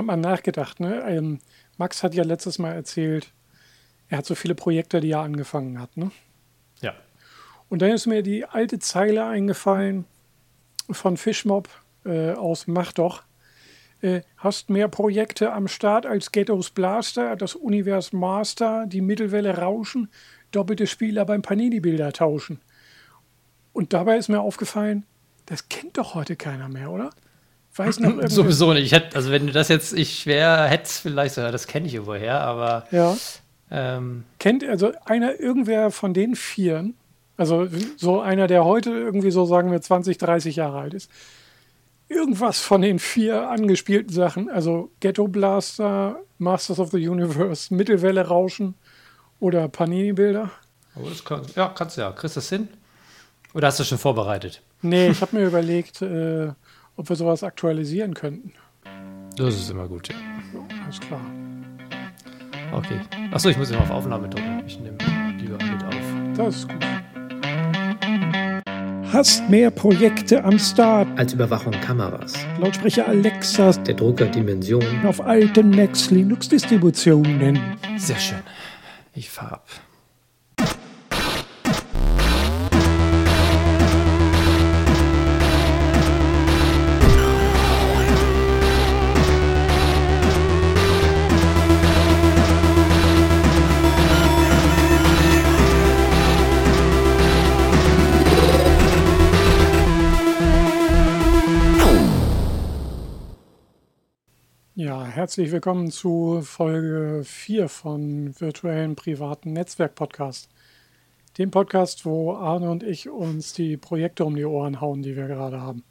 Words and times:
habe 0.00 0.06
mal 0.06 0.16
nachgedacht. 0.16 0.80
Ne? 0.80 1.02
Ähm, 1.06 1.38
Max 1.76 2.02
hat 2.02 2.14
ja 2.14 2.24
letztes 2.24 2.58
Mal 2.58 2.72
erzählt, 2.72 3.32
er 4.08 4.18
hat 4.18 4.26
so 4.26 4.34
viele 4.34 4.54
Projekte, 4.54 5.00
die 5.00 5.10
er 5.10 5.20
angefangen 5.20 5.80
hat. 5.80 5.96
Ne? 5.96 6.10
Ja. 6.80 6.94
Und 7.68 7.82
dann 7.82 7.90
ist 7.90 8.06
mir 8.06 8.22
die 8.22 8.44
alte 8.44 8.78
Zeile 8.78 9.26
eingefallen 9.26 10.06
von 10.90 11.16
Fishmob 11.16 11.68
äh, 12.04 12.32
aus 12.32 12.66
Mach 12.66 12.92
doch. 12.92 13.22
Äh, 14.00 14.22
hast 14.38 14.70
mehr 14.70 14.88
Projekte 14.88 15.52
am 15.52 15.68
Start 15.68 16.06
als 16.06 16.32
Ghettos 16.32 16.70
Blaster, 16.70 17.36
das 17.36 17.54
Univers 17.54 18.14
Master, 18.14 18.86
die 18.86 19.02
Mittelwelle 19.02 19.58
rauschen, 19.58 20.08
doppelte 20.50 20.86
Spieler 20.86 21.26
beim 21.26 21.42
Panini-Bilder 21.42 22.12
tauschen. 22.12 22.60
Und 23.74 23.92
dabei 23.92 24.16
ist 24.16 24.28
mir 24.28 24.40
aufgefallen, 24.40 25.04
das 25.44 25.68
kennt 25.68 25.98
doch 25.98 26.14
heute 26.14 26.36
keiner 26.36 26.68
mehr, 26.70 26.90
oder? 26.90 27.10
Weiß 27.76 28.00
noch 28.00 28.14
Sowieso 28.28 28.72
nicht. 28.72 28.86
Ich 28.86 28.92
hätte, 28.92 29.16
also 29.16 29.30
wenn 29.30 29.46
du 29.46 29.52
das 29.52 29.68
jetzt, 29.68 29.92
ich 29.92 30.26
wäre, 30.26 30.68
hätte 30.68 30.84
es 30.84 30.98
vielleicht 30.98 31.34
so, 31.34 31.42
das 31.42 31.66
kenne 31.66 31.86
ich 31.86 31.94
irgendwoher, 31.94 32.40
aber. 32.40 32.86
Ja. 32.90 33.16
Ähm, 33.70 34.24
kennt 34.38 34.64
also 34.64 34.92
einer, 35.04 35.38
irgendwer 35.38 35.90
von 35.92 36.12
den 36.12 36.34
Vieren, 36.34 36.94
also 37.36 37.68
so 37.96 38.20
einer, 38.20 38.48
der 38.48 38.64
heute 38.64 38.90
irgendwie 38.90 39.30
so, 39.30 39.44
sagen 39.44 39.70
wir, 39.70 39.80
20, 39.80 40.18
30 40.18 40.56
Jahre 40.56 40.80
alt 40.80 40.94
ist, 40.94 41.10
irgendwas 42.08 42.58
von 42.58 42.82
den 42.82 42.98
vier 42.98 43.48
angespielten 43.48 44.12
Sachen, 44.12 44.50
also 44.50 44.90
Ghetto 44.98 45.28
Blaster, 45.28 46.20
Masters 46.38 46.80
of 46.80 46.90
the 46.90 47.08
Universe, 47.08 47.72
Mittelwelle 47.72 48.26
Rauschen 48.26 48.74
oder 49.38 49.68
Panini-Bilder? 49.68 50.50
Oh, 50.96 51.08
kann, 51.24 51.42
ja, 51.54 51.68
kannst 51.68 51.96
du 51.96 52.00
ja. 52.00 52.10
Kriegst 52.10 52.36
du 52.36 52.40
das 52.40 52.48
hin? 52.48 52.68
Oder 53.54 53.68
hast 53.68 53.78
du 53.78 53.84
schon 53.84 53.98
vorbereitet? 53.98 54.60
Nee, 54.82 55.08
ich 55.08 55.20
habe 55.20 55.36
mir 55.36 55.46
überlegt, 55.46 56.02
äh, 56.02 56.48
ob 57.00 57.08
wir 57.08 57.16
sowas 57.16 57.42
aktualisieren 57.42 58.12
könnten. 58.12 58.52
Das 59.34 59.54
ist 59.54 59.70
immer 59.70 59.88
gut, 59.88 60.08
ja. 60.08 60.14
So, 60.52 60.66
alles 60.84 61.00
klar. 61.00 61.20
Okay. 62.74 63.00
Achso, 63.32 63.48
ich 63.48 63.56
muss 63.56 63.70
immer 63.70 63.80
auf 63.80 63.90
Aufnahme 63.90 64.28
drücken. 64.28 64.62
Ich 64.66 64.78
nehme 64.78 64.98
lieber 65.38 65.56
mit 65.64 65.82
auf. 65.82 65.94
Das 66.36 66.56
ist 66.56 66.68
gut. 66.68 66.76
Hast 69.12 69.48
mehr 69.48 69.70
Projekte 69.70 70.44
am 70.44 70.58
Start 70.58 71.08
als 71.18 71.32
Überwachung 71.32 71.72
Kameras. 71.72 72.34
Lautsprecher 72.60 73.08
Alexa. 73.08 73.72
Der 73.72 73.94
Drucker 73.94 74.26
Dimension. 74.26 74.84
Auf 75.06 75.22
alten 75.22 75.70
Macs 75.70 76.10
Linux 76.10 76.50
Distributionen. 76.50 77.58
Sehr 77.96 78.18
schön. 78.18 78.42
Ich 79.14 79.30
fahre 79.30 79.54
ab. 79.54 79.68
Herzlich 104.88 105.52
willkommen 105.52 105.90
zu 105.90 106.40
Folge 106.42 107.20
4 107.22 107.68
von 107.68 108.40
Virtuellen 108.40 108.96
Privaten 108.96 109.52
Netzwerk 109.52 109.94
Podcast. 109.94 110.48
Dem 111.36 111.50
Podcast, 111.50 112.06
wo 112.06 112.34
Arne 112.34 112.70
und 112.70 112.82
ich 112.82 113.10
uns 113.10 113.52
die 113.52 113.76
Projekte 113.76 114.24
um 114.24 114.34
die 114.34 114.46
Ohren 114.46 114.80
hauen, 114.80 115.02
die 115.02 115.16
wir 115.16 115.26
gerade 115.26 115.60
haben. 115.60 115.84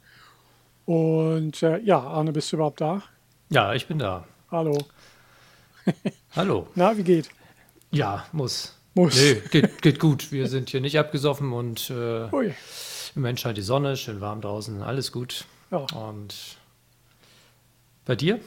Und 0.86 1.62
äh, 1.62 1.78
ja, 1.78 2.00
Arne, 2.00 2.32
bist 2.32 2.50
du 2.50 2.56
überhaupt 2.56 2.80
da? 2.80 3.04
Ja, 3.50 3.74
ich 3.74 3.86
bin 3.86 4.00
da. 4.00 4.26
Hallo. 4.50 4.76
Hallo. 6.34 6.66
Na, 6.74 6.96
wie 6.96 7.04
geht? 7.04 7.30
Ja, 7.92 8.26
muss. 8.32 8.76
Muss. 8.94 9.14
Nee, 9.14 9.40
geht, 9.52 9.82
geht 9.82 10.00
gut. 10.00 10.32
Wir 10.32 10.48
sind 10.48 10.68
hier 10.68 10.80
nicht 10.80 10.98
abgesoffen 10.98 11.52
und 11.52 11.90
äh, 11.90 12.24
im 12.24 12.54
Moment 13.14 13.38
scheint 13.38 13.56
die 13.56 13.62
Sonne, 13.62 13.96
schön 13.96 14.20
warm 14.20 14.40
draußen, 14.40 14.82
alles 14.82 15.12
gut. 15.12 15.44
Ja. 15.70 15.86
Und 15.94 16.34
bei 18.04 18.16
dir? 18.16 18.40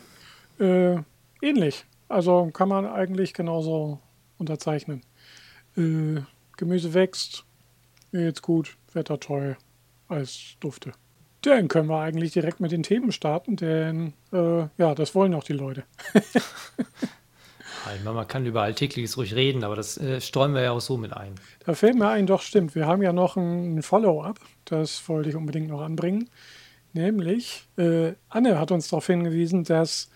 Äh, 0.59 0.97
ähnlich. 1.41 1.85
Also 2.09 2.49
kann 2.53 2.69
man 2.69 2.85
eigentlich 2.85 3.33
genauso 3.33 3.99
unterzeichnen. 4.37 5.01
Äh, 5.77 6.21
Gemüse 6.57 6.93
wächst, 6.93 7.45
mir 8.11 8.25
geht's 8.25 8.41
gut, 8.41 8.77
Wetter 8.93 9.19
toll, 9.19 9.57
alles 10.07 10.55
dufte. 10.59 10.91
Dann 11.41 11.67
können 11.67 11.89
wir 11.89 11.99
eigentlich 11.99 12.31
direkt 12.31 12.59
mit 12.59 12.71
den 12.71 12.83
Themen 12.83 13.11
starten, 13.11 13.55
denn 13.55 14.13
äh, 14.31 14.67
ja, 14.77 14.95
das 14.95 15.13
wollen 15.15 15.33
auch 15.33 15.43
die 15.43 15.53
Leute. 15.53 15.83
man 18.05 18.27
kann 18.27 18.45
über 18.45 18.61
Alltägliches 18.61 19.17
ruhig 19.17 19.35
reden, 19.35 19.63
aber 19.63 19.75
das 19.75 19.97
äh, 19.97 20.21
streuen 20.21 20.53
wir 20.53 20.61
ja 20.61 20.71
auch 20.71 20.79
so 20.79 20.97
mit 20.97 21.11
ein. 21.11 21.35
Da 21.65 21.73
fällt 21.73 21.95
mir 21.95 22.07
ein, 22.07 22.27
doch 22.27 22.41
stimmt. 22.41 22.75
Wir 22.75 22.87
haben 22.87 23.01
ja 23.01 23.11
noch 23.11 23.35
ein, 23.35 23.77
ein 23.77 23.81
Follow-up, 23.81 24.39
das 24.65 25.09
wollte 25.09 25.29
ich 25.29 25.35
unbedingt 25.35 25.67
noch 25.67 25.81
anbringen. 25.81 26.29
Nämlich, 26.93 27.67
äh, 27.77 28.13
Anne 28.29 28.59
hat 28.59 28.71
uns 28.71 28.87
darauf 28.87 29.07
hingewiesen, 29.07 29.63
dass 29.63 30.09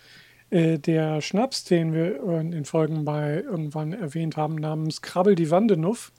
äh, 0.50 0.80
der 0.80 1.22
Schnaps, 1.22 1.64
den 1.64 1.94
wir 1.94 2.22
in 2.40 2.52
den 2.52 2.66
Folgen 2.66 3.06
bei 3.06 3.42
irgendwann 3.42 3.94
erwähnt 3.94 4.38
haben, 4.38 4.56
namens 4.56 5.02
Krabbel 5.02 5.36
die 5.36 5.52
Wandenuff, 5.52 6.12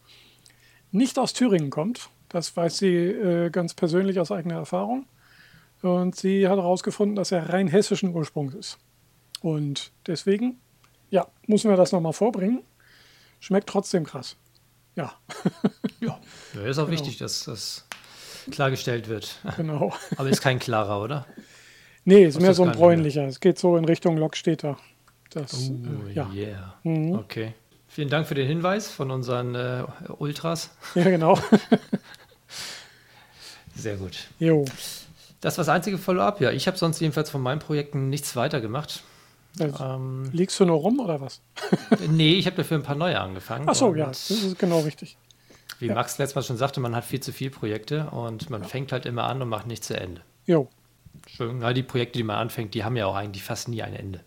nicht 0.91 1.19
aus 1.19 1.33
Thüringen 1.33 1.71
kommt. 1.71 2.11
Das 2.29 2.57
weiß 2.57 2.79
sie 2.79 2.95
äh, 2.95 3.51
ganz 3.51 3.75
persönlich 3.75 4.21
aus 4.21 4.31
eigener 4.31 4.57
Erfahrung. 4.57 5.07
Und 5.83 6.17
sie 6.17 6.49
hat 6.49 6.59
herausgefunden, 6.59 7.17
dass 7.17 7.33
er 7.33 7.51
rein 7.51 7.69
hessischen 7.69 8.15
Ursprungs 8.15 8.55
ist. 8.55 8.79
Und 9.41 9.93
deswegen, 10.07 10.61
ja, 11.11 11.27
müssen 11.47 11.71
wir 11.71 11.77
das 11.77 11.93
nochmal 11.93 12.13
vorbringen. 12.13 12.63
Schmeckt 13.41 13.69
trotzdem 13.69 14.05
krass. 14.05 14.37
Ja. 14.97 15.13
ja, 16.01 16.19
ist 16.65 16.79
auch 16.79 16.87
genau. 16.87 16.91
wichtig, 16.91 17.19
dass 17.19 17.45
das 17.45 17.87
klargestellt 18.51 19.09
wird. 19.09 19.39
Genau. 19.57 19.93
Aber 20.17 20.29
ist 20.29 20.43
kein 20.43 20.59
klarer, 20.59 21.01
oder? 21.01 21.27
Nee, 22.09 22.25
ist 22.25 22.41
mehr 22.41 22.55
so 22.55 22.65
ein 22.65 22.73
bräunlicher. 22.73 23.27
Es 23.27 23.39
geht 23.39 23.59
so 23.59 23.77
in 23.77 23.85
Richtung 23.85 24.17
Lokstädter. 24.17 24.79
Das, 25.29 25.69
uh, 25.69 26.09
äh, 26.09 26.13
ja. 26.15 26.31
yeah. 26.33 26.75
Mhm. 26.83 27.13
Okay. 27.13 27.53
Vielen 27.87 28.09
Dank 28.09 28.27
für 28.27 28.35
den 28.35 28.47
Hinweis 28.47 28.91
von 28.91 29.11
unseren 29.11 29.55
äh, 29.55 29.85
Ultras. 30.17 30.71
Ja, 30.95 31.05
genau. 31.05 31.39
Sehr 33.75 33.97
gut. 33.97 34.29
Jo. 34.39 34.65
Das 35.43 35.59
war 35.59 35.65
das 35.65 35.69
einzige 35.69 35.99
Follow-up, 35.99 36.41
ja. 36.41 36.51
Ich 36.51 36.67
habe 36.67 36.79
sonst 36.79 36.99
jedenfalls 36.99 37.29
von 37.29 37.43
meinen 37.43 37.59
Projekten 37.59 38.09
nichts 38.09 38.35
weiter 38.37 38.63
gemacht. 38.63 39.03
Also, 39.61 39.85
ähm, 39.85 40.31
liegst 40.33 40.59
du 40.61 40.65
nur 40.65 40.79
rum 40.79 41.01
oder 41.01 41.21
was? 41.21 41.43
nee, 42.09 42.37
ich 42.37 42.47
habe 42.47 42.57
dafür 42.57 42.79
ein 42.79 42.85
paar 42.85 42.97
neue 42.97 43.21
angefangen. 43.21 43.69
Ach 43.69 43.75
so, 43.75 43.95
ja, 43.95 44.07
das 44.07 44.31
ist 44.31 44.59
genau 44.59 44.81
richtig. 44.81 45.19
Wie 45.79 45.89
ja. 45.89 45.95
Max 45.95 46.17
letztes 46.17 46.37
Mal 46.37 46.43
schon 46.43 46.57
sagte, 46.57 46.81
man 46.81 46.97
hat 46.97 47.05
viel 47.05 47.21
zu 47.21 47.33
viele 47.33 47.51
Projekte 47.51 48.09
und 48.11 48.49
man 48.49 48.63
ja. 48.63 48.69
fängt 48.69 48.93
halt 48.93 49.05
immer 49.05 49.25
an 49.25 49.43
und 49.43 49.51
macht 49.51 49.67
nicht 49.67 49.85
zu 49.85 49.95
Ende. 49.95 50.23
Jo. 50.47 50.69
Schön. 51.27 51.61
Ja, 51.61 51.73
die 51.73 51.83
Projekte, 51.83 52.19
die 52.19 52.25
man 52.25 52.37
anfängt, 52.37 52.75
die 52.75 52.85
haben 52.85 52.97
ja 52.97 53.07
auch 53.07 53.17
eigentlich 53.17 53.43
fast 53.43 53.69
nie 53.69 53.83
ein 53.83 53.95
Ende. 53.95 54.21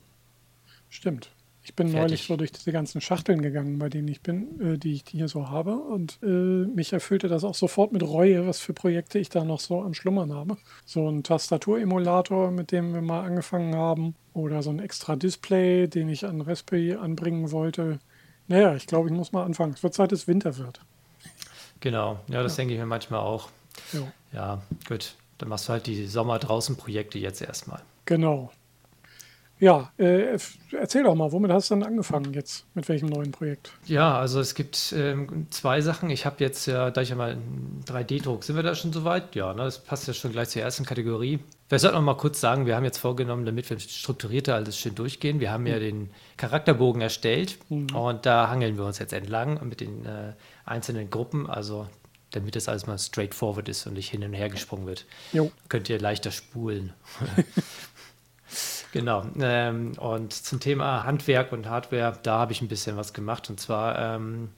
Stimmt. 0.89 1.31
Ich 1.63 1.75
bin 1.75 1.89
Fertig. 1.89 2.01
neulich 2.01 2.23
so 2.23 2.35
durch 2.37 2.51
diese 2.51 2.71
ganzen 2.71 3.01
Schachteln 3.01 3.41
gegangen, 3.41 3.77
bei 3.77 3.87
denen 3.87 4.07
ich 4.07 4.21
bin, 4.21 4.59
äh, 4.59 4.77
die 4.77 4.93
ich 4.93 5.03
hier 5.07 5.27
so 5.27 5.49
habe. 5.49 5.75
Und 5.75 6.17
äh, 6.23 6.25
mich 6.25 6.91
erfüllte 6.91 7.27
das 7.27 7.43
auch 7.43 7.53
sofort 7.53 7.91
mit 7.91 8.01
Reue, 8.01 8.47
was 8.47 8.59
für 8.59 8.73
Projekte 8.73 9.19
ich 9.19 9.29
da 9.29 9.43
noch 9.43 9.59
so 9.59 9.81
am 9.81 9.93
Schlummern 9.93 10.33
habe. 10.33 10.57
So 10.85 11.07
ein 11.07 11.21
Tastaturemulator, 11.21 12.49
mit 12.49 12.71
dem 12.71 12.93
wir 12.93 13.01
mal 13.01 13.23
angefangen 13.23 13.75
haben. 13.75 14.15
Oder 14.33 14.63
so 14.63 14.71
ein 14.71 14.79
extra 14.79 15.15
Display, 15.15 15.87
den 15.87 16.09
ich 16.09 16.25
an 16.25 16.41
Raspberry 16.41 16.93
anbringen 16.93 17.51
wollte. 17.51 17.99
Naja, 18.47 18.75
ich 18.75 18.87
glaube, 18.87 19.09
ich 19.09 19.13
muss 19.13 19.31
mal 19.31 19.43
anfangen. 19.43 19.73
Es 19.73 19.83
wird 19.83 19.93
Zeit, 19.93 20.11
dass 20.11 20.27
Winter 20.27 20.57
wird. 20.57 20.81
Genau, 21.79 22.19
ja, 22.27 22.41
das 22.41 22.53
ja. 22.53 22.61
denke 22.61 22.73
ich 22.73 22.79
mir 22.79 22.85
manchmal 22.85 23.19
auch. 23.19 23.49
Jo. 23.93 24.07
Ja, 24.33 24.61
gut. 24.87 25.15
Dann 25.41 25.49
machst 25.49 25.67
du 25.67 25.73
halt 25.73 25.87
die 25.87 26.05
Sommer 26.05 26.37
draußen 26.37 26.75
Projekte 26.75 27.17
jetzt 27.17 27.41
erstmal. 27.41 27.81
Genau. 28.05 28.51
Ja, 29.59 29.91
äh, 29.97 30.37
erzähl 30.71 31.03
doch 31.03 31.13
mal, 31.13 31.31
womit 31.31 31.51
hast 31.51 31.69
du 31.69 31.75
denn 31.75 31.83
angefangen 31.83 32.33
jetzt? 32.33 32.65
Mit 32.75 32.87
welchem 32.89 33.09
neuen 33.09 33.31
Projekt? 33.31 33.71
Ja, 33.85 34.17
also 34.19 34.39
es 34.39 34.55
gibt 34.55 34.93
ähm, 34.95 35.47
zwei 35.51 35.81
Sachen. 35.81 36.09
Ich 36.11 36.25
habe 36.25 36.37
jetzt 36.39 36.67
ja, 36.67 36.91
da 36.91 37.01
ich 37.01 37.09
ja 37.09 37.15
mal 37.15 37.37
3D-Druck, 37.85 38.43
sind 38.43 38.55
wir 38.55 38.63
da 38.63 38.75
schon 38.75 38.93
soweit? 38.93 39.35
Ja, 39.35 39.53
ne, 39.53 39.63
das 39.63 39.77
passt 39.77 40.07
ja 40.07 40.13
schon 40.13 40.31
gleich 40.31 40.49
zur 40.49 40.61
ersten 40.61 40.83
Kategorie. 40.83 41.39
Wir 41.69 41.77
sollten 41.79 41.95
noch 41.95 42.03
mal 42.03 42.17
kurz 42.17 42.39
sagen, 42.39 42.65
wir 42.65 42.75
haben 42.75 42.85
jetzt 42.85 42.97
vorgenommen, 42.97 43.45
damit 43.45 43.69
wir 43.69 43.79
strukturierter 43.79 44.55
alles 44.55 44.77
schön 44.77 44.93
durchgehen. 44.95 45.39
Wir 45.39 45.51
haben 45.51 45.65
ja 45.65 45.75
mhm. 45.75 45.81
den 45.81 46.09
Charakterbogen 46.37 47.01
erstellt 47.01 47.57
mhm. 47.69 47.95
und 47.95 48.25
da 48.25 48.49
hangeln 48.49 48.77
wir 48.77 48.85
uns 48.85 48.97
jetzt 48.99 49.13
entlang 49.13 49.59
mit 49.67 49.79
den 49.79 50.05
äh, 50.05 50.33
einzelnen 50.65 51.09
Gruppen. 51.09 51.47
Also 51.47 51.87
damit 52.31 52.55
das 52.55 52.67
alles 52.67 52.87
mal 52.87 52.97
straightforward 52.97 53.69
ist 53.69 53.85
und 53.85 53.93
nicht 53.93 54.09
hin 54.09 54.23
und 54.23 54.33
her 54.33 54.49
gesprungen 54.49 54.87
wird. 54.87 55.05
Jo. 55.33 55.51
Könnt 55.69 55.89
ihr 55.89 55.99
leichter 55.99 56.31
spulen. 56.31 56.93
genau. 58.91 59.25
Ähm, 59.39 59.93
und 59.97 60.33
zum 60.33 60.59
Thema 60.59 61.03
Handwerk 61.03 61.51
und 61.51 61.69
Hardware, 61.69 62.17
da 62.23 62.39
habe 62.39 62.53
ich 62.53 62.61
ein 62.61 62.67
bisschen 62.67 62.97
was 62.97 63.13
gemacht. 63.13 63.49
Und 63.49 63.59
zwar 63.59 64.15
ähm, 64.15 64.49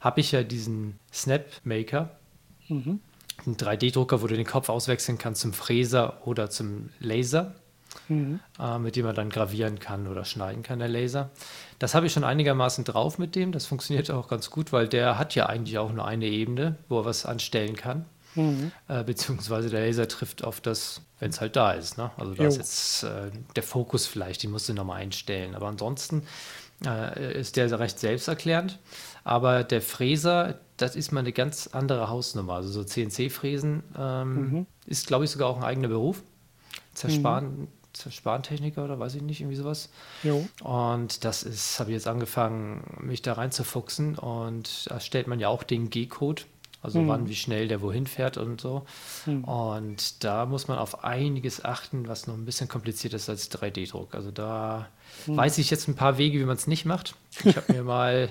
habe 0.00 0.20
ich 0.20 0.32
ja 0.32 0.42
diesen 0.42 0.98
Snapmaker. 1.12 2.10
Mhm. 2.68 3.00
Ein 3.46 3.56
3D-Drucker, 3.56 4.22
wo 4.22 4.26
du 4.26 4.36
den 4.36 4.46
Kopf 4.46 4.68
auswechseln 4.68 5.18
kannst 5.18 5.40
zum 5.40 5.52
Fräser 5.52 6.26
oder 6.26 6.50
zum 6.50 6.90
Laser. 7.00 7.54
mhm. 8.08 8.40
äh, 8.60 8.78
mit 8.78 8.96
dem 8.96 9.06
man 9.06 9.14
dann 9.14 9.30
gravieren 9.30 9.78
kann 9.78 10.08
oder 10.08 10.24
schneiden 10.24 10.62
kann, 10.62 10.78
der 10.78 10.88
Laser. 10.88 11.30
Das 11.84 11.94
habe 11.94 12.06
ich 12.06 12.14
schon 12.14 12.24
einigermaßen 12.24 12.82
drauf 12.84 13.18
mit 13.18 13.34
dem. 13.36 13.52
Das 13.52 13.66
funktioniert 13.66 14.10
auch 14.10 14.26
ganz 14.26 14.48
gut, 14.48 14.72
weil 14.72 14.88
der 14.88 15.18
hat 15.18 15.34
ja 15.34 15.44
eigentlich 15.44 15.76
auch 15.76 15.92
nur 15.92 16.06
eine 16.06 16.24
Ebene, 16.24 16.76
wo 16.88 17.00
er 17.00 17.04
was 17.04 17.26
anstellen 17.26 17.76
kann. 17.76 18.06
Mhm. 18.36 18.72
Äh, 18.88 19.04
beziehungsweise 19.04 19.68
der 19.68 19.82
Laser 19.84 20.08
trifft 20.08 20.44
auf 20.44 20.62
das, 20.62 21.02
wenn 21.18 21.28
es 21.28 21.42
halt 21.42 21.56
da 21.56 21.72
ist. 21.72 21.98
Ne? 21.98 22.10
Also 22.16 22.32
da 22.32 22.44
jo. 22.44 22.48
ist 22.48 22.56
jetzt 22.56 23.02
äh, 23.02 23.30
der 23.54 23.62
Fokus 23.62 24.06
vielleicht, 24.06 24.42
die 24.42 24.48
musst 24.48 24.66
du 24.66 24.72
nochmal 24.72 25.02
einstellen. 25.02 25.54
Aber 25.54 25.66
ansonsten 25.66 26.22
äh, 26.86 27.38
ist 27.38 27.56
der 27.56 27.78
recht 27.78 27.98
selbsterklärend. 27.98 28.78
Aber 29.22 29.62
der 29.62 29.82
Fräser, 29.82 30.60
das 30.78 30.96
ist 30.96 31.12
mal 31.12 31.20
eine 31.20 31.32
ganz 31.32 31.66
andere 31.70 32.08
Hausnummer. 32.08 32.54
Also 32.54 32.70
so 32.70 32.84
CNC-Fräsen 32.84 33.82
ähm, 33.98 34.34
mhm. 34.34 34.66
ist, 34.86 35.06
glaube 35.06 35.26
ich, 35.26 35.30
sogar 35.30 35.48
auch 35.48 35.58
ein 35.58 35.64
eigener 35.64 35.88
Beruf. 35.88 36.22
Zersparen, 36.94 37.44
mhm. 37.44 37.68
Zersparentechniker 37.94 38.84
oder 38.84 38.98
weiß 38.98 39.14
ich 39.14 39.22
nicht, 39.22 39.40
irgendwie 39.40 39.56
sowas. 39.56 39.88
Jo. 40.22 40.46
Und 40.62 41.24
das 41.24 41.42
ist, 41.42 41.80
habe 41.80 41.90
ich 41.90 41.94
jetzt 41.94 42.06
angefangen, 42.06 42.82
mich 43.00 43.22
da 43.22 43.34
reinzufuchsen. 43.34 44.18
Und 44.18 44.90
da 44.90 45.00
stellt 45.00 45.26
man 45.26 45.40
ja 45.40 45.48
auch 45.48 45.62
den 45.62 45.90
G-Code 45.90 46.42
also 46.84 47.00
mhm. 47.00 47.08
wann, 47.08 47.28
wie 47.30 47.34
schnell 47.34 47.66
der 47.66 47.80
wohin 47.80 48.06
fährt 48.06 48.36
und 48.36 48.60
so. 48.60 48.84
Mhm. 49.24 49.44
Und 49.44 50.22
da 50.22 50.44
muss 50.44 50.68
man 50.68 50.76
auf 50.76 51.02
einiges 51.02 51.64
achten, 51.64 52.08
was 52.08 52.26
noch 52.26 52.34
ein 52.34 52.44
bisschen 52.44 52.68
komplizierter 52.68 53.16
ist 53.16 53.30
als 53.30 53.50
3D-Druck. 53.50 54.14
Also 54.14 54.30
da 54.30 54.90
mhm. 55.26 55.38
weiß 55.38 55.56
ich 55.56 55.70
jetzt 55.70 55.88
ein 55.88 55.96
paar 55.96 56.18
Wege, 56.18 56.38
wie 56.38 56.44
man 56.44 56.56
es 56.56 56.66
nicht 56.66 56.84
macht. 56.84 57.14
Ich 57.42 57.56
habe 57.56 57.72
mir 57.72 57.82
mal, 57.84 58.30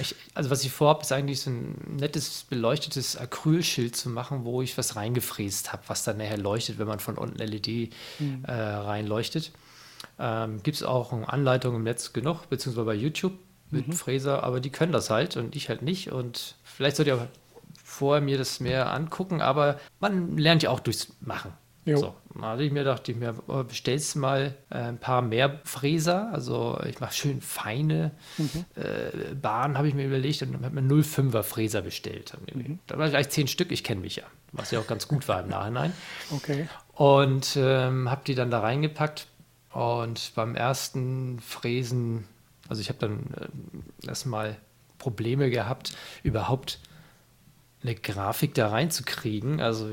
ich, 0.00 0.16
also 0.34 0.50
was 0.50 0.64
ich 0.64 0.72
vorhabe, 0.72 1.02
ist 1.02 1.12
eigentlich 1.12 1.40
so 1.40 1.50
ein 1.50 1.96
nettes 1.96 2.44
beleuchtetes 2.50 3.16
Acrylschild 3.16 3.94
zu 3.94 4.10
machen, 4.10 4.44
wo 4.44 4.62
ich 4.62 4.76
was 4.76 4.96
reingefräst 4.96 5.72
habe, 5.72 5.84
was 5.86 6.02
dann 6.02 6.16
nachher 6.16 6.38
leuchtet, 6.38 6.80
wenn 6.80 6.88
man 6.88 6.98
von 6.98 7.16
unten 7.16 7.38
LED 7.38 7.68
äh, 7.68 8.52
reinleuchtet. 8.52 9.52
Ähm, 10.18 10.60
Gibt 10.64 10.78
es 10.78 10.82
auch 10.82 11.12
eine 11.12 11.28
Anleitung 11.32 11.76
im 11.76 11.84
Netz 11.84 12.12
genug, 12.12 12.50
beziehungsweise 12.50 12.84
bei 12.84 12.94
YouTube 12.94 13.34
mit 13.70 13.86
mhm. 13.86 13.92
Fräser, 13.92 14.42
aber 14.42 14.58
die 14.58 14.70
können 14.70 14.90
das 14.90 15.08
halt 15.08 15.36
und 15.36 15.54
ich 15.54 15.68
halt 15.68 15.82
nicht. 15.82 16.10
Und 16.10 16.56
vielleicht 16.64 16.96
sollt 16.96 17.06
ihr 17.06 17.14
auch 17.14 17.26
vorher 17.86 18.20
mir 18.20 18.36
das 18.36 18.58
mehr 18.58 18.92
angucken, 18.92 19.40
aber 19.40 19.78
man 20.00 20.36
lernt 20.36 20.64
ja 20.64 20.70
auch 20.70 20.80
durchs 20.80 21.12
Machen. 21.20 21.52
Jo. 21.84 21.98
So, 21.98 22.14
da 22.34 22.48
hatte 22.48 22.64
ich 22.64 22.72
mir 22.72 22.80
gedacht, 22.80 23.08
ich 23.08 23.14
mir 23.14 23.36
oh, 23.46 23.62
bestellst 23.62 24.16
mal 24.16 24.56
äh, 24.70 24.78
ein 24.78 24.98
paar 24.98 25.22
mehr 25.22 25.60
Fräser. 25.62 26.30
Also 26.32 26.80
ich 26.84 26.98
mache 26.98 27.14
schön 27.14 27.40
feine 27.40 28.10
mhm. 28.38 28.64
äh, 28.74 29.34
Bahnen, 29.40 29.78
habe 29.78 29.86
ich 29.86 29.94
mir 29.94 30.04
überlegt 30.04 30.42
und 30.42 30.52
dann 30.52 30.64
habe 30.64 30.82
mir 30.82 30.94
05er 30.94 31.44
Fräser 31.44 31.82
bestellt. 31.82 32.32
Mhm. 32.52 32.80
Da 32.88 32.98
war 32.98 33.08
gleich 33.08 33.28
zehn 33.28 33.46
Stück, 33.46 33.70
ich 33.70 33.84
kenne 33.84 34.00
mich 34.00 34.16
ja, 34.16 34.24
was 34.50 34.72
ja 34.72 34.80
auch 34.80 34.88
ganz 34.88 35.06
gut 35.06 35.28
war 35.28 35.44
im 35.44 35.48
Nachhinein. 35.48 35.92
Okay. 36.32 36.68
Und 36.92 37.56
ähm, 37.56 38.10
habe 38.10 38.22
die 38.26 38.34
dann 38.34 38.50
da 38.50 38.60
reingepackt 38.60 39.28
und 39.70 40.32
beim 40.34 40.56
ersten 40.56 41.38
Fräsen, 41.38 42.24
also 42.68 42.80
ich 42.80 42.88
habe 42.88 42.98
dann 42.98 43.20
äh, 44.02 44.08
erstmal 44.08 44.56
Probleme 44.98 45.50
gehabt, 45.50 45.96
überhaupt 46.24 46.80
eine 47.86 47.94
Grafik 47.94 48.54
da 48.54 48.68
reinzukriegen. 48.68 49.60
Also 49.60 49.90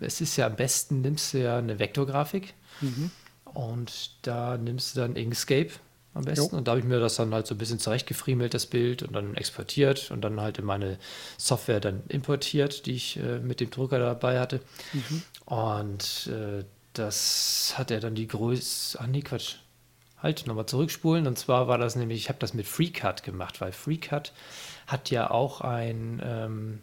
es 0.00 0.20
ist 0.20 0.36
ja 0.36 0.46
am 0.46 0.56
besten, 0.56 1.00
nimmst 1.00 1.34
du 1.34 1.42
ja 1.42 1.58
eine 1.58 1.78
Vektorgrafik 1.78 2.54
mhm. 2.80 3.10
und 3.44 4.10
da 4.22 4.56
nimmst 4.56 4.96
du 4.96 5.00
dann 5.00 5.16
Inkscape 5.16 5.70
am 6.14 6.24
besten. 6.24 6.52
Jo. 6.52 6.58
Und 6.58 6.66
da 6.66 6.72
habe 6.72 6.80
ich 6.80 6.86
mir 6.86 7.00
das 7.00 7.16
dann 7.16 7.34
halt 7.34 7.46
so 7.46 7.54
ein 7.54 7.58
bisschen 7.58 7.78
zurechtgefriemelt, 7.78 8.54
das 8.54 8.66
Bild, 8.66 9.02
und 9.02 9.12
dann 9.14 9.34
exportiert 9.34 10.10
und 10.10 10.22
dann 10.22 10.40
halt 10.40 10.58
in 10.58 10.64
meine 10.64 10.98
Software 11.36 11.80
dann 11.80 12.02
importiert, 12.08 12.86
die 12.86 12.92
ich 12.92 13.18
äh, 13.18 13.38
mit 13.38 13.60
dem 13.60 13.70
Drucker 13.70 13.98
dabei 13.98 14.40
hatte. 14.40 14.60
Mhm. 14.92 15.22
Und 15.46 16.30
äh, 16.32 16.64
das 16.92 17.74
hat 17.76 17.90
er 17.90 18.00
dann 18.00 18.14
die 18.14 18.28
Größe, 18.28 18.98
ach 19.00 19.06
nee, 19.06 19.22
Quatsch, 19.22 19.56
halt, 20.24 20.46
nochmal 20.46 20.66
zurückspulen. 20.66 21.26
Und 21.26 21.38
zwar 21.38 21.68
war 21.68 21.78
das 21.78 21.96
nämlich, 21.96 22.18
ich 22.18 22.28
habe 22.28 22.38
das 22.38 22.54
mit 22.54 22.66
FreeCut 22.66 23.22
gemacht, 23.22 23.60
weil 23.60 23.72
FreeCut 23.72 24.32
hat 24.86 25.10
ja 25.10 25.30
auch 25.30 25.60
ein 25.60 26.22
ähm, 26.24 26.78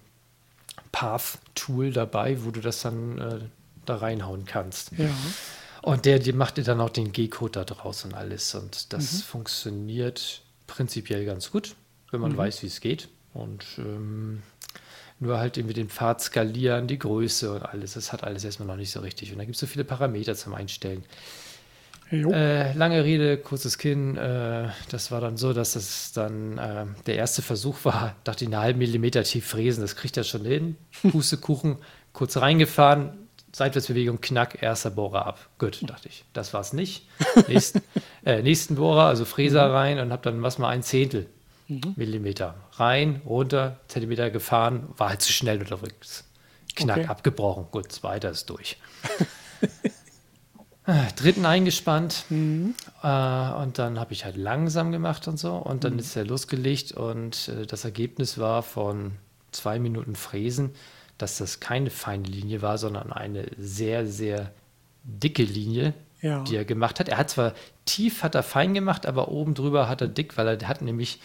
Path-Tool 0.92 1.92
dabei, 1.92 2.44
wo 2.44 2.51
du 2.51 2.62
das 2.62 2.81
dann 2.81 3.18
äh, 3.18 3.39
da 3.86 3.98
reinhauen 3.98 4.45
kannst. 4.45 4.92
Ja. 4.98 5.09
Und 5.81 6.06
der, 6.06 6.19
die 6.19 6.33
macht 6.33 6.57
dir 6.57 6.63
dann 6.63 6.80
auch 6.80 6.89
den 6.89 7.12
G-Code 7.12 7.51
da 7.51 7.63
draus 7.63 8.06
und 8.06 8.13
alles. 8.13 8.53
Und 8.53 8.94
das 8.94 9.13
mhm. 9.13 9.18
funktioniert 9.21 10.42
prinzipiell 10.68 11.25
ganz 11.25 11.51
gut, 11.51 11.75
wenn 12.12 12.21
man 12.21 12.33
mhm. 12.33 12.38
weiß, 12.38 12.62
wie 12.63 12.68
es 12.68 12.81
geht. 12.81 13.09
Und 13.33 13.65
ähm, 13.77 14.44
nur 15.19 15.38
halt 15.38 15.57
irgendwie 15.57 15.74
den 15.74 15.89
Pfad 15.89 16.21
skalieren, 16.21 16.88
die 16.88 17.00
Größe 17.00 17.54
und 17.54 17.63
alles. 17.63 17.94
Das 17.94 18.12
hat 18.12 18.24
alles 18.24 18.44
erstmal 18.44 18.68
noch 18.68 18.75
nicht 18.75 18.92
so 18.92 19.00
richtig. 19.00 19.31
Und 19.31 19.38
da 19.38 19.45
gibt 19.45 19.56
es 19.56 19.59
so 19.59 19.68
viele 19.68 19.83
Parameter 19.83 20.36
zum 20.36 20.54
Einstellen. 20.54 21.04
Äh, 22.12 22.74
lange 22.74 23.04
Rede, 23.04 23.38
kurzes 23.38 23.78
Kinn. 23.78 24.18
Äh, 24.18 24.69
das 24.90 25.12
war 25.12 25.22
dann 25.22 25.38
so, 25.38 25.54
dass 25.54 25.75
es 25.75 26.12
dann 26.12 26.58
äh, 26.58 26.86
der 27.06 27.16
erste 27.16 27.42
Versuch 27.42 27.86
war, 27.86 28.16
dachte 28.24 28.44
ich, 28.44 28.50
eine 28.50 28.60
halbe 28.60 28.80
Millimeter 28.80 29.24
tief 29.24 29.48
fräsen, 29.48 29.81
das 29.81 29.96
kriegt 29.96 30.18
er 30.18 30.24
schon 30.24 30.44
hin. 30.44 30.75
Pustekuchen, 31.10 31.78
kurz 32.13 32.38
reingefahren, 32.38 33.12
Seitwärtsbewegung, 33.54 34.19
knack, 34.19 34.62
erster 34.62 34.90
Bohrer 34.90 35.25
ab. 35.25 35.40
Gut, 35.58 35.90
dachte 35.90 36.10
ich, 36.10 36.25
das 36.34 36.54
war 36.54 36.62
es 36.62 36.74
nicht. 36.74 37.08
Nächsten, 37.48 37.81
äh, 38.25 38.42
nächsten 38.42 38.75
Bohrer, 38.75 39.06
also 39.06 39.24
Fräser 39.24 39.69
mhm. 39.69 39.74
rein 39.74 40.00
und 40.00 40.12
habe 40.12 40.24
dann 40.24 40.42
was 40.42 40.57
mal 40.57 40.69
ein 40.69 40.84
Zehntel 40.84 41.28
mhm. 41.69 41.94
Millimeter 41.96 42.56
rein, 42.74 43.22
runter, 43.25 43.80
Zentimeter 43.88 44.30
gefahren, 44.30 44.88
war 44.98 45.10
halt 45.10 45.22
zu 45.22 45.31
schnell 45.31 45.60
unterwegs. 45.60 46.25
Knack, 46.75 47.00
okay. 47.00 47.07
abgebrochen. 47.07 47.68
Gut, 47.72 47.92
zweiter 47.92 48.31
ist 48.31 48.50
durch. 48.50 48.78
dritten 51.16 51.46
eingespannt 51.46 52.26
mhm. 52.30 52.76
äh, 53.04 53.52
und 53.54 53.78
dann 53.78 54.00
habe 54.00 54.14
ich 54.14 54.26
halt 54.26 54.38
langsam 54.38 54.92
gemacht 54.92 55.28
und 55.28 55.38
so 55.38 55.54
und 55.54 55.84
dann 55.84 55.94
mhm. 55.94 56.00
ist 56.00 56.16
er 56.16 56.26
losgelegt 56.26 56.92
und 56.92 57.50
äh, 57.50 57.66
das 57.66 57.86
Ergebnis 57.86 58.38
war 58.38 58.64
von 58.64 59.14
zwei 59.52 59.80
Minuten 59.80 60.16
Fräsen, 60.16 60.72
dass 61.18 61.38
das 61.38 61.60
keine 61.60 61.90
feine 61.90 62.28
Linie 62.28 62.62
war, 62.62 62.78
sondern 62.78 63.12
eine 63.12 63.46
sehr, 63.58 64.08
sehr 64.08 64.52
dicke 65.04 65.44
Linie, 65.44 65.94
ja. 66.22 66.44
die 66.44 66.56
er 66.56 66.66
gemacht 66.66 67.00
hat. 67.00 67.10
Er 67.10 67.18
hat 67.18 67.30
zwar 67.30 67.54
tief 67.86 68.24
hat 68.24 68.36
er 68.36 68.44
fein 68.44 68.74
gemacht, 68.74 69.06
aber 69.06 69.30
oben 69.30 69.54
drüber 69.54 69.90
hat 69.90 70.02
er 70.02 70.08
dick, 70.08 70.38
weil 70.38 70.48
er 70.48 70.68
hat 70.68 70.82
nämlich 70.82 71.20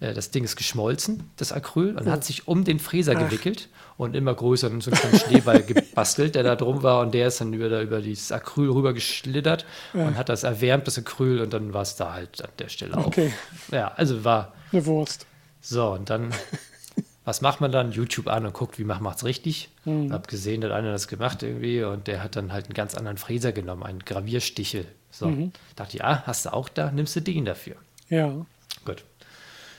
das 0.00 0.30
Ding 0.30 0.44
ist 0.44 0.56
geschmolzen, 0.56 1.30
das 1.36 1.52
Acryl, 1.52 1.96
und 1.96 2.08
oh. 2.08 2.10
hat 2.10 2.24
sich 2.24 2.48
um 2.48 2.64
den 2.64 2.78
Fräser 2.78 3.12
Ach. 3.16 3.28
gewickelt 3.28 3.68
und 3.98 4.16
immer 4.16 4.34
größer 4.34 4.70
und 4.70 4.82
so 4.82 4.90
einen 4.90 5.18
Schneeball 5.18 5.62
gebastelt, 5.62 6.34
der 6.34 6.42
da 6.42 6.56
drum 6.56 6.82
war. 6.82 7.00
Und 7.00 7.12
der 7.12 7.28
ist 7.28 7.42
dann 7.42 7.52
über, 7.52 7.82
über 7.82 8.00
dieses 8.00 8.32
Acryl 8.32 8.70
rüber 8.70 8.94
geschlittert 8.94 9.66
ja. 9.92 10.06
und 10.06 10.16
hat 10.16 10.30
das 10.30 10.42
erwärmt, 10.42 10.86
das 10.86 10.96
Acryl, 10.96 11.40
und 11.40 11.52
dann 11.52 11.74
war 11.74 11.82
es 11.82 11.96
da 11.96 12.14
halt 12.14 12.42
an 12.42 12.50
der 12.58 12.68
Stelle 12.68 12.96
auch. 12.96 13.08
Okay. 13.08 13.30
Ja, 13.70 13.88
also 13.88 14.24
war. 14.24 14.54
Eine 14.72 14.86
Wurst. 14.86 15.26
So, 15.60 15.90
und 15.90 16.08
dann. 16.08 16.32
was 17.26 17.42
macht 17.42 17.60
man 17.60 17.70
dann? 17.70 17.92
YouTube 17.92 18.28
an 18.28 18.46
und 18.46 18.54
guckt, 18.54 18.78
wie 18.78 18.84
macht 18.84 19.02
man 19.02 19.14
es 19.14 19.22
richtig. 19.22 19.68
Mhm. 19.84 20.14
Hab 20.14 20.28
gesehen, 20.28 20.62
dass 20.62 20.72
einer 20.72 20.92
das 20.92 21.08
gemacht 21.08 21.42
irgendwie 21.42 21.84
und 21.84 22.06
der 22.06 22.24
hat 22.24 22.36
dann 22.36 22.54
halt 22.54 22.64
einen 22.64 22.74
ganz 22.74 22.94
anderen 22.94 23.18
Fräser 23.18 23.52
genommen, 23.52 23.82
einen 23.82 23.98
Gravierstichel. 24.00 24.86
So, 25.10 25.26
mhm. 25.26 25.52
dachte 25.76 25.98
ich, 25.98 26.04
ah, 26.04 26.22
hast 26.24 26.46
du 26.46 26.54
auch 26.54 26.70
da, 26.70 26.90
nimmst 26.90 27.14
du 27.16 27.20
den 27.20 27.44
dafür. 27.44 27.76
Ja. 28.08 28.46
Gut 28.86 29.04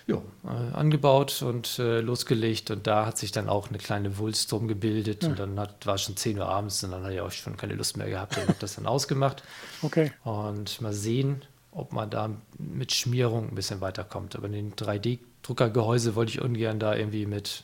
ja, 0.07 0.21
äh, 0.43 0.73
angebaut 0.73 1.41
und 1.41 1.79
äh, 1.79 2.01
losgelegt 2.01 2.71
und 2.71 2.87
da 2.87 3.05
hat 3.05 3.17
sich 3.17 3.31
dann 3.31 3.49
auch 3.49 3.69
eine 3.69 3.77
kleine 3.77 4.17
Wulst 4.17 4.51
drum 4.51 4.67
gebildet 4.67 5.23
ja. 5.23 5.29
und 5.29 5.39
dann 5.39 5.59
hat, 5.59 5.85
war 5.85 5.97
schon 5.97 6.17
10 6.17 6.39
Uhr 6.39 6.47
abends 6.47 6.83
und 6.83 6.91
dann 6.91 7.03
hatte 7.03 7.13
ich 7.13 7.21
auch 7.21 7.31
schon 7.31 7.57
keine 7.57 7.75
Lust 7.75 7.97
mehr 7.97 8.09
gehabt 8.09 8.37
und 8.37 8.43
habe 8.47 8.55
das 8.59 8.75
dann 8.75 8.87
ausgemacht. 8.87 9.43
Okay. 9.81 10.11
Und 10.23 10.81
mal 10.81 10.93
sehen, 10.93 11.43
ob 11.71 11.93
man 11.93 12.09
da 12.09 12.29
mit 12.57 12.93
Schmierung 12.93 13.49
ein 13.49 13.55
bisschen 13.55 13.81
weiterkommt. 13.81 14.35
Aber 14.35 14.47
in 14.47 14.53
den 14.53 14.73
3D-Druckergehäuse 14.73 16.15
wollte 16.15 16.31
ich 16.31 16.41
ungern 16.41 16.79
da 16.79 16.95
irgendwie 16.95 17.25
mit 17.25 17.63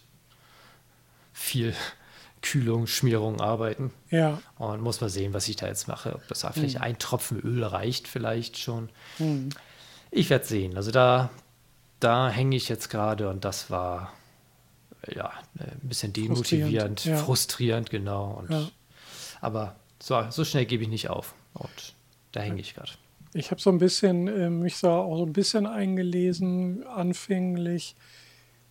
viel 1.33 1.73
Kühlung, 2.41 2.87
Schmierung 2.87 3.41
arbeiten. 3.41 3.91
Ja. 4.09 4.39
Und 4.57 4.81
muss 4.81 5.01
mal 5.01 5.09
sehen, 5.09 5.33
was 5.33 5.47
ich 5.47 5.57
da 5.57 5.67
jetzt 5.67 5.87
mache. 5.87 6.15
Ob 6.15 6.27
das 6.27 6.41
da 6.41 6.51
vielleicht 6.51 6.75
mhm. 6.75 6.83
ein 6.83 6.99
Tropfen 6.99 7.39
Öl 7.39 7.63
reicht, 7.63 8.07
vielleicht 8.07 8.57
schon. 8.57 8.89
Mhm. 9.19 9.49
Ich 10.11 10.29
werde 10.29 10.45
sehen. 10.45 10.77
Also 10.77 10.91
da 10.91 11.29
da 11.99 12.29
hänge 12.29 12.55
ich 12.55 12.69
jetzt 12.69 12.89
gerade 12.89 13.29
und 13.29 13.45
das 13.45 13.69
war 13.69 14.13
ja 15.07 15.31
ein 15.59 15.87
bisschen 15.87 16.13
demotivierend, 16.13 17.01
frustrierend, 17.01 17.05
ja. 17.05 17.17
frustrierend 17.17 17.89
genau. 17.89 18.31
Und, 18.41 18.51
ja. 18.51 18.67
Aber 19.41 19.75
so, 20.01 20.23
so 20.29 20.43
schnell 20.43 20.65
gebe 20.65 20.83
ich 20.83 20.89
nicht 20.89 21.09
auf 21.09 21.33
und 21.53 21.95
da 22.31 22.41
hänge 22.41 22.61
ich 22.61 22.75
gerade. 22.75 22.91
Ich 23.33 23.51
habe 23.51 23.61
so 23.61 23.69
ein 23.69 23.77
bisschen 23.77 24.27
äh, 24.27 24.49
mich 24.49 24.77
so 24.77 24.89
auch 24.89 25.17
so 25.17 25.25
ein 25.25 25.33
bisschen 25.33 25.65
eingelesen 25.65 26.85
anfänglich, 26.87 27.95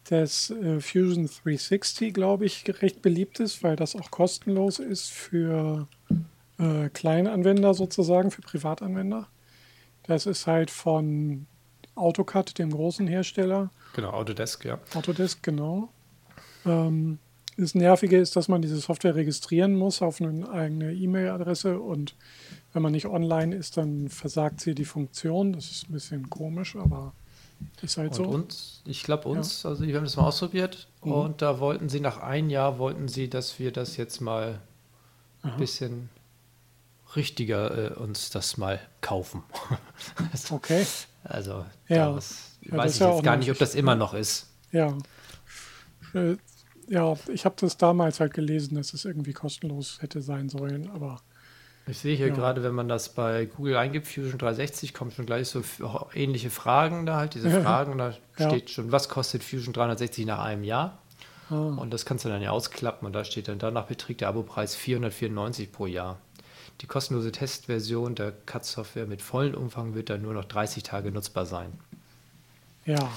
dass 0.08 0.50
äh, 0.50 0.80
Fusion 0.80 1.26
360, 1.26 2.14
glaube 2.14 2.46
ich, 2.46 2.64
recht 2.82 3.02
beliebt 3.02 3.40
ist, 3.40 3.62
weil 3.62 3.76
das 3.76 3.96
auch 3.96 4.10
kostenlos 4.10 4.78
ist 4.78 5.10
für 5.10 5.88
äh, 6.58 6.88
Kleinanwender 6.90 7.74
sozusagen, 7.74 8.30
für 8.30 8.42
Privatanwender. 8.42 9.28
Das 10.04 10.26
ist 10.26 10.46
halt 10.46 10.70
von 10.70 11.46
AutoCAD, 11.96 12.58
dem 12.58 12.70
großen 12.70 13.06
Hersteller. 13.06 13.70
Genau, 13.94 14.10
Autodesk, 14.10 14.64
ja. 14.64 14.78
Autodesk, 14.94 15.42
genau. 15.42 15.88
Ähm, 16.64 17.18
Das 17.58 17.74
Nervige 17.74 18.18
ist, 18.18 18.36
dass 18.36 18.48
man 18.48 18.60
diese 18.60 18.76
Software 18.76 19.14
registrieren 19.14 19.74
muss 19.76 20.02
auf 20.02 20.20
eine 20.20 20.48
eigene 20.50 20.92
E-Mail-Adresse 20.92 21.80
und 21.80 22.14
wenn 22.74 22.82
man 22.82 22.92
nicht 22.92 23.06
online 23.06 23.54
ist, 23.56 23.78
dann 23.78 24.10
versagt 24.10 24.60
sie 24.60 24.74
die 24.74 24.84
Funktion. 24.84 25.54
Das 25.54 25.70
ist 25.70 25.88
ein 25.88 25.92
bisschen 25.94 26.28
komisch, 26.28 26.76
aber 26.76 27.14
ist 27.80 27.96
halt 27.96 28.10
Und 28.10 28.14
so. 28.16 28.24
uns, 28.30 28.82
ich 28.84 29.02
glaube 29.04 29.26
uns, 29.30 29.64
also 29.64 29.86
wir 29.86 29.96
haben 29.96 30.04
das 30.04 30.16
mal 30.16 30.24
ausprobiert 30.28 30.88
Mhm. 31.02 31.12
und 31.12 31.40
da 31.42 31.58
wollten 31.58 31.88
sie 31.88 32.00
nach 32.00 32.18
einem 32.18 32.50
Jahr, 32.50 32.78
wollten 32.78 33.08
sie, 33.08 33.30
dass 33.30 33.58
wir 33.58 33.72
das 33.72 33.96
jetzt 33.96 34.20
mal 34.20 34.60
ein 35.42 35.56
bisschen 35.56 36.10
richtiger 37.16 37.92
äh, 37.92 37.94
uns 37.94 38.30
das 38.30 38.56
mal 38.56 38.80
kaufen. 39.00 39.42
Okay, 40.50 40.86
also 41.24 41.64
Ja. 41.88 42.06
da 42.10 42.14
was, 42.16 42.58
Ja, 42.62 42.76
das 42.76 42.78
weiß 42.78 42.94
ich 42.94 43.00
ja 43.00 43.10
jetzt 43.14 43.24
gar 43.24 43.36
nicht, 43.36 43.50
ob 43.50 43.58
das 43.58 43.74
immer 43.74 43.94
noch 43.94 44.14
ist. 44.14 44.48
ja. 44.72 44.96
Äh, 46.14 46.36
Ja, 46.88 47.16
ich 47.32 47.44
habe 47.44 47.56
das 47.58 47.76
damals 47.78 48.20
halt 48.20 48.32
gelesen, 48.32 48.76
dass 48.76 48.94
es 48.94 49.04
irgendwie 49.04 49.32
kostenlos 49.32 49.98
hätte 50.02 50.22
sein 50.22 50.48
sollen, 50.48 50.88
aber 50.90 51.20
Ich 51.88 51.98
sehe 51.98 52.16
hier 52.16 52.28
Ja. 52.28 52.34
gerade, 52.34 52.62
wenn 52.62 52.74
man 52.74 52.88
das 52.88 53.08
bei 53.14 53.46
Google 53.46 53.76
eingibt, 53.76 54.06
Fusion 54.06 54.38
360, 54.38 54.92
kommen 54.94 55.10
schon 55.10 55.26
gleich 55.26 55.48
so 55.48 55.62
ähnliche 56.14 56.50
Fragen 56.50 57.04
da 57.06 57.16
halt, 57.16 57.34
diese. 57.34 57.50
Fragen, 57.62 57.96
da 57.98 58.12
steht 58.34 58.70
schon, 58.70 58.92
was 58.92 59.08
kostet 59.08 59.42
Fusion 59.44 59.72
360 59.72 60.26
nach 60.26 60.40
einem 60.40 60.62
Jahr? 60.64 60.98
ah, 61.50 61.54
Und 61.54 61.92
das 61.92 62.04
kannst 62.04 62.24
du 62.24 62.28
dann 62.28 62.42
ja 62.42 62.50
ausklappen 62.50 63.06
und 63.06 63.12
da 63.12 63.24
steht 63.24 63.48
dann, 63.48 63.58
danach 63.58 63.86
beträgt 63.86 64.20
der 64.20 64.28
Abopreis 64.28 64.74
494 64.76 65.70
pro 65.72 65.86
Jahr. 65.86 66.18
Die 66.82 66.86
kostenlose 66.86 67.32
Testversion 67.32 68.14
der 68.14 68.32
CAD-Software 68.46 69.06
mit 69.06 69.22
vollem 69.22 69.54
Umfang 69.54 69.94
wird 69.94 70.10
dann 70.10 70.22
nur 70.22 70.34
noch 70.34 70.44
30 70.44 70.82
Tage 70.82 71.10
nutzbar 71.10 71.46
sein. 71.46 71.72
ja, 72.84 73.10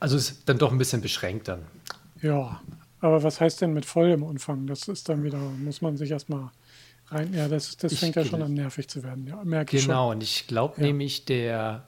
Also 0.00 0.16
ist 0.16 0.42
dann 0.46 0.58
doch 0.58 0.72
ein 0.72 0.78
bisschen 0.78 1.00
beschränkt 1.00 1.48
dann. 1.48 1.62
ja. 2.20 2.60
Aber 3.00 3.22
was 3.22 3.38
heißt 3.38 3.60
denn 3.60 3.74
mit 3.74 3.84
vollem 3.84 4.22
Umfang? 4.22 4.66
Das 4.66 4.88
ist 4.88 5.10
dann 5.10 5.22
wieder, 5.24 5.36
muss 5.36 5.82
man 5.82 5.98
sich 5.98 6.10
erstmal 6.10 6.48
rein. 7.08 7.34
Ja, 7.34 7.48
das, 7.48 7.76
das 7.76 7.92
Ich 7.92 8.00
fängt 8.00 8.16
ja 8.16 8.24
schon 8.24 8.40
an 8.40 8.54
nervig 8.54 8.88
zu 8.88 9.02
werden. 9.02 9.26
Ja, 9.26 9.44
merke 9.44 9.76
ich 9.76 9.84
Genau, 9.84 10.10
und 10.12 10.22
ich 10.22 10.46
glaube 10.46 10.80
Ja. 10.80 10.86
nämlich, 10.86 11.26
der 11.26 11.86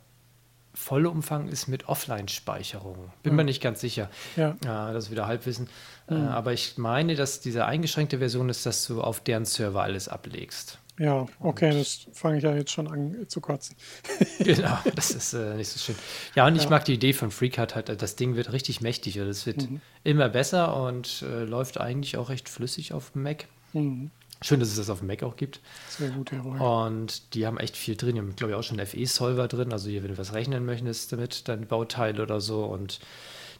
volle 0.76 1.10
Umfang 1.10 1.48
ist 1.48 1.66
mit 1.68 1.88
Offline-Speicherung. 1.88 3.10
Bin 3.22 3.32
Ja. 3.32 3.36
mir 3.36 3.44
nicht 3.44 3.62
ganz 3.62 3.80
sicher. 3.80 4.10
Ja, 4.36 4.56
Ja, 4.64 4.92
das 4.92 5.06
ist 5.06 5.10
wieder 5.10 5.26
Halbwissen. 5.26 5.68
Äh, 6.08 6.14
Mhm. 6.14 6.28
aber 6.28 6.52
ich 6.52 6.76
meine, 6.78 7.14
dass 7.16 7.40
diese 7.40 7.64
eingeschränkte 7.64 8.18
Version 8.18 8.48
ist, 8.48 8.66
dass 8.66 8.86
du 8.86 9.00
auf 9.02 9.20
deren 9.20 9.44
Server 9.44 9.82
alles 9.82 10.08
ablegst. 10.08 10.78
ja, 10.98 11.26
okay, 11.40 11.72
das 11.76 12.06
fange 12.14 12.38
ich 12.38 12.44
ja 12.44 12.54
jetzt 12.54 12.70
schon 12.72 12.88
an 12.88 13.22
äh, 13.22 13.26
zu 13.28 13.40
kotzen. 13.40 13.76
Genau, 14.38 14.78
das 14.94 15.10
ist 15.10 15.32
äh, 15.34 15.54
nicht 15.54 15.68
so 15.68 15.78
schön. 15.78 15.94
Ja, 16.34 16.46
und 16.46 16.56
ich 16.56 16.64
Ja. 16.64 16.70
mag 16.70 16.84
die 16.84 16.94
Idee 16.94 17.12
von 17.12 17.30
FreeCAD 17.30 17.74
halt, 17.74 18.00
das 18.02 18.16
Ding 18.16 18.34
wird 18.36 18.52
richtig 18.52 18.80
mächtig. 18.80 19.18
Also 19.18 19.30
es 19.30 19.44
wird 19.46 19.68
Mhm. 19.70 19.80
immer 20.04 20.28
besser 20.28 20.76
und 20.82 21.22
äh, 21.22 21.44
läuft 21.44 21.78
eigentlich 21.80 22.16
auch 22.16 22.28
recht 22.30 22.48
flüssig 22.48 22.92
auf 22.94 23.10
dem 23.10 23.24
Mac. 23.24 23.46
Mhm. 23.72 24.10
Schön, 24.42 24.60
dass 24.60 24.68
es 24.68 24.76
das 24.76 24.90
auf 24.90 24.98
dem 24.98 25.08
Mac 25.08 25.22
auch 25.22 25.36
gibt. 25.36 25.60
Sehr 25.88 26.10
gut, 26.10 26.30
jawohl. 26.30 26.60
Und 26.60 27.34
die 27.34 27.46
haben 27.46 27.58
echt 27.58 27.76
viel 27.76 27.96
drin. 27.96 28.14
Die 28.16 28.20
haben, 28.20 28.36
glaube 28.36 28.52
ich, 28.52 28.58
auch 28.58 28.62
schon 28.62 28.78
FE-Solver 28.78 29.48
drin. 29.48 29.72
Also 29.72 29.88
hier, 29.88 30.02
wenn 30.02 30.10
du 30.10 30.18
was 30.18 30.34
rechnen 30.34 30.66
möchtest 30.66 31.12
damit, 31.12 31.48
dein 31.48 31.66
Bauteil 31.66 32.20
oder 32.20 32.40
so 32.40 32.64
und 32.64 33.00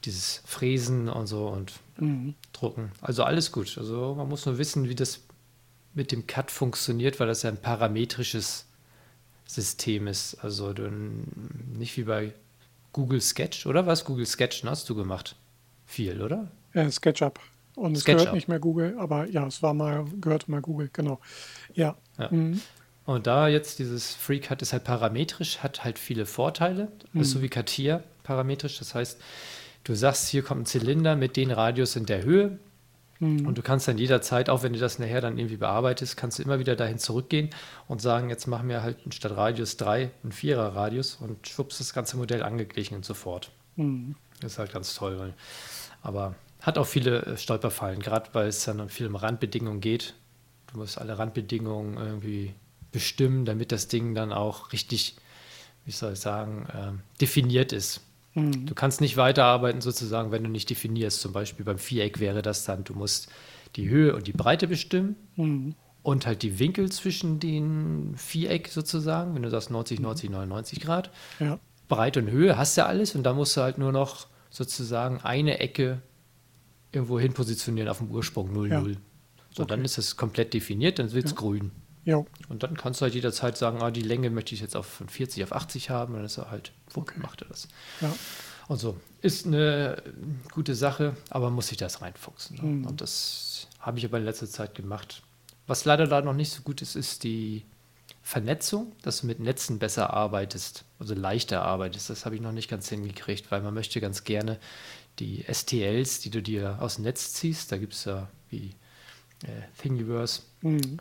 dieses 0.05 0.43
Fräsen 0.45 1.09
und 1.09 1.27
so 1.27 1.49
und 1.49 1.73
Mhm. 1.99 2.35
drucken. 2.53 2.93
Also 3.01 3.25
alles 3.25 3.53
gut. 3.53 3.79
Also 3.79 4.15
man 4.17 4.29
muss 4.29 4.45
nur 4.45 4.59
wissen, 4.59 4.87
wie 4.89 4.95
das 4.95 5.21
mit 5.95 6.13
dem 6.13 6.27
CAD 6.27 6.51
funktioniert, 6.51 7.19
weil 7.19 7.27
das 7.27 7.43
ja 7.43 7.49
ein 7.49 7.57
parametrisches 7.57 8.67
System 9.47 10.07
ist. 10.07 10.35
Also 10.43 10.75
nicht 11.73 11.97
wie 11.97 12.03
bei 12.05 12.35
Google 12.93 13.23
Sketch, 13.23 13.65
oder 13.67 13.87
was? 13.87 14.05
Google 14.05 14.27
Sketch 14.27 14.63
ne, 14.63 14.71
hast 14.71 14.89
du 14.91 14.95
gemacht. 14.95 15.37
Viel, 15.87 16.21
oder? 16.21 16.49
Äh, 16.75 16.91
SketchUp. 16.91 17.41
Und 17.77 17.97
es 17.97 18.01
SketchUp. 18.01 18.19
gehört 18.21 18.35
nicht 18.35 18.49
mehr 18.49 18.59
Google, 18.59 18.97
aber 18.99 19.29
ja, 19.29 19.47
es 19.47 19.63
war 19.63 19.75
mal, 19.75 20.05
gehörte 20.21 20.51
mal 20.51 20.61
Google, 20.63 20.91
genau. 20.93 21.21
Ja. 21.75 21.95
Ja. 22.19 22.31
Mhm. 22.31 22.61
Und 23.05 23.29
da 23.29 23.47
jetzt 23.47 23.79
dieses 23.79 24.15
FreeCAD 24.15 24.63
ist 24.63 24.73
halt 24.73 24.83
parametrisch, 24.83 25.59
hat 25.59 25.85
halt 25.85 25.99
viele 25.99 26.27
Vorteile. 26.27 26.89
Das 27.15 27.29
ist 27.29 27.33
so 27.35 27.43
wie 27.43 27.49
CATIA 27.49 28.03
parametrisch. 28.25 28.79
Das 28.81 28.97
heißt, 28.97 29.21
du 29.85 29.95
sagst, 29.95 30.29
hier 30.29 30.43
kommt 30.43 30.63
ein 30.63 30.67
Zylinder 30.67 31.15
mit 31.15 31.37
den 31.37 31.53
Radius 31.53 31.95
in 31.95 32.07
der 32.07 32.25
Höhe. 32.25 32.59
Mhm. 33.21 33.47
Und 33.47 33.57
du 33.59 33.63
kannst 33.63 33.87
dann 33.87 33.97
jederzeit, 33.97 34.51
auch 34.51 34.63
wenn 34.63 34.73
du 34.73 34.79
das 34.79 34.99
nachher 34.99 35.21
dann 35.21 35.39
irgendwie 35.39 35.57
bearbeitest, 35.57 36.17
kannst 36.17 36.39
du 36.39 36.43
immer 36.43 36.59
wieder 36.59 36.75
dahin 36.75 36.99
zurückgehen 36.99 37.51
und 37.87 38.03
sagen, 38.03 38.29
jetzt 38.29 38.47
machen 38.47 38.69
wir 38.69 38.83
halt 38.83 38.99
statt 39.15 39.37
Radius 39.37 39.77
3 39.77 40.11
einen 40.23 40.33
Vierer 40.33 40.75
Radius 40.75 41.17
und 41.17 41.47
schwupps 41.47 41.79
das 41.79 41.95
ganze 41.95 42.17
Modell 42.17 42.43
angeglichen 42.43 42.97
und 42.97 43.05
sofort. 43.05 43.53
Mhm. 43.77 44.17
Das 44.41 44.53
ist 44.53 44.59
halt 44.59 44.73
ganz 44.73 44.95
toll. 44.95 45.19
Weil, 45.19 45.35
aber 46.03 46.35
hat 46.67 46.77
auch 46.79 46.87
viele 46.87 47.23
äh, 47.25 47.37
Stolperfallen, 47.37 48.01
gerade 48.01 48.29
weil 48.35 48.49
es 48.49 48.65
dann 48.65 48.89
viel 48.89 49.07
um 49.07 49.17
Randbedingungen 49.17 49.81
geht. 49.81 50.15
Du 50.73 50.79
musst 50.79 50.99
alle 50.99 51.17
Randbedingungen 51.19 51.97
irgendwie 51.97 52.53
bestimmen, 52.93 53.45
damit 53.45 53.73
das 53.73 53.89
Ding 53.89 54.15
dann 54.15 54.33
auch 54.33 54.73
richtig, 54.73 55.17
wie 55.85 55.93
soll 55.93 56.15
ich 56.15 56.19
sagen, 56.21 56.67
ähm, 56.77 57.01
definiert 57.21 57.73
ist. 57.73 58.01
Mhm. 58.35 58.67
Du 58.67 58.75
kannst 58.75 59.01
nicht 59.01 59.17
weiterarbeiten 59.17 59.81
sozusagen, 59.81 60.33
wenn 60.33 60.43
du 60.45 60.51
nicht 60.51 60.69
definierst. 60.69 61.21
Zum 61.21 61.33
Beispiel 61.33 61.65
beim 61.65 61.79
Viereck 61.79 62.21
wäre 62.21 62.43
das 62.43 62.65
dann, 62.65 62.85
du 62.85 62.95
musst 62.95 63.29
die 63.77 63.89
Höhe 63.89 64.15
und 64.15 64.27
die 64.27 64.33
Breite 64.33 64.67
bestimmen 64.67 65.17
Mhm. 65.37 65.75
und 66.03 66.27
halt 66.27 66.43
die 66.43 66.59
Winkel 66.59 66.91
zwischen 66.91 67.39
den 67.41 68.15
Viereck 68.17 68.69
sozusagen, 68.69 69.35
wenn 69.35 69.43
du 69.43 69.51
sagst 69.51 69.71
90, 69.71 70.01
90, 70.01 70.31
99 70.31 70.81
Grad. 70.81 71.11
Ja. 71.39 71.59
Breite 71.89 72.21
und 72.21 72.31
Höhe 72.31 72.57
hast 72.59 72.77
du 72.77 72.81
ja 72.81 72.87
alles 72.87 73.15
und 73.15 73.23
da 73.23 73.33
musst 73.35 73.57
du 73.57 73.61
halt 73.61 73.79
nur 73.79 73.93
noch 73.93 74.27
sozusagen 74.51 75.21
eine 75.23 75.59
Ecke 75.61 76.01
irgendwo 76.97 77.21
hin 77.21 77.33
positionieren 77.33 77.89
auf 77.89 77.99
dem 77.99 78.11
Ursprung 78.11 78.53
0, 78.53 78.71
Ja. 78.71 78.81
0. 78.81 78.97
So, 79.51 79.63
Okay. 79.63 79.71
dann 79.71 79.85
ist 79.85 79.97
es 79.99 80.17
komplett 80.17 80.53
definiert, 80.53 80.99
dann 80.99 81.13
wird 81.13 81.27
es 81.27 81.31
Ja. 81.33 81.37
grün. 81.39 81.71
Jo. 82.05 82.27
Und 82.49 82.63
dann 82.63 82.77
kannst 82.77 83.01
du 83.01 83.05
halt 83.05 83.15
jederzeit 83.15 83.57
sagen, 83.57 83.83
ah, 83.83 83.91
die 83.91 84.03
Länge 84.03 84.31
möchte 84.31 84.55
ich 84.55 84.61
jetzt 84.61 84.77
auf 84.77 84.87
von 84.87 85.09
40 85.09 85.43
auf 85.45 85.53
80 85.53 85.91
haben, 85.91 86.15
dann 86.15 86.25
ist 86.25 86.37
er 86.39 86.51
halt, 86.51 86.73
Okay. 86.95 87.19
macht 87.21 87.43
er 87.43 87.49
das. 87.49 87.69
Ja. 88.01 88.13
Und 88.69 88.79
so. 88.79 88.97
Ist 89.23 89.47
eine 89.47 90.03
gute 90.53 90.75
Sache, 90.75 91.17
aber 91.31 91.51
muss 91.51 91.69
sich 91.69 91.79
das 91.79 92.03
reinfuchsen. 92.03 92.57
Ne? 92.57 92.63
Mhm. 92.63 92.87
Und 92.87 93.01
das 93.01 93.67
habe 93.81 93.99
ich 93.99 94.05
aber 94.05 94.19
in 94.19 94.25
letzter 94.25 94.49
Zeit 94.49 94.75
gemacht. 94.75 95.23
Was 95.67 95.85
leider 95.85 96.07
da 96.07 96.21
noch 96.21 96.35
nicht 96.35 96.53
so 96.53 96.63
gut 96.63 96.83
ist, 96.83 96.95
ist 96.97 97.25
die 97.25 97.65
Vernetzung, 98.23 98.93
dass 99.03 99.21
du 99.21 99.27
mit 99.29 99.39
Netzen 99.41 99.79
besser 99.79 100.13
arbeitest, 100.13 100.85
also 100.99 101.15
leichter 101.15 101.63
arbeitest. 101.63 102.11
Das 102.11 102.25
habe 102.25 102.35
ich 102.35 102.41
noch 102.41 102.53
nicht 102.53 102.69
ganz 102.69 102.89
hingekriegt, 102.89 103.51
weil 103.51 103.63
man 103.63 103.73
möchte 103.75 104.01
ganz 104.01 104.25
gerne 104.25 104.59
die 105.19 105.45
STLs, 105.53 106.21
die 106.21 106.31
du 106.31 106.43
dir 106.43 106.77
aus 106.81 106.97
dem 106.97 107.05
Netz 107.05 107.33
ziehst, 107.35 107.73
da 107.73 107.79
gibt 107.79 107.95
es 107.95 108.05
ja 108.05 108.29
wie 108.51 108.75
äh, 109.45 109.49
Thingiverse, 109.81 110.43
Mhm. 110.63 110.99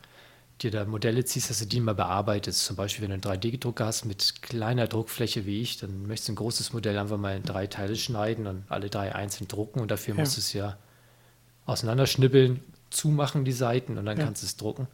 dir 0.62 0.72
da 0.72 0.86
Modelle 0.86 1.26
ziehst, 1.26 1.50
dass 1.50 1.60
du 1.60 1.66
die 1.66 1.80
mal 1.82 1.96
bearbeitest. 1.96 2.64
Zum 2.66 2.76
Beispiel, 2.78 3.04
wenn 3.10 3.20
du 3.22 3.30
einen 3.30 3.40
3D-Drucker 3.42 3.86
hast 3.86 4.06
mit 4.06 4.42
kleiner 4.42 4.88
Druckfläche 4.88 5.46
wie 5.46 5.62
ich, 5.62 5.78
dann 5.78 6.08
möchtest 6.08 6.30
du 6.30 6.34
ein 6.34 6.38
großes 6.38 6.72
Modell 6.74 6.98
einfach 6.98 7.18
mal 7.18 7.36
in 7.36 7.44
drei 7.44 7.68
Teile 7.68 7.96
schneiden 7.98 8.48
und 8.48 8.64
alle 8.70 8.90
drei 8.90 9.14
einzeln 9.14 9.48
drucken 9.50 9.80
und 9.82 9.92
dafür 9.92 10.14
Ja. 10.16 10.22
musst 10.22 10.38
du 10.38 10.40
es 10.40 10.54
ja 10.54 10.78
auseinanderschnibbeln, 11.66 12.62
zumachen 12.90 13.44
die 13.46 13.52
Seiten 13.52 13.98
und 13.98 14.06
dann 14.06 14.18
Ja. 14.18 14.24
kannst 14.26 14.44
du 14.44 14.46
es 14.46 14.56
drucken. 14.58 14.88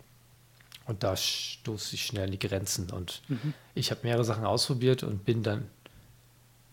Und 0.86 1.04
da 1.04 1.16
stoße 1.16 1.96
ich 1.96 2.06
schnell 2.06 2.26
an 2.26 2.32
die 2.32 2.40
Grenzen. 2.40 2.90
Und 2.90 3.22
Mhm. 3.28 3.54
ich 3.76 3.92
habe 3.92 4.02
mehrere 4.04 4.26
Sachen 4.26 4.46
ausprobiert 4.46 5.04
und 5.04 5.26
bin 5.26 5.44
dann 5.44 5.68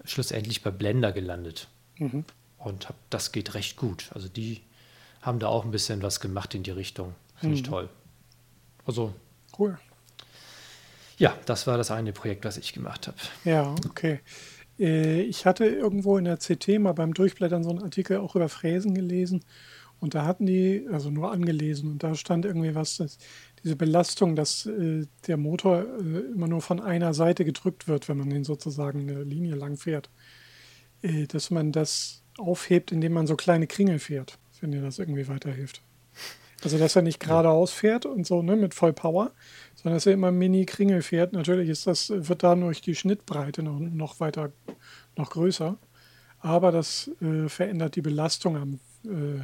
schlussendlich 0.04 0.62
bei 0.62 0.70
Blender 0.70 1.12
gelandet. 1.12 1.68
Mhm. 1.98 2.24
Und 2.58 2.88
hab, 2.88 2.96
das 3.10 3.32
geht 3.32 3.54
recht 3.54 3.76
gut. 3.76 4.10
Also 4.14 4.28
die 4.28 4.60
haben 5.22 5.38
da 5.38 5.48
auch 5.48 5.64
ein 5.64 5.70
bisschen 5.70 6.02
was 6.02 6.20
gemacht 6.20 6.54
in 6.54 6.62
die 6.62 6.70
Richtung. 6.70 7.14
Finde 7.36 7.54
ich 7.56 7.62
Mhm. 7.62 7.66
toll. 7.66 7.88
Also 8.86 9.12
Cool. 9.58 9.78
ja, 11.18 11.36
das 11.46 11.66
war 11.66 11.76
das 11.76 11.90
eine 11.90 12.12
Projekt, 12.12 12.44
was 12.44 12.56
ich 12.56 12.72
gemacht 12.72 13.06
habe. 13.08 13.16
Ja, 13.44 13.74
okay. 13.86 14.20
Äh, 14.78 15.22
Ich 15.22 15.46
hatte 15.46 15.66
irgendwo 15.66 16.16
in 16.18 16.24
der 16.24 16.36
CT 16.38 16.78
mal 16.78 16.92
beim 16.92 17.12
Durchblättern 17.14 17.64
so 17.64 17.70
einen 17.70 17.82
Artikel 17.82 18.18
auch 18.18 18.36
über 18.36 18.48
Fräsen 18.48 18.94
gelesen. 18.94 19.44
Und 20.00 20.14
da 20.14 20.24
hatten 20.24 20.46
die, 20.46 20.86
also 20.92 21.10
nur 21.10 21.32
angelesen, 21.32 21.90
und 21.90 22.02
da 22.04 22.14
stand 22.14 22.44
irgendwie 22.44 22.76
was, 22.76 22.98
dass 22.98 23.18
diese 23.64 23.74
Belastung, 23.74 24.36
dass 24.36 24.64
äh, 24.66 25.06
der 25.26 25.36
Motor 25.36 25.82
äh, 25.82 26.32
immer 26.32 26.46
nur 26.46 26.60
von 26.62 26.78
einer 26.80 27.14
Seite 27.14 27.44
gedrückt 27.44 27.88
wird, 27.88 28.08
wenn 28.08 28.16
man 28.18 28.30
den 28.30 28.44
sozusagen 28.44 29.00
eine 29.00 29.24
Linie 29.24 29.56
lang 29.56 29.76
fährt, 29.76 30.08
äh, 31.02 31.26
dass 31.26 31.50
man 31.50 31.72
das 31.72 32.22
aufhebt, 32.38 32.92
indem 32.92 33.12
man 33.12 33.26
so 33.26 33.36
kleine 33.36 33.66
Kringel 33.66 33.98
fährt, 33.98 34.38
wenn 34.60 34.72
dir 34.72 34.82
das 34.82 34.98
irgendwie 34.98 35.28
weiterhilft. 35.28 35.82
Also, 36.64 36.76
dass 36.76 36.96
er 36.96 37.02
nicht 37.02 37.20
geradeaus 37.20 37.70
fährt 37.70 38.04
und 38.04 38.26
so, 38.26 38.42
ne, 38.42 38.56
mit 38.56 38.74
voll 38.74 38.92
Power, 38.92 39.30
sondern 39.76 39.94
dass 39.96 40.06
er 40.06 40.12
immer 40.12 40.32
Mini-Kringel 40.32 41.02
fährt. 41.02 41.32
Natürlich 41.32 41.68
ist 41.68 41.86
das, 41.86 42.10
wird 42.10 42.42
dadurch 42.42 42.80
die 42.80 42.96
Schnittbreite 42.96 43.62
noch, 43.62 43.78
noch 43.78 44.18
weiter, 44.18 44.50
noch 45.16 45.30
größer. 45.30 45.76
Aber 46.40 46.72
das 46.72 47.10
äh, 47.20 47.48
verändert 47.48 47.94
die 47.94 48.02
Belastung 48.02 48.56
am, 48.56 48.80
äh, 49.04 49.40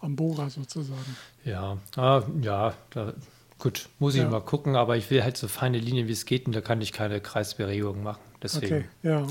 am 0.00 0.16
Bohrer 0.16 0.48
sozusagen. 0.48 1.16
Ja, 1.44 1.78
ah, 1.96 2.22
ja, 2.40 2.74
da, 2.90 3.12
gut, 3.58 3.88
muss 3.98 4.14
ich 4.14 4.22
Ja. 4.22 4.28
mal 4.30 4.40
gucken, 4.40 4.76
aber 4.76 4.96
ich 4.96 5.10
will 5.10 5.22
halt 5.22 5.36
so 5.36 5.48
feine 5.48 5.78
Linien, 5.78 6.08
wie 6.08 6.12
es 6.12 6.24
geht, 6.24 6.46
und 6.46 6.54
da 6.54 6.62
kann 6.62 6.80
ich 6.80 6.92
keine 6.92 7.20
Kreisbewegung 7.20 8.02
machen. 8.02 8.20
Deswegen, 8.42 8.76
Okay, 8.76 8.84
ja. 9.02 9.26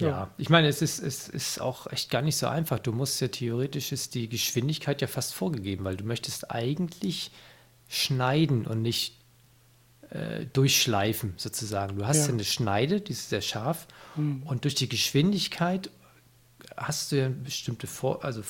Ja, 0.00 0.08
ja. 0.08 0.30
ich 0.38 0.48
meine, 0.48 0.68
es 0.68 0.82
ist, 0.82 0.98
es 0.98 1.28
ist 1.28 1.60
auch 1.60 1.86
echt 1.86 2.10
gar 2.10 2.22
nicht 2.22 2.36
so 2.36 2.46
einfach. 2.46 2.78
Du 2.78 2.92
musst 2.92 3.20
ja 3.20 3.28
theoretisch 3.28 3.92
ist 3.92 4.14
die 4.14 4.28
Geschwindigkeit 4.28 5.00
ja 5.00 5.06
fast 5.06 5.34
vorgegeben, 5.34 5.84
weil 5.84 5.96
du 5.96 6.04
möchtest 6.04 6.50
eigentlich 6.50 7.30
schneiden 7.88 8.66
und 8.66 8.82
nicht 8.82 9.16
äh, 10.10 10.46
durchschleifen 10.52 11.34
sozusagen. 11.36 11.96
Du 11.96 12.06
hast 12.06 12.18
ja. 12.18 12.26
ja. 12.26 12.32
eine 12.32 12.44
Schneide, 12.44 13.00
die 13.00 13.12
ist 13.12 13.28
sehr 13.28 13.42
scharf 13.42 13.86
mhm. 14.16 14.42
und 14.44 14.64
durch 14.64 14.74
die 14.74 14.88
Geschwindigkeit 14.88 15.90
hast 16.76 17.12
du 17.12 17.16
ja 17.16 17.26
eine 17.26 17.34
bestimmte 17.34 17.86
Vor 17.86 18.24
also 18.24 18.42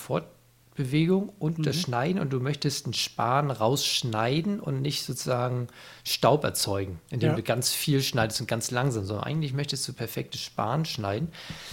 Fortbewegung 0.81 1.31
und 1.39 1.59
mhm. 1.59 1.63
das 1.63 1.81
Schneiden 1.81 2.21
und 2.21 2.31
du 2.31 2.41
möchtest 2.41 2.87
einen 2.87 2.95
Span 2.95 3.51
rausschneiden 3.51 4.61
und 4.61 4.81
nicht 4.81 5.05
sozusagen 5.05 5.69
Staub 6.05 6.45
erzeugen, 6.45 7.01
indem 7.11 7.31
ja. 7.31 7.37
du 7.37 7.43
ganz 7.43 7.73
viel 7.73 8.03
schneidest 8.03 8.41
und 8.41 8.47
ganz 8.47 8.71
langsam, 8.71 9.05
sondern 9.05 9.25
eigentlich 9.25 9.53
möchtest 9.53 9.87
du 9.89 9.93
perfektes 9.93 10.41
Span 10.41 10.85
schneiden, 10.85 11.29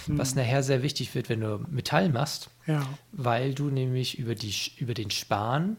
mhm. 0.06 0.18
was 0.18 0.34
nachher 0.34 0.62
sehr 0.62 0.82
wichtig 0.82 1.14
wird, 1.14 1.28
wenn 1.28 1.40
du 1.40 1.64
Metall 1.70 2.10
machst, 2.10 2.50
ja. 2.66 2.86
weil 3.12 3.54
du 3.54 3.70
nämlich 3.70 4.18
über, 4.18 4.34
die, 4.34 4.54
über 4.76 4.94
den 4.94 5.10
Span 5.10 5.76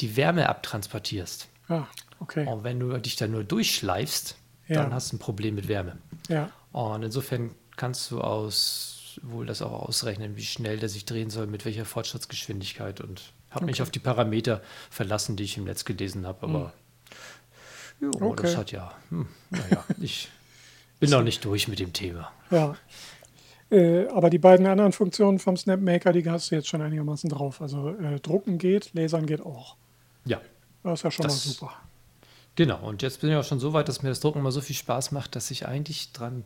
die 0.00 0.16
Wärme 0.16 0.48
abtransportierst. 0.48 1.48
Ah, 1.68 1.84
okay. 2.18 2.46
Und 2.46 2.64
wenn 2.64 2.80
du 2.80 2.96
dich 2.98 3.16
da 3.16 3.28
nur 3.28 3.44
durchschleifst, 3.44 4.36
ja. 4.68 4.82
dann 4.82 4.92
hast 4.92 5.12
du 5.12 5.16
ein 5.16 5.18
Problem 5.20 5.54
mit 5.54 5.68
Wärme. 5.68 5.98
Ja. 6.28 6.50
Und 6.72 7.02
insofern 7.02 7.54
kannst 7.76 8.10
du 8.10 8.20
aus 8.20 8.91
wohl 9.22 9.46
das 9.46 9.62
auch 9.62 9.88
ausrechnen, 9.88 10.36
wie 10.36 10.44
schnell 10.44 10.78
der 10.78 10.88
sich 10.88 11.04
drehen 11.04 11.30
soll, 11.30 11.46
mit 11.46 11.64
welcher 11.64 11.84
Fortschrittsgeschwindigkeit 11.84 13.00
und 13.00 13.32
habe 13.50 13.64
okay. 13.64 13.72
mich 13.72 13.82
auf 13.82 13.90
die 13.90 13.98
Parameter 13.98 14.62
verlassen, 14.90 15.36
die 15.36 15.44
ich 15.44 15.56
im 15.56 15.64
Netz 15.64 15.84
gelesen 15.84 16.26
habe, 16.26 16.46
aber 16.46 16.72
hm. 18.00 18.12
jo, 18.12 18.28
okay. 18.28 18.42
das 18.42 18.56
hat 18.56 18.72
ja, 18.72 18.94
hm, 19.10 19.28
naja, 19.50 19.84
ich 20.00 20.28
bin 21.00 21.10
noch 21.10 21.22
nicht 21.22 21.44
durch 21.44 21.68
mit 21.68 21.78
dem 21.78 21.92
Thema. 21.92 22.30
Ja. 22.50 22.76
Äh, 23.70 24.06
aber 24.08 24.28
die 24.28 24.38
beiden 24.38 24.66
anderen 24.66 24.92
Funktionen 24.92 25.38
vom 25.38 25.56
Snapmaker, 25.56 26.12
die 26.12 26.28
hast 26.28 26.50
du 26.50 26.54
jetzt 26.54 26.68
schon 26.68 26.82
einigermaßen 26.82 27.30
drauf. 27.30 27.62
Also 27.62 27.88
äh, 27.88 28.20
drucken 28.20 28.58
geht, 28.58 28.90
lasern 28.92 29.26
geht 29.26 29.40
auch. 29.40 29.76
Ja. 30.26 30.40
Das 30.82 31.00
ist 31.00 31.02
ja 31.04 31.10
schon 31.10 31.24
das, 31.24 31.46
mal 31.46 31.52
super. 31.52 31.72
Genau, 32.54 32.86
und 32.86 33.00
jetzt 33.00 33.20
bin 33.20 33.30
ich 33.30 33.36
auch 33.36 33.44
schon 33.44 33.60
so 33.60 33.72
weit, 33.72 33.88
dass 33.88 34.02
mir 34.02 34.10
das 34.10 34.20
Drucken 34.20 34.40
immer 34.40 34.52
so 34.52 34.60
viel 34.60 34.76
Spaß 34.76 35.12
macht, 35.12 35.34
dass 35.36 35.50
ich 35.50 35.66
eigentlich 35.66 36.12
dran 36.12 36.44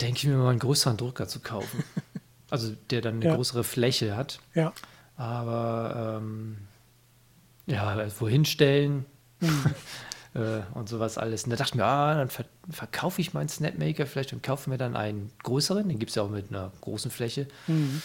denke, 0.00 0.28
mir 0.28 0.36
mal 0.36 0.50
einen 0.50 0.58
größeren 0.58 0.96
Drucker 0.96 1.28
zu 1.28 1.40
kaufen. 1.40 1.84
also 2.50 2.74
der 2.90 3.00
dann 3.00 3.16
eine 3.16 3.26
ja. 3.26 3.36
größere 3.36 3.64
Fläche 3.64 4.16
hat. 4.16 4.40
Ja. 4.54 4.72
Aber 5.16 6.20
ähm, 6.20 6.58
ja, 7.66 8.06
wohin 8.20 8.44
stellen 8.44 9.04
mhm. 9.40 9.74
äh, 10.34 10.60
und 10.74 10.88
sowas 10.88 11.18
alles. 11.18 11.44
Und 11.44 11.50
da 11.50 11.56
dachte 11.56 11.72
ich 11.72 11.74
mir, 11.76 11.84
ah, 11.84 12.14
dann 12.14 12.30
ver 12.30 12.44
verkaufe 12.70 13.20
ich 13.20 13.34
meinen 13.34 13.48
Snapmaker 13.48 14.06
vielleicht 14.06 14.32
und 14.32 14.42
kaufe 14.42 14.70
mir 14.70 14.78
dann 14.78 14.94
einen 14.94 15.30
größeren. 15.42 15.88
Den 15.88 15.98
gibt 15.98 16.10
es 16.10 16.16
ja 16.16 16.22
auch 16.22 16.30
mit 16.30 16.50
einer 16.50 16.70
großen 16.80 17.10
Fläche. 17.10 17.48
Mhm. 17.66 18.02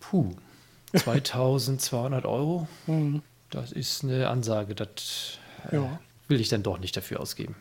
Puh, 0.00 0.34
2200 0.96 2.24
Euro. 2.24 2.68
Mhm. 2.86 3.22
Das 3.50 3.72
ist 3.72 4.04
eine 4.04 4.28
Ansage, 4.28 4.74
das 4.74 5.38
äh, 5.70 5.76
ja. 5.76 6.00
will 6.28 6.40
ich 6.40 6.48
dann 6.48 6.62
doch 6.62 6.78
nicht 6.78 6.96
dafür 6.96 7.20
ausgeben. 7.20 7.56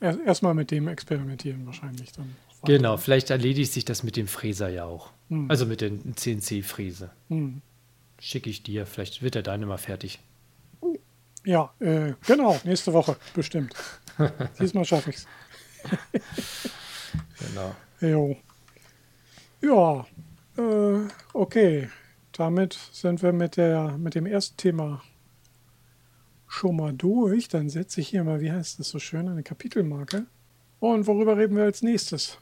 Ja, 0.00 0.16
erstmal 0.24 0.54
mit 0.54 0.70
dem 0.70 0.88
experimentieren 0.88 1.66
wahrscheinlich 1.66 2.12
dann. 2.12 2.36
Genau, 2.64 2.96
vielleicht 2.96 3.30
erledigt 3.30 3.72
sich 3.72 3.84
das 3.84 4.02
mit 4.02 4.16
dem 4.16 4.26
Fräser 4.26 4.68
ja 4.68 4.84
auch. 4.84 5.10
Mhm. 5.28 5.50
Also 5.50 5.66
mit 5.66 5.80
den 5.80 6.16
CNC-Fräse. 6.16 7.10
Mhm. 7.28 7.60
Schicke 8.18 8.48
ich 8.48 8.62
dir, 8.62 8.86
vielleicht 8.86 9.22
wird 9.22 9.34
der 9.34 9.42
deine 9.42 9.66
mal 9.66 9.76
fertig. 9.76 10.18
Ja, 11.44 11.74
äh, 11.80 12.14
genau, 12.26 12.58
nächste 12.64 12.92
Woche 12.94 13.16
bestimmt. 13.34 13.74
Diesmal 14.58 14.84
schaffe 14.84 15.10
ich 15.10 15.16
es. 15.16 15.26
genau. 17.48 17.74
Jo. 18.00 18.36
Ja, 19.60 20.06
äh, 20.56 21.08
okay 21.34 21.88
damit 22.38 22.78
sind 22.92 23.22
wir 23.22 23.32
mit, 23.32 23.56
der, 23.56 23.96
mit 23.98 24.14
dem 24.14 24.26
ersten 24.26 24.56
Thema 24.56 25.02
schon 26.54 26.76
mal 26.76 26.92
durch. 26.92 27.48
Dann 27.48 27.68
setze 27.68 28.00
ich 28.00 28.08
hier 28.08 28.24
mal, 28.24 28.40
wie 28.40 28.52
heißt 28.52 28.78
das 28.78 28.88
so 28.88 28.98
schön, 28.98 29.28
eine 29.28 29.42
Kapitelmarke. 29.42 30.26
Und 30.80 31.06
worüber 31.06 31.36
reden 31.36 31.56
wir 31.56 31.64
als 31.64 31.82
nächstes? 31.82 32.38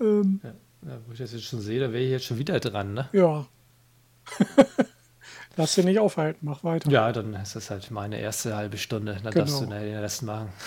Ähm, 0.00 0.40
ja, 0.42 0.98
wo 1.06 1.12
ich 1.12 1.18
das 1.18 1.32
jetzt 1.32 1.44
schon 1.44 1.60
sehe, 1.60 1.80
da 1.80 1.92
wäre 1.92 2.02
ich 2.02 2.10
jetzt 2.10 2.26
schon 2.26 2.38
wieder 2.38 2.60
dran, 2.60 2.94
ne? 2.94 3.08
Ja. 3.12 3.46
Lass 5.56 5.76
dich 5.76 5.84
nicht 5.84 6.00
aufhalten, 6.00 6.40
mach 6.42 6.64
weiter. 6.64 6.90
Ja, 6.90 7.12
dann 7.12 7.32
ist 7.34 7.54
das 7.54 7.70
halt 7.70 7.88
meine 7.92 8.20
erste 8.20 8.56
halbe 8.56 8.76
Stunde. 8.76 9.20
Dann 9.22 9.32
genau. 9.32 9.46
darfst 9.46 9.60
du 9.60 9.66
den 9.66 9.96
Rest 9.96 10.22
machen. 10.22 10.48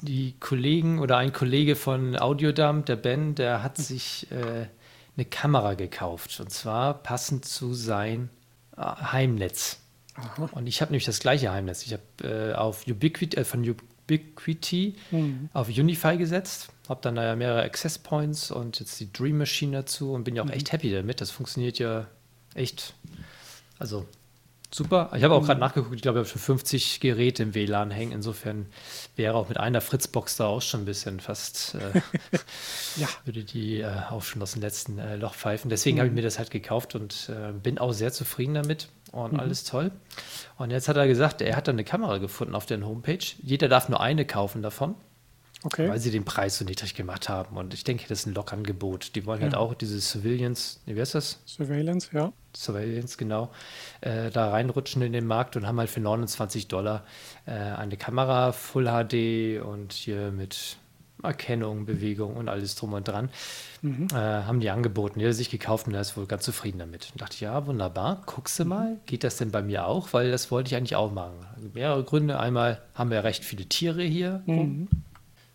Die 0.00 0.34
Kollegen 0.40 0.98
oder 0.98 1.18
ein 1.18 1.32
Kollege 1.32 1.76
von 1.76 2.16
Audiodump, 2.16 2.86
der 2.86 2.96
Ben, 2.96 3.36
der 3.36 3.62
hat 3.62 3.78
sich 3.78 4.26
äh, 4.32 4.66
eine 5.16 5.24
Kamera 5.30 5.74
gekauft. 5.74 6.40
Und 6.40 6.50
zwar 6.50 6.94
passend 6.94 7.44
zu 7.44 7.72
sein 7.72 8.30
äh, 8.76 8.82
Heimnetz. 8.82 9.81
Aha. 10.14 10.48
Und 10.52 10.66
ich 10.66 10.80
habe 10.80 10.92
nämlich 10.92 11.06
das 11.06 11.20
gleiche 11.20 11.52
Heimnetz. 11.52 11.84
Ich 11.86 11.92
habe 11.92 12.52
äh, 12.52 12.54
auf 12.54 12.86
Ubiquiti, 12.86 13.36
äh, 13.36 13.44
von 13.44 13.64
Ubiquiti 13.68 14.96
mhm. 15.10 15.48
auf 15.52 15.68
Unify 15.68 16.16
gesetzt, 16.16 16.68
habe 16.88 17.00
dann 17.02 17.14
da 17.14 17.24
ja 17.24 17.36
mehrere 17.36 17.62
Access 17.62 17.98
Points 17.98 18.50
und 18.50 18.78
jetzt 18.80 19.00
die 19.00 19.12
Dream 19.12 19.38
Machine 19.38 19.72
dazu 19.78 20.12
und 20.12 20.24
bin 20.24 20.36
ja 20.36 20.42
auch 20.42 20.46
mhm. 20.46 20.52
echt 20.52 20.72
happy 20.72 20.92
damit. 20.92 21.20
Das 21.20 21.30
funktioniert 21.30 21.78
ja 21.78 22.06
echt. 22.54 22.94
Also 23.78 24.06
super. 24.70 25.10
Ich 25.16 25.24
habe 25.24 25.34
auch 25.34 25.44
gerade 25.44 25.54
mhm. 25.54 25.60
nachgeguckt, 25.60 25.94
ich 25.94 26.02
glaube, 26.02 26.20
ich 26.20 26.26
habe 26.26 26.38
schon 26.38 26.42
50 26.42 27.00
Geräte 27.00 27.42
im 27.42 27.54
WLAN 27.54 27.90
hängen. 27.90 28.12
Insofern 28.12 28.66
wäre 29.16 29.34
auch 29.34 29.48
mit 29.48 29.58
einer 29.58 29.80
Fritzbox 29.80 30.36
da 30.36 30.46
auch 30.46 30.60
schon 30.60 30.82
ein 30.82 30.84
bisschen 30.84 31.20
fast, 31.20 31.74
äh, 31.76 32.00
ja, 32.96 33.08
würde 33.24 33.44
die 33.44 33.80
äh, 33.80 33.90
auch 34.10 34.22
schon 34.22 34.42
aus 34.42 34.52
dem 34.52 34.60
letzten 34.60 34.98
äh, 34.98 35.16
Loch 35.16 35.34
pfeifen. 35.34 35.70
Deswegen 35.70 35.98
habe 35.98 36.08
ich 36.08 36.14
mir 36.14 36.22
das 36.22 36.38
halt 36.38 36.50
gekauft 36.50 36.94
und 36.94 37.30
äh, 37.30 37.52
bin 37.52 37.78
auch 37.78 37.92
sehr 37.92 38.12
zufrieden 38.12 38.54
damit 38.54 38.88
und 39.12 39.34
mhm. 39.34 39.40
alles 39.40 39.64
toll. 39.64 39.92
Und 40.58 40.70
jetzt 40.70 40.88
hat 40.88 40.96
er 40.96 41.06
gesagt, 41.06 41.40
er 41.40 41.56
hat 41.56 41.68
da 41.68 41.72
eine 41.72 41.84
Kamera 41.84 42.18
gefunden 42.18 42.54
auf 42.54 42.66
der 42.66 42.84
Homepage. 42.84 43.24
Jeder 43.42 43.68
darf 43.68 43.88
nur 43.88 44.00
eine 44.00 44.24
kaufen 44.24 44.62
davon. 44.62 44.94
Okay. 45.64 45.88
Weil 45.88 46.00
sie 46.00 46.10
den 46.10 46.24
Preis 46.24 46.58
so 46.58 46.64
niedrig 46.64 46.94
gemacht 46.94 47.28
haben. 47.28 47.56
Und 47.56 47.72
ich 47.72 47.84
denke, 47.84 48.06
das 48.08 48.20
ist 48.20 48.26
ein 48.26 48.34
Lockangebot. 48.34 49.14
Die 49.14 49.24
wollen 49.26 49.40
halt 49.40 49.52
ja. 49.52 49.58
halt 49.58 49.70
auch 49.70 49.74
diese 49.74 50.00
Surveillance, 50.00 50.80
wie 50.86 51.00
heißt 51.00 51.14
das? 51.14 51.38
Surveillance, 51.46 52.08
ja. 52.12 52.32
Surveillance, 52.56 53.16
genau. 53.16 53.52
Äh, 54.00 54.30
da 54.30 54.50
reinrutschen 54.50 55.02
in 55.02 55.12
den 55.12 55.26
Markt 55.26 55.56
und 55.56 55.66
haben 55.66 55.78
halt 55.78 55.88
für 55.88 56.00
29 56.00 56.66
Dollar 56.66 57.04
äh, 57.46 57.52
eine 57.52 57.96
Kamera 57.96 58.50
Full 58.50 58.86
HD 58.86 59.62
und 59.62 59.92
hier 59.92 60.32
mit 60.32 60.78
Erkennung, 61.22 61.86
Bewegung 61.86 62.36
und 62.36 62.48
alles 62.48 62.74
drum 62.74 62.92
und 62.92 63.06
dran. 63.06 63.30
Mhm. 63.82 64.08
Äh, 64.12 64.16
haben 64.16 64.60
die 64.60 64.70
angeboten. 64.70 65.18
Die 65.18 65.26
hat 65.26 65.34
sich 65.34 65.50
gekauft 65.50 65.86
und 65.86 65.94
er 65.94 66.00
ist 66.00 66.16
wohl 66.16 66.26
ganz 66.26 66.44
zufrieden 66.44 66.78
damit. 66.78 67.10
Und 67.12 67.20
dachte, 67.20 67.36
ja, 67.44 67.66
wunderbar, 67.66 68.22
guckst 68.26 68.58
du 68.58 68.64
mhm. 68.64 68.68
mal, 68.68 69.00
geht 69.06 69.24
das 69.24 69.36
denn 69.36 69.50
bei 69.50 69.62
mir 69.62 69.86
auch? 69.86 70.12
Weil 70.12 70.30
das 70.30 70.50
wollte 70.50 70.68
ich 70.68 70.76
eigentlich 70.76 70.96
auch 70.96 71.12
machen. 71.12 71.46
Also 71.54 71.68
mehrere 71.74 72.04
Gründe. 72.04 72.38
Einmal 72.38 72.82
haben 72.94 73.10
wir 73.10 73.24
recht 73.24 73.44
viele 73.44 73.66
Tiere 73.66 74.02
hier. 74.02 74.42
Mhm. 74.46 74.88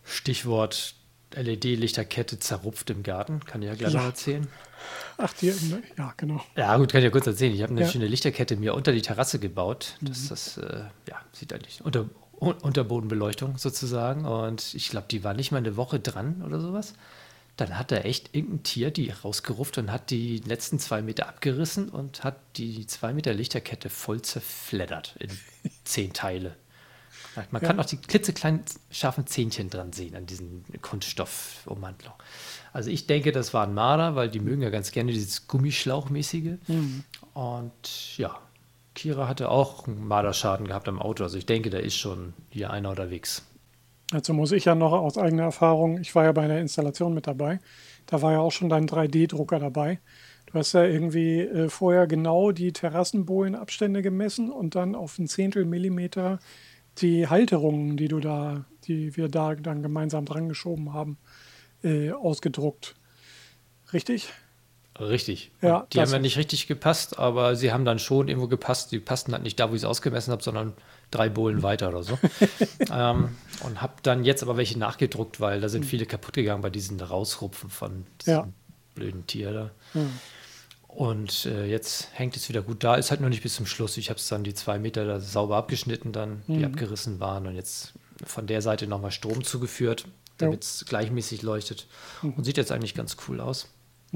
Stichwort 0.03 0.95
LED-Lichterkette 1.35 2.39
zerrupft 2.39 2.89
im 2.89 3.03
Garten. 3.03 3.41
Kann 3.41 3.61
ich 3.61 3.67
ja 3.67 3.75
gleich 3.75 3.93
ja. 3.93 3.99
noch 3.99 4.07
erzählen. 4.07 4.47
Ach, 5.17 5.33
die, 5.33 5.51
ja, 5.97 6.13
genau. 6.15 6.41
Ja, 6.55 6.77
gut, 6.77 6.91
kann 6.91 6.99
ich 6.99 7.05
ja 7.05 7.09
kurz 7.09 7.27
erzählen. 7.27 7.53
Ich 7.53 7.61
habe 7.61 7.71
eine 7.71 7.81
ja. 7.81 7.87
schöne 7.87 8.07
Lichterkette 8.07 8.55
mir 8.55 8.73
unter 8.73 8.91
die 8.91 9.01
Terrasse 9.01 9.39
gebaut. 9.39 9.95
Das, 10.01 10.23
mhm. 10.23 10.29
das 10.29 10.57
äh, 10.57 10.83
ja, 11.09 11.21
sieht 11.33 11.53
eigentlich 11.53 11.83
unter, 11.83 12.09
Unterbodenbeleuchtung 12.39 13.57
sozusagen. 13.57 14.25
Und 14.25 14.73
ich 14.73 14.89
glaube, 14.89 15.07
die 15.09 15.23
war 15.23 15.33
nicht 15.33 15.51
mal 15.51 15.57
eine 15.57 15.75
Woche 15.75 15.99
dran 15.99 16.43
oder 16.45 16.59
sowas. 16.59 16.93
Dann 17.55 17.77
hat 17.79 17.91
er 17.91 18.05
echt 18.05 18.35
irgendein 18.35 18.63
Tier 18.63 18.91
die 18.91 19.09
rausgerufft 19.09 19.79
und 19.79 19.91
hat 19.91 20.11
die 20.11 20.37
letzten 20.39 20.77
zwei 20.77 21.01
Meter 21.01 21.27
abgerissen 21.27 21.89
und 21.89 22.23
hat 22.23 22.37
die 22.55 22.85
zwei 22.85 23.13
Meter 23.13 23.33
Lichterkette 23.33 23.89
voll 23.89 24.21
zerfleddert 24.21 25.15
in 25.19 25.31
zehn 25.83 26.13
Teile. 26.13 26.55
Man 27.51 27.61
ja. 27.61 27.67
kann 27.67 27.79
auch 27.79 27.85
die 27.85 27.97
klitzekleinen 27.97 28.63
scharfen 28.89 29.27
Zähnchen 29.27 29.69
dran 29.69 29.93
sehen 29.93 30.15
an 30.15 30.25
diesen 30.25 30.65
Kunststoffummantelung. 30.81 32.15
Also 32.73 32.89
ich 32.89 33.07
denke, 33.07 33.31
das 33.31 33.53
war 33.53 33.65
ein 33.67 33.73
Marder, 33.73 34.15
weil 34.15 34.29
die 34.29 34.39
mögen 34.39 34.61
ja 34.61 34.69
ganz 34.69 34.91
gerne 34.91 35.11
dieses 35.11 35.47
Gummischlauchmäßige. 35.47 36.57
Mhm. 36.67 37.03
Und 37.33 38.17
ja, 38.17 38.39
Kira 38.97 39.27
hatte 39.27 39.49
auch 39.49 39.87
einen 39.87 40.07
Marderschaden 40.07 40.67
gehabt 40.67 40.89
am 40.89 40.99
Auto. 40.99 41.23
Also 41.23 41.37
ich 41.37 41.45
denke, 41.45 41.69
da 41.69 41.77
ist 41.77 41.95
schon 41.95 42.33
hier 42.49 42.71
einer 42.71 42.89
unterwegs. 42.89 43.45
Dazu 44.09 44.33
muss 44.33 44.51
ich 44.51 44.65
ja 44.65 44.73
noch 44.73 44.91
aus 44.91 45.17
eigener 45.17 45.43
Erfahrung, 45.43 45.99
ich 45.99 46.15
war 46.15 46.23
ja 46.23 46.31
bei 46.31 46.47
der 46.47 46.61
Installation 46.61 47.13
mit 47.13 47.27
dabei, 47.27 47.59
da 48.05 48.21
war 48.21 48.31
ja 48.31 48.39
auch 48.39 48.53
schon 48.53 48.69
dein 48.69 48.87
3D-Drucker 48.87 49.59
dabei. 49.59 49.99
Du 50.47 50.53
hast 50.53 50.73
ja 50.73 50.83
irgendwie 50.83 51.41
äh, 51.41 51.69
vorher 51.69 52.07
genau 52.07 52.51
die 52.51 52.71
Terrassenbohlenabstände 52.71 54.01
gemessen 54.01 54.49
und 54.49 54.75
dann 54.75 54.95
auf 54.95 55.19
ein 55.19 55.27
Zehntel 55.27 55.65
Millimeter 55.65 56.39
die 56.99 57.27
Halterungen, 57.27 57.97
die 57.97 58.07
du 58.07 58.19
da, 58.19 58.65
die 58.85 59.15
wir 59.17 59.27
da 59.27 59.55
dann 59.55 59.83
gemeinsam 59.83 60.25
dran 60.25 60.47
geschoben 60.47 60.93
haben, 60.93 61.17
äh, 61.83 62.11
ausgedruckt. 62.11 62.95
Richtig? 63.91 64.29
Richtig. 64.99 65.51
Ja, 65.61 65.85
die 65.93 65.99
haben 66.01 66.11
ja 66.11 66.19
nicht 66.19 66.37
richtig 66.37 66.67
gepasst, 66.67 67.19
aber 67.19 67.55
sie 67.55 67.71
haben 67.71 67.85
dann 67.85 67.99
schon 67.99 68.27
irgendwo 68.27 68.47
gepasst. 68.47 68.91
Die 68.91 68.99
passten 68.99 69.33
halt 69.33 69.43
nicht 69.43 69.59
da, 69.59 69.69
wo 69.69 69.75
ich 69.75 69.81
es 69.81 69.85
ausgemessen 69.85 70.31
habe, 70.31 70.41
sondern 70.43 70.73
drei 71.11 71.29
Bohlen 71.29 71.61
weiter 71.63 71.89
oder 71.89 72.03
so. 72.03 72.17
ähm, 72.91 73.29
und 73.63 73.81
habe 73.81 73.93
dann 74.03 74.25
jetzt 74.25 74.41
aber 74.43 74.57
welche 74.57 74.77
nachgedruckt, 74.79 75.39
weil 75.39 75.61
da 75.61 75.69
sind 75.69 75.85
viele 75.85 76.05
kaputt 76.05 76.33
gegangen 76.33 76.61
bei 76.61 76.69
diesen 76.69 76.99
Rausrupfen 76.99 77.69
von 77.69 78.05
diesem 78.21 78.33
Ja. 78.33 78.47
blöden 78.95 79.27
Tier 79.27 79.53
da. 79.53 79.71
Hm. 79.93 80.09
Und 80.87 81.45
äh, 81.45 81.65
jetzt 81.65 82.07
hängt 82.13 82.35
es 82.35 82.49
wieder 82.49 82.61
gut 82.63 82.83
da. 82.83 82.95
Ist 82.95 83.11
halt 83.11 83.21
noch 83.21 83.29
nicht 83.29 83.43
bis 83.43 83.53
zum 83.55 83.67
Schluss. 83.67 83.97
Ich 83.97 84.09
habe 84.09 84.17
es 84.19 84.27
dann 84.29 84.43
die 84.43 84.53
zwei 84.55 84.79
Meter 84.79 85.05
da 85.05 85.19
sauber 85.19 85.57
abgeschnitten, 85.57 86.11
dann 86.11 86.41
die 86.47 86.53
Mhm. 86.53 86.65
abgerissen 86.65 87.19
waren 87.19 87.45
und 87.45 87.55
jetzt 87.55 87.93
von 88.25 88.47
der 88.47 88.63
Seite 88.63 88.87
nochmal 88.87 89.11
Strom 89.11 89.43
zugeführt, 89.43 90.05
damit 90.39 90.63
es 90.63 90.85
gleichmäßig 90.87 91.43
leuchtet. 91.43 91.85
Und 92.23 92.43
sieht 92.45 92.57
jetzt 92.57 92.71
eigentlich 92.71 92.95
ganz 92.95 93.15
cool 93.27 93.39
aus. 93.41 93.67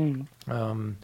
Hm. 0.01 0.27
Ähm, 0.49 0.97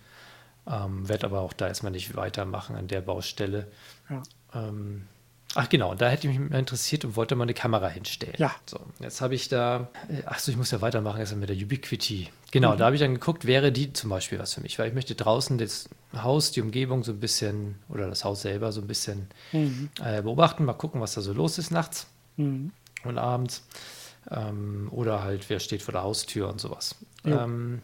ähm, 0.68 1.08
werde 1.10 1.26
aber 1.28 1.42
auch 1.42 1.54
da 1.54 1.68
erstmal 1.68 1.92
nicht 1.92 2.16
weitermachen 2.16 2.76
an 2.76 2.88
der 2.88 3.02
Baustelle. 3.02 3.68
Ja. 4.10 4.22
Ähm, 4.54 5.08
ach 5.56 5.70
genau, 5.70 5.96
da 5.96 6.10
hätte 6.10 6.28
ich 6.28 6.38
mich 6.38 6.50
mal 6.50 6.60
interessiert 6.60 7.06
und 7.06 7.16
wollte 7.16 7.36
mal 7.36 7.44
eine 7.44 7.54
Kamera 7.54 7.88
hinstellen. 7.88 8.36
Ja. 8.38 8.54
So, 8.66 8.80
jetzt 9.00 9.22
habe 9.22 9.36
ich 9.36 9.48
da, 9.48 9.90
äh, 10.10 10.24
ach 10.26 10.40
so, 10.40 10.52
ich 10.52 10.58
muss 10.58 10.72
ja 10.72 10.82
weitermachen 10.82 11.20
erstmal 11.20 11.40
mit 11.42 11.50
der 11.50 11.56
Ubiquity. 11.58 12.30
Genau, 12.52 12.74
Mhm. 12.74 12.78
da 12.80 12.86
habe 12.86 12.96
ich 12.96 13.02
dann 13.02 13.14
geguckt, 13.14 13.46
wäre 13.46 13.72
die 13.72 13.94
zum 13.94 14.10
Beispiel 14.10 14.40
was 14.40 14.54
für 14.54 14.62
mich, 14.62 14.78
weil 14.80 14.88
ich 14.90 14.94
möchte 14.94 15.16
draußen 15.16 15.58
das 15.58 15.88
Haus, 16.14 16.52
die 16.52 16.62
Umgebung 16.62 17.04
so 17.04 17.12
ein 17.14 17.20
bisschen, 17.20 17.76
oder 17.90 18.08
das 18.10 18.24
Haus 18.26 18.42
selber 18.42 18.72
so 18.74 18.82
ein 18.82 18.88
bisschen 18.88 19.28
Mhm. 19.54 19.90
äh, 20.04 20.22
beobachten, 20.22 20.66
mal 20.66 20.74
gucken, 20.74 21.00
was 21.02 21.14
da 21.14 21.22
so 21.22 21.32
los 21.34 21.58
ist 21.58 21.72
nachts 21.72 22.08
Mhm. 22.36 22.72
und 23.06 23.18
abends. 23.18 23.64
Ähm, 24.30 24.90
oder 24.92 25.24
halt, 25.24 25.50
wer 25.50 25.62
steht 25.62 25.82
vor 25.82 25.94
der 25.94 26.04
Haustür 26.04 26.50
und 26.50 26.60
sowas. 26.60 26.96
Jo. 27.24 27.38
Ähm, 27.38 27.82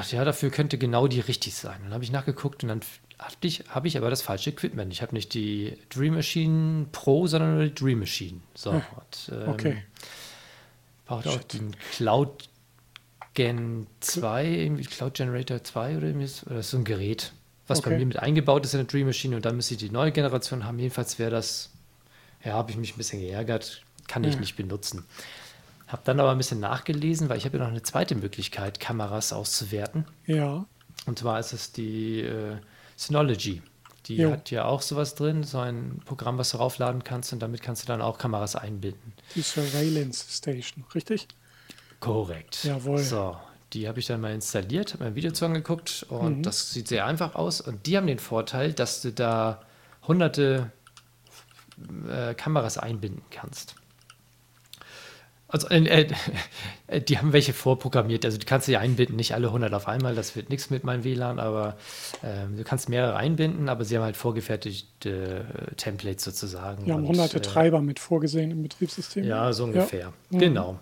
dachte, 0.00 0.16
ja, 0.16 0.24
dafür 0.24 0.50
könnte 0.50 0.78
genau 0.78 1.06
die 1.08 1.20
richtig 1.20 1.54
sein. 1.54 1.78
Dann 1.84 1.92
habe 1.94 2.04
ich 2.04 2.10
nachgeguckt 2.12 2.62
und 2.62 2.68
dann 2.68 2.80
habe 3.18 3.34
ich, 3.42 3.64
hab 3.68 3.84
ich 3.84 3.96
aber 3.98 4.10
das 4.10 4.22
falsche 4.22 4.50
Equipment. 4.50 4.92
Ich 4.92 5.02
habe 5.02 5.14
nicht 5.14 5.34
die 5.34 5.76
Dream 5.90 6.14
Machine 6.14 6.86
Pro, 6.92 7.26
sondern 7.26 7.54
nur 7.56 7.64
die 7.64 7.74
Dream 7.74 8.00
Machine. 8.00 8.40
So, 8.54 8.70
und, 8.70 9.32
ähm, 9.32 9.48
Okay. 9.48 9.82
Braucht 11.06 11.26
auch 11.26 11.42
den 11.42 11.74
Cloud 11.92 12.48
Gen 13.34 13.86
2, 14.00 14.46
irgendwie 14.46 14.84
Cloud 14.84 15.14
Generator 15.14 15.62
2 15.62 15.96
oder 15.96 16.06
irgendwie 16.08 16.26
so- 16.26 16.46
oder 16.46 16.62
so 16.62 16.76
ein 16.76 16.84
Gerät, 16.84 17.32
was 17.66 17.80
bei 17.80 17.88
Okay. 17.90 17.98
mir 17.98 18.06
mit 18.06 18.18
eingebaut 18.18 18.64
ist 18.64 18.74
in 18.74 18.78
der 18.78 18.86
Dream 18.86 19.06
Machine 19.06 19.36
und 19.36 19.44
dann 19.44 19.56
müsste 19.56 19.74
ich 19.74 19.80
die 19.80 19.90
neue 19.90 20.12
Generation 20.12 20.64
haben. 20.64 20.78
Jedenfalls 20.78 21.18
wäre 21.18 21.30
das, 21.30 21.70
ja, 22.44 22.52
habe 22.54 22.70
ich 22.70 22.76
mich 22.76 22.94
ein 22.94 22.98
bisschen 22.98 23.20
geärgert, 23.20 23.82
kann 24.08 24.24
ich 24.24 24.34
Ja. 24.34 24.40
nicht 24.40 24.56
benutzen. 24.56 25.04
Habe 25.90 26.02
dann 26.04 26.20
aber 26.20 26.30
ein 26.30 26.38
bisschen 26.38 26.60
nachgelesen, 26.60 27.28
weil 27.28 27.38
ich 27.38 27.44
habe 27.44 27.58
ja 27.58 27.64
noch 27.64 27.70
eine 27.70 27.82
zweite 27.82 28.14
Möglichkeit, 28.14 28.78
Kameras 28.80 29.32
auszuwerten. 29.32 30.04
Ja. 30.26 30.64
Und 31.06 31.18
zwar 31.18 31.40
ist 31.40 31.52
es 31.52 31.72
die 31.72 32.20
äh, 32.20 32.56
Synology. 32.96 33.62
Die 34.06 34.16
Jo. 34.16 34.32
hat 34.32 34.50
ja 34.50 34.64
auch 34.64 34.82
sowas 34.82 35.14
drin, 35.14 35.42
so 35.44 35.58
ein 35.58 36.00
Programm, 36.04 36.38
was 36.38 36.50
du 36.50 36.56
raufladen 36.58 37.04
kannst 37.04 37.32
und 37.32 37.40
damit 37.40 37.62
kannst 37.62 37.82
du 37.82 37.86
dann 37.86 38.02
auch 38.02 38.18
Kameras 38.18 38.56
einbinden. 38.56 39.12
Die 39.34 39.42
Surveillance 39.42 40.24
Station, 40.30 40.84
richtig? 40.94 41.28
Korrekt. 42.00 42.64
Jawohl. 42.64 42.98
So, 42.98 43.36
die 43.72 43.86
habe 43.88 43.98
ich 44.00 44.06
dann 44.06 44.20
mal 44.20 44.32
installiert, 44.32 44.94
habe 44.94 45.04
mir 45.04 45.10
ein 45.10 45.16
Video 45.16 45.32
zu 45.32 45.44
angeguckt 45.44 46.06
und 46.08 46.38
Mhm. 46.38 46.42
das 46.42 46.72
sieht 46.72 46.88
sehr 46.88 47.04
einfach 47.06 47.34
aus. 47.34 47.60
Und 47.60 47.86
die 47.86 47.96
haben 47.96 48.06
den 48.06 48.18
Vorteil, 48.18 48.72
dass 48.72 49.02
du 49.02 49.12
da 49.12 49.60
hunderte 50.08 50.72
äh, 52.10 52.34
Kameras 52.34 52.78
einbinden 52.78 53.22
kannst. 53.30 53.74
Also, 55.50 55.68
äh, 55.68 56.06
äh, 56.86 57.00
die 57.00 57.18
haben 57.18 57.32
welche 57.32 57.52
vorprogrammiert, 57.52 58.24
also 58.24 58.38
die 58.38 58.46
kannst 58.46 58.68
du 58.68 58.72
ja 58.72 58.80
einbinden, 58.80 59.16
nicht 59.16 59.34
alle 59.34 59.48
100 59.48 59.72
auf 59.74 59.88
einmal, 59.88 60.14
das 60.14 60.36
wird 60.36 60.48
nichts 60.48 60.70
mit 60.70 60.84
meinem 60.84 61.02
WLAN, 61.04 61.38
aber 61.38 61.76
ähm, 62.22 62.56
du 62.56 62.64
kannst 62.64 62.88
mehrere 62.88 63.16
einbinden, 63.16 63.68
aber 63.68 63.84
sie 63.84 63.96
haben 63.96 64.04
halt 64.04 64.16
vorgefertigte 64.16 65.44
äh, 65.70 65.74
Templates 65.74 66.24
sozusagen. 66.24 66.86
Wir 66.86 66.94
haben 66.94 67.02
und, 67.02 67.08
hunderte 67.08 67.38
äh, 67.38 67.42
Treiber 67.42 67.80
mit 67.80 67.98
vorgesehen 67.98 68.50
im 68.50 68.62
Betriebssystem. 68.62 69.24
ja, 69.24 69.52
so 69.52 69.64
ungefähr. 69.64 70.12
Mhm. 70.30 70.38
Genau. 70.38 70.78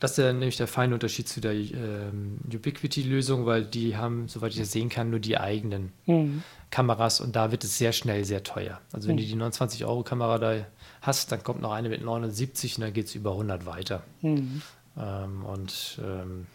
Das 0.00 0.12
ist 0.12 0.18
ja 0.18 0.32
nämlich 0.32 0.56
der 0.56 0.68
feine 0.68 0.94
Unterschied 0.94 1.28
zu 1.28 1.40
der 1.40 1.52
ähm, 1.52 2.38
Ubiquity-Lösung, 2.46 3.46
weil 3.46 3.64
die 3.64 3.96
haben, 3.96 4.28
soweit 4.28 4.52
ich 4.52 4.58
das 4.58 4.70
sehen 4.70 4.88
kann, 4.88 5.10
nur 5.10 5.20
die 5.20 5.38
eigenen 5.38 5.92
Mhm. 6.06 6.42
Kameras 6.70 7.20
und 7.20 7.34
da 7.34 7.50
wird 7.50 7.64
es 7.64 7.78
sehr 7.78 7.92
schnell 7.92 8.24
sehr 8.24 8.42
teuer. 8.42 8.80
Also 8.92 9.08
wenn 9.08 9.16
du 9.16 9.22
die 9.22 9.34
29-Euro-Kamera 9.34 10.38
da 10.38 10.66
hast, 11.00 11.32
dann 11.32 11.42
kommt 11.42 11.62
noch 11.62 11.72
eine 11.72 11.88
mit 11.88 12.02
79 12.04 12.76
und 12.76 12.82
dann 12.82 12.92
geht 12.92 13.06
es 13.06 13.14
über 13.14 13.32
100 13.32 13.64
weiter. 13.64 14.02
Mhm. 14.20 14.62
Ähm, 14.98 15.44
und 15.46 15.98
ähm, 16.04 16.46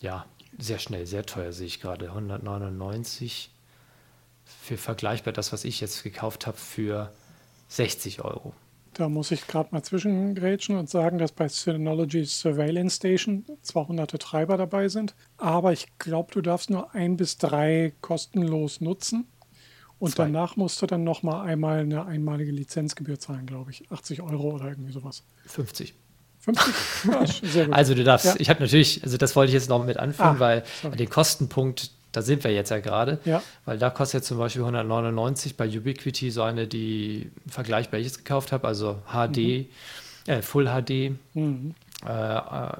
ja, 0.00 0.24
sehr 0.58 0.78
schnell, 0.78 1.06
sehr 1.06 1.26
teuer 1.26 1.52
sehe 1.52 1.66
ich 1.66 1.80
gerade. 1.80 2.08
199 2.08 3.50
für 4.62 4.76
vergleichbar 4.76 5.32
das, 5.32 5.52
was 5.52 5.64
ich 5.64 5.80
jetzt 5.80 6.02
gekauft 6.02 6.46
habe, 6.46 6.56
für 6.56 7.12
60 7.68 8.22
Euro. 8.22 8.54
Da 8.98 9.10
muss 9.10 9.30
ich 9.30 9.46
gerade 9.46 9.68
mal 9.72 9.82
zwischengrätschen 9.82 10.76
und 10.78 10.88
sagen, 10.88 11.18
dass 11.18 11.30
bei 11.32 11.48
Synology's 11.48 12.40
Surveillance 12.40 12.96
Station 12.96 13.44
zwar 13.60 13.88
hunderte 13.88 14.18
Treiber 14.18 14.56
dabei 14.56 14.88
sind, 14.88 15.14
aber 15.36 15.72
ich 15.74 15.86
glaube, 15.98 16.32
du 16.32 16.40
darfst 16.40 16.70
nur 16.70 16.94
ein 16.94 17.18
bis 17.18 17.36
drei 17.36 17.92
kostenlos 18.00 18.80
nutzen. 18.80 19.26
Und 19.98 20.12
Zwei. 20.12 20.24
danach 20.24 20.56
musst 20.56 20.80
du 20.80 20.86
dann 20.86 21.04
nochmal 21.04 21.46
einmal 21.46 21.80
eine 21.80 22.06
einmalige 22.06 22.52
Lizenzgebühr 22.52 23.18
zahlen, 23.18 23.44
glaube 23.46 23.70
ich. 23.70 23.90
80 23.90 24.22
Euro 24.22 24.54
oder 24.54 24.68
irgendwie 24.68 24.92
sowas. 24.92 25.24
50. 25.46 25.94
50? 26.40 26.74
Ja. 27.54 27.68
Also 27.70 27.94
du 27.94 28.02
darfst, 28.04 28.26
Ja. 28.26 28.34
ich 28.38 28.48
habe 28.50 28.60
natürlich, 28.62 29.02
also 29.04 29.16
das 29.18 29.36
wollte 29.36 29.50
ich 29.50 29.54
jetzt 29.54 29.68
noch 29.68 29.84
mit 29.84 29.98
anführen, 29.98 30.36
Ah, 30.36 30.40
weil 30.40 30.64
sorry. 30.82 30.96
den 30.96 31.08
Kostenpunkt, 31.10 31.90
da 32.16 32.22
sind 32.22 32.42
wir 32.44 32.50
jetzt 32.52 32.70
ja 32.70 32.78
gerade, 32.80 33.18
Ja. 33.26 33.42
weil 33.66 33.76
da 33.76 33.90
kostet 33.90 34.20
jetzt 34.20 34.28
zum 34.28 34.38
Beispiel 34.38 34.62
199 34.62 35.54
bei 35.58 35.68
Ubiquity 35.68 36.30
so 36.30 36.40
eine, 36.42 36.66
die 36.66 37.30
vergleichbar 37.46 38.00
ich 38.00 38.06
jetzt 38.06 38.18
gekauft 38.18 38.52
habe, 38.52 38.66
also 38.66 39.02
HD, 39.12 39.68
äh, 40.26 40.40
Full 40.40 40.64
HD, 40.66 41.12
Mhm. 41.34 41.74
äh, 42.06 42.36
äh, 42.36 42.70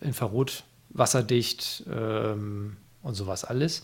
Infrarot, 0.00 0.64
wasserdicht 0.88 1.84
ähm, 1.94 2.78
und 3.02 3.14
sowas 3.14 3.44
alles. 3.44 3.82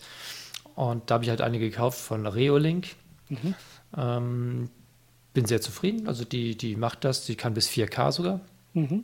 Und 0.73 1.09
da 1.11 1.15
habe 1.15 1.25
ich 1.25 1.29
halt 1.29 1.41
eine 1.41 1.59
gekauft 1.59 1.99
von 1.99 2.25
Reolink. 2.25 2.87
Mhm. 3.29 3.53
Ähm, 3.95 4.69
bin 5.33 5.45
sehr 5.45 5.61
zufrieden. 5.61 6.07
Also 6.07 6.25
die, 6.25 6.57
die 6.57 6.75
macht 6.75 7.03
das, 7.03 7.23
die 7.25 7.35
kann 7.35 7.53
bis 7.53 7.67
4K 7.69 8.11
sogar. 8.11 8.41
Mhm. 8.73 9.03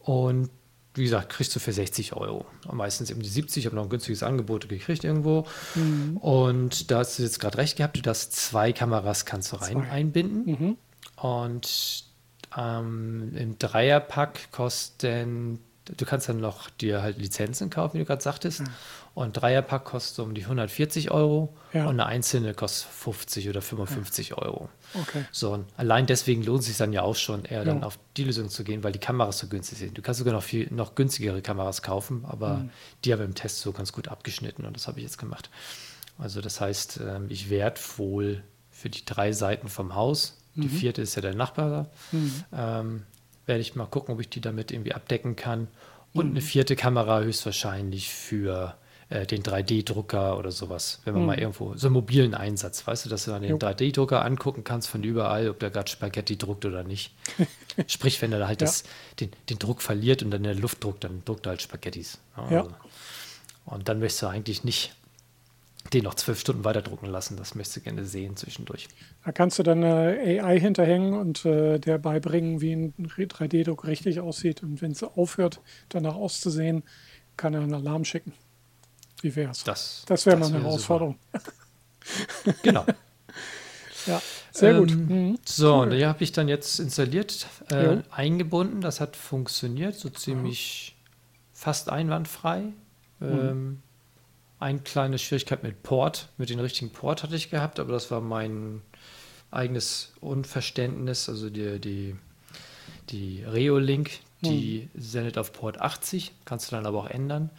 Und 0.00 0.50
wie 0.94 1.04
gesagt, 1.04 1.30
kriegst 1.30 1.54
du 1.56 1.60
für 1.60 1.72
60 1.72 2.12
Euro. 2.14 2.44
Meistens 2.70 3.10
eben 3.10 3.22
die 3.22 3.28
70. 3.28 3.62
Ich 3.62 3.66
habe 3.66 3.76
noch 3.76 3.84
ein 3.84 3.88
günstiges 3.88 4.22
Angebot 4.22 4.68
gekriegt 4.68 5.04
irgendwo. 5.04 5.46
Mhm. 5.74 6.18
Und 6.18 6.90
da 6.90 6.98
hast 6.98 7.18
du 7.18 7.22
jetzt 7.22 7.40
gerade 7.40 7.58
recht 7.58 7.76
gehabt, 7.76 7.96
du 7.96 8.02
darfst 8.02 8.34
zwei 8.34 8.72
Kameras 8.72 9.24
kannst 9.24 9.52
du 9.52 9.56
rein 9.56 9.78
Zwei. 9.78 9.90
einbinden. 9.90 10.44
Mhm. 10.44 10.76
Und 11.16 12.04
ähm, 12.56 13.32
im 13.34 13.58
Dreierpack 13.58 14.52
kosten, 14.52 15.60
du 15.86 16.04
kannst 16.04 16.28
dann 16.28 16.40
noch 16.40 16.68
dir 16.68 17.02
halt 17.02 17.18
Lizenzen 17.18 17.70
kaufen, 17.70 17.94
wie 17.94 17.98
du 18.00 18.04
gerade 18.04 18.22
sagtest. 18.22 18.62
Und 19.14 19.36
Dreierpack 19.36 19.84
kostet 19.84 20.24
um 20.24 20.32
die 20.34 20.42
140 20.46 21.10
Euro 21.10 21.54
Ja. 21.74 21.82
und 21.84 21.90
eine 22.00 22.06
einzelne 22.06 22.54
kostet 22.54 22.90
50 22.90 23.48
oder 23.50 23.60
55 23.60 24.38
Euro. 24.38 24.70
Okay. 24.94 25.24
So, 25.30 25.52
und 25.52 25.66
allein 25.76 26.06
deswegen 26.06 26.42
lohnt 26.42 26.60
es 26.60 26.66
sich 26.68 26.78
dann 26.78 26.94
ja 26.94 27.02
auch 27.02 27.16
schon, 27.16 27.44
eher 27.44 27.64
dann 27.66 27.80
Ja. 27.80 27.86
auf 27.86 27.98
die 28.16 28.24
Lösung 28.24 28.48
zu 28.48 28.64
gehen, 28.64 28.82
weil 28.82 28.92
die 28.92 28.98
Kameras 28.98 29.38
so 29.38 29.48
günstig 29.48 29.78
sind. 29.78 29.98
Du 29.98 30.00
kannst 30.02 30.18
sogar 30.18 30.32
noch 30.32 30.42
viel 30.42 30.66
noch 30.72 30.94
günstigere 30.94 31.42
Kameras 31.42 31.82
kaufen, 31.82 32.24
aber 32.26 32.56
Mhm. 32.58 32.70
die 33.04 33.12
haben 33.12 33.22
im 33.22 33.34
Test 33.34 33.60
so 33.60 33.72
ganz 33.72 33.92
gut 33.92 34.08
abgeschnitten 34.08 34.64
und 34.64 34.74
das 34.74 34.88
habe 34.88 34.98
ich 34.98 35.04
jetzt 35.04 35.18
gemacht. 35.18 35.50
Also 36.18 36.40
das 36.40 36.60
heißt, 36.62 37.00
ähm, 37.06 37.26
ich 37.28 37.50
werde 37.50 37.80
wohl 37.98 38.42
für 38.70 38.88
die 38.88 39.04
drei 39.04 39.32
Seiten 39.32 39.68
vom 39.68 39.94
Haus, 39.94 40.38
die 40.54 40.68
vierte 40.68 41.02
ist 41.02 41.14
ja 41.16 41.22
der 41.22 41.34
Nachbar 41.34 41.68
da, 41.70 41.86
Mhm. 42.16 42.44
ähm, 42.54 43.02
werde 43.44 43.60
ich 43.60 43.74
mal 43.74 43.86
gucken, 43.86 44.14
ob 44.14 44.20
ich 44.22 44.28
die 44.30 44.40
damit 44.40 44.70
irgendwie 44.70 44.94
abdecken 44.94 45.36
kann. 45.36 45.68
Und 46.14 46.26
Mhm. 46.26 46.30
eine 46.32 46.40
vierte 46.42 46.76
Kamera 46.76 47.20
höchstwahrscheinlich 47.20 48.10
für 48.10 48.74
äh, 49.12 49.26
den 49.26 49.42
3D-Drucker 49.42 50.38
oder 50.38 50.50
sowas, 50.50 51.00
wenn 51.04 51.14
man 51.14 51.22
Mhm. 51.22 51.26
mal 51.26 51.38
irgendwo, 51.38 51.74
so 51.76 51.86
einen 51.88 51.94
mobilen 51.94 52.34
Einsatz, 52.34 52.86
weißt 52.86 53.04
du, 53.04 53.08
dass 53.10 53.24
du 53.26 53.30
dann 53.30 53.42
den 53.42 53.52
Jo. 53.52 53.56
3D-Drucker 53.58 54.24
angucken 54.24 54.64
kannst 54.64 54.88
von 54.88 55.02
überall, 55.02 55.48
ob 55.50 55.58
der 55.60 55.70
gerade 55.70 55.90
Spaghetti 55.90 56.36
druckt 56.38 56.64
oder 56.64 56.82
nicht. 56.84 57.14
Sprich, 57.86 58.20
wenn 58.22 58.32
er 58.32 58.46
halt 58.48 58.60
Ja. 58.60 58.66
das, 58.66 58.84
den, 59.20 59.30
den 59.50 59.58
Druck 59.58 59.82
verliert 59.82 60.22
und 60.22 60.30
dann 60.30 60.40
in 60.44 60.50
der 60.52 60.60
Luft 60.60 60.82
druckt, 60.82 61.04
dann 61.04 61.22
druckt 61.24 61.46
er 61.46 61.50
halt 61.50 61.62
Spaghettis. 61.62 62.18
Ja. 62.50 62.62
Also. 62.62 62.74
Und 63.66 63.88
dann 63.88 64.00
möchtest 64.00 64.22
du 64.22 64.26
eigentlich 64.28 64.64
nicht 64.64 64.94
den 65.92 66.04
noch 66.04 66.14
zwölf 66.14 66.40
Stunden 66.40 66.64
weiter 66.64 66.80
drucken 66.80 67.06
lassen. 67.06 67.36
Das 67.36 67.54
möchtest 67.54 67.76
du 67.78 67.80
gerne 67.82 68.04
sehen 68.04 68.36
zwischendurch. 68.36 68.88
Da 69.24 69.32
kannst 69.32 69.58
du 69.58 69.62
dann 69.62 69.82
äh, 69.82 70.40
AI 70.40 70.58
hinterhängen 70.58 71.12
und 71.14 71.44
äh, 71.44 71.78
der 71.78 71.98
beibringen, 71.98 72.60
wie 72.60 72.72
ein 72.72 72.94
3D-Druck 72.98 73.86
richtig 73.86 74.20
aussieht. 74.20 74.62
Und 74.62 74.80
wenn 74.80 74.92
es 74.92 75.02
aufhört, 75.02 75.60
danach 75.90 76.14
auszusehen, 76.14 76.82
kann 77.36 77.54
er 77.54 77.60
einen 77.62 77.74
Alarm 77.74 78.04
schicken. 78.04 78.32
Wie 79.22 79.34
wär's? 79.34 79.64
Das, 79.64 80.02
Das 80.06 80.26
wäre 80.26 80.36
mal 80.36 80.46
eine 80.46 80.54
wäre 80.54 80.64
Herausforderung. 80.64 81.18
Super. 81.32 81.52
Genau. 82.62 82.84
Ja, 84.06 84.20
sehr 84.50 84.80
gut. 84.80 84.90
Ähm, 84.90 85.06
Mhm. 85.06 85.38
So, 85.44 85.74
Cool. 85.76 85.82
und 85.84 85.90
die 85.90 86.04
habe 86.06 86.24
ich 86.24 86.32
dann 86.32 86.48
jetzt 86.48 86.80
installiert, 86.80 87.46
äh, 87.70 87.98
eingebunden. 88.10 88.80
Das 88.80 89.00
hat 89.00 89.14
funktioniert, 89.14 89.94
so 89.94 90.08
ziemlich 90.08 90.96
fast 91.52 91.88
einwandfrei. 91.88 92.62
Mhm. 93.20 93.28
Ähm, 93.28 93.82
eine 94.58 94.80
kleine 94.80 95.18
Schwierigkeit 95.18 95.62
mit 95.62 95.84
Port, 95.84 96.30
mit 96.36 96.50
dem 96.50 96.58
richtigen 96.58 96.90
Port 96.90 97.22
hatte 97.22 97.36
ich 97.36 97.50
gehabt, 97.50 97.78
aber 97.78 97.92
das 97.92 98.10
war 98.10 98.20
mein 98.20 98.82
eigenes 99.52 100.12
Unverständnis. 100.20 101.28
Also 101.28 101.50
die, 101.50 101.78
die, 101.80 102.16
die 103.10 103.44
Reolink, 103.44 104.10
die 104.40 104.88
hm. 104.92 105.00
sendet 105.00 105.38
auf 105.38 105.52
Port 105.52 105.80
80, 105.80 106.32
kannst 106.44 106.70
du 106.72 106.76
dann 106.76 106.86
aber 106.86 106.98
auch 106.98 107.10
ändern. 107.10 107.50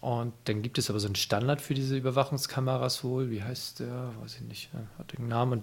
Und 0.00 0.32
dann 0.44 0.62
gibt 0.62 0.78
es 0.78 0.90
aber 0.90 1.00
so 1.00 1.06
einen 1.06 1.16
Standard 1.16 1.60
für 1.60 1.74
diese 1.74 1.96
Überwachungskameras 1.96 3.02
wohl. 3.02 3.30
Wie 3.30 3.42
heißt 3.42 3.80
der? 3.80 4.12
Weiß 4.20 4.36
ich 4.36 4.42
nicht. 4.42 4.70
Hat 4.98 5.16
den 5.16 5.28
Namen. 5.28 5.62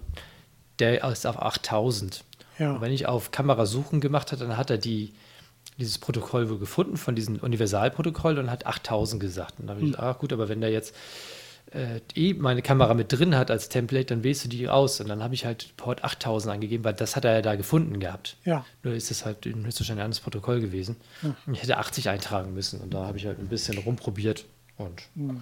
Der 0.78 1.04
ist 1.04 1.26
auf 1.26 1.40
8000. 1.40 2.24
Ja. 2.58 2.72
Und 2.72 2.80
wenn 2.80 2.92
ich 2.92 3.06
auf 3.06 3.30
Kamera 3.30 3.66
suchen 3.66 4.00
gemacht 4.00 4.32
habe, 4.32 4.44
dann 4.44 4.56
hat 4.56 4.70
er 4.70 4.78
die, 4.78 5.12
dieses 5.78 5.98
Protokoll 5.98 6.50
wohl 6.50 6.58
gefunden 6.58 6.96
von 6.96 7.14
diesem 7.14 7.36
Universalprotokoll 7.36 8.38
und 8.38 8.50
hat 8.50 8.66
8000 8.66 9.20
gesagt. 9.20 9.60
Und 9.60 9.66
dann 9.66 9.76
habe 9.76 9.80
ich 9.80 9.86
hm. 9.86 9.92
gesagt, 9.92 10.16
ach 10.16 10.18
gut, 10.18 10.32
aber 10.32 10.48
wenn 10.48 10.60
der 10.60 10.70
jetzt 10.70 10.94
eh 12.14 12.34
meine 12.34 12.62
Kamera 12.62 12.94
mit 12.94 13.12
drin 13.12 13.36
hat 13.36 13.50
als 13.50 13.68
Template, 13.68 14.06
dann 14.06 14.22
wählst 14.22 14.44
du 14.44 14.48
die 14.48 14.68
aus. 14.68 15.00
Und 15.00 15.08
dann 15.08 15.22
habe 15.22 15.34
ich 15.34 15.44
halt 15.44 15.76
Port 15.76 16.04
8000 16.04 16.54
angegeben, 16.54 16.84
weil 16.84 16.94
das 16.94 17.16
hat 17.16 17.24
er 17.24 17.34
ja 17.34 17.42
da 17.42 17.56
gefunden 17.56 17.98
gehabt. 17.98 18.36
Ja. 18.44 18.64
Nur 18.82 18.94
ist 18.94 19.10
es 19.10 19.24
halt 19.24 19.44
höchstwahrscheinlich 19.44 20.02
ein 20.02 20.04
anderes 20.04 20.20
Protokoll 20.20 20.60
gewesen. 20.60 20.96
Ja. 21.22 21.34
Ich 21.52 21.62
hätte 21.62 21.78
80 21.78 22.08
eintragen 22.08 22.54
müssen 22.54 22.80
und 22.80 22.94
da 22.94 23.06
habe 23.06 23.18
ich 23.18 23.26
halt 23.26 23.38
ein 23.38 23.48
bisschen 23.48 23.78
rumprobiert 23.78 24.44
und 24.76 25.02
mhm. 25.14 25.40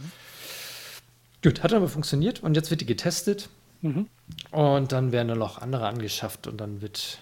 gut, 1.43 1.63
hat 1.63 1.73
aber 1.73 1.89
funktioniert 1.89 2.43
und 2.43 2.55
jetzt 2.55 2.71
wird 2.71 2.81
die 2.81 2.87
getestet 2.87 3.49
mhm. 3.81 4.07
und 4.51 4.93
dann 4.93 5.13
werden 5.13 5.39
noch 5.39 5.59
andere 5.59 5.87
angeschafft 5.87 6.47
und 6.47 6.61
dann 6.61 6.83
wird 6.83 7.19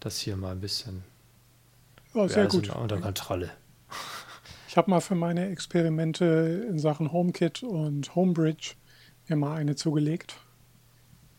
das 0.00 0.18
hier 0.18 0.36
mal 0.36 0.52
ein 0.52 0.60
bisschen 0.60 1.02
oh, 2.14 2.26
sehr 2.28 2.46
gut. 2.46 2.68
unter 2.70 2.98
Kontrolle. 2.98 3.50
Ich 4.74 4.76
habe 4.76 4.90
mal 4.90 4.98
für 4.98 5.14
meine 5.14 5.50
Experimente 5.50 6.66
in 6.68 6.80
Sachen 6.80 7.12
HomeKit 7.12 7.62
und 7.62 8.12
Homebridge 8.16 8.74
mir 9.28 9.36
mal 9.36 9.56
eine 9.56 9.76
zugelegt. 9.76 10.36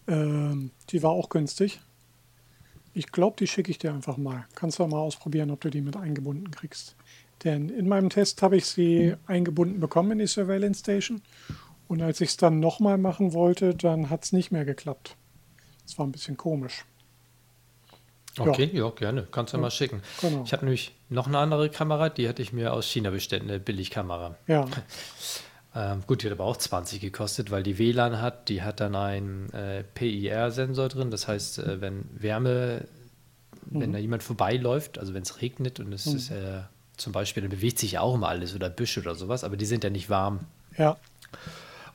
Ähm, 0.07 0.71
die 0.89 1.03
war 1.03 1.09
auch 1.09 1.27
günstig. 1.27 1.81
Ich 2.93 3.11
glaube, 3.11 3.35
die 3.37 3.47
schicke 3.47 3.71
ich 3.71 3.77
dir 3.77 3.93
einfach 3.93 4.15
mal. 4.15 4.45
Kannst 4.55 4.79
du 4.79 4.87
mal 4.87 4.99
ausprobieren, 4.99 5.51
ob 5.51 5.59
du 5.59 5.69
die 5.69 5.81
mit 5.81 5.97
eingebunden 5.97 6.49
kriegst. 6.49 6.95
Denn 7.43 7.67
in 7.67 7.89
meinem 7.89 8.09
Test 8.09 8.41
habe 8.41 8.55
ich 8.55 8.67
sie 8.67 9.15
eingebunden 9.27 9.81
bekommen 9.81 10.11
in 10.11 10.19
die 10.19 10.27
Surveillance 10.27 10.79
Station. 10.79 11.21
Und 11.89 12.01
als 12.01 12.21
ich 12.21 12.29
es 12.29 12.37
dann 12.37 12.61
nochmal 12.61 12.97
machen 12.97 13.33
wollte, 13.33 13.75
dann 13.75 14.09
hat 14.09 14.23
es 14.23 14.31
nicht 14.31 14.51
mehr 14.51 14.63
geklappt. 14.63 15.17
Das 15.83 15.97
war 15.97 16.07
ein 16.07 16.13
bisschen 16.13 16.37
komisch. 16.37 16.85
Okay, 18.37 18.69
ja, 18.73 18.85
ja 18.85 18.89
gerne. 18.89 19.27
Kannst 19.31 19.53
du 19.53 19.57
ja. 19.57 19.61
mal 19.61 19.71
schicken. 19.71 20.01
Genau. 20.21 20.43
Ich 20.43 20.53
habe 20.53 20.65
nämlich 20.65 20.93
noch 21.09 21.27
eine 21.27 21.37
andere 21.37 21.69
Kamera, 21.69 22.09
die 22.09 22.27
hatte 22.27 22.41
ich 22.41 22.51
mir 22.51 22.73
aus 22.73 22.85
China 22.85 23.09
bestellt, 23.09 23.43
eine 23.43 23.59
Billigkamera. 23.59 24.35
Ja. 24.47 24.65
ähm, 25.75 26.03
gut, 26.05 26.21
die 26.21 26.27
hat 26.27 26.33
aber 26.33 26.45
auch 26.45 26.57
20 26.57 26.99
gekostet, 26.99 27.51
weil 27.51 27.63
die 27.63 27.77
WLAN 27.77 28.21
hat. 28.21 28.49
Die 28.49 28.61
hat 28.61 28.79
dann 28.79 28.95
einen 28.95 29.51
äh, 29.53 29.83
PIR-Sensor 29.83 30.89
drin. 30.89 31.11
Das 31.11 31.27
heißt, 31.27 31.59
äh, 31.59 31.81
wenn 31.81 32.05
Wärme, 32.13 32.85
mhm. 33.69 33.79
wenn 33.79 33.93
da 33.93 33.99
jemand 33.99 34.23
vorbeiläuft, 34.23 34.97
also 34.97 35.13
wenn 35.13 35.23
es 35.23 35.41
regnet 35.41 35.79
und 35.79 35.93
es 35.93 36.05
mhm. 36.05 36.15
ist 36.15 36.31
äh, 36.31 36.61
zum 36.97 37.13
Beispiel, 37.13 37.41
dann 37.41 37.51
bewegt 37.51 37.79
sich 37.79 37.93
ja 37.93 38.01
auch 38.01 38.15
immer 38.15 38.29
alles 38.29 38.55
oder 38.55 38.69
Büsche 38.69 38.99
oder 39.01 39.15
sowas, 39.15 39.43
aber 39.43 39.57
die 39.57 39.65
sind 39.65 39.83
ja 39.83 39.89
nicht 39.89 40.09
warm. 40.09 40.41
Ja. 40.77 40.97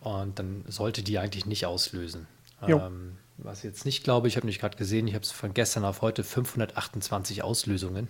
Und 0.00 0.38
dann 0.38 0.64
sollte 0.68 1.02
die 1.02 1.18
eigentlich 1.18 1.44
nicht 1.44 1.66
auslösen. 1.66 2.26
Ähm, 2.68 3.16
was 3.44 3.58
ich 3.58 3.64
jetzt 3.64 3.84
nicht 3.84 4.04
glaube, 4.04 4.28
ich 4.28 4.36
habe 4.36 4.46
nicht 4.46 4.60
gerade 4.60 4.76
gesehen, 4.76 5.06
ich 5.06 5.14
habe 5.14 5.24
es 5.24 5.30
von 5.30 5.54
gestern 5.54 5.84
auf 5.84 6.02
heute 6.02 6.24
528 6.24 7.42
Auslösungen. 7.42 8.08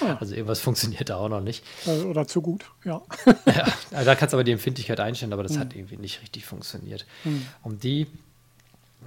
Ja. 0.00 0.16
Also 0.20 0.34
irgendwas 0.34 0.60
funktioniert 0.60 1.08
da 1.08 1.16
auch 1.16 1.28
noch 1.28 1.40
nicht. 1.40 1.64
Äh, 1.86 2.02
oder 2.02 2.26
zu 2.26 2.42
gut, 2.42 2.70
ja. 2.84 3.02
ja 3.46 4.04
da 4.04 4.14
kannst 4.14 4.32
du 4.32 4.36
aber 4.36 4.44
die 4.44 4.52
Empfindlichkeit 4.52 5.00
einstellen, 5.00 5.32
aber 5.32 5.42
das 5.42 5.52
mhm. 5.52 5.60
hat 5.60 5.74
irgendwie 5.74 5.96
nicht 5.96 6.22
richtig 6.22 6.44
funktioniert. 6.44 7.06
Mhm. 7.24 7.46
Um 7.62 7.78
die, 7.78 8.06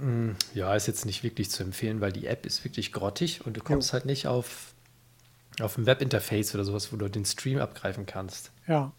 hm, 0.00 0.36
ja, 0.54 0.74
ist 0.74 0.86
jetzt 0.86 1.06
nicht 1.06 1.22
wirklich 1.22 1.50
zu 1.50 1.62
empfehlen, 1.62 2.00
weil 2.00 2.12
die 2.12 2.26
App 2.26 2.46
ist 2.46 2.64
wirklich 2.64 2.92
grottig 2.92 3.44
und 3.46 3.56
du 3.56 3.62
kommst 3.62 3.90
jo. 3.90 3.92
halt 3.94 4.06
nicht 4.06 4.26
auf, 4.26 4.74
auf 5.60 5.76
ein 5.78 5.86
Webinterface 5.86 6.54
oder 6.54 6.64
sowas, 6.64 6.92
wo 6.92 6.96
du 6.96 7.08
den 7.08 7.24
Stream 7.24 7.58
abgreifen 7.58 8.06
kannst. 8.06 8.52
Ja. 8.66 8.92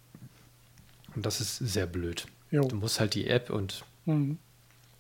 Und 1.16 1.26
das 1.26 1.42
ist 1.42 1.58
sehr 1.58 1.88
blöd. 1.88 2.28
Jo. 2.52 2.64
Du 2.68 2.76
musst 2.76 3.00
halt 3.00 3.16
die 3.16 3.28
App 3.28 3.50
und 3.50 3.84
mhm. 4.06 4.38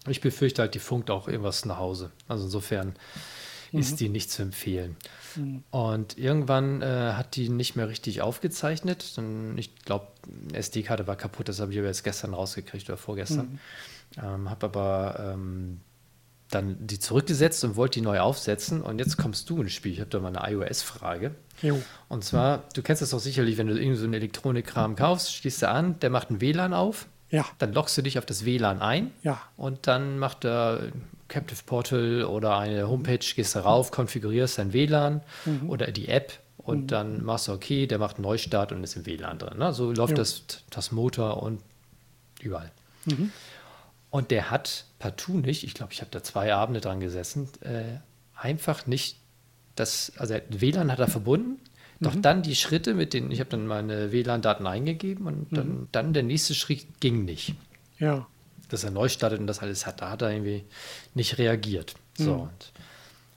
Ich 0.07 0.21
befürchte 0.21 0.61
halt, 0.61 0.75
die 0.75 0.79
funkt 0.79 1.09
auch 1.09 1.27
irgendwas 1.27 1.65
nach 1.65 1.77
Hause. 1.77 2.11
Also 2.27 2.45
insofern 2.45 2.93
mhm. 3.71 3.79
ist 3.79 3.99
die 3.99 4.09
nicht 4.09 4.31
zu 4.31 4.41
empfehlen. 4.41 4.95
Mhm. 5.35 5.63
Und 5.71 6.17
irgendwann 6.17 6.81
äh, 6.81 7.13
hat 7.13 7.35
die 7.35 7.49
nicht 7.49 7.75
mehr 7.75 7.87
richtig 7.87 8.21
aufgezeichnet. 8.21 9.19
Ich 9.57 9.75
glaube, 9.75 10.07
SD-Karte 10.53 11.07
war 11.07 11.15
kaputt, 11.15 11.49
das 11.49 11.59
habe 11.59 11.71
ich 11.71 11.79
aber 11.79 11.87
jetzt 11.87 12.03
gestern 12.03 12.33
rausgekriegt 12.33 12.89
oder 12.89 12.97
vorgestern. 12.97 13.59
Mhm. 14.15 14.23
Ähm, 14.23 14.49
habe 14.49 14.65
aber 14.67 15.33
ähm, 15.33 15.81
dann 16.49 16.77
die 16.79 16.99
zurückgesetzt 16.99 17.63
und 17.63 17.75
wollte 17.75 17.99
die 17.99 18.05
neu 18.05 18.19
aufsetzen. 18.19 18.81
Und 18.81 18.99
jetzt 18.99 19.17
kommst 19.17 19.49
du 19.49 19.61
ins 19.61 19.73
Spiel. 19.73 19.91
Ich 19.91 19.99
habe 19.99 20.09
da 20.09 20.19
mal 20.19 20.35
eine 20.35 20.53
iOS-Frage. 20.53 21.35
Und 22.07 22.23
zwar, 22.23 22.63
du 22.73 22.81
kennst 22.81 23.01
das 23.01 23.09
doch 23.09 23.19
sicherlich, 23.19 23.57
wenn 23.57 23.67
du 23.67 23.77
irgendwie 23.77 23.97
so 23.97 24.05
einen 24.05 24.13
Elektronikkram 24.13 24.95
kaufst, 24.95 25.33
schließt 25.33 25.63
du 25.63 25.69
an, 25.69 25.99
der 25.99 26.09
macht 26.09 26.29
ein 26.29 26.39
WLAN 26.39 26.73
auf 26.73 27.07
ja. 27.29 27.45
Dann 27.59 27.73
loggst 27.73 27.97
du 27.97 28.01
dich 28.01 28.17
auf 28.17 28.25
das 28.25 28.45
WLAN 28.45 28.81
ein. 28.81 29.11
Ja. 29.23 29.41
Und 29.57 29.87
dann 29.87 30.17
macht 30.17 30.45
er 30.45 30.91
Captive 31.27 31.59
Portal 31.65 32.23
oder 32.23 32.57
eine 32.57 32.87
Homepage, 32.87 33.19
gehst 33.19 33.55
da 33.55 33.61
rauf, 33.61 33.91
konfigurierst 33.91 34.57
dein 34.57 34.73
WLAN 34.73 35.21
mhm. 35.45 35.69
oder 35.69 35.91
die 35.91 36.07
App 36.07 36.39
und 36.57 36.83
mhm. 36.83 36.87
dann 36.87 37.23
machst 37.23 37.47
du 37.47 37.53
okay, 37.53 37.85
der 37.85 37.99
macht 37.99 38.15
einen 38.15 38.23
Neustart 38.23 38.71
und 38.71 38.83
ist 38.83 38.95
im 38.95 39.05
WLAN 39.05 39.39
drin. 39.39 39.57
Ne? 39.57 39.73
So 39.73 39.91
läuft 39.91 40.11
jo. 40.11 40.17
das, 40.17 40.43
das 40.69 40.91
Motor 40.91 41.43
und 41.43 41.61
überall. 42.41 42.71
Mhm. 43.05 43.31
Und 44.09 44.31
der 44.31 44.49
hat 44.49 44.85
partout 44.99 45.39
nicht, 45.39 45.63
ich 45.63 45.73
glaube, 45.73 45.91
ich 45.91 45.99
habe 45.99 46.11
da 46.11 46.23
zwei 46.23 46.53
Abende 46.53 46.79
dran 46.79 47.01
gesessen, 47.01 47.49
äh, 47.61 47.99
einfach 48.35 48.87
nicht 48.87 49.17
das, 49.75 50.13
also 50.17 50.35
WLAN 50.49 50.91
hat 50.91 50.99
er 50.99 51.07
verbunden, 51.07 51.59
doch 51.99 52.15
mhm. 52.15 52.21
dann 52.21 52.43
die 52.43 52.55
Schritte 52.55 52.93
mit 52.93 53.13
den, 53.13 53.31
ich 53.31 53.39
habe 53.39 53.49
dann 53.49 53.65
meine 53.65 54.11
WLAN-Daten 54.11 54.67
eingegeben 54.67 55.25
und 55.25 55.47
dann, 55.51 55.67
mhm. 55.67 55.87
dann 55.91 56.13
der 56.13 56.23
nächste 56.23 56.53
Schritt 56.53 56.99
ging 56.99 57.25
nicht. 57.25 57.55
Ja. 57.97 58.27
Dass 58.69 58.83
er 58.83 58.91
neu 58.91 59.09
startet 59.09 59.39
und 59.39 59.47
das 59.47 59.59
alles 59.59 59.85
hat, 59.85 60.01
da 60.01 60.11
hat 60.11 60.21
er 60.21 60.31
irgendwie 60.31 60.63
nicht 61.15 61.37
reagiert. 61.37 61.95
So, 62.15 62.35
mhm. 62.35 62.41
und 62.41 62.71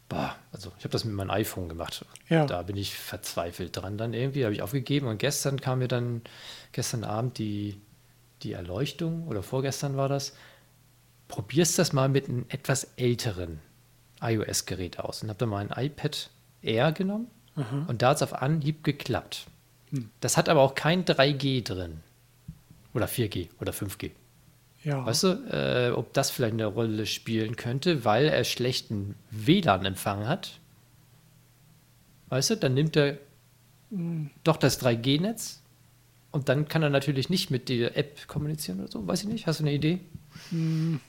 boah, 0.08 0.36
also 0.52 0.72
ich 0.78 0.84
habe 0.84 0.92
das 0.92 1.04
mit 1.04 1.14
meinem 1.14 1.30
iPhone 1.30 1.68
gemacht. 1.68 2.04
Ja. 2.28 2.44
Da 2.44 2.62
bin 2.62 2.76
ich 2.76 2.94
verzweifelt 2.94 3.76
dran 3.76 3.96
dann 3.96 4.12
irgendwie, 4.12 4.44
habe 4.44 4.54
ich 4.54 4.62
aufgegeben 4.62 5.06
und 5.06 5.18
gestern 5.18 5.60
kam 5.60 5.78
mir 5.78 5.88
dann, 5.88 6.22
gestern 6.72 7.04
Abend 7.04 7.38
die, 7.38 7.80
die 8.42 8.52
Erleuchtung 8.52 9.26
oder 9.26 9.42
vorgestern 9.42 9.96
war 9.96 10.08
das, 10.08 10.34
probierst 11.28 11.78
das 11.78 11.92
mal 11.92 12.08
mit 12.08 12.28
einem 12.28 12.44
etwas 12.48 12.88
älteren 12.96 13.60
iOS-Gerät 14.20 14.98
aus 14.98 15.22
und 15.22 15.30
habe 15.30 15.38
dann 15.38 15.48
mein 15.48 15.70
iPad 15.70 16.28
Air 16.60 16.92
genommen 16.92 17.28
Aha. 17.60 17.84
Und 17.88 18.02
da 18.02 18.10
hat 18.10 18.16
es 18.16 18.22
auf 18.22 18.34
Anhieb 18.34 18.84
geklappt. 18.84 19.46
Hm. 19.90 20.10
Das 20.20 20.36
hat 20.36 20.48
aber 20.48 20.60
auch 20.60 20.74
kein 20.74 21.04
3G 21.04 21.64
drin. 21.64 22.00
Oder 22.94 23.06
4G 23.06 23.48
oder 23.60 23.72
5G. 23.72 24.10
Ja. 24.82 25.04
Weißt 25.04 25.24
du, 25.24 25.28
äh, 25.28 25.92
ob 25.92 26.12
das 26.14 26.30
vielleicht 26.30 26.54
eine 26.54 26.66
Rolle 26.66 27.06
spielen 27.06 27.56
könnte, 27.56 28.04
weil 28.04 28.26
er 28.26 28.44
schlechten 28.44 29.14
WLAN-Empfang 29.30 30.26
hat? 30.26 30.58
Weißt 32.30 32.50
du, 32.50 32.56
dann 32.56 32.74
nimmt 32.74 32.96
er 32.96 33.18
hm. 33.90 34.30
doch 34.44 34.56
das 34.56 34.82
3G-Netz 34.82 35.60
und 36.30 36.48
dann 36.48 36.68
kann 36.68 36.82
er 36.82 36.90
natürlich 36.90 37.28
nicht 37.28 37.50
mit 37.50 37.68
der 37.68 37.96
App 37.96 38.26
kommunizieren 38.28 38.80
oder 38.80 38.90
so. 38.90 39.06
Weiß 39.06 39.22
ich 39.22 39.28
nicht. 39.28 39.46
Hast 39.46 39.60
du 39.60 39.64
eine 39.64 39.74
Idee? 39.74 40.00
Hm. 40.50 41.00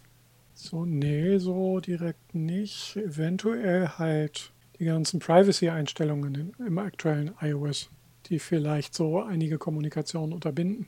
So, 0.54 0.86
nee, 0.86 1.38
so 1.38 1.80
direkt 1.80 2.36
nicht. 2.36 2.96
Eventuell 2.96 3.88
halt 3.98 4.52
die 4.82 4.86
ganzen 4.88 5.20
Privacy-Einstellungen 5.20 6.56
im 6.58 6.78
aktuellen 6.80 7.36
iOS, 7.40 7.92
die 8.26 8.40
vielleicht 8.40 8.96
so 8.96 9.22
einige 9.22 9.60
Kommunikationen 9.60 10.34
unterbinden. 10.34 10.88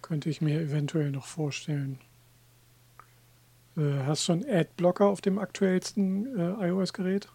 Könnte 0.00 0.30
ich 0.30 0.40
mir 0.40 0.58
eventuell 0.58 1.10
noch 1.10 1.26
vorstellen. 1.26 1.98
Äh, 3.76 4.04
hast 4.06 4.26
du 4.26 4.32
einen 4.32 4.48
Adblocker 4.48 5.04
auf 5.04 5.20
dem 5.20 5.38
aktuellsten 5.38 6.38
äh, 6.38 6.68
iOS-Gerät? 6.68 7.28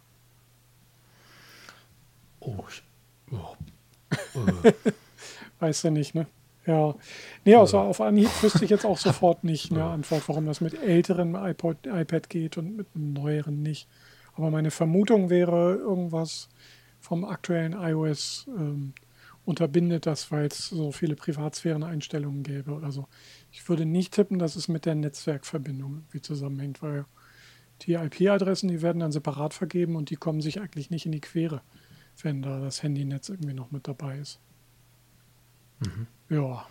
Oh, 2.39 2.65
oh. 3.31 3.55
weißt 5.59 5.83
du 5.83 5.91
nicht, 5.91 6.15
ne? 6.15 6.25
Ja. 6.65 6.95
Nee, 7.45 7.55
also 7.55 7.77
auf 7.77 8.01
Anhieb 8.01 8.31
wüsste 8.41 8.65
ich 8.65 8.71
jetzt 8.71 8.85
auch 8.85 8.97
sofort 8.97 9.43
nicht 9.43 9.71
eine 9.71 9.83
Antwort, 9.83 10.27
warum 10.29 10.47
das 10.47 10.61
mit 10.61 10.73
älteren 10.81 11.35
iPod, 11.35 11.85
iPad 11.85 12.27
geht 12.27 12.57
und 12.57 12.75
mit 12.75 12.87
einem 12.95 13.13
neueren 13.13 13.61
nicht. 13.61 13.87
Aber 14.37 14.51
meine 14.51 14.71
Vermutung 14.71 15.29
wäre, 15.29 15.75
irgendwas 15.75 16.47
vom 16.99 17.25
aktuellen 17.25 17.73
iOS 17.73 18.47
ähm, 18.47 18.93
unterbindet 19.45 20.05
das, 20.05 20.31
weil 20.31 20.45
es 20.45 20.69
so 20.69 20.91
viele 20.91 21.15
Privatsphären-Einstellungen 21.15 22.43
gäbe 22.43 22.71
oder 22.71 22.91
so. 22.91 23.07
Ich 23.51 23.67
würde 23.67 23.85
nicht 23.85 24.13
tippen, 24.13 24.39
dass 24.39 24.55
es 24.55 24.67
mit 24.67 24.85
der 24.85 24.95
Netzwerkverbindung 24.95 26.03
wie 26.11 26.21
zusammenhängt, 26.21 26.81
weil 26.81 27.05
die 27.83 27.93
IP-Adressen, 27.93 28.67
die 28.67 28.81
werden 28.81 28.99
dann 28.99 29.11
separat 29.11 29.53
vergeben 29.53 29.95
und 29.95 30.09
die 30.09 30.15
kommen 30.15 30.41
sich 30.41 30.59
eigentlich 30.59 30.89
nicht 30.89 31.05
in 31.05 31.11
die 31.11 31.21
Quere, 31.21 31.61
wenn 32.21 32.41
da 32.41 32.59
das 32.59 32.83
Handynetz 32.83 33.29
irgendwie 33.29 33.53
noch 33.53 33.71
mit 33.71 33.87
dabei 33.87 34.19
ist. 34.19 34.39
Mhm. 35.79 36.07
Ja. 36.29 36.65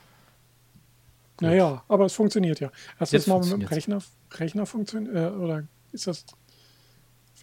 Naja, 1.40 1.84
aber 1.88 2.06
es 2.06 2.14
funktioniert 2.14 2.60
ja. 2.60 2.70
Du 2.98 3.04
Jetzt 3.04 3.26
mal 3.26 3.40
mit 3.40 3.52
dem. 3.52 3.62
Rechner, 3.62 3.98
Rechner 4.32 4.66
funktioniert? 4.66 5.14
Äh, 5.14 5.36
oder 5.36 5.64
ist 5.92 6.06
das, 6.06 6.26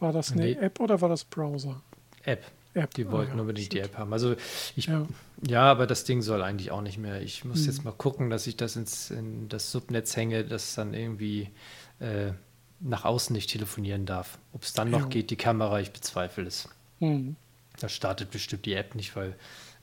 war 0.04 0.14
das 0.14 0.32
eine 0.34 0.44
Nee. 0.44 0.52
App 0.54 0.80
oder 0.80 1.02
war 1.02 1.10
das 1.10 1.24
Browser? 1.24 1.82
App. 2.24 2.44
App. 2.76 2.94
Die 2.96 3.06
ah 3.06 3.12
wollten 3.12 3.36
ja, 3.36 3.42
unbedingt 3.42 3.72
die 3.72 3.78
stimmt. 3.78 3.94
App 3.94 3.98
haben. 4.00 4.14
Also 4.14 4.36
ich, 4.76 4.86
Ja. 4.88 5.06
ja. 5.48 5.62
aber 5.64 5.88
das 5.88 6.04
Ding 6.06 6.22
soll 6.22 6.42
eigentlich 6.44 6.72
auch 6.72 6.82
nicht 6.82 6.98
mehr. 6.98 7.22
Ich 7.22 7.46
muss 7.46 7.60
Hm. 7.62 7.66
jetzt 7.66 7.84
mal 7.86 7.92
gucken, 7.92 8.30
dass 8.30 8.46
ich 8.48 8.58
das 8.58 8.76
ins 8.76 9.10
in 9.12 9.48
das 9.50 9.72
Subnetz 9.72 10.16
hänge, 10.16 10.44
das 10.44 10.76
dann 10.76 10.94
irgendwie 10.94 11.50
äh, 12.00 12.32
nach 12.80 13.06
außen 13.06 13.34
nicht 13.34 13.50
telefonieren 13.52 14.06
darf. 14.06 14.38
Ob 14.54 14.64
es 14.64 14.74
dann 14.74 14.90
noch 14.92 15.02
Ja. 15.02 15.06
geht, 15.08 15.30
die 15.30 15.36
Kamera, 15.36 15.80
ich 15.80 15.92
bezweifle 15.92 16.46
es. 16.46 16.68
Hm. 17.00 17.36
Da 17.80 17.90
startet 17.90 18.32
bestimmt 18.32 18.66
die 18.66 18.74
App 18.74 18.94
nicht, 18.96 19.16
weil 19.16 19.36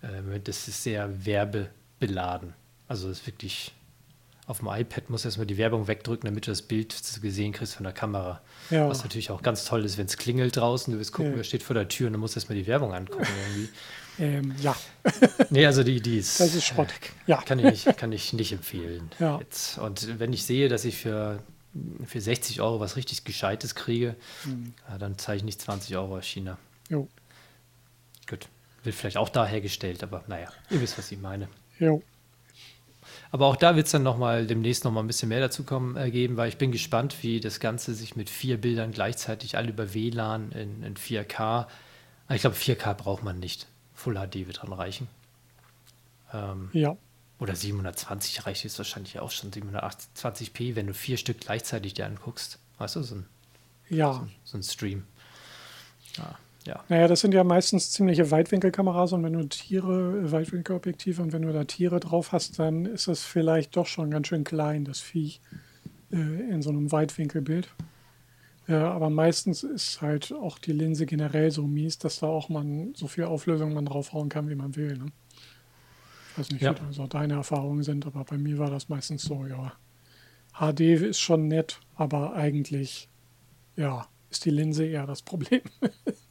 äh, 0.02 0.40
das 0.42 0.68
ist 0.68 0.82
sehr 0.82 1.24
werbebeladen. 1.26 2.54
Also 2.88 3.08
das 3.08 3.20
ist 3.20 3.26
wirklich 3.26 3.72
auf 4.50 4.58
dem 4.58 4.68
iPad 4.68 5.08
muss 5.10 5.24
erstmal 5.24 5.46
die 5.46 5.56
Werbung 5.56 5.86
wegdrücken, 5.86 6.26
damit 6.28 6.46
du 6.46 6.50
das 6.50 6.62
Bild 6.62 6.92
zu 6.92 7.20
gesehen 7.20 7.52
kriegst 7.52 7.74
von 7.76 7.84
der 7.84 7.92
Kamera. 7.92 8.40
Ja. 8.70 8.88
Was 8.88 9.02
natürlich 9.04 9.30
auch 9.30 9.42
ganz 9.42 9.64
toll 9.64 9.84
ist, 9.84 9.96
wenn 9.96 10.06
es 10.06 10.16
klingelt 10.16 10.56
draußen, 10.56 10.92
du 10.92 10.98
willst 10.98 11.12
gucken, 11.12 11.32
Ja. 11.32 11.36
wer 11.38 11.44
steht 11.44 11.62
vor 11.62 11.74
der 11.74 11.88
Tür 11.88 12.08
und 12.08 12.14
du 12.14 12.18
musst 12.18 12.36
erstmal 12.36 12.58
die 12.58 12.66
Werbung 12.66 12.92
angucken 12.92 13.26
irgendwie. 13.48 13.68
Ähm, 14.18 14.54
ja, 14.60 14.76
Nee, 15.50 15.64
also 15.64 15.82
die, 15.82 16.02
die 16.02 16.18
ist. 16.18 16.40
das 16.40 16.54
ist 16.54 16.66
Schrott. 16.66 16.88
äh, 16.90 17.30
Ja. 17.30 17.40
Kann 17.40 17.58
ich 17.58 17.64
nicht, 17.86 17.96
kann 17.96 18.12
ich 18.12 18.34
nicht 18.34 18.52
empfehlen. 18.52 19.10
Ja. 19.18 19.38
Jetzt. 19.38 19.78
Und 19.78 20.18
wenn 20.18 20.34
ich 20.34 20.44
sehe, 20.44 20.68
dass 20.68 20.84
ich 20.84 20.98
für, 20.98 21.42
für 22.04 22.20
60 22.20 22.60
Euro 22.60 22.80
was 22.80 22.96
richtig 22.96 23.24
Gescheites 23.24 23.74
kriege, 23.74 24.16
Hm. 24.42 24.74
ja, 24.90 24.98
dann 24.98 25.16
zahle 25.16 25.38
ich 25.38 25.44
nicht 25.44 25.62
20 25.62 25.96
Euro 25.96 26.18
aus 26.18 26.26
China. 26.26 26.58
Jo. 26.90 27.08
Gut. 28.28 28.48
Wird 28.84 28.94
vielleicht 28.94 29.16
auch 29.16 29.30
da 29.30 29.46
hergestellt, 29.46 30.02
aber 30.02 30.22
naja, 30.26 30.48
ihr 30.68 30.82
wisst, 30.82 30.98
was 30.98 31.10
ich 31.12 31.18
meine. 31.18 31.48
Jo. 31.78 32.02
Aber 33.32 33.46
auch 33.46 33.56
da 33.56 33.76
wird 33.76 33.86
es 33.86 33.92
dann 33.92 34.02
noch 34.02 34.18
mal 34.18 34.46
demnächst 34.46 34.84
noch 34.84 34.90
mal 34.90 35.00
ein 35.00 35.06
bisschen 35.06 35.28
mehr 35.28 35.40
dazu 35.40 35.62
kommen, 35.64 35.96
äh, 35.96 36.10
geben, 36.10 36.36
weil 36.36 36.48
ich 36.48 36.58
bin 36.58 36.72
gespannt, 36.72 37.22
wie 37.22 37.38
das 37.40 37.60
Ganze 37.60 37.94
sich 37.94 38.16
mit 38.16 38.28
vier 38.28 38.60
Bildern 38.60 38.90
gleichzeitig 38.90 39.56
alle 39.56 39.68
über 39.70 39.94
WLAN 39.94 40.50
in, 40.52 40.82
in 40.82 40.96
4K. 40.96 41.38
Ah, 41.40 42.34
Ich 42.34 42.40
glaube, 42.40 42.56
4K 42.56 42.94
braucht 42.94 43.22
man 43.22 43.38
nicht. 43.38 43.66
Full 43.94 44.14
HD 44.14 44.46
wird 44.48 44.62
dran 44.62 44.72
reichen. 44.72 45.06
Ähm, 46.32 46.70
Ja. 46.72 46.96
oder 47.38 47.54
720 47.54 48.46
reicht 48.46 48.64
jetzt 48.64 48.78
wahrscheinlich 48.78 49.18
auch 49.20 49.30
schon. 49.30 49.50
720p, 49.52 50.74
wenn 50.74 50.86
du 50.88 50.94
vier 50.94 51.16
Stück 51.16 51.40
gleichzeitig 51.40 51.94
dir 51.94 52.06
anguckst. 52.06 52.58
Weißt 52.78 52.96
du, 52.96 53.02
so 53.02 53.14
ein, 53.16 53.26
Ja. 53.88 54.26
so 54.44 54.56
ein 54.58 54.62
Stream. 54.62 55.04
Ja, 56.16 56.34
ja. 56.66 56.84
Naja, 56.88 57.08
das 57.08 57.20
sind 57.20 57.32
ja 57.34 57.42
meistens 57.44 57.90
ziemliche 57.90 58.30
Weitwinkelkameras 58.30 59.12
und 59.12 59.22
wenn 59.22 59.32
du 59.32 59.44
Tiere, 59.48 60.18
äh, 60.24 60.32
Weitwinkelobjektive 60.32 61.22
und 61.22 61.32
wenn 61.32 61.42
du 61.42 61.52
da 61.52 61.64
Tiere 61.64 62.00
drauf 62.00 62.32
hast, 62.32 62.58
dann 62.58 62.84
ist 62.86 63.08
das 63.08 63.22
vielleicht 63.22 63.76
doch 63.76 63.86
schon 63.86 64.10
ganz 64.10 64.28
schön 64.28 64.44
klein, 64.44 64.84
das 64.84 65.00
Viech, 65.00 65.40
äh, 66.12 66.16
in 66.16 66.62
so 66.62 66.70
einem 66.70 66.92
Weitwinkelbild. 66.92 67.68
Ja, 68.68 68.92
aber 68.92 69.10
meistens 69.10 69.64
ist 69.64 70.00
halt 70.00 70.32
auch 70.32 70.58
die 70.58 70.72
Linse 70.72 71.04
generell 71.06 71.50
so 71.50 71.66
mies, 71.66 71.98
dass 71.98 72.20
da 72.20 72.26
auch 72.28 72.48
man 72.48 72.94
so 72.94 73.08
viel 73.08 73.24
Auflösung 73.24 73.72
man 73.72 73.86
draufhauen 73.86 74.28
kann, 74.28 74.48
wie 74.48 74.54
man 74.54 74.76
will. 74.76 74.96
Ne? 74.96 75.06
Ich 76.32 76.38
weiß 76.38 76.50
nicht, 76.50 76.62
Ja. 76.62 76.74
wie 76.88 76.92
so 76.94 77.06
deine 77.08 77.34
Erfahrungen 77.34 77.82
sind, 77.82 78.06
aber 78.06 78.22
bei 78.24 78.38
mir 78.38 78.58
war 78.58 78.70
das 78.70 78.88
meistens 78.88 79.22
so, 79.22 79.44
ja. 79.46 79.72
HD 80.52 80.80
ist 80.94 81.18
schon 81.20 81.48
nett, 81.48 81.80
aber 81.96 82.34
eigentlich, 82.34 83.08
ja, 83.76 84.06
ist 84.30 84.44
die 84.44 84.50
Linse 84.50 84.84
eher 84.86 85.06
das 85.06 85.22
Problem. 85.22 85.62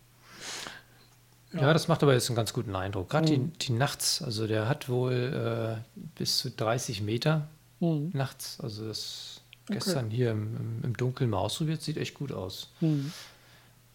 Ja. 1.53 1.73
das 1.73 1.87
macht 1.87 2.03
aber 2.03 2.13
jetzt 2.13 2.29
einen 2.29 2.35
ganz 2.35 2.53
guten 2.53 2.75
Eindruck. 2.75 3.09
Gerade 3.09 3.31
Mhm. 3.37 3.51
die, 3.53 3.57
die 3.67 3.71
nachts, 3.73 4.21
also 4.21 4.45
der 4.47 4.67
hat 4.69 4.87
wohl 4.89 5.79
äh, 5.79 5.99
bis 6.15 6.37
zu 6.37 6.51
30 6.51 7.01
Meter 7.01 7.47
Mhm. 7.79 8.11
nachts. 8.13 8.59
Also 8.61 8.87
das 8.87 9.41
Okay. 9.63 9.73
gestern 9.79 10.09
hier 10.09 10.31
im, 10.31 10.81
im, 10.83 10.97
Dunkeln 10.97 11.29
mal 11.29 11.37
ausprobiert, 11.37 11.81
sieht 11.81 11.97
echt 11.97 12.13
gut 12.15 12.31
aus. 12.31 12.69
Mhm. 12.81 13.11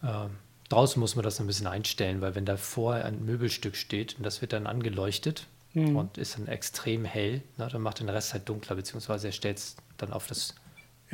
Ähm, 0.03 0.31
draußen 0.69 1.01
muss 1.01 1.17
man 1.17 1.25
das 1.25 1.41
ein 1.41 1.47
bisschen 1.47 1.67
einstellen, 1.67 2.21
weil 2.21 2.35
wenn 2.35 2.45
davor 2.47 2.95
ein 2.95 3.25
Möbelstück 3.25 3.75
steht 3.77 4.17
und 4.17 4.23
das 4.25 4.41
wird 4.41 4.53
dann 4.53 4.67
angeleuchtet 4.67 5.47
Mhm. 5.75 5.97
und 5.97 6.19
ist 6.19 6.39
dann 6.39 6.47
extrem 6.47 7.05
hell, 7.05 7.43
ne, 7.59 7.69
dann 7.71 7.83
macht 7.83 7.99
den 8.01 8.09
Rest 8.09 8.33
halt 8.33 8.49
dunkler, 8.49 8.77
beziehungsweise 8.77 9.27
er 9.29 9.33
stellt 9.33 9.59
es 9.59 9.77
dann 9.97 10.13
auf 10.13 10.27
das 10.29 10.55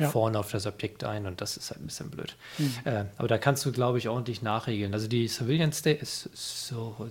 Ja. 0.01 0.09
vorne 0.09 0.37
auf 0.39 0.51
das 0.51 0.65
Objekt 0.67 1.03
ein 1.03 1.25
und 1.25 1.41
das 1.41 1.57
ist 1.57 1.71
halt 1.71 1.81
ein 1.81 1.85
bisschen 1.87 2.09
blöd. 2.09 2.35
Mhm. 2.57 2.73
Äh, 2.85 3.05
aber 3.17 3.27
da 3.27 3.37
kannst 3.37 3.65
du, 3.65 3.71
glaube 3.71 3.97
ich, 3.97 4.09
ordentlich 4.09 4.41
nachregeln. 4.41 4.93
Also 4.93 5.07
die 5.07 5.27
Surveillance 5.27 5.81
Day 5.83 5.95
ist 5.95 6.29
so 6.33 7.09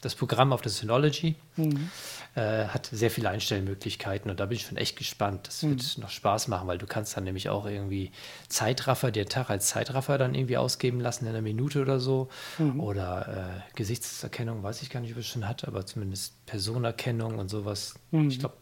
das 0.00 0.16
Programm 0.16 0.52
auf 0.52 0.60
der 0.60 0.72
Synology 0.72 1.36
Mhm. 1.56 1.88
äh, 2.34 2.64
hat 2.66 2.88
sehr 2.92 3.10
viele 3.12 3.28
Einstellmöglichkeiten 3.30 4.28
und 4.30 4.40
da 4.40 4.46
bin 4.46 4.56
ich 4.56 4.62
schon 4.66 4.76
echt 4.76 4.96
gespannt. 4.96 5.46
Das 5.46 5.62
wird 5.62 5.80
Mhm. 5.96 6.02
noch 6.02 6.10
Spaß 6.10 6.48
machen, 6.48 6.66
weil 6.66 6.78
du 6.78 6.86
kannst 6.86 7.16
dann 7.16 7.22
nämlich 7.24 7.48
auch 7.48 7.66
irgendwie 7.66 8.10
Zeitraffer, 8.48 9.12
den 9.12 9.28
Tag 9.28 9.48
als 9.50 9.68
Zeitraffer 9.68 10.18
dann 10.18 10.34
irgendwie 10.34 10.56
ausgeben 10.56 10.98
lassen 11.00 11.24
in 11.26 11.30
einer 11.30 11.42
Minute 11.42 11.80
oder 11.82 12.00
so. 12.00 12.28
Mhm. 12.58 12.80
Oder 12.80 13.62
äh, 13.68 13.76
Gesichtserkennung, 13.76 14.62
weiß 14.64 14.82
ich 14.82 14.90
gar 14.90 15.00
nicht, 15.00 15.12
ob 15.12 15.18
es 15.18 15.26
schon 15.28 15.46
hat, 15.46 15.64
aber 15.66 15.86
zumindest 15.86 16.44
Personerkennung 16.46 17.38
und 17.38 17.48
sowas. 17.50 17.94
Mhm. 18.10 18.30
Ich 18.30 18.38
glaube, 18.40 18.56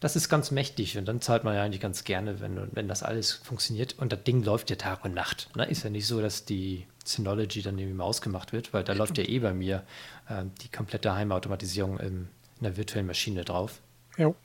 das 0.00 0.14
ist 0.14 0.28
ganz 0.28 0.50
mächtig 0.50 0.96
und 0.96 1.06
dann 1.06 1.20
zahlt 1.20 1.42
man 1.44 1.54
ja 1.54 1.62
eigentlich 1.62 1.80
ganz 1.80 2.04
gerne, 2.04 2.40
wenn, 2.40 2.68
wenn 2.72 2.86
das 2.86 3.02
alles 3.02 3.32
funktioniert. 3.32 3.98
Und 3.98 4.12
das 4.12 4.22
Ding 4.22 4.44
läuft 4.44 4.70
ja 4.70 4.76
Tag 4.76 5.04
und 5.04 5.12
Nacht. 5.12 5.50
Ne? 5.56 5.64
Ist 5.68 5.82
ja 5.82 5.90
nicht 5.90 6.06
so, 6.06 6.20
dass 6.20 6.44
die 6.44 6.86
Synology 7.04 7.62
dann 7.62 7.78
irgendwie 7.78 7.96
mal 7.96 8.04
ausgemacht 8.04 8.52
wird, 8.52 8.72
weil 8.72 8.84
da 8.84 8.92
läuft 8.92 9.18
ja 9.18 9.24
eh 9.24 9.38
bei 9.40 9.52
mir 9.52 9.84
äh, 10.28 10.44
die 10.62 10.68
komplette 10.68 11.14
Heimautomatisierung 11.14 11.98
im, 11.98 12.28
in 12.58 12.62
der 12.62 12.76
virtuellen 12.76 13.06
Maschine 13.06 13.44
drauf. 13.44 13.80
Jo. 14.16 14.36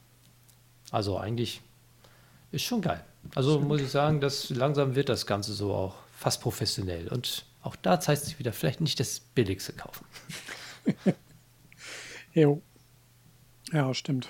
Also 0.92 1.18
eigentlich 1.18 1.62
ist 2.52 2.64
schon 2.64 2.82
geil. 2.82 3.04
Also 3.36 3.60
muss 3.60 3.82
ich 3.82 3.90
sagen, 3.90 4.22
dass 4.22 4.50
langsam 4.50 4.96
wird 4.96 5.10
das 5.10 5.26
Ganze 5.26 5.54
so 5.54 5.74
auch 5.74 5.96
fast 6.18 6.42
professionell. 6.42 7.10
Und 7.10 7.46
auch 7.62 7.76
da 7.76 8.00
zeigt 8.00 8.24
sich 8.24 8.40
wieder, 8.40 8.54
vielleicht 8.54 8.82
nicht 8.82 9.00
das 9.00 9.20
Billigste 9.20 9.74
kaufen. 9.74 10.06
Jo. 12.34 12.64
Ja, 13.72 13.94
stimmt. 13.94 14.28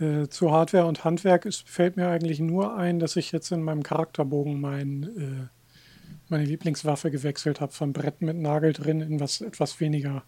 Äh, 0.00 0.28
zu 0.28 0.50
Hardware 0.50 0.86
und 0.86 1.04
Handwerk 1.04 1.44
ist, 1.44 1.68
fällt 1.68 1.96
mir 1.96 2.08
eigentlich 2.08 2.40
nur 2.40 2.76
ein, 2.76 2.98
dass 2.98 3.16
ich 3.16 3.30
jetzt 3.32 3.52
in 3.52 3.62
meinem 3.62 3.82
Charakterbogen 3.82 4.60
mein, 4.60 5.02
äh, 5.02 5.48
meine 6.28 6.44
Lieblingswaffe 6.44 7.10
gewechselt 7.10 7.60
habe, 7.60 7.72
von 7.72 7.92
Brett 7.92 8.20
mit 8.20 8.36
Nagel 8.36 8.72
drin 8.72 9.00
in 9.00 9.20
was 9.20 9.40
etwas 9.40 9.78
weniger 9.80 10.24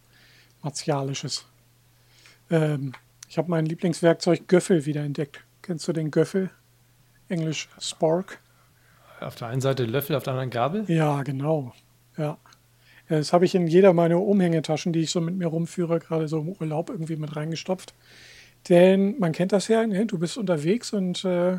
Martialisches. 0.62 1.46
Ähm, 2.50 2.92
ich 3.28 3.38
habe 3.38 3.50
mein 3.50 3.66
Lieblingswerkzeug 3.66 4.46
Göffel 4.46 4.86
wiederentdeckt. 4.86 5.40
Kennst 5.62 5.88
du 5.88 5.92
den 5.92 6.12
Göffel? 6.12 6.50
Englisch 7.28 7.68
Spark? 7.80 8.38
Auf 9.20 9.34
der 9.34 9.48
einen 9.48 9.60
Seite 9.60 9.84
Löffel, 9.84 10.14
auf 10.14 10.22
der 10.22 10.34
anderen 10.34 10.50
Gabel. 10.50 10.84
Ja, 10.88 11.22
genau. 11.24 11.72
Ja. 12.16 12.38
Ja, 13.08 13.18
Das 13.18 13.32
habe 13.32 13.44
ich 13.44 13.54
in 13.54 13.66
jeder 13.66 13.92
meiner 13.92 14.20
Umhängetaschen, 14.20 14.92
die 14.92 15.00
ich 15.00 15.10
so 15.10 15.20
mit 15.20 15.36
mir 15.36 15.46
rumführe, 15.46 15.98
gerade 15.98 16.28
so 16.28 16.40
im 16.40 16.48
Urlaub 16.48 16.90
irgendwie 16.90 17.16
mit 17.16 17.34
reingestopft. 17.34 17.94
Denn 18.68 19.18
man 19.18 19.32
kennt 19.32 19.52
das 19.52 19.68
ja, 19.68 19.86
ne? 19.86 20.06
du 20.06 20.18
bist 20.18 20.36
unterwegs 20.36 20.92
und 20.92 21.24
äh, 21.24 21.58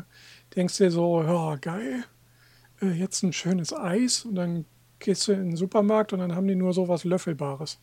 denkst 0.56 0.76
dir 0.78 0.90
so, 0.90 1.22
ja, 1.22 1.56
geil, 1.56 2.04
äh, 2.82 2.90
jetzt 2.90 3.22
ein 3.22 3.32
schönes 3.32 3.72
Eis 3.72 4.24
und 4.24 4.34
dann 4.34 4.64
gehst 4.98 5.26
du 5.28 5.32
in 5.32 5.50
den 5.50 5.56
Supermarkt 5.56 6.12
und 6.12 6.18
dann 6.18 6.34
haben 6.34 6.48
die 6.48 6.54
nur 6.56 6.72
so 6.72 6.88
was 6.88 7.04
Löffelbares. 7.04 7.78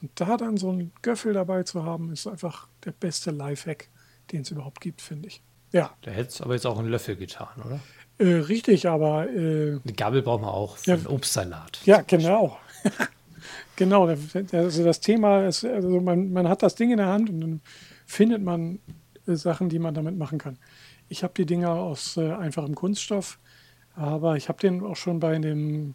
Und 0.00 0.10
da 0.16 0.36
dann 0.36 0.56
so 0.56 0.70
einen 0.70 0.92
Göffel 1.02 1.32
dabei 1.32 1.62
zu 1.62 1.84
haben, 1.84 2.12
ist 2.12 2.26
einfach 2.26 2.68
der 2.84 2.92
beste 2.92 3.30
Lifehack, 3.30 3.88
den 4.32 4.42
es 4.42 4.50
überhaupt 4.50 4.80
gibt, 4.80 5.00
finde 5.00 5.28
ich. 5.28 5.42
Ja, 5.72 5.90
Da 6.02 6.10
hätte 6.10 6.28
es 6.28 6.40
aber 6.40 6.54
jetzt 6.54 6.66
auch 6.66 6.78
einen 6.78 6.88
Löffel 6.88 7.16
getan, 7.16 7.48
oder? 7.64 7.80
äh, 8.18 8.34
richtig, 8.40 8.86
aber 8.88 9.28
äh, 9.30 9.78
Eine 9.82 9.92
Gabel 9.96 10.22
braucht 10.22 10.42
man 10.42 10.50
auch 10.50 10.76
für 10.76 10.90
Ja. 10.90 10.96
einen 10.96 11.06
Obstsalat. 11.06 11.80
Ja, 11.84 12.02
genau. 12.02 12.58
genau, 13.76 14.06
das- 14.06 14.52
also 14.52 14.84
das 14.84 15.00
Thema 15.00 15.46
ist, 15.46 15.64
also 15.64 16.00
man, 16.00 16.32
man 16.32 16.48
hat 16.48 16.62
das 16.62 16.74
Ding 16.74 16.90
in 16.90 16.98
der 16.98 17.06
Hand 17.08 17.30
und 17.30 17.40
dann 17.40 17.60
findet 18.12 18.42
man 18.42 18.78
äh, 19.26 19.34
Sachen, 19.34 19.68
die 19.68 19.78
man 19.78 19.94
damit 19.94 20.16
machen 20.16 20.38
kann. 20.38 20.58
Ich 21.08 21.22
habe 21.22 21.34
die 21.36 21.46
Dinger 21.46 21.70
aus 21.70 22.16
äh, 22.16 22.32
einfachem 22.32 22.74
Kunststoff, 22.74 23.38
aber 23.94 24.36
ich 24.36 24.48
habe 24.48 24.60
den 24.60 24.82
auch 24.84 24.96
schon 24.96 25.20
bei 25.20 25.36
dem 25.38 25.94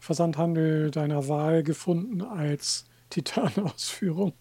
Versandhandel 0.00 0.90
deiner 0.90 1.28
Wahl 1.28 1.62
gefunden 1.62 2.22
als 2.22 2.84
Titanausführung. 3.10 4.32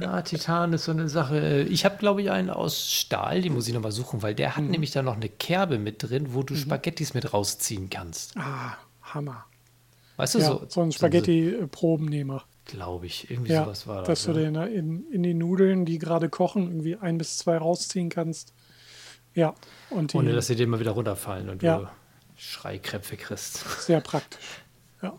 Ja, 0.00 0.22
Titan 0.22 0.72
ist 0.72 0.84
so 0.84 0.92
eine 0.92 1.08
Sache. 1.08 1.62
Ich 1.68 1.84
habe, 1.84 1.96
glaube 1.96 2.22
ich, 2.22 2.30
einen 2.30 2.48
aus 2.50 2.90
Stahl, 2.90 3.42
den 3.42 3.54
muss 3.54 3.66
ich 3.66 3.74
nochmal 3.74 3.92
suchen, 3.92 4.22
weil 4.22 4.34
der 4.34 4.56
hat 4.56 4.64
Mhm. 4.64 4.70
nämlich 4.70 4.92
da 4.92 5.02
noch 5.02 5.16
eine 5.16 5.28
Kerbe 5.28 5.78
mit 5.78 6.02
drin, 6.02 6.32
wo 6.32 6.42
du 6.42 6.54
Spaghettis 6.54 7.12
mit 7.14 7.32
rausziehen 7.32 7.90
kannst. 7.90 8.36
Ah, 8.36 8.76
Hammer. 9.02 9.44
Weißt 10.16 10.34
du, 10.34 10.38
Ja, 10.38 10.46
so, 10.46 10.64
so 10.68 10.82
ein 10.82 10.92
Spaghetti-Probennehmer. 10.92 12.44
Glaube 12.70 13.06
ich, 13.06 13.30
irgendwie 13.30 13.52
Ja, 13.52 13.64
sowas 13.64 13.86
war 13.86 14.02
dass 14.04 14.24
das. 14.24 14.34
du 14.34 14.40
ja. 14.40 14.50
den 14.50 14.74
in, 14.74 15.10
in 15.12 15.22
die 15.22 15.34
Nudeln, 15.34 15.84
die 15.84 15.98
gerade 15.98 16.28
kochen, 16.28 16.68
irgendwie 16.68 16.96
ein 16.96 17.18
bis 17.18 17.38
zwei 17.38 17.56
rausziehen 17.58 18.08
kannst. 18.10 18.52
Ja, 19.34 19.54
und 19.90 20.12
die 20.12 20.16
Ohne 20.18 20.32
dass 20.32 20.46
sie 20.48 20.56
dir 20.56 20.66
mal 20.66 20.80
wieder 20.80 20.90
runterfallen 20.92 21.48
und 21.50 21.62
Ja. 21.62 21.78
du 21.78 21.88
Schreikrämpfe 22.36 23.16
kriegst. 23.16 23.64
sehr 23.86 24.00
praktisch. 24.00 24.62
Ja. 25.02 25.14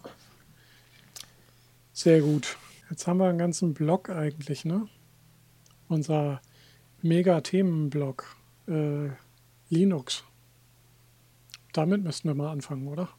Sehr 1.94 2.22
gut. 2.22 2.58
Jetzt 2.90 3.08
haben 3.08 3.18
wir 3.18 3.28
einen 3.28 3.38
ganzen 3.38 3.74
Block 3.74 4.10
eigentlich, 4.10 4.66
ne? 4.66 4.88
Unser 5.88 6.42
mega 7.02 7.42
Themenblock 7.42 8.36
äh, 8.68 9.10
Linux. 9.70 10.24
Damit 11.74 12.04
müssten 12.04 12.28
wir 12.28 12.36
mal 12.36 12.52
anfangen, 12.52 12.88
oder? 12.88 13.10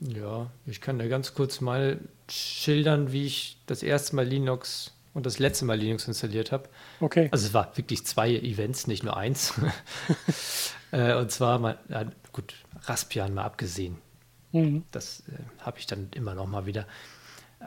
Ja, 0.00 0.50
ich 0.66 0.80
kann 0.80 0.98
dir 0.98 1.08
ganz 1.08 1.34
kurz 1.34 1.60
mal 1.60 1.98
schildern, 2.30 3.12
wie 3.12 3.26
ich 3.26 3.58
das 3.66 3.82
erste 3.82 4.14
Mal 4.14 4.26
Linux 4.26 4.92
und 5.14 5.26
das 5.26 5.38
letzte 5.38 5.64
Mal 5.64 5.78
Linux 5.78 6.06
installiert 6.06 6.52
habe. 6.52 6.68
Okay. 7.00 7.28
Also 7.32 7.48
es 7.48 7.54
war 7.54 7.76
wirklich 7.76 8.06
zwei 8.06 8.30
Events, 8.30 8.86
nicht 8.86 9.04
nur 9.04 9.16
eins. 9.16 9.54
Äh, 10.90 11.16
und 11.16 11.30
zwar, 11.30 11.58
mal, 11.58 11.76
gut, 12.32 12.54
Raspbian 12.84 13.34
mal 13.34 13.44
abgesehen. 13.44 13.98
Mhm. 14.52 14.84
Das 14.90 15.22
äh, 15.28 15.32
habe 15.60 15.78
ich 15.78 15.86
dann 15.86 16.08
immer 16.14 16.34
noch 16.34 16.46
mal 16.46 16.64
wieder. 16.64 16.86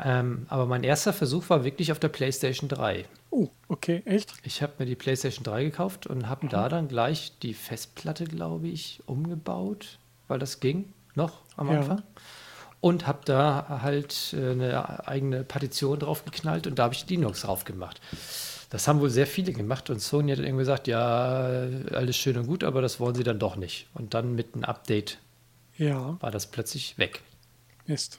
Ähm, 0.04 0.48
aber 0.50 0.66
mein 0.66 0.84
erster 0.84 1.14
Versuch 1.14 1.48
war 1.52 1.64
wirklich 1.64 1.92
auf 1.92 2.00
der 2.00 2.08
PlayStation 2.08 2.68
3. 2.68 3.06
Oh, 3.30 3.50
okay, 3.68 4.02
echt? 4.06 4.34
Ich 4.42 4.64
habe 4.64 4.74
mir 4.80 4.88
die 4.88 4.96
PlayStation 4.96 5.44
3 5.44 5.66
gekauft 5.66 6.08
und 6.08 6.28
habe 6.28 6.48
mhm. 6.48 6.50
da 6.50 6.68
dann 6.68 6.88
gleich 6.88 7.34
die 7.44 7.54
Festplatte, 7.54 8.24
glaube 8.24 8.70
ich, 8.70 9.02
umgebaut, 9.06 10.00
weil 10.28 10.40
das 10.40 10.60
ging 10.60 10.92
noch 11.16 11.40
am 11.58 11.72
ja. 11.72 11.80
Anfang. 11.80 12.04
Und 12.80 13.06
habe 13.06 13.20
da 13.26 13.80
halt 13.84 14.34
äh, 14.34 14.52
eine 14.52 15.08
eigene 15.08 15.44
Partition 15.44 16.00
drauf 16.00 16.26
geknallt 16.26 16.66
und 16.66 16.80
da 16.80 16.84
habe 16.84 16.96
ich 16.96 17.08
Linux 17.08 17.42
drauf 17.42 17.64
gemacht. 17.64 18.02
Das 18.72 18.88
haben 18.88 19.02
wohl 19.02 19.10
sehr 19.10 19.28
viele 19.28 19.52
gemacht 19.52 19.90
und 19.90 20.00
Sony 20.00 20.32
hat 20.32 20.40
dann 20.40 20.46
irgendwie 20.46 20.62
gesagt, 20.62 20.88
ja, 20.88 21.68
alles 21.92 22.16
schön 22.16 22.38
und 22.38 22.48
gut, 22.48 22.64
aber 22.64 22.82
das 22.82 23.00
wollen 23.00 23.16
sie 23.16 23.24
dann 23.24 23.38
doch 23.38 23.56
nicht. 23.56 23.88
Und 23.94 24.14
dann 24.14 24.34
mit 24.34 24.56
einem 24.56 24.64
Update 24.64 25.20
ja. 25.78 26.18
war 26.22 26.32
das 26.32 26.48
plötzlich 26.48 26.98
weg. 26.98 27.22
Ist. 27.86 28.18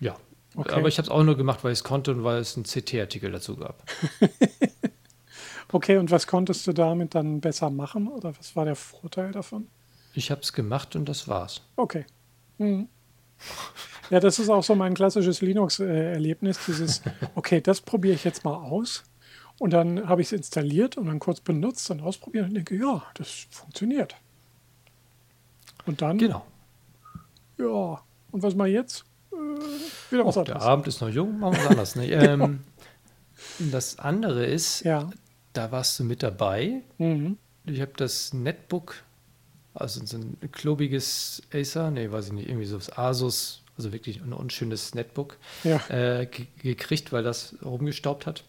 Ja. 0.00 0.16
Okay. 0.54 0.74
Aber 0.74 0.88
ich 0.88 0.98
habe 0.98 1.06
es 1.06 1.10
auch 1.10 1.22
nur 1.22 1.36
gemacht, 1.36 1.64
weil 1.64 1.72
ich 1.72 1.80
es 1.80 1.84
konnte 1.84 2.12
und 2.12 2.24
weil 2.24 2.38
es 2.38 2.56
einen 2.56 2.64
CT-Artikel 2.64 3.32
dazu 3.32 3.56
gab. 3.56 3.82
okay, 5.72 5.98
und 5.98 6.10
was 6.10 6.26
konntest 6.26 6.66
du 6.66 6.72
damit 6.72 7.14
dann 7.14 7.40
besser 7.40 7.70
machen 7.70 8.08
oder 8.08 8.36
was 8.38 8.56
war 8.56 8.64
der 8.64 8.76
Vorteil 8.76 9.32
davon? 9.32 9.66
Ich 10.14 10.30
habe 10.30 10.40
es 10.40 10.52
gemacht 10.52 10.96
und 10.96 11.08
das 11.08 11.28
war's. 11.28 11.62
Okay. 11.76 12.04
Mhm. 12.58 12.88
Ja, 14.10 14.20
das 14.20 14.38
ist 14.38 14.48
auch 14.48 14.64
so 14.64 14.74
mein 14.74 14.94
klassisches 14.94 15.42
Linux-Erlebnis, 15.42 16.58
dieses, 16.66 17.02
okay, 17.34 17.60
das 17.60 17.80
probiere 17.80 18.14
ich 18.14 18.24
jetzt 18.24 18.44
mal 18.44 18.54
aus. 18.54 19.04
Und 19.58 19.72
dann 19.72 20.08
habe 20.08 20.22
ich 20.22 20.28
es 20.28 20.32
installiert 20.32 20.96
und 20.96 21.06
dann 21.06 21.18
kurz 21.18 21.40
benutzt 21.40 21.90
und 21.90 22.00
ausprobiert 22.00 22.48
und 22.48 22.54
denke, 22.54 22.76
ja, 22.76 23.02
das 23.14 23.46
funktioniert. 23.50 24.14
Und 25.84 26.00
dann. 26.00 26.18
Genau. 26.18 26.46
Ja, 27.58 28.00
und 28.30 28.42
was 28.42 28.54
mal 28.54 28.68
jetzt? 28.68 29.04
Äh, 29.32 29.36
wieder 30.12 30.24
was 30.24 30.38
anderes. 30.38 30.62
Der 30.62 30.68
Abend 30.68 30.86
ist 30.86 31.00
noch 31.00 31.08
jung, 31.08 31.40
machen 31.40 31.54
wir 31.54 31.62
es 31.62 31.70
anders. 31.70 31.96
Ne? 31.96 32.06
ähm, 32.12 32.60
das 33.58 33.98
andere 33.98 34.46
ist, 34.46 34.84
ja. 34.84 35.10
da 35.52 35.72
warst 35.72 35.98
du 35.98 36.04
mit 36.04 36.22
dabei. 36.22 36.82
Mhm. 36.98 37.36
Ich 37.64 37.80
habe 37.80 37.92
das 37.96 38.32
Netbook 38.32 39.02
also 39.74 40.04
so 40.04 40.16
ein 40.16 40.36
klobiges 40.52 41.42
Acer, 41.52 41.90
nee, 41.90 42.10
weiß 42.10 42.26
ich 42.26 42.32
nicht, 42.32 42.48
irgendwie 42.48 42.66
so 42.66 42.78
Asus, 42.96 43.62
also 43.76 43.92
wirklich 43.92 44.20
ein 44.20 44.32
unschönes 44.32 44.94
Netbook 44.94 45.36
ja. 45.64 45.80
äh, 45.88 46.26
gekriegt, 46.62 47.12
weil 47.12 47.22
das 47.22 47.54
rumgestaubt 47.64 48.26
hat. 48.26 48.44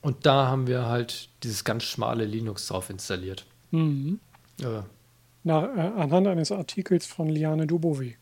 Und 0.00 0.26
da 0.26 0.48
haben 0.48 0.66
wir 0.66 0.86
halt 0.86 1.28
dieses 1.44 1.62
ganz 1.62 1.84
schmale 1.84 2.24
Linux 2.24 2.66
drauf 2.66 2.90
installiert. 2.90 3.46
Mhm. 3.70 4.18
Äh, 4.60 4.82
Na, 5.44 5.64
äh, 5.76 6.00
anhand 6.00 6.26
eines 6.26 6.50
Artikels 6.50 7.06
von 7.06 7.28
Liane 7.28 7.68
Dubovi, 7.68 8.16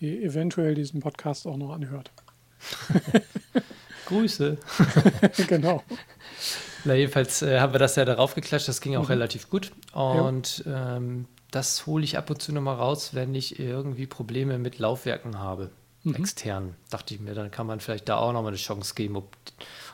die 0.00 0.22
eventuell 0.22 0.74
diesen 0.74 1.00
Podcast 1.00 1.46
auch 1.46 1.56
noch 1.56 1.72
anhört. 1.72 2.12
Grüße. 4.06 4.58
genau. 5.48 5.82
Na, 6.84 6.94
jedenfalls 6.94 7.42
äh, 7.42 7.60
haben 7.60 7.72
wir 7.72 7.78
das 7.78 7.96
ja 7.96 8.04
darauf 8.04 8.34
geklatscht, 8.34 8.68
das 8.68 8.80
ging 8.80 8.96
auch 8.96 9.04
mhm. 9.04 9.08
relativ 9.08 9.50
gut. 9.50 9.72
Und 9.92 10.64
ja. 10.64 10.96
ähm, 10.96 11.26
das 11.50 11.86
hole 11.86 12.04
ich 12.04 12.16
ab 12.16 12.30
und 12.30 12.40
zu 12.40 12.52
nochmal 12.52 12.76
raus, 12.76 13.14
wenn 13.14 13.34
ich 13.34 13.58
irgendwie 13.58 14.06
Probleme 14.06 14.58
mit 14.58 14.78
Laufwerken 14.78 15.38
habe, 15.38 15.70
mhm. 16.04 16.14
extern. 16.14 16.74
Dachte 16.90 17.14
ich 17.14 17.20
mir, 17.20 17.34
dann 17.34 17.50
kann 17.50 17.66
man 17.66 17.80
vielleicht 17.80 18.08
da 18.08 18.16
auch 18.16 18.32
nochmal 18.32 18.50
eine 18.50 18.56
Chance 18.56 18.94
geben, 18.94 19.16
ob, 19.16 19.36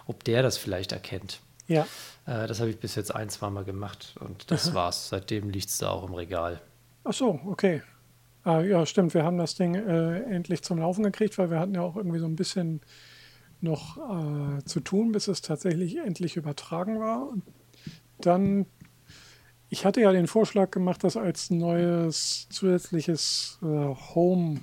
ob 0.07 0.24
der 0.24 0.43
das 0.43 0.59
vielleicht 0.59 0.93
erkennt. 0.93 1.41
Ja. 1.68 1.87
Äh, 2.26 2.47
das 2.47 2.61
habe 2.61 2.70
ich 2.70 2.78
bis 2.78 2.95
jetzt 2.95 3.14
ein, 3.14 3.28
zwei 3.28 3.51
Mal 3.51 3.64
gemacht 3.64 4.14
und 4.20 4.51
das 4.51 4.68
Aha. 4.68 4.74
war's. 4.74 5.09
Seitdem 5.09 5.51
liegt 5.51 5.68
es 5.68 5.78
da 5.78 5.91
auch 5.91 6.07
im 6.07 6.14
Regal. 6.14 6.61
Ach 7.05 7.12
so, 7.12 7.41
okay. 7.47 7.82
Ah, 8.45 8.61
ja, 8.61 8.87
stimmt. 8.87 9.14
Wir 9.14 9.24
haben 9.24 9.39
das 9.39 9.57
Ding 9.57 9.74
äh, 9.74 10.20
endlich 10.22 10.62
zum 10.62 10.78
Laufen 10.78 11.03
gekriegt, 11.03 11.37
weil 11.39 11.51
wir 11.51 11.59
hatten 11.59 11.74
ja 11.74 11.82
auch 11.82 11.97
irgendwie 11.97 12.20
so 12.20 12.26
ein 12.26 12.37
bisschen 12.37 12.80
noch 13.61 13.97
äh, 13.97 14.63
zu 14.65 14.81
tun, 14.81 15.13
bis 15.13 15.29
es 15.29 15.41
tatsächlich 15.41 15.99
endlich 15.99 16.37
übertragen 16.37 17.01
war. 17.01 17.29
Und 17.29 17.43
dann 18.19 18.67
ich 19.69 19.85
hatte 19.85 20.01
ja 20.01 20.13
den 20.13 20.29
Vorschlag 20.29 20.71
gemacht, 20.71 21.03
das 21.03 21.17
als 21.17 21.51
neues 21.51 22.47
zusätzliches 22.51 23.59
äh, 23.63 23.95
Home, 24.15 24.61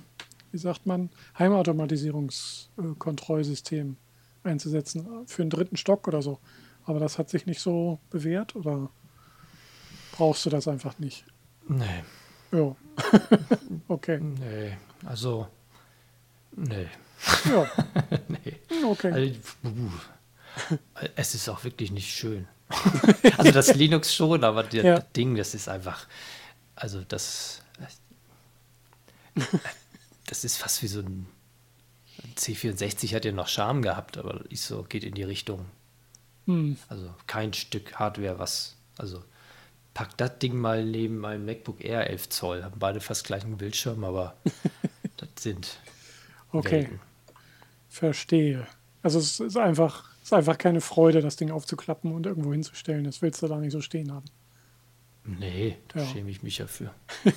wie 0.50 0.58
sagt 0.58 0.86
man, 0.86 1.10
Heimautomatisierungskontrollsystem 1.38 3.98
einzusetzen 4.42 5.06
für 5.26 5.42
einen 5.42 5.50
dritten 5.50 5.76
Stock 5.76 6.08
oder 6.08 6.22
so. 6.22 6.38
Aber 6.84 7.00
das 7.00 7.18
hat 7.18 7.28
sich 7.28 7.44
nicht 7.46 7.60
so 7.60 7.98
bewährt 8.10 8.56
oder 8.56 8.90
brauchst 10.12 10.46
du 10.46 10.50
das 10.50 10.68
einfach 10.68 10.98
nicht? 10.98 11.26
Nee. 11.68 12.02
Ja. 12.52 12.74
okay. 13.88 14.20
Nee, 14.20 14.78
also, 15.04 15.48
nee. 16.56 16.86
Ja. 17.44 17.70
nee. 18.28 18.84
Okay. 18.84 19.12
Also, 19.12 20.80
es 21.16 21.34
ist 21.34 21.48
auch 21.48 21.64
wirklich 21.64 21.90
nicht 21.90 22.14
schön. 22.14 22.46
also 23.36 23.50
das 23.50 23.74
Linux 23.74 24.14
schon, 24.14 24.44
aber 24.44 24.62
das 24.62 24.74
ja. 24.74 24.98
Ding, 25.00 25.34
das 25.34 25.54
ist 25.54 25.68
einfach, 25.68 26.06
also 26.74 27.02
das, 27.02 27.62
das 30.26 30.44
ist 30.44 30.56
fast 30.56 30.82
wie 30.82 30.88
so 30.88 31.00
ein 31.00 31.26
C64 32.36 33.14
hat 33.14 33.24
ja 33.24 33.32
noch 33.32 33.48
Charme 33.48 33.82
gehabt, 33.82 34.18
aber 34.18 34.44
ich 34.48 34.60
so 34.62 34.82
geht 34.82 35.04
in 35.04 35.14
die 35.14 35.22
Richtung. 35.22 35.66
Hm. 36.46 36.76
Also 36.88 37.14
kein 37.26 37.52
Stück 37.52 37.94
Hardware, 37.96 38.38
was, 38.38 38.76
also 38.98 39.22
pack 39.92 40.16
das 40.16 40.38
Ding 40.38 40.56
mal 40.56 40.84
neben 40.84 41.18
meinem 41.18 41.44
MacBook 41.44 41.82
Air 41.84 42.08
11 42.10 42.28
Zoll, 42.30 42.64
haben 42.64 42.78
beide 42.78 43.00
fast 43.00 43.24
gleichen 43.24 43.56
Bildschirm, 43.56 44.04
aber 44.04 44.36
das 45.16 45.28
sind. 45.38 45.78
Okay. 46.50 46.82
Welten. 46.82 47.00
Verstehe. 47.94 48.66
Also 49.02 49.20
es 49.20 49.38
ist 49.38 49.56
einfach 49.56 50.10
ist 50.20 50.32
einfach 50.32 50.58
keine 50.58 50.80
Freude, 50.80 51.20
das 51.20 51.36
Ding 51.36 51.52
aufzuklappen 51.52 52.12
und 52.12 52.26
irgendwo 52.26 52.52
hinzustellen. 52.52 53.04
Das 53.04 53.22
willst 53.22 53.40
du 53.40 53.46
da 53.46 53.58
nicht 53.58 53.70
so 53.70 53.80
stehen 53.80 54.10
haben. 54.10 54.24
Nee, 55.24 55.76
da 55.88 56.00
ja. 56.00 56.06
schäme 56.06 56.28
ich 56.28 56.42
mich 56.42 56.58
ja 56.58 56.66
für. 56.66 56.92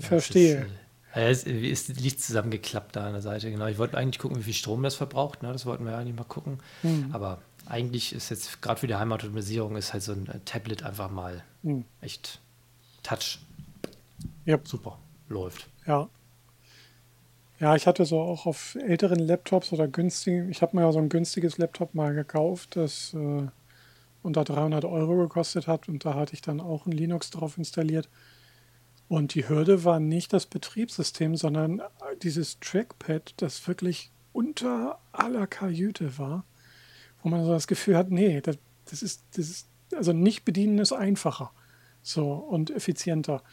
Verstehe. 0.00 0.66
Ist, 1.14 1.46
äh, 1.46 1.70
es, 1.70 1.88
ist, 1.88 2.00
liegt 2.00 2.20
zusammengeklappt 2.20 2.94
da 2.94 3.06
an 3.06 3.12
der 3.12 3.22
Seite. 3.22 3.50
Genau. 3.50 3.66
Ich 3.66 3.78
wollte 3.78 3.96
eigentlich 3.96 4.18
gucken, 4.18 4.38
wie 4.38 4.42
viel 4.42 4.52
Strom 4.52 4.82
das 4.82 4.96
verbraucht. 4.96 5.42
Ne? 5.42 5.50
Das 5.50 5.64
wollten 5.64 5.86
wir 5.86 5.96
eigentlich 5.96 6.16
mal 6.16 6.24
gucken. 6.24 6.60
Mhm. 6.82 7.08
Aber 7.12 7.40
eigentlich 7.64 8.12
ist 8.12 8.28
jetzt 8.28 8.60
gerade 8.60 8.80
für 8.80 8.86
die 8.86 8.96
Heimautomatisierung 8.96 9.76
ist 9.76 9.94
halt 9.94 10.02
so 10.02 10.12
ein 10.12 10.26
äh, 10.26 10.40
Tablet 10.44 10.82
einfach 10.82 11.10
mal 11.10 11.42
mhm. 11.62 11.86
echt 12.02 12.38
Touch. 13.02 13.38
Yep. 14.46 14.68
Super, 14.68 14.98
läuft. 15.28 15.68
Ja, 15.86 16.10
ja, 17.62 17.76
ich 17.76 17.86
hatte 17.86 18.04
so 18.04 18.18
auch 18.20 18.44
auf 18.46 18.74
älteren 18.74 19.20
Laptops 19.20 19.72
oder 19.72 19.86
günstigen, 19.86 20.50
ich 20.50 20.62
habe 20.62 20.76
mir 20.76 20.82
ja 20.82 20.90
so 20.90 20.98
ein 20.98 21.08
günstiges 21.08 21.58
Laptop 21.58 21.94
mal 21.94 22.12
gekauft, 22.12 22.74
das 22.74 23.14
äh, 23.14 23.46
unter 24.20 24.42
300 24.42 24.84
Euro 24.84 25.16
gekostet 25.16 25.68
hat 25.68 25.88
und 25.88 26.04
da 26.04 26.14
hatte 26.14 26.34
ich 26.34 26.40
dann 26.40 26.60
auch 26.60 26.86
ein 26.86 26.92
Linux 26.92 27.30
drauf 27.30 27.58
installiert. 27.58 28.10
Und 29.06 29.34
die 29.34 29.48
Hürde 29.48 29.84
war 29.84 30.00
nicht 30.00 30.32
das 30.32 30.46
Betriebssystem, 30.46 31.36
sondern 31.36 31.80
dieses 32.24 32.58
Trackpad, 32.58 33.34
das 33.36 33.68
wirklich 33.68 34.10
unter 34.32 34.98
aller 35.12 35.46
Kajüte 35.46 36.18
war, 36.18 36.44
wo 37.22 37.28
man 37.28 37.44
so 37.44 37.52
das 37.52 37.68
Gefühl 37.68 37.96
hat, 37.96 38.10
nee, 38.10 38.40
das, 38.40 38.58
das, 38.86 39.04
ist, 39.04 39.22
das 39.36 39.48
ist, 39.48 39.68
also 39.94 40.12
nicht 40.12 40.44
bedienen 40.44 40.80
ist 40.80 40.92
einfacher 40.92 41.52
so 42.02 42.32
und 42.32 42.72
effizienter. 42.72 43.44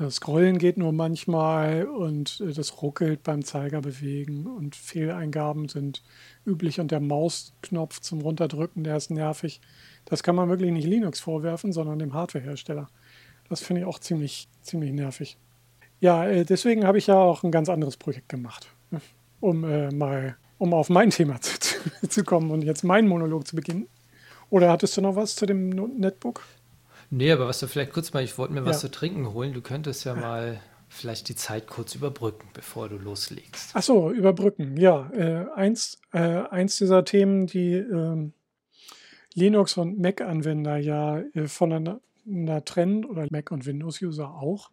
Das 0.00 0.14
Scrollen 0.14 0.56
geht 0.56 0.78
nur 0.78 0.92
manchmal 0.92 1.84
und 1.84 2.40
äh, 2.40 2.54
das 2.54 2.80
ruckelt 2.80 3.22
beim 3.22 3.44
Zeigerbewegen 3.44 4.46
und 4.46 4.74
Fehleingaben 4.74 5.68
sind 5.68 6.02
üblich 6.46 6.80
und 6.80 6.90
der 6.90 7.00
Mausknopf 7.00 8.00
zum 8.00 8.22
Runterdrücken, 8.22 8.82
der 8.82 8.96
ist 8.96 9.10
nervig. 9.10 9.60
Das 10.06 10.22
kann 10.22 10.36
man 10.36 10.48
wirklich 10.48 10.72
nicht 10.72 10.86
Linux 10.86 11.20
vorwerfen, 11.20 11.74
sondern 11.74 11.98
dem 11.98 12.14
Hardwarehersteller. 12.14 12.88
Das 13.50 13.60
finde 13.60 13.82
ich 13.82 13.86
auch 13.86 13.98
ziemlich, 13.98 14.48
ziemlich 14.62 14.92
nervig. 14.92 15.36
Ja, 16.00 16.26
äh, 16.26 16.46
deswegen 16.46 16.86
habe 16.86 16.96
ich 16.96 17.08
ja 17.08 17.18
auch 17.18 17.42
ein 17.42 17.50
ganz 17.52 17.68
anderes 17.68 17.98
Projekt 17.98 18.30
gemacht, 18.30 18.68
ne, 18.90 19.02
um 19.40 19.64
äh, 19.64 19.90
mal 19.90 20.38
um 20.56 20.72
auf 20.72 20.88
mein 20.88 21.10
Thema 21.10 21.38
zu, 21.42 21.78
zu 22.08 22.24
kommen 22.24 22.50
und 22.50 22.62
jetzt 22.62 22.84
meinen 22.84 23.06
Monolog 23.06 23.46
zu 23.46 23.54
beginnen. 23.54 23.86
Oder 24.48 24.70
hattest 24.70 24.96
du 24.96 25.02
noch 25.02 25.14
was 25.14 25.36
zu 25.36 25.44
dem 25.44 25.68
Netbook? 25.68 26.42
Nee, 27.10 27.32
aber 27.32 27.48
was 27.48 27.58
du 27.58 27.66
vielleicht 27.66 27.92
kurz 27.92 28.12
mal, 28.12 28.22
ich 28.22 28.38
wollte 28.38 28.54
mir 28.54 28.64
was 28.64 28.76
ja. 28.76 28.88
zu 28.88 28.90
trinken 28.90 29.32
holen. 29.32 29.52
Du 29.52 29.60
könntest 29.60 30.04
ja 30.04 30.14
mal 30.14 30.60
vielleicht 30.88 31.28
die 31.28 31.34
Zeit 31.34 31.66
kurz 31.66 31.94
überbrücken, 31.94 32.48
bevor 32.52 32.88
du 32.88 32.96
loslegst. 32.96 33.70
Ach 33.74 33.82
so, 33.82 34.10
überbrücken, 34.10 34.76
ja. 34.76 35.10
Äh, 35.12 35.46
eins, 35.54 36.00
äh, 36.12 36.18
eins 36.18 36.76
dieser 36.76 37.04
Themen, 37.04 37.46
die 37.46 37.74
äh, 37.74 38.30
Linux- 39.34 39.76
und 39.76 39.98
Mac-Anwender 39.98 40.76
ja 40.76 41.18
äh, 41.18 41.46
voneinander 41.46 42.64
trennen, 42.64 43.04
oder 43.04 43.26
Mac- 43.30 43.50
und 43.50 43.66
Windows-User 43.66 44.34
auch, 44.34 44.70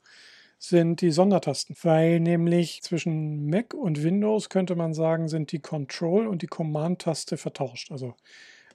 sind 0.59 1.01
die 1.01 1.11
Sondertasten, 1.11 1.75
weil 1.83 2.19
nämlich 2.19 2.81
zwischen 2.81 3.47
Mac 3.47 3.73
und 3.75 4.03
Windows 4.03 4.49
könnte 4.49 4.75
man 4.75 4.93
sagen, 4.93 5.27
sind 5.27 5.51
die 5.51 5.59
Control- 5.59 6.27
und 6.27 6.41
die 6.41 6.47
Command-Taste 6.47 7.37
vertauscht. 7.37 7.91
Also 7.91 8.15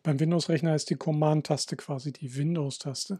beim 0.04 0.20
Windows-Rechner 0.20 0.74
ist 0.76 0.90
die 0.90 0.96
Command-Taste 0.96 1.76
quasi 1.76 2.12
die 2.12 2.36
Windows-Taste. 2.36 3.18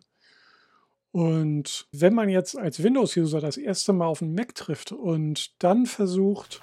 Und 1.12 1.86
wenn 1.92 2.14
man 2.14 2.30
jetzt 2.30 2.58
als 2.58 2.82
Windows-User 2.82 3.40
das 3.40 3.58
erste 3.58 3.92
Mal 3.92 4.06
auf 4.06 4.22
einen 4.22 4.34
Mac 4.34 4.54
trifft 4.54 4.92
und 4.92 5.62
dann 5.62 5.84
versucht, 5.86 6.62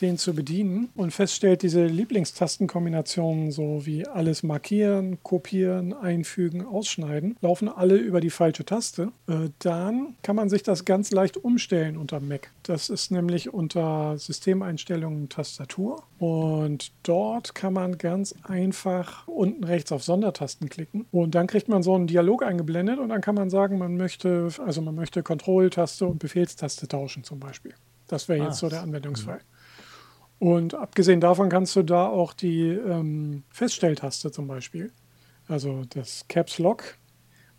den 0.00 0.18
zu 0.18 0.34
bedienen 0.34 0.90
und 0.94 1.12
feststellt, 1.12 1.62
diese 1.62 1.84
Lieblingstastenkombinationen, 1.84 3.50
so 3.50 3.86
wie 3.86 4.06
alles 4.06 4.42
markieren, 4.42 5.18
kopieren, 5.22 5.92
einfügen, 5.92 6.64
ausschneiden, 6.64 7.36
laufen 7.40 7.68
alle 7.68 7.96
über 7.96 8.20
die 8.20 8.30
falsche 8.30 8.64
Taste, 8.64 9.12
äh, 9.28 9.50
dann 9.58 10.16
kann 10.22 10.36
man 10.36 10.48
sich 10.48 10.62
das 10.62 10.84
ganz 10.84 11.10
leicht 11.10 11.36
umstellen 11.36 11.96
unter 11.96 12.20
Mac. 12.20 12.50
Das 12.62 12.90
ist 12.90 13.10
nämlich 13.10 13.52
unter 13.52 14.18
Systemeinstellungen 14.18 15.28
Tastatur 15.28 16.02
und 16.18 16.92
dort 17.02 17.54
kann 17.54 17.72
man 17.72 17.98
ganz 17.98 18.34
einfach 18.42 19.26
unten 19.26 19.64
rechts 19.64 19.92
auf 19.92 20.02
Sondertasten 20.02 20.68
klicken 20.68 21.06
und 21.10 21.34
dann 21.34 21.46
kriegt 21.46 21.68
man 21.68 21.82
so 21.82 21.94
einen 21.94 22.06
Dialog 22.06 22.42
eingeblendet 22.42 22.98
und 22.98 23.08
dann 23.08 23.20
kann 23.20 23.34
man 23.34 23.50
sagen, 23.50 23.78
man 23.78 23.96
möchte, 23.96 24.48
also 24.64 24.82
man 24.82 24.94
möchte 24.94 25.22
Kontrolltaste 25.22 26.06
und 26.06 26.18
Befehlstaste 26.18 26.88
tauschen 26.88 27.24
zum 27.24 27.40
Beispiel. 27.40 27.74
Das 28.08 28.28
wäre 28.28 28.40
jetzt 28.40 28.54
ah, 28.54 28.54
so 28.54 28.68
der 28.68 28.82
Anwendungsfall. 28.82 29.36
Mhm. 29.36 29.59
Und 30.40 30.74
abgesehen 30.74 31.20
davon 31.20 31.50
kannst 31.50 31.76
du 31.76 31.82
da 31.82 32.06
auch 32.08 32.32
die 32.32 32.68
ähm, 32.68 33.44
Feststelltaste 33.50 34.32
zum 34.32 34.48
Beispiel, 34.48 34.90
also 35.46 35.82
das 35.90 36.24
Caps 36.28 36.58
Lock. 36.58 36.96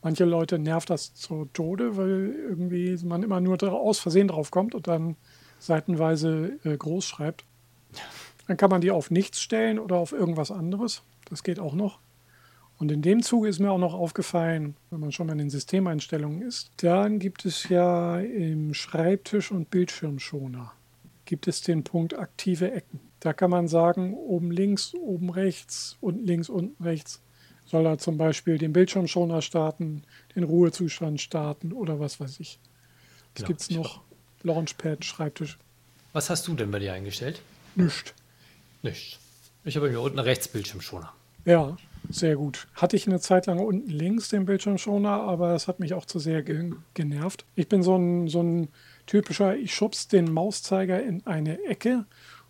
Manche 0.02 0.26
Leute 0.26 0.58
nervt 0.58 0.90
das 0.90 1.14
zu 1.14 1.48
Tode, 1.54 1.96
weil 1.96 2.36
irgendwie 2.50 2.98
man 3.06 3.22
immer 3.22 3.40
nur 3.40 3.62
aus 3.72 4.00
Versehen 4.00 4.30
drauf 4.30 4.50
kommt 4.50 4.74
und 4.74 4.88
dann 4.88 5.16
seitenweise 5.60 6.58
äh, 6.64 6.76
groß 6.76 7.06
schreibt. 7.06 7.46
Dann 8.48 8.58
kann 8.58 8.72
man 8.72 8.82
die 8.82 8.90
auf 8.90 9.12
nichts 9.12 9.40
stellen 9.42 9.78
oder 9.78 9.98
auf 9.98 10.12
irgendwas 10.12 10.50
anderes. 10.50 11.04
Das 11.30 11.44
geht 11.44 11.60
auch 11.60 11.76
noch. 11.76 12.00
Und 12.80 12.92
in 12.92 13.04
dem 13.04 13.22
Zuge 13.22 13.48
ist 13.48 13.60
mir 13.60 13.70
auch 13.70 13.78
noch 13.78 13.94
aufgefallen, 13.94 14.76
wenn 14.90 15.02
man 15.02 15.12
schon 15.12 15.28
mal 15.28 15.34
in 15.34 15.38
den 15.38 15.50
Systemeinstellungen 15.52 16.42
ist, 16.42 16.72
dann 16.78 17.20
gibt 17.20 17.46
es 17.46 17.70
ja 17.70 18.20
im 18.20 18.74
Schreibtisch- 18.74 19.52
und 19.52 19.70
Bildschirmschoner 19.70 20.72
gibt 21.32 21.48
es 21.48 21.62
den 21.62 21.86
Punkt 21.86 22.14
aktive 22.14 22.74
Ecken. 22.74 23.00
Da 23.22 23.32
kann 23.32 23.50
man 23.50 23.70
sagen, 23.70 24.14
oben 24.16 24.52
links, 24.52 24.94
oben 24.94 25.30
rechts, 25.30 25.96
unten 26.02 26.26
links, 26.26 26.50
unten 26.50 26.84
rechts 26.84 27.22
soll 27.66 27.86
er 27.86 27.98
zum 28.00 28.18
Beispiel 28.18 28.58
den 28.58 28.74
Bildschirmschoner 28.74 29.42
starten, 29.42 30.04
den 30.36 30.44
Ruhezustand 30.44 31.22
starten 31.22 31.72
oder 31.72 32.02
was 32.02 32.20
weiß 32.20 32.42
ich. 32.42 32.60
Was 32.60 33.36
genau, 33.36 33.48
gibt 33.48 33.62
es 33.62 33.72
noch? 33.72 34.02
Launchpad, 34.44 35.06
Schreibtisch. 35.06 35.58
Was 36.12 36.30
hast 36.30 36.50
du 36.50 36.54
denn 36.54 36.70
bei 36.70 36.80
dir 36.80 36.92
eingestellt? 36.92 37.42
Nicht. 37.76 38.14
Nicht. 38.82 39.18
Ich 39.64 39.78
habe 39.78 39.90
hier 39.90 40.02
unten 40.02 40.20
rechts 40.20 40.50
Bildschirmschoner. 40.50 41.14
Ja, 41.46 41.78
sehr 42.10 42.36
gut. 42.36 42.68
Hatte 42.74 42.98
ich 42.98 43.08
eine 43.08 43.22
Zeit 43.22 43.46
lang 43.46 43.60
unten 43.60 43.90
links 43.90 44.28
den 44.28 44.44
Bildschirmschoner, 44.44 45.12
aber 45.12 45.56
es 45.56 45.70
hat 45.70 45.80
mich 45.80 45.94
auch 45.94 46.04
zu 46.04 46.20
sehr 46.20 46.44
ge 46.44 46.74
genervt. 46.94 47.46
Ich 47.56 47.70
bin 47.70 47.84
so 47.84 47.96
ein, 47.96 48.28
so 48.28 48.44
ein 48.44 48.68
typischer, 49.12 49.58
ich 49.58 49.76
schubs 49.76 50.08
den 50.08 50.32
Mauszeiger 50.32 51.04
in 51.04 51.26
eine 51.26 51.62
Ecke 51.66 52.06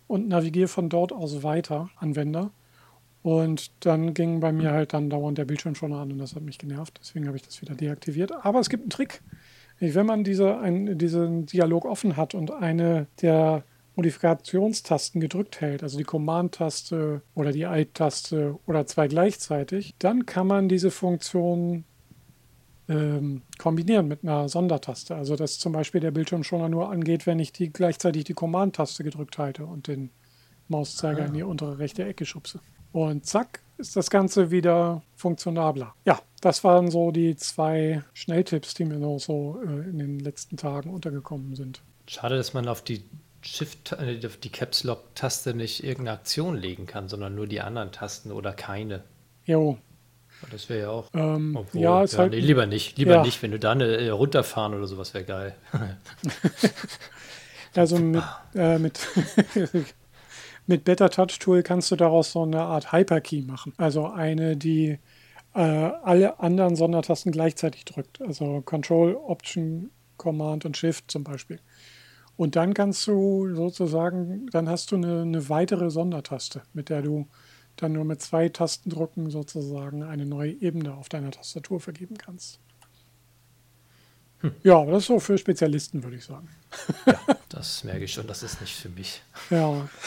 und 0.06 0.28
navigiere 0.28 0.68
von 0.68 0.88
dort 0.88 1.12
aus 1.12 1.42
weiter, 1.42 1.90
Anwender. 1.96 2.52
Und 3.22 3.72
dann 3.84 4.14
ging 4.14 4.38
bei 4.38 4.52
mir 4.52 4.70
halt 4.70 4.92
dann 4.92 5.10
dauernd 5.10 5.38
der 5.38 5.44
Bildschirm 5.44 5.74
schon 5.74 5.92
an 5.92 6.12
und 6.12 6.18
das 6.18 6.36
hat 6.36 6.42
mich 6.42 6.58
genervt. 6.58 7.00
Deswegen 7.00 7.26
habe 7.26 7.36
ich 7.36 7.42
das 7.42 7.62
wieder 7.62 7.74
deaktiviert. 7.74 8.32
Aber 8.44 8.60
es 8.60 8.68
gibt 8.68 8.82
einen 8.82 8.90
Trick. 8.90 9.22
Wenn 9.80 10.06
man 10.06 10.22
diese, 10.22 10.58
ein, 10.58 10.98
diesen 10.98 11.46
Dialog 11.46 11.84
offen 11.84 12.16
hat 12.16 12.34
und 12.34 12.52
eine 12.52 13.08
der 13.20 13.64
Modifikationstasten 13.96 15.20
gedrückt 15.20 15.60
hält, 15.60 15.82
also 15.82 15.98
die 15.98 16.04
Command-Taste 16.04 17.22
oder 17.34 17.50
die 17.50 17.66
Alt-Taste 17.66 18.58
oder 18.66 18.86
zwei 18.86 19.08
gleichzeitig, 19.08 19.94
dann 19.98 20.26
kann 20.26 20.46
man 20.46 20.68
diese 20.68 20.92
Funktion 20.92 21.84
ähm, 22.88 23.42
kombinieren 23.58 24.08
mit 24.08 24.22
einer 24.22 24.48
Sondertaste. 24.48 25.14
Also 25.14 25.36
dass 25.36 25.58
zum 25.58 25.72
Beispiel 25.72 26.00
der 26.00 26.10
Bildschirm 26.10 26.44
schon 26.44 26.70
nur 26.70 26.90
angeht, 26.90 27.26
wenn 27.26 27.38
ich 27.38 27.52
die 27.52 27.72
gleichzeitig 27.72 28.24
die 28.24 28.34
Command-Taste 28.34 29.04
gedrückt 29.04 29.38
halte 29.38 29.66
und 29.66 29.88
den 29.88 30.10
Mauszeiger 30.68 31.22
ah. 31.22 31.26
in 31.26 31.34
die 31.34 31.42
untere 31.42 31.78
rechte 31.78 32.04
Ecke 32.04 32.24
schubse. 32.24 32.60
Und 32.92 33.24
zack, 33.26 33.60
ist 33.78 33.96
das 33.96 34.10
Ganze 34.10 34.50
wieder 34.50 35.02
funktionabler. 35.16 35.94
Ja, 36.04 36.20
das 36.40 36.62
waren 36.62 36.90
so 36.90 37.10
die 37.10 37.36
zwei 37.36 38.02
Schnelltipps, 38.12 38.74
die 38.74 38.84
mir 38.84 38.98
noch 38.98 39.18
so 39.18 39.60
äh, 39.64 39.88
in 39.88 39.98
den 39.98 40.18
letzten 40.18 40.56
Tagen 40.56 40.90
untergekommen 40.90 41.56
sind. 41.56 41.82
Schade, 42.06 42.36
dass 42.36 42.52
man 42.52 42.68
auf 42.68 42.82
die 42.82 43.04
Shift, 43.40 43.92
äh, 43.92 44.20
auf 44.24 44.36
die 44.36 44.50
Caps 44.50 44.84
Lock 44.84 45.14
Taste 45.14 45.54
nicht 45.54 45.82
irgendeine 45.82 46.18
Aktion 46.18 46.56
legen 46.56 46.86
kann, 46.86 47.08
sondern 47.08 47.34
nur 47.34 47.46
die 47.46 47.60
anderen 47.60 47.92
Tasten 47.92 48.30
oder 48.30 48.52
keine. 48.52 49.02
Jo, 49.44 49.78
das 50.50 50.68
wäre 50.68 50.80
ja 50.80 50.90
auch. 50.90 51.08
Ähm, 51.14 51.56
obwohl, 51.56 51.80
ja, 51.80 52.04
ja 52.04 52.18
halt, 52.18 52.32
nee, 52.32 52.40
lieber 52.40 52.66
nicht. 52.66 52.98
Lieber 52.98 53.16
ja. 53.16 53.22
nicht, 53.22 53.42
wenn 53.42 53.50
du 53.50 53.58
da 53.58 53.72
eine, 53.72 53.84
äh, 53.84 54.08
runterfahren 54.10 54.74
oder 54.74 54.86
sowas 54.86 55.14
wäre 55.14 55.24
geil. 55.24 55.54
also 57.74 57.98
mit, 57.98 58.22
äh, 58.54 58.78
mit, 58.78 59.00
mit 60.66 60.84
Better 60.84 61.10
Touch 61.10 61.38
Tool 61.38 61.62
kannst 61.62 61.90
du 61.90 61.96
daraus 61.96 62.32
so 62.32 62.42
eine 62.42 62.62
Art 62.62 62.92
Hyperkey 62.92 63.42
machen. 63.42 63.72
Also 63.76 64.08
eine, 64.08 64.56
die 64.56 64.98
äh, 65.54 65.60
alle 65.60 66.40
anderen 66.40 66.76
Sondertasten 66.76 67.32
gleichzeitig 67.32 67.84
drückt. 67.84 68.20
Also 68.22 68.62
Control, 68.62 69.14
Option, 69.14 69.90
Command 70.16 70.64
und 70.64 70.76
Shift 70.76 71.10
zum 71.10 71.24
Beispiel. 71.24 71.60
Und 72.36 72.56
dann 72.56 72.74
kannst 72.74 73.06
du 73.06 73.54
sozusagen, 73.54 74.46
dann 74.50 74.68
hast 74.68 74.90
du 74.90 74.96
eine, 74.96 75.22
eine 75.22 75.48
weitere 75.48 75.90
Sondertaste, 75.90 76.62
mit 76.72 76.88
der 76.88 77.02
du 77.02 77.26
dann 77.76 77.92
nur 77.92 78.04
mit 78.04 78.20
zwei 78.22 78.48
Tastendrücken 78.48 79.30
sozusagen 79.30 80.02
eine 80.02 80.26
neue 80.26 80.52
Ebene 80.52 80.94
auf 80.94 81.08
deiner 81.08 81.30
Tastatur 81.30 81.80
vergeben 81.80 82.16
kannst. 82.18 82.60
Hm. 84.40 84.52
Ja, 84.62 84.78
aber 84.78 84.92
das 84.92 85.04
ist 85.04 85.06
so 85.06 85.20
für 85.20 85.38
Spezialisten, 85.38 86.02
würde 86.02 86.16
ich 86.16 86.24
sagen. 86.24 86.48
Ja, 87.06 87.20
das 87.48 87.84
merke 87.84 88.04
ich 88.04 88.12
schon, 88.12 88.26
das 88.26 88.42
ist 88.42 88.60
nicht 88.60 88.74
für 88.74 88.88
mich. 88.88 89.22
Ja. 89.50 89.88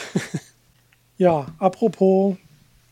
Ja, 1.17 1.47
apropos 1.59 2.35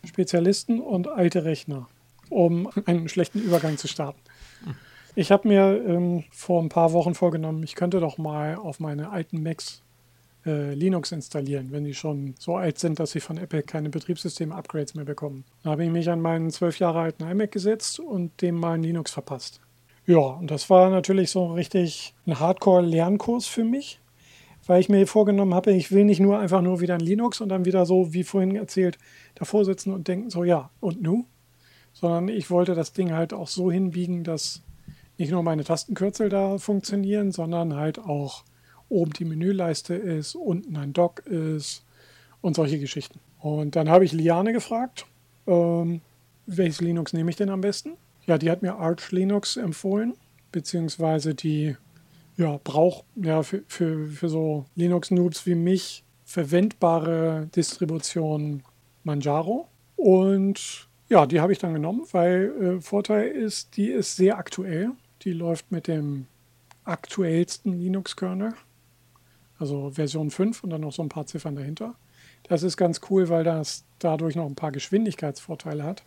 Spezialisten 0.05 0.79
und 0.79 1.09
alte 1.09 1.43
Rechner, 1.43 1.89
um 2.29 2.69
einen 2.85 3.09
schlechten 3.09 3.39
Übergang 3.39 3.77
zu 3.77 3.89
starten. 3.89 4.21
Hm. 4.63 4.75
Ich 5.15 5.29
habe 5.29 5.47
mir 5.47 5.83
ähm, 5.85 6.23
vor 6.31 6.63
ein 6.63 6.69
paar 6.69 6.93
Wochen 6.93 7.15
vorgenommen, 7.15 7.63
ich 7.63 7.75
könnte 7.75 7.99
doch 7.99 8.17
mal 8.17 8.55
auf 8.55 8.79
meine 8.79 9.09
alten 9.09 9.43
Macs 9.43 9.82
äh, 10.45 10.73
Linux 10.73 11.11
installieren, 11.11 11.71
wenn 11.71 11.83
die 11.83 11.93
schon 11.93 12.35
so 12.37 12.55
alt 12.55 12.79
sind, 12.79 12.99
dass 12.99 13.11
sie 13.11 13.19
von 13.19 13.37
Apple 13.37 13.63
keine 13.63 13.89
Betriebssystem-Upgrades 13.89 14.95
mehr 14.95 15.05
bekommen. 15.05 15.45
Da 15.63 15.71
habe 15.71 15.85
ich 15.85 15.89
mich 15.89 16.09
an 16.09 16.21
meinen 16.21 16.51
zwölf 16.51 16.79
Jahre 16.79 16.99
alten 16.99 17.23
iMac 17.23 17.51
gesetzt 17.51 17.99
und 17.99 18.41
dem 18.41 18.55
mal 18.55 18.73
ein 18.73 18.83
Linux 18.83 19.11
verpasst. 19.11 19.61
Ja, 20.05 20.19
und 20.19 20.51
das 20.51 20.69
war 20.69 20.89
natürlich 20.89 21.31
so 21.31 21.53
richtig 21.53 22.13
ein 22.27 22.39
Hardcore-Lernkurs 22.39 23.47
für 23.47 23.63
mich, 23.63 24.01
weil 24.65 24.81
ich 24.81 24.89
mir 24.89 25.07
vorgenommen 25.07 25.53
habe, 25.53 25.71
ich 25.71 25.91
will 25.91 26.03
nicht 26.03 26.19
nur 26.19 26.39
einfach 26.39 26.61
nur 26.61 26.81
wieder 26.81 26.95
ein 26.95 26.99
Linux 26.99 27.39
und 27.39 27.49
dann 27.49 27.65
wieder 27.65 27.85
so, 27.85 28.13
wie 28.13 28.23
vorhin 28.23 28.55
erzählt, 28.55 28.97
davor 29.35 29.63
sitzen 29.63 29.93
und 29.93 30.07
denken, 30.07 30.29
so 30.29 30.43
ja, 30.43 30.71
und 30.81 31.01
nu? 31.01 31.25
Sondern 31.93 32.27
ich 32.27 32.49
wollte 32.49 32.75
das 32.75 32.91
Ding 32.91 33.13
halt 33.13 33.33
auch 33.33 33.47
so 33.47 33.71
hinbiegen, 33.71 34.23
dass 34.23 34.61
nicht 35.17 35.31
nur 35.31 35.43
meine 35.43 35.63
Tastenkürzel 35.63 36.27
da 36.27 36.57
funktionieren, 36.57 37.31
sondern 37.31 37.75
halt 37.75 37.99
auch 37.99 38.43
oben 38.93 39.11
die 39.13 39.25
Menüleiste 39.25 39.95
ist, 39.95 40.35
unten 40.35 40.77
ein 40.77 40.93
Dock 40.93 41.25
ist 41.25 41.83
und 42.41 42.55
solche 42.55 42.79
Geschichten. 42.79 43.19
Und 43.39 43.75
dann 43.75 43.89
habe 43.89 44.05
ich 44.05 44.13
Liane 44.13 44.53
gefragt, 44.53 45.05
ähm, 45.47 46.01
welches 46.45 46.81
Linux 46.81 47.13
nehme 47.13 47.29
ich 47.29 47.35
denn 47.35 47.49
am 47.49 47.61
besten? 47.61 47.93
Ja, 48.25 48.37
die 48.37 48.49
hat 48.49 48.61
mir 48.61 48.75
Arch 48.75 49.11
Linux 49.11 49.57
empfohlen, 49.57 50.13
beziehungsweise 50.51 51.35
die 51.35 51.75
ja, 52.37 52.59
braucht 52.63 53.03
ja 53.15 53.43
für, 53.43 53.63
für, 53.67 54.07
für 54.07 54.29
so 54.29 54.65
Linux-Noobs 54.75 55.45
wie 55.45 55.55
mich 55.55 56.03
verwendbare 56.23 57.49
Distribution 57.55 58.63
Manjaro. 59.03 59.67
Und 59.95 60.87
ja, 61.09 61.25
die 61.25 61.41
habe 61.41 61.51
ich 61.51 61.59
dann 61.59 61.73
genommen, 61.73 62.05
weil 62.11 62.77
äh, 62.77 62.81
Vorteil 62.81 63.27
ist, 63.27 63.77
die 63.77 63.87
ist 63.87 64.15
sehr 64.15 64.37
aktuell. 64.37 64.91
Die 65.23 65.33
läuft 65.33 65.71
mit 65.71 65.87
dem 65.87 66.27
aktuellsten 66.85 67.77
Linux-Kernel 67.79 68.53
also 69.59 69.91
Version 69.91 70.31
5 70.31 70.63
und 70.63 70.69
dann 70.69 70.81
noch 70.81 70.93
so 70.93 71.01
ein 71.01 71.09
paar 71.09 71.25
Ziffern 71.25 71.55
dahinter. 71.55 71.95
Das 72.43 72.63
ist 72.63 72.77
ganz 72.77 73.01
cool, 73.09 73.29
weil 73.29 73.43
das 73.43 73.85
dadurch 73.99 74.35
noch 74.35 74.45
ein 74.45 74.55
paar 74.55 74.71
Geschwindigkeitsvorteile 74.71 75.83
hat, 75.83 76.03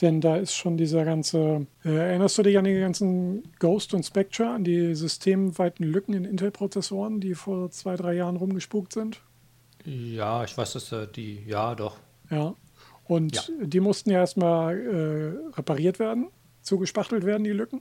Denn 0.00 0.20
da 0.20 0.36
ist 0.36 0.54
schon 0.54 0.76
dieser 0.76 1.04
ganze, 1.04 1.66
äh, 1.84 1.90
erinnerst 1.90 2.38
du 2.38 2.42
dich 2.42 2.58
an 2.58 2.64
die 2.64 2.78
ganzen 2.78 3.52
Ghost 3.58 3.94
und 3.94 4.04
Spectre, 4.04 4.48
an 4.48 4.64
die 4.64 4.94
systemweiten 4.94 5.84
Lücken 5.86 6.14
in 6.14 6.24
Intel-Prozessoren, 6.24 7.20
die 7.20 7.34
vor 7.34 7.70
zwei, 7.70 7.96
drei 7.96 8.14
Jahren 8.14 8.36
rumgespukt 8.36 8.92
sind? 8.92 9.20
Ja, 9.84 10.44
ich 10.44 10.56
weiß, 10.56 10.74
dass 10.74 10.92
äh, 10.92 11.06
die, 11.08 11.42
ja, 11.46 11.74
doch. 11.74 11.96
Ja. 12.30 12.54
Und 13.04 13.34
ja. 13.34 13.42
die 13.64 13.80
mussten 13.80 14.10
ja 14.10 14.18
erstmal 14.18 14.78
äh, 14.78 15.56
repariert 15.56 15.98
werden, 15.98 16.28
zugespachtelt 16.62 17.24
werden, 17.24 17.44
die 17.44 17.50
Lücken. 17.50 17.80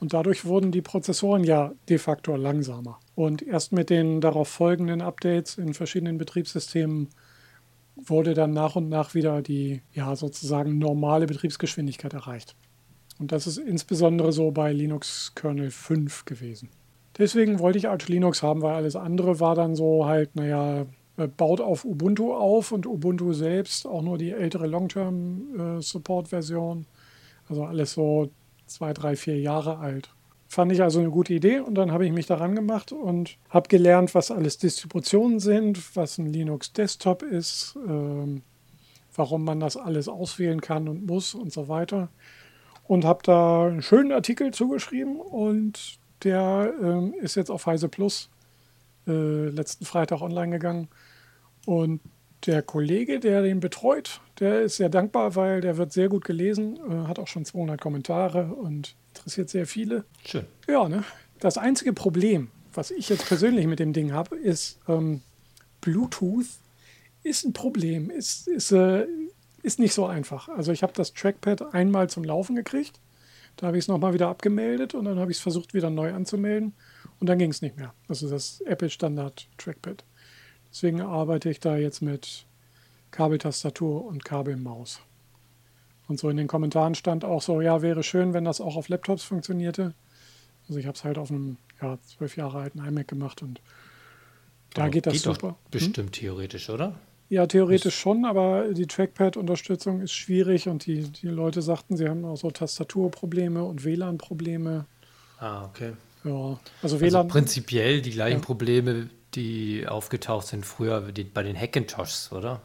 Und 0.00 0.12
dadurch 0.12 0.44
wurden 0.44 0.70
die 0.70 0.82
Prozessoren 0.82 1.42
ja 1.42 1.72
de 1.88 1.98
facto 1.98 2.36
langsamer. 2.36 3.00
Und 3.14 3.42
erst 3.42 3.72
mit 3.72 3.90
den 3.90 4.20
darauf 4.20 4.48
folgenden 4.48 5.00
Updates 5.00 5.58
in 5.58 5.74
verschiedenen 5.74 6.18
Betriebssystemen 6.18 7.08
wurde 7.96 8.34
dann 8.34 8.52
nach 8.52 8.76
und 8.76 8.88
nach 8.88 9.14
wieder 9.14 9.42
die 9.42 9.82
ja 9.92 10.14
sozusagen 10.14 10.78
normale 10.78 11.26
Betriebsgeschwindigkeit 11.26 12.14
erreicht. 12.14 12.54
Und 13.18 13.32
das 13.32 13.48
ist 13.48 13.58
insbesondere 13.58 14.32
so 14.32 14.52
bei 14.52 14.72
Linux 14.72 15.32
Kernel 15.34 15.72
5 15.72 16.24
gewesen. 16.24 16.70
Deswegen 17.18 17.58
wollte 17.58 17.78
ich 17.78 17.88
Arch 17.88 18.06
Linux 18.08 18.44
haben, 18.44 18.62
weil 18.62 18.76
alles 18.76 18.94
andere 18.94 19.40
war 19.40 19.56
dann 19.56 19.74
so 19.74 20.06
halt, 20.06 20.36
naja, 20.36 20.86
äh, 21.16 21.26
baut 21.26 21.60
auf 21.60 21.84
Ubuntu 21.84 22.32
auf 22.32 22.70
und 22.70 22.86
Ubuntu 22.86 23.32
selbst 23.32 23.84
auch 23.86 24.02
nur 24.02 24.18
die 24.18 24.30
ältere 24.30 24.68
Long-Term-Support-Version. 24.68 26.82
Äh, 26.82 26.86
also 27.48 27.64
alles 27.64 27.94
so 27.94 28.30
zwei, 28.68 28.92
drei, 28.92 29.16
vier 29.16 29.38
Jahre 29.38 29.78
alt. 29.78 30.10
Fand 30.48 30.72
ich 30.72 30.82
also 30.82 31.00
eine 31.00 31.10
gute 31.10 31.34
Idee 31.34 31.60
und 31.60 31.74
dann 31.74 31.92
habe 31.92 32.06
ich 32.06 32.12
mich 32.12 32.26
daran 32.26 32.54
gemacht 32.54 32.92
und 32.92 33.36
habe 33.50 33.68
gelernt, 33.68 34.14
was 34.14 34.30
alles 34.30 34.56
Distributionen 34.56 35.40
sind, 35.40 35.94
was 35.94 36.16
ein 36.16 36.32
Linux 36.32 36.72
Desktop 36.72 37.22
ist, 37.22 37.76
ähm, 37.86 38.42
warum 39.14 39.44
man 39.44 39.60
das 39.60 39.76
alles 39.76 40.08
auswählen 40.08 40.62
kann 40.62 40.88
und 40.88 41.06
muss 41.06 41.34
und 41.34 41.52
so 41.52 41.68
weiter. 41.68 42.08
Und 42.84 43.04
habe 43.04 43.22
da 43.22 43.66
einen 43.66 43.82
schönen 43.82 44.12
Artikel 44.12 44.52
zugeschrieben 44.54 45.20
und 45.20 45.98
der 46.24 46.72
ähm, 46.82 47.14
ist 47.20 47.34
jetzt 47.34 47.50
auf 47.50 47.66
Heise 47.66 47.90
Plus 47.90 48.30
äh, 49.06 49.48
letzten 49.48 49.84
Freitag 49.84 50.22
online 50.22 50.52
gegangen. 50.52 50.88
Und 51.66 52.00
der 52.46 52.62
Kollege, 52.62 53.20
der 53.20 53.42
den 53.42 53.60
betreut, 53.60 54.20
der 54.40 54.62
ist 54.62 54.76
sehr 54.76 54.88
dankbar, 54.88 55.34
weil 55.36 55.60
der 55.60 55.76
wird 55.76 55.92
sehr 55.92 56.08
gut 56.08 56.24
gelesen, 56.24 56.78
äh, 56.88 57.08
hat 57.08 57.18
auch 57.18 57.26
schon 57.26 57.44
200 57.44 57.80
Kommentare 57.80 58.54
und 58.54 58.94
interessiert 59.14 59.50
sehr 59.50 59.66
viele. 59.66 60.04
Schön. 60.24 60.46
Ja, 60.68 60.88
ne? 60.88 61.04
Das 61.40 61.58
einzige 61.58 61.92
Problem, 61.92 62.50
was 62.74 62.90
ich 62.90 63.08
jetzt 63.08 63.26
persönlich 63.26 63.66
mit 63.66 63.78
dem 63.78 63.92
Ding 63.92 64.12
habe, 64.12 64.36
ist 64.36 64.78
ähm, 64.88 65.22
Bluetooth 65.80 66.46
ist 67.22 67.44
ein 67.44 67.52
Problem, 67.52 68.10
ist, 68.10 68.48
ist, 68.48 68.72
äh, 68.72 69.06
ist 69.62 69.78
nicht 69.78 69.92
so 69.92 70.06
einfach. 70.06 70.48
Also 70.48 70.72
ich 70.72 70.82
habe 70.82 70.92
das 70.92 71.12
Trackpad 71.14 71.74
einmal 71.74 72.08
zum 72.08 72.24
Laufen 72.24 72.56
gekriegt, 72.56 73.00
da 73.56 73.66
habe 73.66 73.76
ich 73.76 73.84
es 73.84 73.88
nochmal 73.88 74.14
wieder 74.14 74.28
abgemeldet 74.28 74.94
und 74.94 75.04
dann 75.04 75.18
habe 75.18 75.30
ich 75.30 75.38
es 75.38 75.42
versucht 75.42 75.74
wieder 75.74 75.90
neu 75.90 76.12
anzumelden 76.14 76.74
und 77.18 77.28
dann 77.28 77.38
ging 77.38 77.50
es 77.50 77.60
nicht 77.60 77.76
mehr. 77.76 77.92
Also 78.06 78.28
das 78.30 78.60
Apple 78.62 78.88
Standard 78.88 79.48
Trackpad. 79.58 80.04
Deswegen 80.70 81.00
arbeite 81.00 81.50
ich 81.50 81.58
da 81.58 81.76
jetzt 81.76 82.00
mit 82.00 82.46
Kabeltastatur 83.10 84.04
und 84.04 84.24
Kabelmaus. 84.24 85.00
Und 86.08 86.18
so 86.18 86.30
in 86.30 86.36
den 86.36 86.46
Kommentaren 86.46 86.94
stand 86.94 87.24
auch 87.24 87.42
so, 87.42 87.60
ja, 87.60 87.82
wäre 87.82 88.02
schön, 88.02 88.32
wenn 88.32 88.44
das 88.44 88.60
auch 88.60 88.76
auf 88.76 88.88
Laptops 88.88 89.24
funktionierte. 89.24 89.94
Also 90.68 90.80
ich 90.80 90.86
habe 90.86 90.96
es 90.96 91.04
halt 91.04 91.18
auf 91.18 91.30
einem 91.30 91.56
ja, 91.80 91.98
zwölf 92.02 92.36
Jahre 92.36 92.58
alten 92.58 92.78
iMac 92.78 93.08
gemacht 93.08 93.42
und 93.42 93.60
da 94.74 94.82
aber 94.82 94.90
geht 94.90 95.06
das 95.06 95.14
geht 95.14 95.22
super. 95.22 95.56
Doch 95.64 95.70
bestimmt 95.70 95.96
hm? 95.96 96.12
theoretisch, 96.12 96.70
oder? 96.70 96.94
Ja, 97.30 97.46
theoretisch 97.46 97.86
ist 97.86 97.94
schon, 97.94 98.24
aber 98.24 98.72
die 98.72 98.86
Trackpad-Unterstützung 98.86 100.00
ist 100.00 100.12
schwierig 100.12 100.66
und 100.66 100.86
die, 100.86 101.02
die 101.02 101.28
Leute 101.28 101.60
sagten, 101.60 101.96
sie 101.96 102.08
haben 102.08 102.24
auch 102.24 102.36
so 102.36 102.50
Tastaturprobleme 102.50 103.62
und 103.62 103.84
WLAN-Probleme. 103.84 104.86
Ah, 105.38 105.66
okay. 105.66 105.92
Ja, 106.24 106.58
also 106.82 107.00
WLAN. 107.00 107.22
Also 107.22 107.28
prinzipiell 107.28 108.00
die 108.00 108.12
gleichen 108.12 108.38
ja. 108.38 108.44
Probleme, 108.44 109.10
die 109.34 109.86
aufgetaucht 109.86 110.46
sind 110.46 110.64
früher 110.64 111.12
bei 111.34 111.42
den 111.42 111.58
Hackintoshs, 111.58 112.32
oder? 112.32 112.62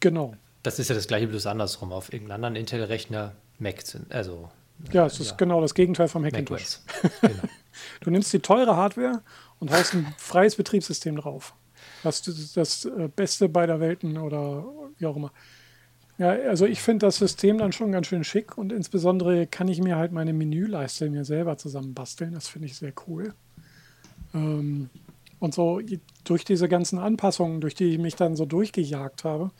Genau. 0.00 0.34
Das 0.62 0.78
ist 0.78 0.88
ja 0.88 0.94
das 0.94 1.06
gleiche, 1.06 1.28
bloß 1.28 1.46
andersrum. 1.46 1.92
Auf 1.92 2.12
irgendeinem 2.12 2.36
anderen 2.36 2.56
Intel-Rechner 2.56 3.32
Mac 3.58 3.82
sind, 3.82 4.12
also. 4.12 4.50
Ja, 4.92 5.06
es 5.06 5.20
ist 5.20 5.30
ja. 5.30 5.36
genau 5.36 5.60
das 5.60 5.74
Gegenteil 5.74 6.08
vom 6.08 6.24
Hackintosh. 6.24 6.80
Genau. 7.20 7.42
du 8.00 8.10
nimmst 8.10 8.32
die 8.32 8.40
teure 8.40 8.76
Hardware 8.76 9.22
und 9.58 9.70
haust 9.70 9.94
ein 9.94 10.14
freies 10.16 10.56
Betriebssystem 10.56 11.16
drauf. 11.16 11.54
Das 12.02 12.22
das 12.22 12.84
äh, 12.84 13.08
Beste 13.14 13.48
beider 13.48 13.80
Welten 13.80 14.16
oder 14.18 14.64
wie 14.98 15.06
auch 15.06 15.16
immer. 15.16 15.32
Ja, 16.18 16.30
also 16.30 16.64
ich 16.64 16.80
finde 16.80 17.06
das 17.06 17.16
System 17.18 17.58
dann 17.58 17.72
schon 17.72 17.92
ganz 17.92 18.06
schön 18.06 18.24
schick 18.24 18.56
und 18.56 18.72
insbesondere 18.72 19.46
kann 19.46 19.68
ich 19.68 19.82
mir 19.82 19.96
halt 19.96 20.12
meine 20.12 20.32
Menüleiste 20.32 21.10
mir 21.10 21.24
selber 21.24 21.58
zusammenbasteln. 21.58 22.32
Das 22.32 22.48
finde 22.48 22.66
ich 22.66 22.76
sehr 22.76 22.92
cool. 23.06 23.34
Ähm, 24.34 24.88
und 25.38 25.54
so 25.54 25.80
durch 26.24 26.44
diese 26.44 26.68
ganzen 26.68 26.98
Anpassungen, 26.98 27.60
durch 27.60 27.74
die 27.74 27.92
ich 27.92 27.98
mich 27.98 28.16
dann 28.16 28.36
so 28.36 28.46
durchgejagt 28.46 29.24
habe, 29.24 29.50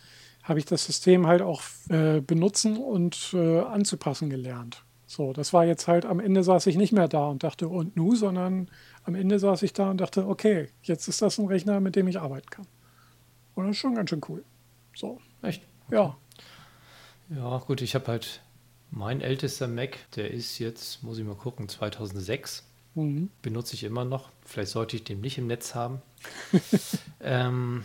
habe 0.47 0.61
ich 0.61 0.65
das 0.65 0.85
System 0.85 1.27
halt 1.27 1.43
auch 1.43 1.63
äh, 1.89 2.21
benutzen 2.21 2.77
und 2.77 3.33
äh, 3.35 3.61
anzupassen 3.61 4.31
gelernt. 4.31 4.85
So, 5.09 5.33
das 5.33 5.53
war 5.53 5.65
jetzt 5.65 5.89
halt, 5.89 6.05
am 6.05 6.21
Ende 6.21 6.43
saß 6.43 6.67
ich 6.67 6.77
nicht 6.77 6.93
mehr 6.93 7.09
da 7.09 7.27
und 7.27 7.43
dachte, 7.43 7.69
und 7.69 7.97
nu, 7.97 8.15
sondern 8.17 8.69
am 9.05 9.15
Ende 9.15 9.39
saß 9.39 9.63
ich 9.63 9.73
da 9.73 9.91
und 9.91 10.01
dachte, 10.01 10.27
okay, 10.27 10.69
jetzt 10.83 11.09
ist 11.09 11.21
das 11.23 11.39
ein 11.39 11.47
Rechner, 11.47 11.81
mit 11.81 11.97
dem 11.97 12.09
ich 12.09 12.21
arbeiten 12.21 12.49
kann. 12.51 12.67
Und 13.55 13.67
das 13.67 13.73
ist 13.73 13.81
schon 13.81 13.95
ganz 13.95 14.11
schön 14.11 14.21
cool. 14.29 14.45
So. 14.95 15.21
Echt? 15.43 15.63
Ja. 15.91 16.17
Ja, 17.29 17.59
gut, 17.59 17.83
ich 17.83 17.95
habe 17.95 18.07
halt 18.07 18.43
mein 18.91 19.21
ältester 19.21 19.67
Mac, 19.67 19.99
der 20.15 20.31
ist 20.31 20.59
jetzt, 20.59 21.03
muss 21.03 21.19
ich 21.19 21.25
mal 21.25 21.35
gucken, 21.35 21.69
2006. 21.69 22.65
Mhm. 22.95 23.31
Benutze 23.43 23.75
ich 23.75 23.85
immer 23.85 24.05
noch. 24.05 24.31
Vielleicht 24.45 24.71
sollte 24.71 24.97
ich 24.97 25.05
den 25.05 25.21
nicht 25.21 25.39
im 25.39 25.49
Netz 25.49 25.75
haben. 25.75 26.03
ähm, 27.21 27.85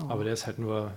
oh. 0.00 0.08
Aber 0.08 0.24
der 0.24 0.32
ist 0.32 0.46
halt 0.46 0.58
nur 0.58 0.92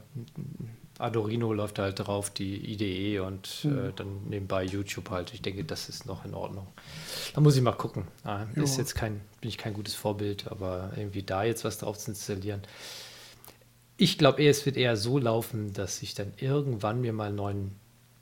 Adorino 1.02 1.52
läuft 1.52 1.80
halt 1.80 2.00
drauf, 2.00 2.30
die 2.30 2.74
IDE 2.74 3.20
und 3.20 3.66
mhm. 3.66 3.78
äh, 3.78 3.92
dann 3.96 4.28
nebenbei 4.30 4.64
YouTube 4.64 5.10
halt. 5.10 5.34
Ich 5.34 5.42
denke, 5.42 5.64
das 5.64 5.90
ist 5.90 6.06
noch 6.06 6.26
in 6.26 6.34
Ordnung. 6.34 6.68
Da 7.34 7.42
muss 7.42 7.56
ich 7.56 7.62
mal 7.62 7.72
gucken. 7.72 8.08
Ah, 8.24 8.46
ist 8.56 8.78
jetzt 8.78 8.94
kein, 8.94 9.22
bin 9.42 9.50
ich 9.50 9.58
kein 9.58 9.74
gutes 9.74 9.96
Vorbild, 9.96 10.48
aber 10.50 10.92
irgendwie 10.96 11.24
da 11.24 11.44
jetzt 11.44 11.66
was 11.66 11.80
drauf 11.80 11.98
zu 11.98 12.12
installieren. 12.12 12.62
Ich 13.98 14.18
glaube, 14.18 14.46
es 14.46 14.66
wird 14.66 14.78
eher 14.78 14.96
so 14.96 15.18
laufen, 15.18 15.74
dass 15.74 16.02
ich 16.02 16.14
dann 16.14 16.34
irgendwann 16.38 17.02
mir 17.02 17.14
mal 17.14 17.32
neuen, 17.32 17.76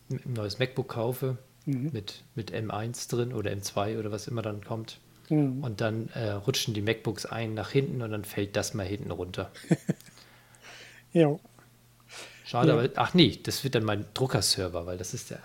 ein 0.09 0.33
neues 0.33 0.59
MacBook 0.59 0.87
kaufe 0.87 1.37
mhm. 1.65 1.89
mit, 1.91 2.23
mit 2.35 2.53
M1 2.53 3.09
drin 3.09 3.33
oder 3.33 3.51
M2 3.51 3.99
oder 3.99 4.11
was 4.11 4.27
immer 4.27 4.41
dann 4.41 4.63
kommt. 4.63 4.99
Mhm. 5.29 5.63
Und 5.63 5.81
dann 5.81 6.09
äh, 6.09 6.31
rutschen 6.31 6.73
die 6.73 6.81
MacBooks 6.81 7.25
ein 7.25 7.53
nach 7.53 7.71
hinten 7.71 8.01
und 8.01 8.11
dann 8.11 8.23
fällt 8.23 8.55
das 8.55 8.73
mal 8.73 8.85
hinten 8.85 9.11
runter. 9.11 9.51
ja. 11.13 11.35
Schade, 12.45 12.69
ja. 12.69 12.73
aber 12.73 12.89
ach 12.95 13.13
nee, 13.13 13.39
das 13.43 13.63
wird 13.63 13.75
dann 13.75 13.83
mein 13.83 14.05
Druckerserver, 14.13 14.85
weil 14.85 14.97
das 14.97 15.13
ist 15.13 15.29
der. 15.29 15.39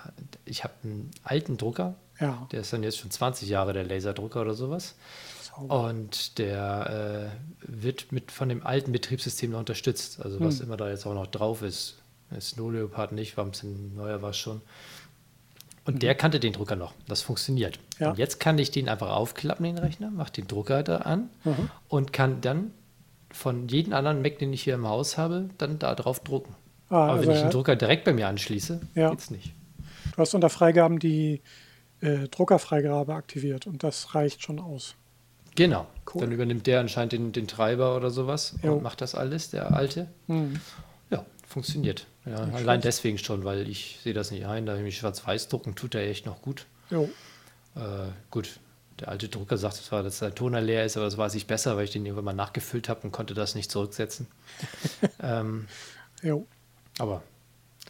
Ich 0.44 0.64
habe 0.64 0.72
einen 0.82 1.10
alten 1.22 1.58
Drucker, 1.58 1.96
ja. 2.18 2.46
der 2.50 2.60
ist 2.60 2.72
dann 2.72 2.82
jetzt 2.82 2.98
schon 2.98 3.10
20 3.10 3.48
Jahre 3.48 3.72
der 3.72 3.84
Laserdrucker 3.84 4.40
oder 4.40 4.54
sowas. 4.54 4.94
Und 5.56 6.38
der 6.38 7.30
äh, 7.30 7.70
wird 7.70 8.10
mit 8.10 8.32
von 8.32 8.48
dem 8.48 8.66
alten 8.66 8.90
Betriebssystem 8.90 9.52
noch 9.52 9.60
unterstützt. 9.60 10.20
Also 10.20 10.40
was 10.40 10.58
hm. 10.58 10.66
immer 10.66 10.76
da 10.76 10.88
jetzt 10.88 11.06
auch 11.06 11.14
noch 11.14 11.28
drauf 11.28 11.62
ist. 11.62 11.98
Snow 12.40 12.72
Leopard 12.72 13.12
nicht, 13.12 13.36
war 13.36 13.44
ein 13.44 13.52
bisschen 13.52 13.94
neuer 13.94 14.20
war 14.22 14.30
es 14.30 14.38
schon. 14.38 14.62
Und 15.84 15.96
mhm. 15.96 15.98
der 16.00 16.14
kannte 16.14 16.40
den 16.40 16.52
Drucker 16.52 16.76
noch. 16.76 16.94
Das 17.06 17.22
funktioniert. 17.22 17.78
Ja. 17.98 18.10
Und 18.10 18.18
jetzt 18.18 18.40
kann 18.40 18.58
ich 18.58 18.70
den 18.70 18.88
einfach 18.88 19.10
aufklappen, 19.10 19.64
den 19.64 19.78
Rechner, 19.78 20.10
mache 20.10 20.32
den 20.32 20.48
Drucker 20.48 20.82
da 20.82 20.98
an 20.98 21.30
mhm. 21.44 21.70
und 21.88 22.12
kann 22.12 22.40
dann 22.40 22.72
von 23.34 23.68
jedem 23.68 23.92
anderen 23.92 24.22
Mac, 24.22 24.38
den 24.38 24.52
ich 24.52 24.62
hier 24.62 24.74
im 24.74 24.86
Haus 24.86 25.18
habe, 25.18 25.48
dann 25.58 25.78
da 25.78 25.94
drauf 25.94 26.20
drucken. 26.20 26.54
Ah, 26.88 27.04
Aber 27.04 27.12
also 27.14 27.26
wenn 27.26 27.36
ich 27.36 27.42
den 27.42 27.50
Drucker 27.50 27.76
direkt 27.76 28.04
bei 28.04 28.12
mir 28.12 28.28
anschließe, 28.28 28.80
ja. 28.94 29.10
geht's 29.10 29.30
nicht. 29.30 29.52
Du 30.12 30.18
hast 30.18 30.34
unter 30.34 30.50
Freigaben 30.50 30.98
die 30.98 31.42
äh, 32.00 32.28
Druckerfreigabe 32.28 33.14
aktiviert 33.14 33.66
und 33.66 33.82
das 33.82 34.14
reicht 34.14 34.42
schon 34.42 34.60
aus. 34.60 34.94
Genau. 35.56 35.86
Cool. 36.12 36.22
Dann 36.22 36.32
übernimmt 36.32 36.66
der 36.66 36.80
anscheinend 36.80 37.12
den, 37.12 37.32
den 37.32 37.48
Treiber 37.48 37.96
oder 37.96 38.10
sowas 38.10 38.56
jo. 38.62 38.74
und 38.74 38.82
macht 38.82 39.00
das 39.00 39.14
alles, 39.14 39.50
der 39.50 39.74
alte. 39.74 40.08
Mhm. 40.26 40.60
Ja, 41.10 41.24
funktioniert. 41.46 42.06
Ja, 42.26 42.36
allein 42.36 42.80
deswegen 42.80 43.18
schon, 43.18 43.44
weil 43.44 43.68
ich 43.68 43.98
sehe 44.02 44.14
das 44.14 44.30
nicht 44.30 44.46
ein. 44.46 44.66
Da 44.66 44.76
ich 44.76 44.98
schwarz-weiß 44.98 45.48
drucken, 45.48 45.74
tut 45.74 45.94
er 45.94 46.08
echt 46.08 46.26
noch 46.26 46.42
gut. 46.42 46.66
Jo. 46.90 47.08
Äh, 47.76 48.10
gut, 48.30 48.58
der 49.00 49.08
alte 49.08 49.28
Drucker 49.28 49.56
sagt 49.56 49.74
zwar, 49.76 50.02
dass 50.02 50.20
der 50.20 50.34
Toner 50.34 50.60
leer 50.60 50.84
ist, 50.84 50.96
aber 50.96 51.06
das 51.06 51.18
weiß 51.18 51.34
ich 51.34 51.46
besser, 51.46 51.76
weil 51.76 51.84
ich 51.84 51.90
den 51.90 52.04
irgendwann 52.06 52.24
mal 52.24 52.32
nachgefüllt 52.32 52.88
habe 52.88 53.00
und 53.02 53.12
konnte 53.12 53.34
das 53.34 53.54
nicht 53.54 53.70
zurücksetzen. 53.70 54.26
ähm, 55.22 55.66
jo. 56.22 56.46
Aber 56.98 57.22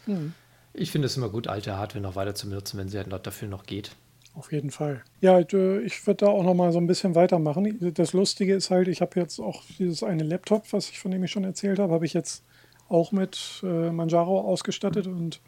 mhm. 0.05 0.33
ich 0.73 0.91
finde 0.91 1.05
es 1.07 1.17
immer 1.17 1.29
gut, 1.29 1.47
alte 1.47 1.77
Hardware 1.77 2.01
noch 2.01 2.15
weiter 2.15 2.35
zu 2.35 2.49
benutzen, 2.49 2.79
wenn 2.79 2.89
sie 2.89 2.97
halt 2.97 3.11
dafür 3.25 3.47
noch 3.47 3.65
geht. 3.65 3.91
Auf 4.33 4.51
jeden 4.51 4.71
Fall. 4.71 5.01
Ja, 5.21 5.39
äh, 5.39 5.79
ich 5.79 6.05
würde 6.05 6.25
da 6.25 6.27
auch 6.27 6.43
noch 6.43 6.55
mal 6.55 6.71
so 6.71 6.79
ein 6.79 6.87
bisschen 6.87 7.15
weitermachen. 7.15 7.93
Das 7.93 8.13
Lustige 8.13 8.53
ist 8.53 8.69
halt, 8.69 8.87
ich 8.87 9.01
habe 9.01 9.19
jetzt 9.19 9.39
auch 9.39 9.63
dieses 9.79 10.03
eine 10.03 10.23
Laptop, 10.23 10.73
was 10.73 10.89
ich 10.89 10.99
von 10.99 11.11
dem 11.11 11.23
ich 11.23 11.31
schon 11.31 11.45
erzählt 11.45 11.79
habe, 11.79 11.93
habe 11.93 12.05
ich 12.05 12.13
jetzt 12.13 12.43
auch 12.89 13.11
mit 13.11 13.61
äh, 13.63 13.91
Manjaro 13.91 14.41
ausgestattet 14.41 15.07
und 15.07 15.39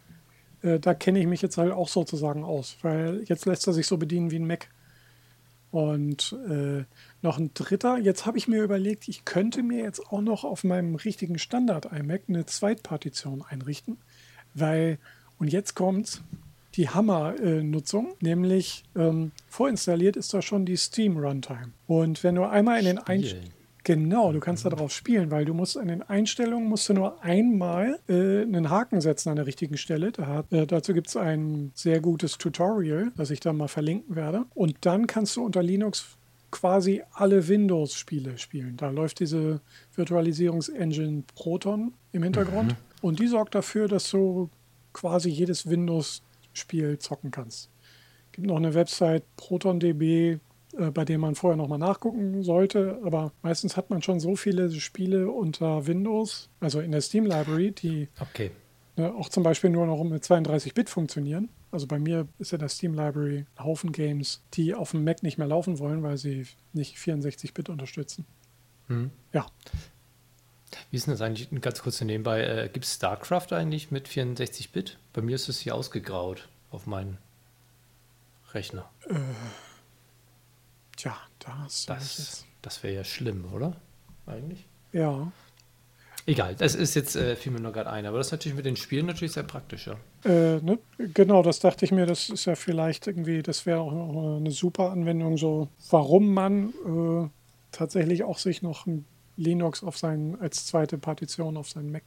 äh, 0.61 0.79
da 0.79 0.93
kenne 0.93 1.19
ich 1.19 1.27
mich 1.27 1.41
jetzt 1.41 1.57
halt 1.57 1.71
auch 1.71 1.89
sozusagen 1.89 2.43
aus, 2.43 2.77
weil 2.81 3.23
jetzt 3.25 3.45
lässt 3.45 3.67
er 3.67 3.73
sich 3.73 3.87
so 3.87 3.97
bedienen 3.97 4.31
wie 4.31 4.39
ein 4.39 4.47
Mac. 4.47 4.69
Und 5.77 6.35
äh, 6.49 6.85
noch 7.21 7.37
ein 7.37 7.51
dritter, 7.53 7.99
jetzt 7.99 8.25
habe 8.25 8.39
ich 8.39 8.47
mir 8.47 8.63
überlegt, 8.63 9.07
ich 9.07 9.25
könnte 9.25 9.61
mir 9.61 9.83
jetzt 9.83 10.07
auch 10.07 10.21
noch 10.21 10.43
auf 10.43 10.63
meinem 10.63 10.95
richtigen 10.95 11.37
Standard-iMac 11.37 12.23
eine 12.27 12.47
Zweitpartition 12.47 13.43
einrichten, 13.47 13.97
weil, 14.55 14.97
und 15.37 15.49
jetzt 15.49 15.75
kommt 15.75 16.23
die 16.73 16.89
Hammer-Nutzung, 16.89 18.15
nämlich 18.21 18.85
ähm, 18.95 19.33
vorinstalliert 19.49 20.15
ist 20.15 20.33
da 20.33 20.41
schon 20.41 20.65
die 20.65 20.77
Steam 20.77 21.15
Runtime. 21.15 21.73
Und 21.85 22.23
wenn 22.23 22.33
du 22.33 22.49
einmal 22.49 22.79
in 22.79 22.85
den 22.85 22.97
Einstellungen 22.97 23.56
Genau, 23.87 24.33
du 24.33 24.41
kannst 24.41 24.65
da 24.65 24.69
drauf 24.69 24.91
spielen, 24.91 25.31
weil 25.31 25.45
du 25.45 25.53
musst 25.53 25.77
an 25.77 25.87
den 25.87 26.03
Einstellungen 26.03 26.67
musst 26.67 26.89
du 26.89 26.93
nur 26.93 27.23
einmal 27.23 27.97
äh, 28.09 28.41
einen 28.41 28.69
Haken 28.69 28.99
setzen 28.99 29.29
an 29.29 29.37
der 29.37 29.47
richtigen 29.47 29.77
Stelle. 29.77 30.11
Da 30.11 30.27
hat, 30.27 30.51
äh, 30.51 30.67
dazu 30.67 30.93
gibt 30.93 31.07
es 31.07 31.15
ein 31.15 31.71
sehr 31.73 32.01
gutes 32.01 32.37
Tutorial, 32.37 33.13
das 33.15 33.31
ich 33.31 33.39
dann 33.39 33.55
mal 33.55 33.69
verlinken 33.69 34.17
werde. 34.17 34.43
Und 34.53 34.75
dann 34.81 35.07
kannst 35.07 35.37
du 35.37 35.45
unter 35.45 35.63
Linux 35.63 36.17
quasi 36.51 37.01
alle 37.13 37.47
Windows-Spiele 37.47 38.37
spielen. 38.37 38.75
Da 38.75 38.89
läuft 38.89 39.21
diese 39.21 39.61
Virtualisierungsengine 39.95 41.23
Proton 41.33 41.93
im 42.11 42.23
Hintergrund. 42.23 42.73
Mhm. 42.73 42.77
Und 42.99 43.19
die 43.21 43.27
sorgt 43.27 43.55
dafür, 43.55 43.87
dass 43.87 44.11
du 44.11 44.49
quasi 44.91 45.29
jedes 45.29 45.69
Windows-Spiel 45.69 46.99
zocken 46.99 47.31
kannst. 47.31 47.69
Es 48.25 48.31
gibt 48.33 48.47
noch 48.47 48.57
eine 48.57 48.73
Website 48.73 49.23
ProtonDB, 49.37 50.39
bei 50.73 51.05
dem 51.05 51.21
man 51.21 51.35
vorher 51.35 51.57
nochmal 51.57 51.79
nachgucken 51.79 52.43
sollte. 52.43 52.99
Aber 53.03 53.31
meistens 53.41 53.77
hat 53.77 53.89
man 53.89 54.01
schon 54.01 54.19
so 54.19 54.35
viele 54.35 54.71
Spiele 54.71 55.31
unter 55.31 55.87
Windows, 55.87 56.49
also 56.59 56.79
in 56.79 56.91
der 56.91 57.01
Steam 57.01 57.25
Library, 57.25 57.71
die 57.71 58.09
okay. 58.19 58.51
ne, 58.95 59.13
auch 59.15 59.29
zum 59.29 59.43
Beispiel 59.43 59.69
nur 59.69 59.85
noch 59.85 60.03
mit 60.03 60.23
32-Bit 60.23 60.89
funktionieren. 60.89 61.49
Also 61.71 61.87
bei 61.87 61.99
mir 61.99 62.27
ist 62.39 62.53
in 62.53 62.59
der 62.59 62.69
Steam 62.69 62.93
Library 62.93 63.45
ein 63.55 63.63
Haufen 63.63 63.91
Games, 63.91 64.43
die 64.53 64.73
auf 64.73 64.91
dem 64.91 65.03
Mac 65.03 65.23
nicht 65.23 65.37
mehr 65.37 65.47
laufen 65.47 65.79
wollen, 65.79 66.03
weil 66.03 66.17
sie 66.17 66.45
nicht 66.73 66.97
64-Bit 66.97 67.69
unterstützen. 67.69 68.25
Hm. 68.87 69.11
Ja. 69.33 69.45
Wie 70.91 70.97
ist 70.97 71.07
denn 71.07 71.13
das 71.13 71.21
eigentlich, 71.21 71.49
ganz 71.61 71.81
kurz 71.81 71.99
nebenbei, 72.01 72.43
äh, 72.43 72.69
gibt 72.69 72.85
es 72.85 72.95
StarCraft 72.95 73.51
eigentlich 73.51 73.91
mit 73.91 74.07
64-Bit? 74.07 74.97
Bei 75.13 75.21
mir 75.21 75.35
ist 75.35 75.49
es 75.49 75.59
hier 75.59 75.75
ausgegraut 75.75 76.47
auf 76.71 76.87
meinen 76.87 77.17
Rechner. 78.53 78.89
Äh. 79.09 79.15
Tja, 80.97 81.15
da 81.39 81.59
hast 81.59 81.87
du 81.87 81.93
Das, 81.93 82.45
das 82.61 82.83
wäre 82.83 82.95
ja 82.95 83.03
schlimm, 83.03 83.45
oder? 83.53 83.77
Eigentlich? 84.25 84.67
Ja. 84.91 85.31
Egal, 86.25 86.55
das 86.55 86.75
ist 86.75 86.95
jetzt, 86.95 87.15
äh, 87.15 87.37
fiel 87.37 87.53
mir 87.53 87.61
nur 87.61 87.71
gerade 87.71 87.89
ein, 87.89 88.05
aber 88.05 88.17
das 88.17 88.27
ist 88.27 88.31
natürlich 88.31 88.57
mit 88.57 88.65
den 88.65 88.75
Spielen 88.75 89.05
natürlich 89.05 89.31
sehr 89.31 89.43
praktisch, 89.43 89.87
ja. 89.87 89.95
Äh, 90.25 90.59
ne? 90.59 90.77
Genau, 90.97 91.41
das 91.41 91.59
dachte 91.59 91.85
ich 91.85 91.91
mir, 91.91 92.05
das 92.05 92.29
ist 92.29 92.45
ja 92.45 92.55
vielleicht 92.55 93.07
irgendwie, 93.07 93.41
das 93.43 93.65
wäre 93.65 93.79
auch 93.79 94.37
eine 94.37 94.51
super 94.51 94.91
Anwendung, 94.91 95.37
so 95.37 95.69
warum 95.89 96.33
man 96.33 96.73
äh, 96.85 97.29
tatsächlich 97.71 98.25
auch 98.25 98.39
sich 98.39 98.61
noch 98.61 98.87
ein 98.87 99.05
Linux 99.37 99.83
auf 99.83 99.97
seinen, 99.97 100.41
als 100.41 100.65
zweite 100.65 100.97
Partition 100.97 101.55
auf 101.55 101.69
seinen 101.69 101.91
Mac 101.91 102.03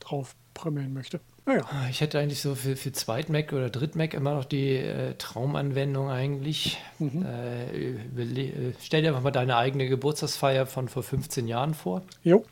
drauf 0.00 0.34
prümmeln 0.54 0.92
möchte. 0.92 1.20
Naja. 1.46 1.64
Ah, 1.70 1.88
ich 1.90 2.00
hätte 2.00 2.18
eigentlich 2.18 2.40
so 2.40 2.54
für, 2.54 2.76
für 2.76 2.92
Zweit-Mac 2.92 3.52
oder 3.52 3.68
Dritt-Mac 3.68 4.14
immer 4.14 4.34
noch 4.34 4.44
die 4.44 4.76
äh, 4.76 5.14
Traumanwendung 5.14 6.10
eigentlich. 6.10 6.78
Mhm. 6.98 7.24
Äh, 7.26 7.90
äh, 7.90 8.72
stell 8.80 9.02
dir 9.02 9.08
einfach 9.08 9.22
mal 9.22 9.30
deine 9.30 9.56
eigene 9.56 9.88
Geburtstagsfeier 9.88 10.66
von 10.66 10.88
vor 10.88 11.02
15 11.02 11.46
Jahren 11.46 11.74
vor. 11.74 12.02
Jo. 12.22 12.44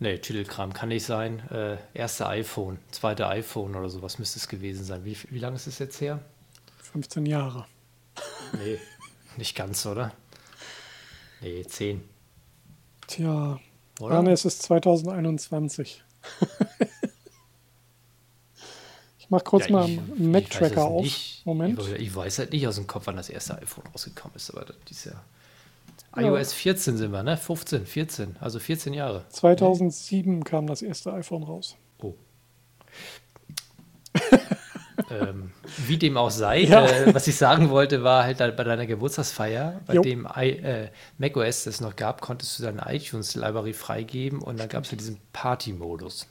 Nee, 0.00 0.18
Tüdelkram 0.18 0.72
kann 0.72 0.88
nicht 0.88 1.04
sein. 1.04 1.48
Äh, 1.50 1.76
erste 1.94 2.26
iPhone, 2.26 2.78
zweite 2.90 3.28
iPhone 3.28 3.76
oder 3.76 3.88
sowas 3.88 4.18
müsste 4.18 4.40
es 4.40 4.48
gewesen 4.48 4.84
sein. 4.84 5.04
Wie, 5.04 5.16
wie 5.30 5.38
lange 5.38 5.54
ist 5.54 5.68
es 5.68 5.78
jetzt 5.78 6.00
her? 6.00 6.18
15 6.82 7.24
Jahre. 7.24 7.66
Nee, 8.52 8.78
nicht 9.36 9.54
ganz, 9.54 9.86
oder? 9.86 10.12
Nee, 11.40 11.64
10. 11.64 12.02
Tja, 13.06 13.60
oder? 14.00 14.22
Nein, 14.22 14.32
es 14.32 14.44
ist 14.44 14.62
2021. 14.62 16.02
ich 19.18 19.30
mache 19.30 19.44
kurz 19.44 19.66
ja, 19.66 19.72
mal 19.72 19.84
einen 19.84 20.30
Mac-Tracker 20.30 20.84
auf. 20.84 21.02
Nicht. 21.02 21.44
Moment. 21.44 21.80
Ich, 21.98 22.14
weiß 22.14 22.38
halt 22.38 22.52
nicht 22.52 22.66
aus 22.66 22.76
dem 22.76 22.86
Kopf, 22.86 23.06
wann 23.06 23.16
das 23.16 23.28
erste 23.28 23.58
iPhone 23.58 23.84
rausgekommen 23.92 24.36
ist, 24.36 24.50
aber 24.50 24.64
das 24.64 24.76
ist 24.90 25.04
ja. 25.06 25.12
Ja. 26.16 26.22
iOS 26.22 26.52
14 26.52 26.96
sind 26.98 27.12
wir, 27.12 27.22
ne? 27.22 27.36
15, 27.36 27.86
14, 27.86 28.36
also 28.38 28.58
14 28.58 28.92
Jahre. 28.92 29.24
2007 29.30 30.38
nee. 30.38 30.44
kam 30.44 30.66
das 30.66 30.82
erste 30.82 31.12
iPhone 31.14 31.42
raus. 31.42 31.76
Oh. 32.02 32.14
Ähm, 35.20 35.50
wie 35.86 35.96
dem 35.96 36.16
auch 36.16 36.30
sei, 36.30 36.60
ja. 36.60 36.86
äh, 36.86 37.14
was 37.14 37.26
ich 37.26 37.36
sagen 37.36 37.70
wollte, 37.70 38.02
war 38.02 38.24
halt 38.24 38.38
bei 38.38 38.64
deiner 38.64 38.86
Geburtstagsfeier, 38.86 39.80
bei 39.86 39.94
jo. 39.94 40.02
dem 40.02 40.26
I, 40.36 40.50
äh, 40.50 40.88
macOS 41.18 41.64
das 41.64 41.80
noch 41.80 41.96
gab, 41.96 42.20
konntest 42.20 42.58
du 42.58 42.62
deine 42.62 42.82
iTunes-Library 42.86 43.72
freigeben 43.72 44.40
und 44.40 44.58
dann 44.58 44.68
gab 44.68 44.84
es 44.84 44.90
ja 44.90 44.96
diesen 44.96 45.18
Party-Modus. 45.32 46.26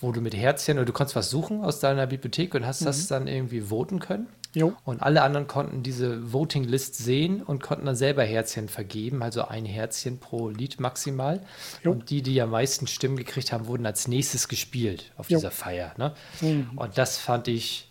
Wo 0.00 0.12
du 0.12 0.20
mit 0.20 0.34
Herzchen 0.34 0.78
oder 0.78 0.86
du 0.86 0.92
konntest 0.92 1.16
was 1.16 1.30
suchen 1.30 1.62
aus 1.62 1.80
deiner 1.80 2.06
Bibliothek 2.06 2.54
und 2.54 2.66
hast 2.66 2.82
mhm. 2.82 2.86
das 2.86 3.06
dann 3.06 3.26
irgendwie 3.26 3.60
voten 3.62 4.00
können. 4.00 4.28
Jo. 4.54 4.72
Und 4.84 5.02
alle 5.02 5.22
anderen 5.22 5.46
konnten 5.46 5.82
diese 5.82 6.32
Voting-List 6.32 6.96
sehen 6.96 7.42
und 7.42 7.62
konnten 7.62 7.86
dann 7.86 7.96
selber 7.96 8.22
Herzchen 8.22 8.68
vergeben, 8.68 9.22
also 9.22 9.46
ein 9.46 9.64
Herzchen 9.64 10.18
pro 10.18 10.48
Lied 10.48 10.80
maximal. 10.80 11.40
Jo. 11.82 11.92
Und 11.92 12.10
die, 12.10 12.22
die 12.22 12.40
am 12.40 12.50
meisten 12.50 12.86
Stimmen 12.86 13.16
gekriegt 13.16 13.52
haben, 13.52 13.66
wurden 13.66 13.84
als 13.84 14.08
nächstes 14.08 14.48
gespielt 14.48 15.12
auf 15.16 15.28
jo. 15.28 15.38
dieser 15.38 15.50
Feier. 15.50 15.92
Ne? 15.98 16.14
Mhm. 16.40 16.70
Und 16.76 16.96
das 16.96 17.18
fand 17.18 17.48
ich 17.48 17.90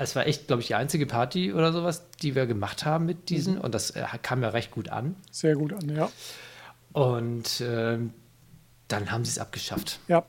es 0.00 0.14
war 0.14 0.26
echt, 0.26 0.46
glaube 0.46 0.62
ich, 0.62 0.68
die 0.68 0.76
einzige 0.76 1.06
Party 1.06 1.52
oder 1.52 1.72
sowas, 1.72 2.04
die 2.22 2.36
wir 2.36 2.46
gemacht 2.46 2.84
haben 2.84 3.04
mit 3.04 3.30
diesen. 3.30 3.56
Mhm. 3.56 3.60
Und 3.62 3.74
das 3.74 3.90
äh, 3.90 4.04
kam 4.22 4.42
ja 4.42 4.50
recht 4.50 4.70
gut 4.70 4.90
an. 4.90 5.16
Sehr 5.32 5.56
gut 5.56 5.72
an, 5.72 5.88
ja. 5.88 6.08
Und 6.92 7.60
äh, 7.60 7.98
dann 8.86 9.10
haben 9.10 9.24
sie 9.24 9.32
es 9.32 9.38
abgeschafft. 9.38 9.98
Ja. 10.06 10.24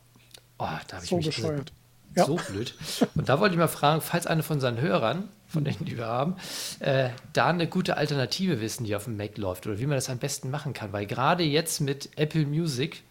Oh, 0.57 0.65
da 0.87 0.97
habe 0.97 1.05
so 1.05 1.19
ich 1.19 1.27
mich 1.27 1.35
bescheuert. 1.35 1.71
Ja. 2.15 2.25
So 2.25 2.35
blöd. 2.35 2.73
Und 3.15 3.29
da 3.29 3.39
wollte 3.39 3.53
ich 3.53 3.59
mal 3.59 3.67
fragen, 3.67 4.01
falls 4.01 4.25
einer 4.25 4.41
von 4.41 4.59
seinen 4.59 4.81
Hörern, 4.81 5.29
von 5.49 5.65
denen 5.65 5.83
die 5.83 5.97
wir 5.97 6.05
haben, 6.05 6.35
äh, 6.79 7.09
da 7.33 7.47
eine 7.47 7.67
gute 7.67 7.97
Alternative 7.97 8.61
wissen, 8.61 8.85
die 8.85 8.95
auf 8.95 9.05
dem 9.05 9.17
Mac 9.17 9.37
läuft 9.37 9.67
oder 9.67 9.79
wie 9.79 9.87
man 9.87 9.95
das 9.95 10.09
am 10.09 10.19
besten 10.19 10.51
machen 10.51 10.73
kann. 10.73 10.93
Weil 10.93 11.05
gerade 11.05 11.43
jetzt 11.43 11.81
mit 11.81 12.09
Apple 12.17 12.45
Music 12.45 13.03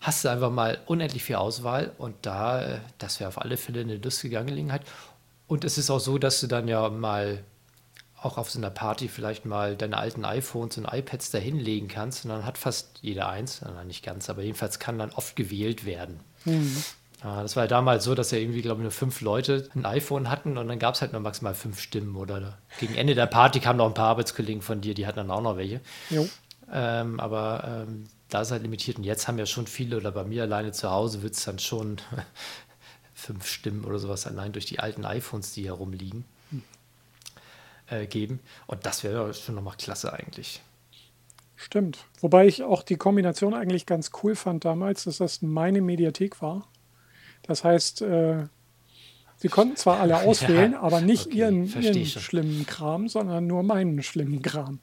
hast 0.00 0.24
du 0.24 0.28
einfach 0.28 0.50
mal 0.50 0.78
unendlich 0.86 1.24
viel 1.24 1.36
Auswahl 1.36 1.92
und 1.98 2.14
da, 2.22 2.62
äh, 2.62 2.80
das 2.98 3.18
wäre 3.18 3.28
auf 3.28 3.40
alle 3.40 3.56
Fälle 3.56 3.80
eine 3.80 3.96
lustige 3.96 4.38
Angelegenheit. 4.38 4.82
Und 5.46 5.64
es 5.64 5.78
ist 5.78 5.90
auch 5.90 5.98
so, 5.98 6.18
dass 6.18 6.40
du 6.40 6.46
dann 6.46 6.68
ja 6.68 6.88
mal 6.90 7.42
auch 8.22 8.36
auf 8.36 8.50
so 8.50 8.58
einer 8.58 8.70
Party 8.70 9.08
vielleicht 9.08 9.46
mal 9.46 9.76
deine 9.76 9.96
alten 9.96 10.24
iPhones 10.24 10.76
und 10.76 10.84
iPads 10.84 11.30
da 11.30 11.38
hinlegen 11.38 11.88
kannst. 11.88 12.24
Und 12.24 12.30
dann 12.30 12.44
hat 12.44 12.58
fast 12.58 12.98
jeder 13.00 13.28
eins, 13.28 13.62
nicht 13.86 14.04
ganz, 14.04 14.28
aber 14.28 14.42
jedenfalls 14.42 14.78
kann 14.78 14.98
dann 14.98 15.10
oft 15.10 15.36
gewählt 15.36 15.86
werden. 15.86 16.20
Mhm. 16.44 16.84
Ja, 17.22 17.42
das 17.42 17.54
war 17.54 17.64
ja 17.64 17.68
damals 17.68 18.04
so, 18.04 18.14
dass 18.14 18.30
ja 18.30 18.38
irgendwie, 18.38 18.62
glaube 18.62 18.80
ich, 18.80 18.82
nur 18.82 18.92
fünf 18.92 19.20
Leute 19.20 19.68
ein 19.74 19.84
iPhone 19.84 20.30
hatten 20.30 20.56
und 20.56 20.68
dann 20.68 20.78
gab 20.78 20.94
es 20.94 21.02
halt 21.02 21.12
nur 21.12 21.20
maximal 21.20 21.54
fünf 21.54 21.78
Stimmen. 21.78 22.16
Oder 22.16 22.58
gegen 22.78 22.94
Ende 22.94 23.14
der 23.14 23.26
Party 23.26 23.60
kamen 23.60 23.76
noch 23.76 23.86
ein 23.86 23.94
paar 23.94 24.08
Arbeitskollegen 24.08 24.62
von 24.62 24.80
dir, 24.80 24.94
die 24.94 25.06
hatten 25.06 25.18
dann 25.18 25.30
auch 25.30 25.42
noch 25.42 25.56
welche. 25.56 25.80
Ähm, 26.72 27.20
aber 27.20 27.86
ähm, 27.88 28.06
da 28.30 28.40
ist 28.40 28.52
halt 28.52 28.62
limitiert. 28.62 28.96
Und 28.96 29.04
jetzt 29.04 29.28
haben 29.28 29.38
ja 29.38 29.46
schon 29.46 29.66
viele, 29.66 29.98
oder 29.98 30.12
bei 30.12 30.24
mir 30.24 30.42
alleine 30.44 30.72
zu 30.72 30.90
Hause 30.90 31.22
wird 31.22 31.34
es 31.34 31.44
dann 31.44 31.58
schon 31.58 31.98
fünf 33.14 33.46
Stimmen 33.46 33.84
oder 33.84 33.98
sowas 33.98 34.26
allein 34.26 34.52
durch 34.52 34.66
die 34.66 34.80
alten 34.80 35.04
iPhones, 35.04 35.52
die 35.52 35.66
herumliegen, 35.66 36.24
hm. 36.50 36.62
äh, 37.90 38.06
geben. 38.06 38.40
Und 38.66 38.86
das 38.86 39.04
wäre 39.04 39.34
schon 39.34 39.56
nochmal 39.56 39.76
klasse 39.76 40.12
eigentlich. 40.12 40.62
Stimmt. 41.56 42.06
Wobei 42.22 42.46
ich 42.46 42.62
auch 42.62 42.82
die 42.82 42.96
Kombination 42.96 43.52
eigentlich 43.52 43.84
ganz 43.84 44.12
cool 44.22 44.34
fand 44.34 44.64
damals, 44.64 45.04
dass 45.04 45.18
das 45.18 45.42
meine 45.42 45.82
Mediathek 45.82 46.40
war. 46.40 46.66
Das 47.50 47.64
heißt, 47.64 48.02
äh, 48.02 48.44
sie 49.36 49.48
konnten 49.48 49.74
zwar 49.74 49.98
alle 49.98 50.18
auswählen, 50.22 50.72
ja, 50.72 50.80
aber 50.80 51.00
nicht 51.00 51.26
okay, 51.26 51.38
ihren, 51.38 51.82
ihren 51.82 52.06
schlimmen 52.06 52.64
Kram, 52.64 53.08
sondern 53.08 53.48
nur 53.48 53.64
meinen 53.64 54.04
schlimmen 54.04 54.40
Kram. 54.40 54.78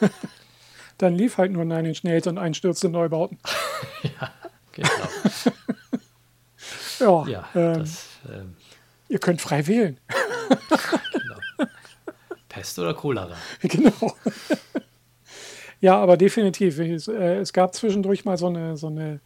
Dann 0.98 1.14
lief 1.14 1.38
halt 1.38 1.50
nur 1.50 1.64
Nine 1.64 1.88
Inch 1.88 2.04
Nails 2.04 2.26
und 2.26 2.36
einstürzende 2.36 2.92
Neubauten. 2.92 3.38
ja, 4.02 4.30
genau. 4.72 5.08
Ja, 6.98 7.26
ja 7.26 7.48
ähm, 7.54 7.78
das, 7.78 8.04
ähm, 8.30 8.54
ihr 9.08 9.18
könnt 9.18 9.40
frei 9.40 9.66
wählen. 9.66 9.98
genau. 11.12 11.70
Pest 12.50 12.78
oder 12.78 12.92
Cholera. 12.92 13.34
Genau. 13.62 14.14
ja, 15.80 15.96
aber 15.96 16.18
definitiv. 16.18 16.78
Es, 16.80 17.08
äh, 17.08 17.36
es, 17.36 17.54
gab 17.54 17.74
zwischendurch 17.74 18.26
mal 18.26 18.36
so 18.36 18.48
eine, 18.48 18.76
so 18.76 18.88
eine, 18.88 19.20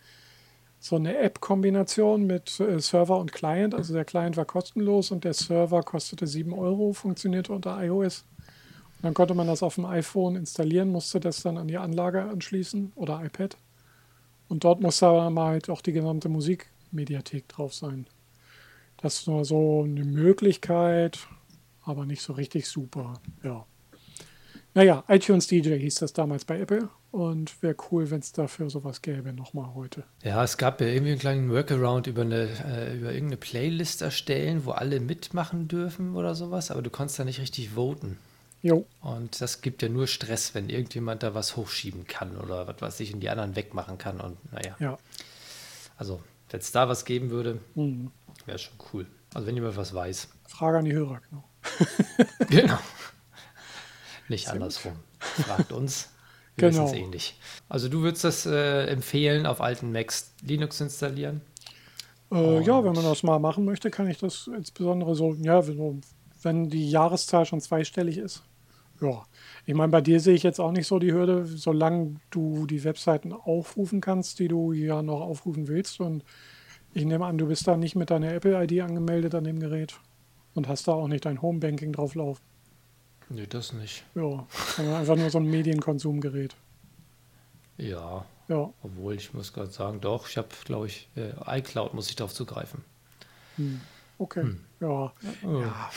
so 0.84 0.96
eine 0.96 1.16
App-Kombination 1.16 2.26
mit 2.26 2.60
äh, 2.60 2.78
Server 2.78 3.18
und 3.18 3.32
Client. 3.32 3.74
Also 3.74 3.94
der 3.94 4.04
Client 4.04 4.36
war 4.36 4.44
kostenlos 4.44 5.10
und 5.10 5.24
der 5.24 5.32
Server 5.32 5.82
kostete 5.82 6.26
7 6.26 6.52
Euro, 6.52 6.92
funktionierte 6.92 7.54
unter 7.54 7.82
iOS. 7.82 8.26
Und 8.36 9.04
dann 9.04 9.14
konnte 9.14 9.32
man 9.32 9.46
das 9.46 9.62
auf 9.62 9.76
dem 9.76 9.86
iPhone 9.86 10.36
installieren, 10.36 10.90
musste 10.90 11.20
das 11.20 11.40
dann 11.40 11.56
an 11.56 11.68
die 11.68 11.78
Anlage 11.78 12.24
anschließen 12.24 12.92
oder 12.96 13.24
iPad. 13.24 13.56
Und 14.48 14.64
dort 14.64 14.82
musste 14.82 15.06
aber 15.06 15.30
mal 15.30 15.52
halt 15.52 15.70
auch 15.70 15.80
die 15.80 15.92
gesamte 15.92 16.28
Musik 16.28 16.66
Mediathek 16.90 17.48
drauf 17.48 17.72
sein. 17.72 18.06
Das 18.98 19.20
ist 19.20 19.26
nur 19.26 19.46
so 19.46 19.84
eine 19.84 20.04
Möglichkeit, 20.04 21.18
aber 21.82 22.04
nicht 22.04 22.20
so 22.20 22.34
richtig 22.34 22.68
super. 22.68 23.14
Ja. 23.42 23.64
Naja, 24.74 25.02
iTunes 25.08 25.46
DJ 25.46 25.76
hieß 25.76 25.94
das 25.94 26.12
damals 26.12 26.44
bei 26.44 26.60
Apple 26.60 26.90
und 27.14 27.62
wäre 27.62 27.76
cool, 27.90 28.10
wenn 28.10 28.18
es 28.18 28.32
dafür 28.32 28.68
sowas 28.70 29.00
gäbe, 29.00 29.32
nochmal 29.32 29.72
heute. 29.74 30.02
Ja, 30.22 30.42
es 30.42 30.56
gab 30.58 30.80
ja 30.80 30.88
irgendwie 30.88 31.12
einen 31.12 31.20
kleinen 31.20 31.50
Workaround 31.50 32.08
über, 32.08 32.22
eine, 32.22 32.48
äh, 32.66 32.96
über 32.96 33.12
irgendeine 33.12 33.36
Playlist 33.36 34.02
erstellen, 34.02 34.64
wo 34.64 34.72
alle 34.72 34.98
mitmachen 34.98 35.68
dürfen 35.68 36.16
oder 36.16 36.34
sowas, 36.34 36.70
aber 36.72 36.82
du 36.82 36.90
konntest 36.90 37.18
da 37.20 37.24
nicht 37.24 37.40
richtig 37.40 37.70
voten. 37.70 38.18
Jo. 38.62 38.84
Und 39.00 39.40
das 39.40 39.60
gibt 39.60 39.82
ja 39.82 39.88
nur 39.88 40.06
Stress, 40.08 40.54
wenn 40.54 40.68
irgendjemand 40.70 41.22
da 41.22 41.34
was 41.34 41.54
hochschieben 41.56 42.06
kann 42.06 42.36
oder 42.36 42.66
was 42.66 42.80
weiß 42.80 43.00
ich 43.00 43.14
und 43.14 43.20
die 43.20 43.30
anderen 43.30 43.54
wegmachen 43.54 43.96
kann. 43.98 44.20
Und 44.20 44.36
naja. 44.52 44.74
Ja. 44.80 44.98
Also, 45.96 46.20
wenn 46.50 46.60
es 46.60 46.72
da 46.72 46.88
was 46.88 47.04
geben 47.04 47.30
würde, 47.30 47.60
Mhm. 47.74 48.10
wäre 48.46 48.58
schon 48.58 48.74
cool. 48.92 49.06
Also, 49.34 49.46
wenn 49.46 49.54
jemand 49.54 49.76
was 49.76 49.94
weiß. 49.94 50.28
Frage 50.48 50.78
an 50.78 50.84
die 50.86 50.94
Hörer, 50.94 51.20
genau. 51.30 51.44
Genau. 52.48 52.78
Nicht 54.28 54.48
andersrum. 54.48 54.94
Fragt 55.18 55.70
uns. 55.70 56.08
Genau. 56.56 56.92
nicht. 57.08 57.36
Also, 57.68 57.88
du 57.88 58.02
würdest 58.02 58.24
das 58.24 58.46
äh, 58.46 58.86
empfehlen, 58.86 59.46
auf 59.46 59.60
alten 59.60 59.90
Macs 59.92 60.34
Linux 60.42 60.80
installieren? 60.80 61.40
Äh, 62.32 62.62
ja, 62.62 62.82
wenn 62.84 62.92
man 62.92 63.04
das 63.04 63.22
mal 63.22 63.38
machen 63.38 63.64
möchte, 63.64 63.90
kann 63.90 64.08
ich 64.08 64.18
das 64.18 64.48
insbesondere 64.54 65.14
so, 65.14 65.34
ja, 65.34 65.62
so, 65.62 65.98
wenn 66.42 66.68
die 66.68 66.90
Jahreszahl 66.90 67.46
schon 67.46 67.60
zweistellig 67.60 68.18
ist. 68.18 68.44
Ja, 69.00 69.24
ich 69.66 69.74
meine, 69.74 69.90
bei 69.90 70.00
dir 70.00 70.20
sehe 70.20 70.34
ich 70.34 70.42
jetzt 70.44 70.60
auch 70.60 70.70
nicht 70.70 70.86
so 70.86 70.98
die 70.98 71.12
Hürde, 71.12 71.44
solange 71.46 72.16
du 72.30 72.66
die 72.66 72.84
Webseiten 72.84 73.32
aufrufen 73.32 74.00
kannst, 74.00 74.38
die 74.38 74.48
du 74.48 74.72
ja 74.72 75.02
noch 75.02 75.20
aufrufen 75.20 75.68
willst. 75.68 76.00
Und 76.00 76.24
ich 76.92 77.04
nehme 77.04 77.26
an, 77.26 77.38
du 77.38 77.46
bist 77.46 77.66
da 77.66 77.76
nicht 77.76 77.96
mit 77.96 78.10
deiner 78.10 78.32
Apple-ID 78.32 78.80
angemeldet 78.82 79.34
an 79.34 79.44
dem 79.44 79.58
Gerät 79.58 79.98
und 80.54 80.68
hast 80.68 80.86
da 80.86 80.92
auch 80.92 81.08
nicht 81.08 81.24
dein 81.24 81.42
Homebanking 81.42 81.92
drauf 81.92 82.14
laufen. 82.14 82.42
Nee, 83.34 83.46
das 83.48 83.72
nicht. 83.72 84.04
Ja, 84.14 84.46
einfach 84.78 85.16
nur 85.16 85.28
so 85.28 85.38
ein 85.38 85.50
Medienkonsumgerät. 85.50 86.54
Ja, 87.76 88.24
Ja, 88.46 88.70
obwohl 88.82 89.14
ich 89.14 89.34
muss 89.34 89.52
gerade 89.52 89.72
sagen, 89.72 90.00
doch, 90.00 90.28
ich 90.28 90.36
habe, 90.36 90.48
glaube 90.64 90.86
ich, 90.86 91.08
äh, 91.16 91.58
iCloud 91.58 91.94
muss 91.94 92.08
ich 92.08 92.14
darauf 92.14 92.32
zugreifen. 92.32 92.84
okay. 94.18 94.42
Hm. 94.42 94.60
Ja. 94.80 95.12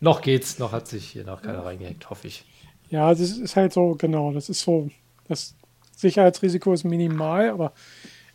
Noch 0.00 0.20
geht's, 0.20 0.58
noch 0.58 0.72
hat 0.72 0.86
sich 0.88 1.08
hier 1.08 1.24
noch 1.24 1.42
keiner 1.42 1.64
reingehackt, 1.64 2.10
hoffe 2.10 2.28
ich. 2.28 2.44
Ja, 2.90 3.10
das 3.10 3.20
ist 3.20 3.56
halt 3.56 3.72
so, 3.72 3.94
genau, 3.94 4.32
das 4.32 4.48
ist 4.48 4.60
so, 4.60 4.90
das 5.26 5.54
Sicherheitsrisiko 5.96 6.72
ist 6.72 6.84
minimal, 6.84 7.48
aber 7.50 7.72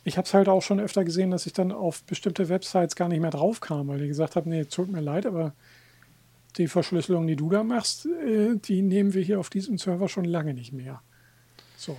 ich 0.02 0.16
habe 0.18 0.26
es 0.26 0.34
halt 0.34 0.48
auch 0.48 0.62
schon 0.62 0.80
öfter 0.80 1.04
gesehen, 1.04 1.30
dass 1.30 1.46
ich 1.46 1.52
dann 1.52 1.70
auf 1.70 2.02
bestimmte 2.02 2.48
Websites 2.48 2.96
gar 2.96 3.08
nicht 3.08 3.20
mehr 3.20 3.30
drauf 3.30 3.60
kam, 3.60 3.88
weil 3.88 4.00
die 4.00 4.08
gesagt 4.08 4.34
haben, 4.36 4.50
nee, 4.50 4.64
tut 4.64 4.90
mir 4.90 5.00
leid, 5.00 5.24
aber 5.26 5.52
die 6.58 6.68
Verschlüsselung, 6.68 7.26
die 7.26 7.36
du 7.36 7.48
da 7.50 7.62
machst, 7.64 8.06
äh, 8.06 8.56
die 8.56 8.82
nehmen 8.82 9.14
wir 9.14 9.22
hier 9.22 9.38
auf 9.40 9.48
diesem 9.50 9.78
Server 9.78 10.08
schon 10.08 10.24
lange 10.24 10.54
nicht 10.54 10.72
mehr. 10.72 11.00
So, 11.76 11.96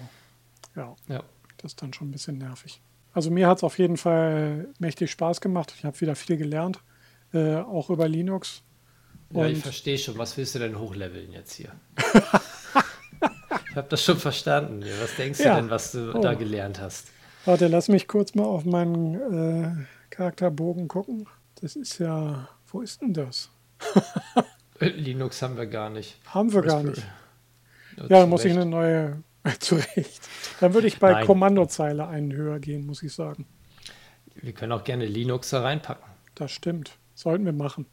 ja, 0.75 0.95
Ja. 1.07 1.23
das 1.57 1.71
ist 1.73 1.81
dann 1.81 1.93
schon 1.93 2.09
ein 2.09 2.11
bisschen 2.11 2.37
nervig. 2.37 2.81
Also 3.13 3.31
mir 3.31 3.47
hat 3.47 3.57
es 3.57 3.63
auf 3.63 3.79
jeden 3.79 3.97
Fall 3.97 4.67
mächtig 4.77 5.09
Spaß 5.11 5.41
gemacht. 5.41 5.73
Ich 5.77 5.83
habe 5.85 5.99
wieder 6.01 6.15
viel 6.15 6.37
gelernt, 6.37 6.79
äh, 7.33 7.55
auch 7.55 7.89
über 7.89 8.07
Linux. 8.07 8.61
Ja, 9.31 9.45
ich 9.45 9.55
Und- 9.57 9.61
verstehe 9.63 9.97
schon. 9.97 10.17
Was 10.17 10.37
willst 10.37 10.55
du 10.55 10.59
denn 10.59 10.77
hochleveln 10.77 11.31
jetzt 11.31 11.53
hier? 11.53 11.71
ich 13.69 13.75
habe 13.75 13.87
das 13.89 14.03
schon 14.03 14.17
verstanden. 14.17 14.83
Was 15.01 15.15
denkst 15.15 15.39
Ja. 15.39 15.55
du 15.55 15.61
denn, 15.61 15.69
was 15.69 15.91
du 15.91 16.13
Oh. 16.15 16.19
da 16.21 16.33
gelernt 16.33 16.79
hast? 16.79 17.07
Warte, 17.45 17.67
lass 17.67 17.87
mich 17.87 18.07
kurz 18.07 18.35
mal 18.35 18.43
auf 18.43 18.65
meinen 18.65 19.15
äh, 19.15 19.85
Charakterbogen 20.09 20.87
gucken. 20.87 21.27
Das 21.61 21.75
ist 21.75 21.97
ja, 21.99 22.49
wo 22.67 22.81
ist 22.81 23.01
denn 23.01 23.13
das? 23.13 23.49
Äh, 24.79 24.87
Linux 24.89 25.41
haben 25.41 25.57
wir 25.57 25.65
gar 25.67 25.89
nicht. 25.89 26.17
Haben 26.25 26.53
wir 26.53 26.61
gar 26.61 26.83
nicht. 26.83 26.99
Ja, 27.97 28.03
Ja, 28.03 28.07
dann 28.21 28.29
muss 28.29 28.45
ich 28.45 28.51
eine 28.53 28.65
neue 28.65 29.23
zurecht. 29.59 30.21
Dann 30.59 30.73
würde 30.73 30.87
ich 30.87 30.99
bei 30.99 31.11
Nein. 31.11 31.25
Kommandozeile 31.25 32.07
einen 32.07 32.31
höher 32.31 32.59
gehen, 32.59 32.85
muss 32.85 33.03
ich 33.03 33.13
sagen. 33.13 33.45
Wir 34.35 34.53
können 34.53 34.71
auch 34.71 34.83
gerne 34.85 35.05
Linux 35.05 35.49
da 35.49 35.61
reinpacken. 35.61 36.05
Das 36.35 36.51
stimmt. 36.51 36.91
Sollten 37.13 37.43
wir 37.45 37.51
machen. 37.53 37.85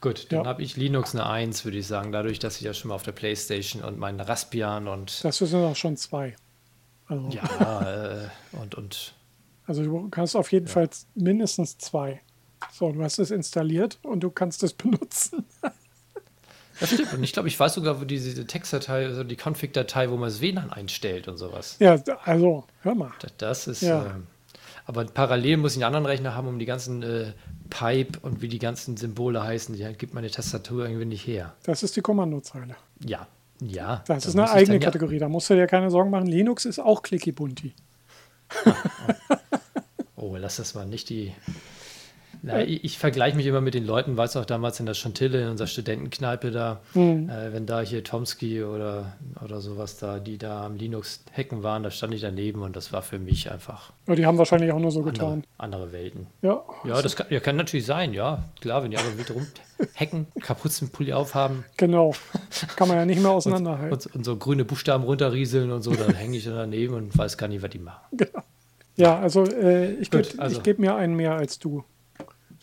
Gut, 0.00 0.32
dann 0.32 0.40
Ja. 0.42 0.46
habe 0.46 0.62
ich 0.62 0.76
Linux 0.76 1.14
eine 1.14 1.26
1, 1.26 1.64
würde 1.64 1.78
ich 1.78 1.86
sagen, 1.86 2.10
dadurch, 2.10 2.40
dass 2.40 2.56
ich 2.56 2.62
ja 2.62 2.74
schon 2.74 2.88
mal 2.88 2.96
auf 2.96 3.04
der 3.04 3.12
Playstation 3.12 3.82
und 3.84 3.98
meinen 3.98 4.18
Raspbian 4.20 4.88
und 4.88 5.22
Das 5.22 5.38
sind 5.38 5.54
auch 5.54 5.76
schon 5.76 5.96
zwei. 5.96 6.34
Also, 7.06 7.28
ja, 7.28 8.22
äh, 8.24 8.28
und, 8.60 8.74
und 8.74 9.14
also 9.66 9.84
du 9.84 10.08
kannst 10.08 10.34
auf 10.34 10.50
jeden 10.50 10.66
Fall 10.66 10.88
mindestens 11.14 11.78
zwei. 11.78 12.20
So, 12.70 12.92
du 12.92 13.02
hast 13.02 13.18
es 13.18 13.30
installiert 13.30 13.98
und 14.02 14.20
du 14.20 14.30
kannst 14.30 14.62
es 14.62 14.72
benutzen. 14.72 15.44
das 16.80 16.90
stimmt. 16.90 17.12
Und 17.14 17.24
ich 17.24 17.32
glaube, 17.32 17.48
ich 17.48 17.58
weiß 17.58 17.74
sogar, 17.74 18.00
wo 18.00 18.04
diese, 18.04 18.46
Textdatei, 18.46 19.06
also 19.06 19.24
die 19.24 19.36
Config-Datei, 19.36 20.10
wo 20.10 20.16
man 20.16 20.28
das 20.28 20.40
WLAN 20.40 20.70
einstellt 20.70 21.28
und 21.28 21.36
sowas. 21.36 21.76
Ja, 21.78 22.02
also, 22.24 22.64
hör 22.82 22.94
mal. 22.94 23.12
Das, 23.38 23.66
ist. 23.66 23.82
Ja. 23.82 24.06
ähm, 24.06 24.26
aber 24.86 25.04
parallel 25.04 25.58
muss 25.58 25.72
ich 25.72 25.78
einen 25.78 25.94
anderen 25.94 26.06
Rechner 26.06 26.34
haben, 26.34 26.48
um 26.48 26.58
die 26.58 26.66
ganzen 26.66 27.02
äh, 27.02 27.32
Pipe 27.70 28.18
und 28.22 28.42
wie 28.42 28.48
die 28.48 28.58
ganzen 28.58 28.96
Symbole 28.96 29.42
heißen. 29.42 29.74
Die 29.74 29.84
gibt 29.94 30.14
meine 30.14 30.30
Tastatur 30.30 30.86
irgendwie 30.86 31.04
nicht 31.04 31.26
her. 31.26 31.54
Das 31.62 31.82
ist 31.82 31.96
die 31.96 32.00
Kommandozeile. 32.00 32.76
Ja, 33.04 33.26
ja. 33.60 34.02
Das 34.06 34.24
da 34.24 34.28
ist 34.30 34.36
eine 34.36 34.50
eigene 34.50 34.74
dann 34.78 34.82
ja- 34.82 34.86
Kategorie. 34.86 35.18
Da 35.18 35.28
musst 35.28 35.50
du 35.50 35.54
dir 35.54 35.66
keine 35.66 35.90
Sorgen 35.90 36.10
machen. 36.10 36.26
Linux 36.26 36.64
ist 36.64 36.78
auch 36.80 37.02
clicky 37.02 37.32
bunti. 37.32 37.74
Oh, 40.22 40.36
lass 40.36 40.56
das 40.56 40.74
mal 40.74 40.86
nicht 40.86 41.08
die. 41.10 41.34
Na, 42.44 42.60
ich, 42.62 42.82
ich 42.82 42.98
vergleiche 42.98 43.36
mich 43.36 43.46
immer 43.46 43.60
mit 43.60 43.74
den 43.74 43.86
Leuten, 43.86 44.16
weißt 44.16 44.34
du 44.34 44.40
auch 44.40 44.44
damals 44.44 44.80
in 44.80 44.86
der 44.86 44.94
Chantille, 44.94 45.42
in 45.42 45.48
unserer 45.48 45.68
Studentenkneipe 45.68 46.50
da, 46.50 46.80
Mhm. 46.94 47.28
äh, 47.30 47.52
wenn 47.52 47.66
da 47.66 47.80
hier 47.82 48.02
Tomsky 48.02 48.64
oder, 48.64 49.12
oder 49.44 49.60
sowas 49.60 49.98
da, 49.98 50.18
die 50.18 50.38
da 50.38 50.66
am 50.66 50.74
Linux-Hacken 50.74 51.62
waren, 51.62 51.84
da 51.84 51.90
stand 51.92 52.14
ich 52.14 52.20
daneben 52.22 52.62
und 52.62 52.74
das 52.74 52.92
war 52.92 53.02
für 53.02 53.20
mich 53.20 53.50
einfach 53.52 53.92
Ja, 54.08 54.16
die 54.16 54.26
haben 54.26 54.38
wahrscheinlich 54.38 54.72
auch 54.72 54.80
nur 54.80 54.90
so 54.90 54.98
andere, 55.00 55.12
getan. 55.12 55.44
andere 55.56 55.92
Welten. 55.92 56.26
Ja, 56.42 56.62
Ja, 56.84 57.00
das 57.00 57.14
kann, 57.14 57.28
ja, 57.30 57.38
kann 57.38 57.54
natürlich 57.56 57.86
sein, 57.86 58.12
ja. 58.12 58.42
Klar, 58.60 58.82
wenn 58.82 58.90
die 58.90 58.96
aber 58.98 59.10
mit 59.16 59.30
rumhacken, 59.30 60.26
Kapuzenpulli 60.40 61.12
aufhaben 61.12 61.64
genau. 61.76 62.12
Kann 62.76 62.88
man 62.88 62.96
ja 62.96 63.04
nicht 63.04 63.22
mehr 63.22 63.30
auseinanderhalten. 63.30 63.92
und, 63.92 64.14
und 64.16 64.24
so 64.24 64.36
grüne 64.36 64.64
Buchstaben 64.64 65.04
runterrieseln 65.04 65.70
und 65.70 65.82
so, 65.82 65.92
dann 65.94 66.14
hänge 66.14 66.36
ich 66.36 66.44
dann 66.44 66.54
daneben 66.56 66.94
und 66.94 67.16
weiß 67.16 67.38
gar 67.38 67.46
nicht, 67.46 67.62
was 67.62 67.70
die 67.70 67.78
machen. 67.78 68.00
Genau. 68.16 68.42
Ja, 68.96 69.18
also 69.20 69.44
äh, 69.44 69.92
ich 69.94 70.10
gebe 70.10 70.26
also- 70.38 70.60
geb 70.60 70.78
mir 70.80 70.94
einen 70.96 71.14
mehr 71.14 71.34
als 71.36 71.58
du. 71.60 71.84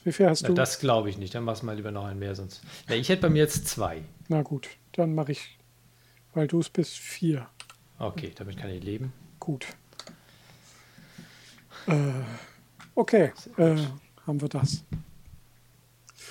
Wie 0.10 0.14
viel 0.14 0.28
hast 0.28 0.42
Na, 0.42 0.48
du? 0.48 0.56
das 0.56 0.80
glaube 0.80 1.08
ich 1.12 1.20
nicht, 1.20 1.36
dann 1.36 1.44
machst 1.44 1.62
du 1.62 1.68
mal 1.68 1.76
lieber 1.76 1.92
noch 1.92 2.04
einen 2.06 2.18
mehr, 2.18 2.34
sonst. 2.34 2.64
Na, 2.88 2.96
ich 2.96 3.10
hätte 3.10 3.22
bei 3.22 3.30
mir 3.30 3.44
jetzt 3.44 3.68
zwei. 3.68 4.02
Na 4.28 4.42
gut, 4.42 4.68
dann 4.94 5.14
mache 5.14 5.34
ich, 5.34 5.60
weil 6.34 6.48
du 6.48 6.60
es 6.60 6.68
bist, 6.68 6.98
vier. 6.98 7.48
Okay, 8.00 8.32
damit 8.36 8.58
kann 8.58 8.72
ich 8.72 8.84
leben. 8.84 9.14
Gut. 9.40 9.68
Äh, 11.86 11.94
okay, 12.96 13.34
äh, 13.58 13.76
haben 14.26 14.42
wir 14.42 14.50
das. 14.50 14.84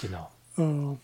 Genau. 0.00 0.28
Äh, 0.56 0.96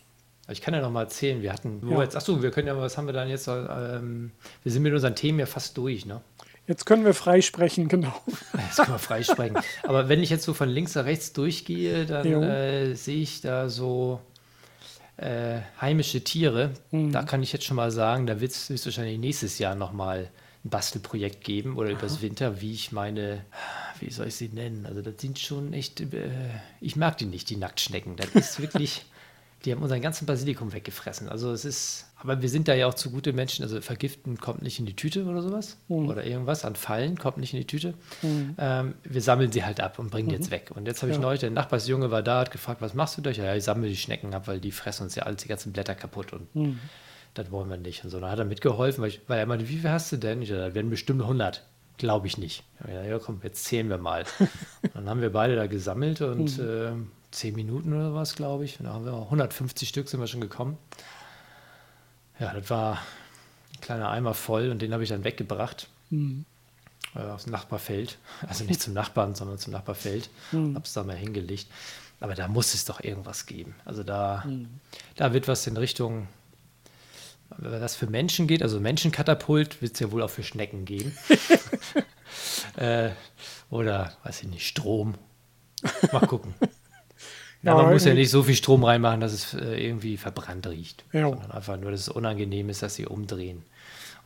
Ich 0.53 0.61
kann 0.61 0.75
ja 0.75 0.81
noch 0.81 0.91
mal 0.91 1.03
erzählen, 1.03 1.41
wir 1.43 1.53
hatten, 1.53 1.81
wo 1.87 1.93
Ja. 1.93 2.03
jetzt, 2.03 2.17
achso, 2.17 2.43
wir 2.43 2.51
können 2.51 2.67
ja, 2.67 2.77
was 2.77 2.99
haben 2.99 3.07
wir 3.07 3.13
dann 3.15 3.29
jetzt, 3.29 3.47
ähm, 3.47 4.33
wir 4.65 4.73
sind 4.73 4.83
mit 4.83 4.93
unseren 4.93 5.15
Themen 5.15 5.39
ja 5.39 5.47
fast 5.47 5.77
durch, 5.79 6.07
ne? 6.07 6.23
Jetzt 6.67 6.87
können 6.87 7.05
wir 7.05 7.15
frei 7.15 7.41
sprechen, 7.41 7.89
genau. 7.89 8.15
Jetzt 8.55 8.77
können 8.77 8.93
wir 8.93 8.99
freisprechen. 8.99 9.59
Aber 9.83 10.09
wenn 10.09 10.23
ich 10.23 10.31
jetzt 10.31 10.45
so 10.45 10.55
von 10.55 10.69
links 10.69 10.95
nach 10.95 11.05
rechts 11.05 11.33
durchgehe, 11.33 12.07
dann 12.07 12.27
äh, 12.27 12.95
sehe 12.95 13.23
ich 13.23 13.41
da 13.41 13.69
so 13.69 14.21
äh, 15.17 15.61
heimische 15.81 16.23
Tiere. 16.23 16.73
Mhm. 16.91 17.13
Da 17.13 17.23
kann 17.23 17.43
ich 17.43 17.53
jetzt 17.53 17.65
schon 17.65 17.77
mal 17.77 17.91
sagen, 17.91 18.27
da 18.27 18.41
wird 18.41 18.53
es 18.53 18.69
höchstwahrscheinlich 18.69 19.19
nächstes 19.19 19.59
Jahr 19.59 19.75
nochmal 19.75 20.31
ein 20.65 20.71
Bastelprojekt 20.71 21.45
geben 21.45 21.77
oder 21.77 21.91
übers 21.91 22.23
Winter, 22.23 22.61
wie 22.61 22.73
ich 22.73 22.91
meine, 22.91 23.45
wie 24.01 24.11
soll 24.11 24.29
ich 24.29 24.37
sie 24.37 24.49
nennen? 24.49 24.87
Also 24.87 25.03
das 25.03 25.15
sind 25.19 25.39
schon 25.39 25.73
echt, 25.73 26.01
äh, 26.01 26.31
ich 26.81 26.97
mag 26.97 27.19
die 27.19 27.27
nicht, 27.27 27.51
die 27.51 27.57
Nacktschnecken. 27.57 28.17
Das 28.17 28.31
ist 28.35 28.61
wirklich, 28.61 29.05
die 29.65 29.73
haben 29.73 29.83
unseren 29.83 30.01
ganzen 30.01 30.27
Basilikum 30.27 30.73
weggefressen. 30.73 31.29
Also 31.29 31.53
es 31.53 31.65
ist, 31.65 32.07
aber 32.25 32.43
wir 32.43 32.49
sind 32.49 32.67
da 32.67 32.75
ja 32.75 32.89
auch 32.89 32.95
zu 32.95 33.11
gute 33.11 33.33
Menschen, 33.33 33.63
also 33.63 33.81
vergiften 33.81 34.39
kommt 34.39 34.63
nicht 34.63 34.81
in 34.81 34.87
die 34.87 34.97
Tüte 34.97 35.25
oder 35.27 35.43
sowas 35.43 35.77
oder 35.89 36.25
irgendwas 36.25 36.65
an 36.65 36.75
Fallen 36.75 37.17
kommt 37.19 37.37
nicht 37.39 37.53
in 37.55 37.61
die 37.61 37.67
Tüte. 37.67 37.95
Ähm, 38.59 38.95
wir 39.05 39.21
sammeln 39.23 39.53
sie 39.53 39.65
halt 39.65 39.79
ab 39.81 39.99
und 40.01 40.11
bringen 40.11 40.29
die 40.31 40.35
jetzt 40.35 40.51
weg. 40.51 40.71
Und 40.75 40.87
jetzt 40.89 41.03
habe 41.03 41.13
ich 41.13 41.19
Ja. 41.19 41.23
neulich, 41.23 41.41
der 41.41 41.51
Nachbarsjunge 41.51 42.11
war 42.11 42.23
da, 42.23 42.41
hat 42.41 42.51
gefragt, 42.51 42.81
was 42.81 42.95
machst 42.95 43.17
du 43.19 43.23
da? 43.23 43.31
Ja, 43.31 43.55
ich 43.55 43.63
sammle 43.65 43.89
die 43.89 43.97
Schnecken 43.97 44.35
ab, 44.35 44.49
weil 44.49 44.59
die 44.59 44.73
fressen 44.73 45.05
uns 45.05 45.15
ja 45.15 45.23
alles, 45.25 45.43
die 45.43 45.49
ganzen 45.49 45.73
Blätter 45.73 45.95
kaputt 45.95 46.33
und 46.33 46.49
das 47.35 47.51
wollen 47.51 47.69
wir 47.69 47.77
nicht. 47.77 48.03
Und 48.05 48.11
so, 48.11 48.21
dann 48.21 48.31
hat 48.31 48.39
er 48.39 48.45
mitgeholfen, 48.45 49.03
weil, 49.03 49.09
ich, 49.11 49.21
weil 49.29 49.39
er 49.39 49.47
meinte, 49.47 49.69
wie 49.69 49.77
viel 49.77 49.91
hast 49.91 50.11
du 50.13 50.17
denn? 50.17 50.41
Ich 50.43 50.49
dachte, 50.49 50.63
da 50.63 50.75
werden 50.75 50.91
bestimmt 50.91 51.21
100. 51.23 51.63
Glaube 51.97 52.27
ich 52.27 52.39
nicht. 52.39 52.65
Ja, 52.89 53.03
ja, 53.05 53.19
komm, 53.21 53.41
jetzt 53.45 53.65
zählen 53.65 53.89
wir 53.89 53.99
mal. 53.99 54.25
dann 54.95 55.09
haben 55.09 55.21
wir 55.21 55.31
beide 55.31 55.55
da 55.57 55.67
gesammelt 55.69 56.21
und 56.23 56.59
äh, 56.59 56.91
10 57.31 57.55
Minuten 57.55 57.93
oder 57.93 58.15
was, 58.15 58.35
glaube 58.35 58.65
ich. 58.65 58.81
Und 58.81 58.87
da 58.87 58.93
haben 58.95 59.05
wir 59.05 59.13
150 59.13 59.89
Stück 59.89 60.09
sind 60.09 60.19
wir 60.21 60.27
schon 60.27 60.41
gekommen. 60.41 60.77
Ja, 62.39 62.53
das 62.53 62.69
war 62.71 62.99
ein 63.75 63.81
kleiner 63.81 64.11
Eimer 64.11 64.35
voll 64.35 64.71
und 64.71 64.81
den 64.83 64.93
habe 64.93 65.03
ich 65.03 65.09
dann 65.09 65.25
weggebracht. 65.25 65.89
äh, 67.15 67.21
aufs 67.21 67.47
Nachbarfeld. 67.47 68.19
Also 68.49 68.65
nicht 68.65 68.83
zum 68.83 68.93
Nachbarn, 68.95 69.35
sondern 69.35 69.59
zum 69.59 69.73
Nachbarfeld. 69.73 70.29
Hm. 70.51 70.75
Habe 70.75 70.85
es 70.85 70.93
da 70.93 71.05
mal 71.05 71.17
hingelegt. 71.17 71.67
Aber 72.21 72.35
da 72.35 72.49
muss 72.49 72.75
es 72.75 72.85
doch 72.85 73.03
irgendwas 73.03 73.47
geben. 73.47 73.75
Also 73.85 74.03
da, 74.03 74.45
da 75.17 75.33
wird 75.33 75.49
was 75.49 75.67
in 75.67 75.77
Richtung, 75.77 76.29
wenn 77.59 77.81
das 77.81 77.97
für 77.97 78.07
Menschen 78.07 78.47
geht, 78.47 78.63
also 78.63 78.81
Menschenkatapult, 78.81 79.83
wird 79.83 79.95
es 79.95 80.01
ja 80.01 80.11
wohl 80.11 80.23
auch 80.23 80.31
für 80.31 80.43
Schnecken 80.43 80.85
geben. 80.85 81.17
äh, 82.77 83.11
oder, 83.71 84.13
weiß 84.23 84.43
ich 84.43 84.49
nicht, 84.49 84.67
Strom. 84.67 85.15
Mal 86.13 86.27
gucken. 86.27 86.55
Ja, 87.65 87.75
man 87.75 87.93
muss 87.93 88.05
ja 88.05 88.15
nicht 88.15 88.31
so 88.31 88.43
viel 88.43 88.55
Strom 88.55 88.85
reinmachen, 88.85 89.21
dass 89.21 89.33
es 89.33 89.55
äh, 89.55 89.87
irgendwie 89.87 90.17
verbrannt 90.17 90.67
riecht. 90.67 91.05
Ja. 91.13 91.31
Sondern 91.31 91.51
einfach 91.51 91.79
nur, 91.79 91.91
dass 91.91 92.01
es 92.01 92.09
unangenehm 92.09 92.69
ist, 92.69 92.83
dass 92.83 92.95
sie 92.95 93.07
umdrehen 93.07 93.63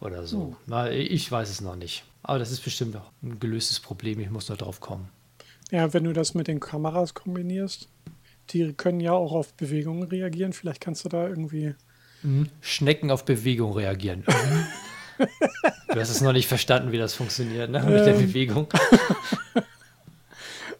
oder 0.00 0.26
so. 0.26 0.46
Hm. 0.46 0.56
Na, 0.66 0.90
ich 0.90 1.30
weiß 1.30 1.48
es 1.48 1.60
noch 1.60 1.76
nicht. 1.76 2.04
Aber 2.22 2.38
das 2.38 2.50
ist 2.50 2.60
bestimmt 2.60 2.96
auch 2.96 3.10
ein 3.22 3.38
gelöstes 3.38 3.80
Problem. 3.80 4.18
Ich 4.20 4.30
muss 4.30 4.48
nur 4.48 4.58
drauf 4.58 4.80
kommen. 4.80 5.08
Ja, 5.70 5.92
wenn 5.92 6.04
du 6.04 6.12
das 6.12 6.34
mit 6.34 6.48
den 6.48 6.60
Kameras 6.60 7.14
kombinierst, 7.14 7.88
die 8.50 8.72
können 8.72 9.00
ja 9.00 9.12
auch 9.12 9.32
auf 9.32 9.54
Bewegungen 9.54 10.02
reagieren. 10.02 10.52
Vielleicht 10.52 10.80
kannst 10.80 11.04
du 11.04 11.08
da 11.08 11.28
irgendwie. 11.28 11.74
Schnecken 12.60 13.10
auf 13.10 13.24
Bewegung 13.24 13.72
reagieren. 13.74 14.24
du 15.18 16.00
hast 16.00 16.10
es 16.10 16.20
noch 16.20 16.32
nicht 16.32 16.48
verstanden, 16.48 16.90
wie 16.90 16.98
das 16.98 17.14
funktioniert, 17.14 17.70
ne? 17.70 17.80
Mit 17.80 18.06
der 18.06 18.14
Ähm. 18.16 18.26
Bewegung. 18.26 18.66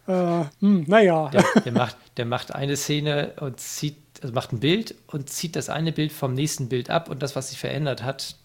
Äh, 0.09 0.45
hm, 0.59 0.85
naja, 0.87 1.29
Der, 1.29 1.43
der, 1.63 1.71
macht, 1.71 1.95
der 2.17 2.25
macht 2.25 2.55
eine 2.55 2.75
Szene 2.75 3.33
und 3.39 3.59
zieht, 3.59 3.95
also 4.23 4.33
macht 4.33 4.51
ein 4.51 4.59
Bild 4.59 4.95
und 5.07 5.29
zieht 5.29 5.55
das 5.55 5.69
eine 5.69 5.91
Bild 5.91 6.11
vom 6.11 6.33
nächsten 6.33 6.67
Bild 6.67 6.89
ab 6.89 7.09
und 7.09 7.21
das, 7.21 7.35
was 7.35 7.49
sich 7.51 7.59
verändert 7.59 8.01
hat, 8.03 8.35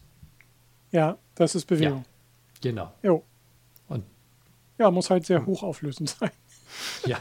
ja, 0.91 1.17
das 1.35 1.55
ist 1.55 1.65
Bewegung. 1.65 2.05
genau. 2.61 2.93
Jo. 3.03 3.25
Und 3.89 4.05
Ja, 4.79 4.91
muss 4.91 5.09
halt 5.11 5.25
sehr 5.27 5.45
hochauflösend 5.45 6.11
sein. 6.11 6.31
ja. 7.07 7.19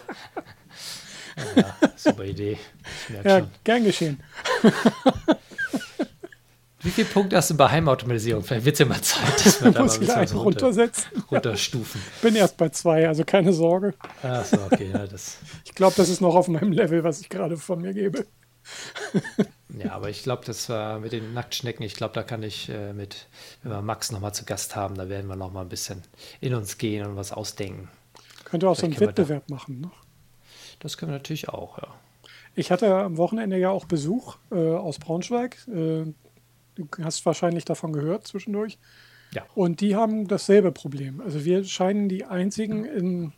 ja, 1.56 1.76
super 1.96 2.26
Idee. 2.26 2.58
Ja, 3.24 3.39
schon. 3.39 3.50
gern 3.64 3.84
geschehen. 3.86 4.22
Wie 6.84 6.90
viele 6.92 7.08
Punkte 7.08 7.38
hast 7.38 7.50
du 7.50 7.56
bei 7.58 7.70
Heimautomatisierung? 7.70 8.44
Vielleicht 8.44 8.66
wird 8.66 8.74
es 8.74 8.80
ja 8.80 8.86
mal 8.86 9.02
Zeit, 9.02 9.46
dass 9.46 9.64
wir 9.64 9.72
da 9.72 9.80
mal 9.80 9.86
ein 9.90 9.94
ich 9.94 10.00
bisschen 10.00 10.16
einen 10.16 10.38
runtersetzen. 10.38 11.24
runterstufen. 11.32 12.02
Bin 12.22 12.36
erst 12.36 12.58
bei 12.58 12.70
zwei, 12.70 13.08
also 13.08 13.24
keine 13.24 13.54
Sorge. 13.54 13.94
Achso, 14.22 14.58
okay, 14.66 14.90
ja, 14.94 15.08
das. 15.08 15.38
Ich 15.66 15.74
glaube, 15.76 15.96
das 15.98 16.10
ist 16.10 16.22
noch 16.22 16.36
auf 16.36 16.48
meinem 16.50 16.72
Level, 16.72 17.04
was 17.04 17.22
ich 17.22 17.30
gerade 17.30 17.58
von 17.58 17.82
mir 17.82 17.94
gebe. 17.94 18.26
Ja, 19.84 19.94
aber 19.94 20.12
ich 20.12 20.22
glaube, 20.22 20.44
das 20.46 20.70
war 20.70 21.00
mit 21.00 21.14
den 21.14 21.34
Nacktschnecken, 21.34 21.84
ich 21.84 21.96
glaube, 21.96 22.14
da 22.14 22.22
kann 22.22 22.44
ich 22.44 22.70
äh, 22.70 22.94
mit, 22.94 23.28
wenn 23.64 23.72
wir 23.72 23.82
Max 23.82 24.12
nochmal 24.12 24.32
zu 24.32 24.46
Gast 24.46 24.76
haben, 24.76 24.94
da 24.94 25.10
werden 25.10 25.26
wir 25.28 25.36
nochmal 25.36 25.66
ein 25.66 25.70
bisschen 25.70 26.04
in 26.42 26.54
uns 26.54 26.78
gehen 26.78 27.08
und 27.08 27.16
was 27.16 27.32
ausdenken. 27.32 27.90
Könnte 28.46 28.70
auch 28.70 28.76
so 28.76 28.84
einen 28.86 28.94
Vielleicht 28.94 29.18
wir 29.18 29.24
da- 29.24 29.30
Wettbewerb 29.30 29.50
machen. 29.50 29.82
Ne? 29.82 29.92
Das 30.80 30.96
können 30.98 31.12
wir 31.12 31.18
natürlich 31.18 31.50
auch, 31.50 31.80
ja. 31.80 31.88
Ich 32.54 32.70
hatte 32.70 32.94
am 32.96 33.18
Wochenende 33.18 33.58
ja 33.58 33.72
auch 33.72 33.86
Besuch 33.86 34.36
äh, 34.52 34.56
aus 34.76 35.00
Braunschweig. 35.00 35.58
Äh, 35.68 36.14
du 36.76 36.88
hast 37.04 37.26
wahrscheinlich 37.26 37.66
davon 37.66 37.94
gehört 37.94 38.28
zwischendurch. 38.28 38.78
Ja. 39.34 39.44
Und 39.56 39.82
die 39.82 39.96
haben 39.96 40.28
dasselbe 40.28 40.72
Problem. 40.72 41.22
Also 41.22 41.44
wir 41.44 41.64
scheinen 41.64 42.08
die 42.08 42.26
einzigen 42.26 42.86
in 42.86 43.34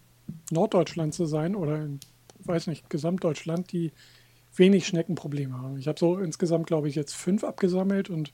Norddeutschland 0.51 1.13
zu 1.13 1.25
sein 1.25 1.55
oder 1.55 1.81
in, 1.83 1.99
weiß 2.39 2.67
nicht, 2.67 2.89
Gesamtdeutschland, 2.89 3.71
die 3.71 3.91
wenig 4.55 4.87
Schneckenprobleme 4.87 5.57
haben. 5.57 5.77
Ich 5.77 5.87
habe 5.87 5.99
so 5.99 6.17
insgesamt, 6.17 6.67
glaube 6.67 6.89
ich, 6.89 6.95
jetzt 6.95 7.13
fünf 7.13 7.43
abgesammelt 7.43 8.09
und 8.09 8.33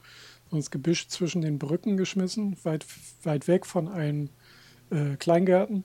ins 0.52 0.72
Gebüsch 0.72 1.08
zwischen 1.08 1.42
den 1.42 1.60
Brücken 1.60 1.98
geschmissen, 1.98 2.58
weit, 2.64 2.86
weit 3.24 3.48
weg 3.48 3.66
von 3.66 3.88
allen 3.88 4.30
äh, 4.90 5.16
Kleingärten. 5.18 5.84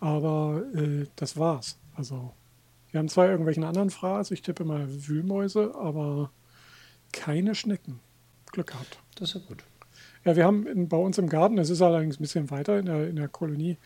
Aber 0.00 0.64
äh, 0.74 1.06
das 1.16 1.36
war's. 1.36 1.78
Also 1.94 2.32
wir 2.90 2.98
haben 2.98 3.08
zwar 3.08 3.28
irgendwelchen 3.28 3.64
anderen 3.64 3.90
Fraß, 3.90 4.30
ich 4.32 4.42
tippe 4.42 4.64
mal 4.64 4.86
Wühlmäuse, 5.06 5.74
aber 5.74 6.30
keine 7.12 7.54
Schnecken. 7.54 8.00
Glück 8.52 8.68
gehabt. 8.68 8.98
Das 9.16 9.30
ist 9.30 9.34
ja 9.34 9.40
gut. 9.46 9.64
Ja, 10.24 10.36
wir 10.36 10.44
haben 10.44 10.66
in, 10.66 10.88
bei 10.88 10.96
uns 10.96 11.18
im 11.18 11.28
Garten, 11.28 11.56
das 11.56 11.70
ist 11.70 11.82
allerdings 11.82 12.18
ein 12.18 12.22
bisschen 12.22 12.50
weiter 12.50 12.78
in 12.78 12.86
der, 12.86 13.08
in 13.08 13.16
der 13.16 13.28
Kolonie, 13.28 13.78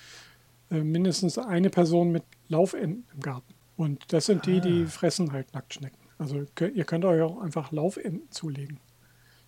äh, 0.70 0.82
mindestens 0.82 1.38
eine 1.38 1.70
Person 1.70 2.12
mit 2.12 2.24
Laufenten 2.48 3.06
im 3.14 3.20
Garten. 3.20 3.54
Und 3.76 4.12
das 4.12 4.26
sind 4.26 4.46
die, 4.46 4.60
die 4.60 4.86
fressen 4.86 5.32
halt 5.32 5.52
Nacktschnecken. 5.54 5.98
Also 6.18 6.46
ihr 6.60 6.84
könnt 6.84 7.04
euch 7.04 7.22
auch 7.22 7.40
einfach 7.40 7.72
Laufenten 7.72 8.30
zulegen. 8.30 8.80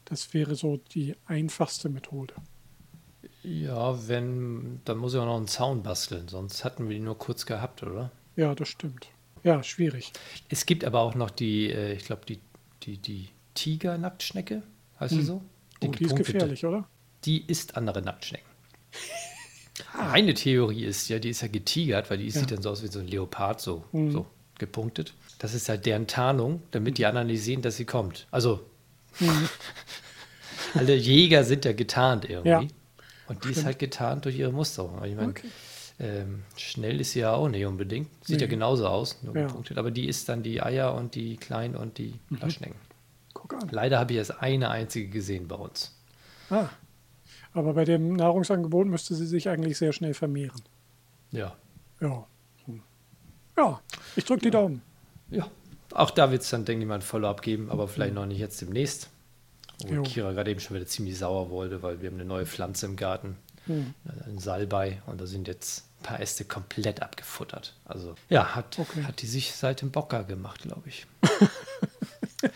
Das 0.04 0.32
wäre 0.34 0.54
so 0.54 0.76
die 0.76 1.16
einfachste 1.26 1.88
Methode. 1.88 2.34
Ja, 3.42 4.08
wenn, 4.08 4.80
dann 4.84 4.98
muss 4.98 5.14
ich 5.14 5.20
auch 5.20 5.26
noch 5.26 5.36
einen 5.36 5.48
Zaun 5.48 5.82
basteln, 5.82 6.28
sonst 6.28 6.64
hatten 6.64 6.88
wir 6.88 6.96
die 6.96 7.02
nur 7.02 7.16
kurz 7.16 7.46
gehabt, 7.46 7.82
oder? 7.82 8.10
Ja, 8.36 8.54
das 8.54 8.68
stimmt. 8.68 9.08
Ja, 9.44 9.62
schwierig. 9.62 10.12
Es 10.48 10.66
gibt 10.66 10.84
aber 10.84 11.00
auch 11.00 11.14
noch 11.14 11.30
die, 11.30 11.70
äh, 11.70 11.92
ich 11.92 12.04
glaube, 12.04 12.22
die, 12.26 12.40
die, 12.82 12.98
die 12.98 13.28
Tiger-Nacktschnecke, 13.54 14.62
heißt 15.00 15.14
sie 15.14 15.22
so? 15.22 15.42
Oh, 15.80 15.86
die 15.88 16.04
ist 16.04 16.16
gefährlich, 16.16 16.64
oder? 16.64 16.86
Die 17.24 17.44
isst 17.46 17.76
andere 17.76 18.02
Nacktschnecken. 18.02 18.48
Meine 19.96 20.34
Theorie 20.34 20.84
ist 20.84 21.08
ja, 21.08 21.18
die 21.18 21.30
ist 21.30 21.40
ja 21.42 21.48
getigert, 21.48 22.10
weil 22.10 22.18
die 22.18 22.26
Ja. 22.26 22.32
sieht 22.32 22.50
dann 22.50 22.62
so 22.62 22.70
aus 22.70 22.82
wie 22.82 22.88
so 22.88 22.98
ein 22.98 23.06
Leopard, 23.06 23.60
so, 23.60 23.84
Mhm. 23.92 24.10
so 24.12 24.26
gepunktet. 24.58 25.14
Das 25.38 25.54
ist 25.54 25.68
halt 25.68 25.86
deren 25.86 26.06
Tarnung, 26.08 26.62
damit 26.72 26.98
die 26.98 27.06
anderen 27.06 27.28
nicht 27.28 27.42
sehen, 27.42 27.62
dass 27.62 27.76
sie 27.76 27.84
kommt. 27.84 28.26
Also, 28.30 28.60
Mhm. 29.20 29.48
alle 30.74 30.94
Jäger 30.96 31.44
sind 31.44 31.64
ja 31.64 31.72
getarnt 31.72 32.24
irgendwie. 32.28 32.48
Ja. 32.48 32.60
Und 33.28 33.44
die 33.44 33.48
ist 33.48 33.54
Stimmt. 33.56 33.66
halt 33.66 33.78
getarnt 33.78 34.24
durch 34.24 34.36
ihre 34.38 34.52
Musterung. 34.52 35.04
Ich 35.04 35.14
meine, 35.14 35.28
Okay. 35.30 35.48
ähm, 36.00 36.42
schnell 36.56 37.00
ist 37.00 37.12
sie 37.12 37.20
ja 37.20 37.32
auch 37.34 37.48
nicht 37.48 37.64
unbedingt. 37.66 38.08
Sieht 38.24 38.40
ja 38.40 38.46
Nee. 38.46 38.50
genauso 38.52 38.88
aus, 38.88 39.22
nur 39.22 39.36
Ja. 39.36 39.46
gepunktet. 39.46 39.78
Aber 39.78 39.90
die 39.90 40.08
isst 40.08 40.28
dann 40.28 40.42
die 40.42 40.62
Eier 40.62 40.94
und 40.94 41.14
die 41.14 41.36
Kleinen 41.36 41.76
und 41.76 41.98
die 41.98 42.14
Mhm. 42.30 42.38
Guck 43.40 43.54
an. 43.54 43.68
Leider 43.70 43.98
habe 43.98 44.12
ich 44.12 44.18
erst 44.18 44.40
eine 44.42 44.68
einzige 44.70 45.08
gesehen 45.08 45.46
bei 45.48 45.56
uns. 45.56 45.94
Ah. 46.50 46.68
Aber 47.52 47.74
bei 47.74 47.84
dem 47.84 48.14
Nahrungsangebot 48.14 48.86
müsste 48.86 49.14
sie 49.14 49.26
sich 49.26 49.48
eigentlich 49.48 49.78
sehr 49.78 49.92
schnell 49.92 50.14
vermehren. 50.14 50.60
Ja. 51.30 51.54
Ja. 52.00 52.26
Hm. 52.66 52.82
Ja, 53.56 53.80
ich 54.16 54.24
drücke 54.24 54.42
die 54.42 54.50
Daumen. 54.50 54.82
Ja, 55.30 55.46
auch 55.92 56.10
da 56.10 56.30
wird 56.30 56.42
es 56.42 56.50
dann, 56.50 56.64
denke 56.64 56.82
ich 56.82 56.88
mal, 56.88 56.96
ein 56.96 57.02
Follow-up 57.02 57.42
geben, 57.42 57.70
aber 57.70 57.86
vielleicht 57.88 58.14
noch 58.14 58.26
nicht 58.26 58.38
jetzt 58.38 58.60
demnächst. 58.60 59.10
Wo 59.86 59.94
Jo. 59.94 60.02
Kira 60.02 60.32
gerade 60.32 60.50
eben 60.50 60.60
schon 60.60 60.76
wieder 60.76 60.86
ziemlich 60.86 61.16
sauer 61.18 61.50
wurde, 61.50 61.82
weil 61.82 62.00
wir 62.00 62.08
haben 62.08 62.16
eine 62.16 62.24
neue 62.24 62.46
Pflanze 62.46 62.86
im 62.86 62.96
Garten, 62.96 63.36
Hm. 63.66 63.94
ein 64.26 64.38
Salbei, 64.38 65.00
und 65.06 65.20
da 65.20 65.26
sind 65.26 65.46
jetzt 65.46 65.84
ein 66.00 66.02
paar 66.04 66.20
Äste 66.20 66.44
komplett 66.44 67.02
abgefuttert. 67.02 67.74
Also 67.84 68.14
ja, 68.28 68.54
hat, 68.54 68.78
Okay. 68.78 69.04
hat 69.04 69.20
die 69.22 69.26
sich 69.26 69.52
seit 69.54 69.82
dem 69.82 69.90
Bocker 69.90 70.24
gemacht, 70.24 70.62
glaube 70.62 70.88
ich. 70.88 71.06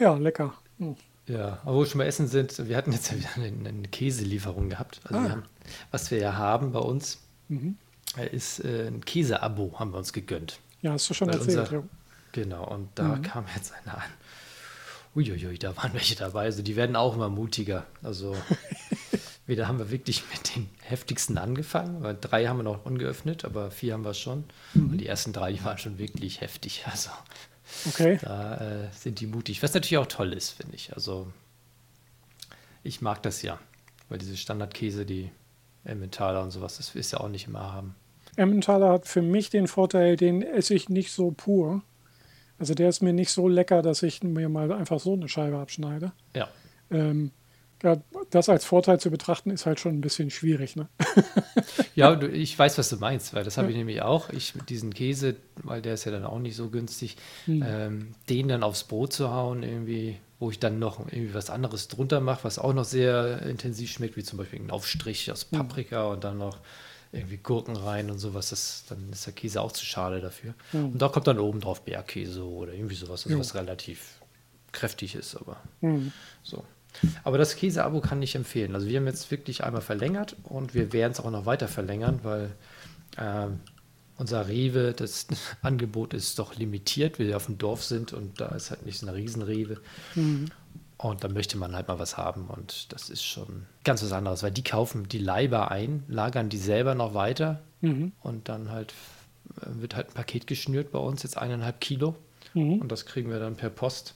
Ja, 0.00 0.14
lecker. 0.16 0.54
Hm. 0.78 0.96
Ja, 1.26 1.58
aber 1.62 1.74
wo 1.76 1.80
wir 1.80 1.86
schon 1.86 1.98
mal 1.98 2.06
essen 2.06 2.26
sind, 2.26 2.66
wir 2.68 2.76
hatten 2.76 2.90
jetzt 2.90 3.12
ja 3.12 3.16
wieder 3.18 3.28
eine, 3.36 3.68
eine 3.68 3.86
Käselieferung 3.88 4.68
gehabt. 4.70 5.00
Also 5.04 5.18
Ah. 5.18 5.22
wir 5.22 5.30
haben, 5.30 5.42
was 5.92 6.10
wir 6.10 6.18
ja 6.18 6.32
haben 6.36 6.72
bei 6.72 6.80
uns, 6.80 7.18
Mhm. 7.48 7.76
äh, 8.16 8.26
ist 8.34 8.64
äh, 8.64 8.88
ein 8.88 9.04
Käseabo, 9.04 9.78
haben 9.78 9.92
wir 9.92 9.98
uns 9.98 10.12
gegönnt. 10.12 10.58
Ja, 10.82 10.92
hast 10.92 11.08
du 11.08 11.14
schon 11.14 11.28
Weil 11.28 11.36
erzählt. 11.36 11.58
unser- 11.58 11.72
ja. 11.72 11.82
Genau, 12.32 12.64
und 12.66 12.88
da 12.96 13.04
Mhm. 13.16 13.22
kam 13.22 13.44
jetzt 13.54 13.72
einer 13.72 13.98
an. 13.98 14.10
Uiuiui, 15.14 15.58
da 15.58 15.76
waren 15.76 15.92
welche 15.92 16.14
dabei. 16.16 16.44
Also 16.44 16.62
die 16.62 16.76
werden 16.76 16.96
auch 16.96 17.14
immer 17.16 17.28
mutiger. 17.28 17.84
Also 18.02 18.34
wieder 19.46 19.66
haben 19.68 19.78
wir 19.78 19.90
wirklich 19.90 20.22
mit 20.32 20.54
den 20.56 20.68
heftigsten 20.82 21.36
angefangen, 21.38 22.02
weil 22.02 22.16
drei 22.20 22.46
haben 22.46 22.58
wir 22.58 22.62
noch 22.62 22.84
ungeöffnet, 22.86 23.44
aber 23.44 23.70
vier 23.72 23.94
haben 23.94 24.04
wir 24.04 24.14
schon. 24.14 24.44
Mhm. 24.74 24.90
Und 24.90 24.98
die 24.98 25.06
ersten 25.06 25.32
drei, 25.32 25.52
die 25.52 25.62
waren 25.64 25.78
schon 25.78 25.98
wirklich 25.98 26.40
heftig. 26.40 26.84
Also 26.90 27.10
Okay. 27.88 28.18
da 28.20 28.56
äh, 28.56 28.88
sind 28.92 29.20
die 29.20 29.26
mutig. 29.26 29.62
Was 29.62 29.74
natürlich 29.74 29.98
auch 29.98 30.06
toll 30.06 30.32
ist, 30.32 30.50
finde 30.50 30.76
ich. 30.76 30.92
Also 30.94 31.26
ich 32.82 33.00
mag 33.00 33.22
das 33.22 33.42
ja, 33.42 33.58
weil 34.08 34.18
diese 34.18 34.36
Standardkäse, 34.36 35.06
die 35.06 35.30
Emmentaler 35.84 36.42
und 36.42 36.50
sowas, 36.50 36.76
das 36.76 36.94
ist 36.94 37.12
ja 37.12 37.20
auch 37.20 37.28
nicht 37.28 37.46
immer 37.46 37.72
haben. 37.72 37.94
Emmentaler 38.36 38.90
hat 38.90 39.06
für 39.06 39.22
mich 39.22 39.50
den 39.50 39.66
Vorteil, 39.66 40.16
den 40.16 40.42
esse 40.42 40.74
ich 40.74 40.88
nicht 40.88 41.12
so 41.12 41.30
pur. 41.30 41.82
Also 42.58 42.74
der 42.74 42.88
ist 42.90 43.00
mir 43.00 43.12
nicht 43.12 43.30
so 43.30 43.48
lecker, 43.48 43.82
dass 43.82 44.02
ich 44.02 44.22
mir 44.22 44.48
mal 44.48 44.70
einfach 44.72 45.00
so 45.00 45.14
eine 45.14 45.28
Scheibe 45.28 45.58
abschneide. 45.58 46.12
Ja. 46.34 46.48
Ähm, 46.90 47.32
ja, 47.82 47.96
das 48.30 48.48
als 48.48 48.64
Vorteil 48.64 49.00
zu 49.00 49.10
betrachten, 49.10 49.50
ist 49.50 49.66
halt 49.66 49.80
schon 49.80 49.94
ein 49.94 50.00
bisschen 50.00 50.30
schwierig. 50.30 50.76
Ne? 50.76 50.88
Ja, 51.94 52.20
ich 52.22 52.58
weiß, 52.58 52.78
was 52.78 52.88
du 52.88 52.96
meinst, 52.96 53.34
weil 53.34 53.44
das 53.44 53.56
habe 53.56 53.66
Ja. 53.68 53.72
ich 53.72 53.76
nämlich 53.78 54.02
auch. 54.02 54.30
Ich 54.30 54.54
mit 54.54 54.68
diesen 54.70 54.94
Käse, 54.94 55.36
weil 55.62 55.82
der 55.82 55.94
ist 55.94 56.04
ja 56.04 56.12
dann 56.12 56.24
auch 56.24 56.38
nicht 56.38 56.56
so 56.56 56.70
günstig, 56.70 57.16
Hm. 57.46 57.64
ähm, 57.66 58.14
den 58.28 58.48
dann 58.48 58.62
aufs 58.62 58.84
Brot 58.84 59.12
zu 59.12 59.30
hauen, 59.30 59.62
irgendwie, 59.62 60.16
wo 60.38 60.50
ich 60.50 60.58
dann 60.58 60.78
noch 60.78 61.00
irgendwie 61.00 61.34
was 61.34 61.50
anderes 61.50 61.88
drunter 61.88 62.20
mache, 62.20 62.44
was 62.44 62.58
auch 62.58 62.72
noch 62.72 62.84
sehr 62.84 63.42
intensiv 63.42 63.90
schmeckt, 63.90 64.16
wie 64.16 64.22
zum 64.24 64.38
Beispiel 64.38 64.60
ein 64.60 64.70
Aufstrich 64.70 65.30
aus 65.32 65.46
Hm. 65.50 65.58
Paprika 65.58 66.04
und 66.04 66.24
dann 66.24 66.38
noch 66.38 66.58
irgendwie 67.12 67.38
Gurken 67.38 67.76
rein 67.76 68.10
und 68.10 68.18
sowas, 68.18 68.50
das, 68.50 68.84
dann 68.88 69.10
ist 69.12 69.26
der 69.26 69.32
Käse 69.32 69.60
auch 69.60 69.72
zu 69.72 69.84
schade 69.84 70.20
dafür. 70.20 70.54
Hm. 70.70 70.92
Und 70.92 71.02
da 71.02 71.08
kommt 71.08 71.26
dann 71.26 71.38
oben 71.40 71.60
drauf 71.60 71.82
Bergkäse 71.82 72.44
oder 72.46 72.72
irgendwie 72.72 72.94
sowas, 72.94 73.24
also 73.24 73.30
Jo. 73.34 73.40
was 73.40 73.54
relativ 73.54 74.20
kräftig 74.72 75.14
ist, 75.16 75.36
aber 75.36 75.56
Hm. 75.80 76.12
so. 76.42 76.62
Aber 77.24 77.38
das 77.38 77.56
Käse-Abo 77.56 78.00
kann 78.00 78.22
ich 78.22 78.34
empfehlen. 78.34 78.74
Also 78.74 78.86
wir 78.86 78.98
haben 78.98 79.06
jetzt 79.06 79.30
wirklich 79.30 79.64
einmal 79.64 79.82
verlängert 79.82 80.36
und 80.44 80.74
wir 80.74 80.92
werden 80.92 81.12
es 81.12 81.20
auch 81.20 81.30
noch 81.30 81.46
weiter 81.46 81.68
verlängern, 81.68 82.20
weil 82.22 82.50
ähm, 83.18 83.60
unser 84.16 84.48
Rewe, 84.48 84.92
das 84.92 85.26
Angebot 85.62 86.14
ist 86.14 86.38
doch 86.38 86.56
limitiert, 86.56 87.18
weil 87.18 87.28
wir 87.28 87.36
auf 87.36 87.46
dem 87.46 87.58
Dorf 87.58 87.84
sind 87.84 88.12
und 88.12 88.40
da 88.40 88.48
ist 88.48 88.70
halt 88.70 88.84
nicht 88.84 88.98
so 88.98 89.06
eine 89.06 89.16
Riesenrewe. 89.16 89.78
Mhm. 90.14 90.46
Und 90.98 91.24
da 91.24 91.28
möchte 91.28 91.56
man 91.56 91.74
halt 91.74 91.88
mal 91.88 91.98
was 91.98 92.18
haben 92.18 92.48
und 92.48 92.92
das 92.92 93.08
ist 93.08 93.24
schon 93.24 93.64
ganz 93.84 94.02
was 94.02 94.12
anderes, 94.12 94.42
weil 94.42 94.50
die 94.50 94.62
kaufen 94.62 95.08
die 95.08 95.18
Leiber 95.18 95.70
ein, 95.70 96.02
lagern 96.08 96.50
die 96.50 96.58
selber 96.58 96.94
noch 96.94 97.14
weiter 97.14 97.62
mhm. 97.80 98.12
und 98.20 98.50
dann 98.50 98.70
halt 98.70 98.92
äh, 99.62 99.80
wird 99.80 99.96
halt 99.96 100.08
ein 100.08 100.12
Paket 100.12 100.46
geschnürt 100.46 100.92
bei 100.92 100.98
uns, 100.98 101.22
jetzt 101.22 101.38
eineinhalb 101.38 101.80
Kilo 101.80 102.16
mhm. 102.52 102.80
und 102.80 102.92
das 102.92 103.06
kriegen 103.06 103.30
wir 103.30 103.40
dann 103.40 103.56
per 103.56 103.70
Post. 103.70 104.14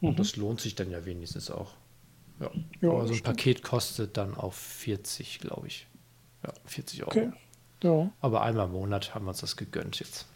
Und 0.00 0.12
mhm. 0.12 0.16
das 0.16 0.36
lohnt 0.36 0.60
sich 0.60 0.74
dann 0.74 0.90
ja 0.90 1.04
wenigstens 1.04 1.50
auch. 1.50 1.74
Ja. 2.40 2.50
ja 2.80 2.90
Aber 2.90 3.06
so 3.06 3.12
ein 3.12 3.18
stimmt. 3.18 3.24
Paket 3.24 3.62
kostet 3.62 4.16
dann 4.16 4.34
auch 4.34 4.52
40, 4.52 5.40
glaube 5.40 5.68
ich. 5.68 5.86
Ja, 6.42 6.52
40 6.64 7.02
Euro. 7.02 7.10
Okay. 7.10 7.32
Ja. 7.82 8.10
Aber 8.20 8.42
einmal 8.42 8.66
im 8.66 8.72
Monat 8.72 9.14
haben 9.14 9.26
wir 9.26 9.30
uns 9.30 9.40
das 9.40 9.56
gegönnt 9.56 10.00
jetzt. 10.00 10.26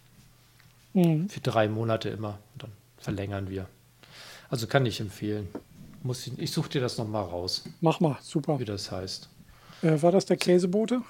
Mhm. 0.93 1.29
Für 1.29 1.41
drei 1.41 1.69
Monate 1.69 2.09
immer. 2.11 2.39
Und 2.53 2.63
dann 2.63 2.73
verlängern 2.99 3.51
wir. 3.51 3.67
Also 4.49 4.67
kann 4.67 4.87
ich 4.87 5.01
empfehlen. 5.01 5.49
Muss 6.03 6.27
ich 6.27 6.39
ich 6.39 6.51
suche 6.53 6.69
dir 6.69 6.81
das 6.81 6.99
nochmal 6.99 7.25
raus. 7.25 7.65
Mach 7.81 8.01
mal, 8.01 8.19
super. 8.21 8.61
Wie 8.61 8.65
das 8.65 8.91
heißt. 8.91 9.29
Äh, 9.83 10.03
war 10.03 10.13
das 10.13 10.27
der 10.27 10.37
Käsebote? 10.37 11.03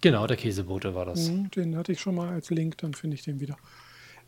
Genau, 0.00 0.26
der 0.26 0.36
Käsebote 0.36 0.94
war 0.94 1.06
das. 1.06 1.28
Mhm, 1.28 1.50
den 1.50 1.76
hatte 1.76 1.92
ich 1.92 2.00
schon 2.00 2.14
mal 2.14 2.28
als 2.28 2.50
Link, 2.50 2.78
dann 2.78 2.94
finde 2.94 3.16
ich 3.16 3.22
den 3.22 3.40
wieder. 3.40 3.56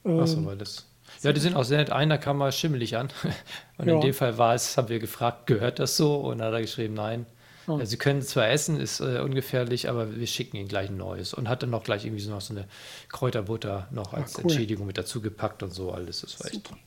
Ähm, 0.05 0.21
Achso, 0.21 0.45
weil 0.45 0.57
das. 0.57 0.87
Ja, 1.23 1.33
die 1.33 1.41
sind 1.41 1.55
auch 1.55 1.65
sehr 1.65 1.79
nett. 1.79 1.91
Einer 1.91 2.19
kam 2.19 2.39
mal 2.39 2.53
schimmelig 2.53 2.97
an. 2.97 3.09
Und 3.79 3.89
ja. 3.89 3.95
in 3.95 4.01
dem 4.01 4.15
Fall 4.15 4.39
war 4.39 4.55
es, 4.55 4.77
haben 4.77 4.89
wir 4.89 4.99
gefragt, 4.99 5.47
gehört 5.47 5.79
das 5.79 5.97
so? 5.97 6.17
Und 6.17 6.39
dann 6.39 6.49
hat 6.49 6.55
er 6.55 6.63
geschrieben, 6.63 6.95
nein. 6.95 7.27
Oh. 7.67 7.79
Sie 7.85 7.97
können 7.99 8.23
zwar 8.23 8.49
essen, 8.49 8.81
ist 8.81 9.01
äh, 9.01 9.21
ungefährlich, 9.21 9.89
aber 9.89 10.17
wir 10.17 10.27
schicken 10.27 10.57
ihnen 10.57 10.69
gleich 10.69 10.89
ein 10.89 10.97
neues. 10.97 11.35
Und 11.35 11.49
hat 11.49 11.63
dann 11.63 11.71
noch 11.71 11.85
gleich 11.85 12.05
irgendwie 12.05 12.23
so 12.23 12.31
noch 12.31 12.41
so 12.41 12.55
eine 12.55 12.67
Kräuterbutter 13.09 13.89
noch 13.91 14.13
als 14.13 14.35
Ach, 14.35 14.39
cool. 14.39 14.51
Entschädigung 14.51 14.87
mit 14.87 14.99
dazu 14.99 15.21
gepackt 15.21 15.63
und 15.63 15.73
so 15.73 15.93
alles. 15.93 16.23
Das 16.23 16.41
war 16.41 16.47
echt 16.47 16.69
super. 16.69 16.79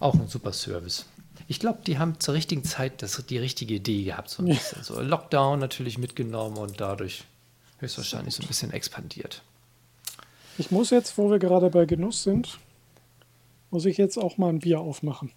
auch 0.00 0.14
ein 0.14 0.28
super 0.28 0.52
Service. 0.52 1.06
Ich 1.48 1.60
glaube, 1.60 1.80
die 1.86 1.98
haben 1.98 2.20
zur 2.20 2.34
richtigen 2.34 2.64
Zeit 2.64 3.02
das, 3.02 3.24
die 3.26 3.38
richtige 3.38 3.74
Idee 3.74 4.04
gehabt. 4.04 4.30
So, 4.30 4.42
ein 4.42 4.48
ja. 4.48 4.54
bisschen. 4.54 4.82
so 4.82 5.00
Lockdown 5.00 5.58
natürlich 5.58 5.98
mitgenommen 5.98 6.56
und 6.56 6.80
dadurch 6.80 7.24
höchstwahrscheinlich 7.78 8.34
so 8.34 8.42
ein 8.42 8.48
bisschen 8.48 8.72
expandiert. 8.72 9.42
Ich 10.56 10.70
muss 10.70 10.90
jetzt, 10.90 11.18
wo 11.18 11.30
wir 11.30 11.38
gerade 11.38 11.68
bei 11.70 11.84
Genuss 11.84 12.22
sind, 12.22 12.58
muss 13.74 13.86
ich 13.86 13.98
jetzt 13.98 14.18
auch 14.18 14.38
mal 14.38 14.50
ein 14.50 14.60
Bier 14.60 14.78
aufmachen. 14.78 15.32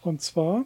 Und 0.00 0.22
zwar 0.22 0.64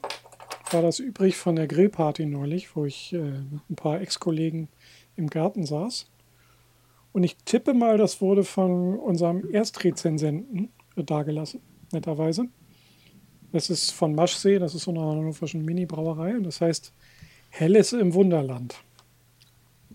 war 0.70 0.80
das 0.80 1.00
übrig 1.00 1.36
von 1.36 1.56
der 1.56 1.66
Grillparty 1.66 2.24
neulich, 2.24 2.76
wo 2.76 2.84
ich 2.84 3.12
äh, 3.12 3.18
ein 3.18 3.74
paar 3.74 4.00
Ex-Kollegen 4.00 4.68
im 5.16 5.28
Garten 5.28 5.66
saß. 5.66 6.06
Und 7.10 7.24
ich 7.24 7.36
tippe 7.44 7.74
mal, 7.74 7.98
das 7.98 8.20
wurde 8.20 8.44
von 8.44 8.96
unserem 8.96 9.52
Erstrezensenten 9.52 10.70
äh, 10.94 11.02
dagelassen, 11.02 11.60
netterweise. 11.90 12.46
Das 13.50 13.68
ist 13.68 13.90
von 13.90 14.14
Maschsee, 14.14 14.60
das 14.60 14.76
ist 14.76 14.84
so 14.84 14.92
eine 14.92 15.00
hannoverschen 15.00 15.64
Mini-Brauerei 15.64 16.36
und 16.36 16.44
das 16.44 16.60
heißt 16.60 16.92
Helles 17.50 17.92
im 17.92 18.14
Wunderland. 18.14 18.76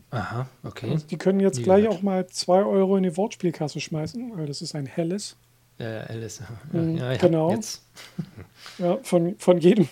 Aha, 0.09 0.49
okay. 0.63 0.91
Und 0.91 1.11
die 1.11 1.17
können 1.17 1.39
jetzt 1.39 1.63
gleich 1.63 1.87
auch 1.87 2.01
mal 2.01 2.27
2 2.27 2.65
Euro 2.65 2.97
in 2.97 3.03
die 3.03 3.15
Wortspielkasse 3.15 3.79
schmeißen, 3.79 4.37
weil 4.37 4.47
das 4.47 4.61
ist 4.61 4.75
ein 4.75 4.85
Helles. 4.85 5.37
Äh, 5.79 5.83
Alice. 5.83 6.41
Mhm, 6.71 6.97
ja, 6.97 7.11
ja, 7.11 7.17
genau. 7.17 7.51
Jetzt. 7.51 7.83
Ja, 8.79 8.99
von, 9.01 9.35
von 9.39 9.57
jedem, 9.57 9.89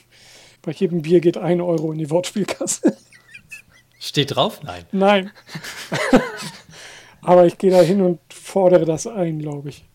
bei 0.62 0.72
jedem 0.72 1.02
Bier 1.02 1.20
geht 1.20 1.38
ein 1.38 1.60
Euro 1.60 1.92
in 1.92 1.98
die 1.98 2.10
Wortspielkasse. 2.12 2.96
Steht 4.00 4.36
drauf? 4.36 4.62
Nein. 4.62 4.86
Nein. 4.92 5.32
Aber 7.22 7.48
ich 7.48 7.58
gehe 7.58 7.72
da 7.72 7.82
hin 7.82 8.02
und 8.02 8.20
fordere 8.32 8.86
das 8.86 9.08
ein, 9.08 9.40
glaube 9.40 9.70
ich. 9.70 9.86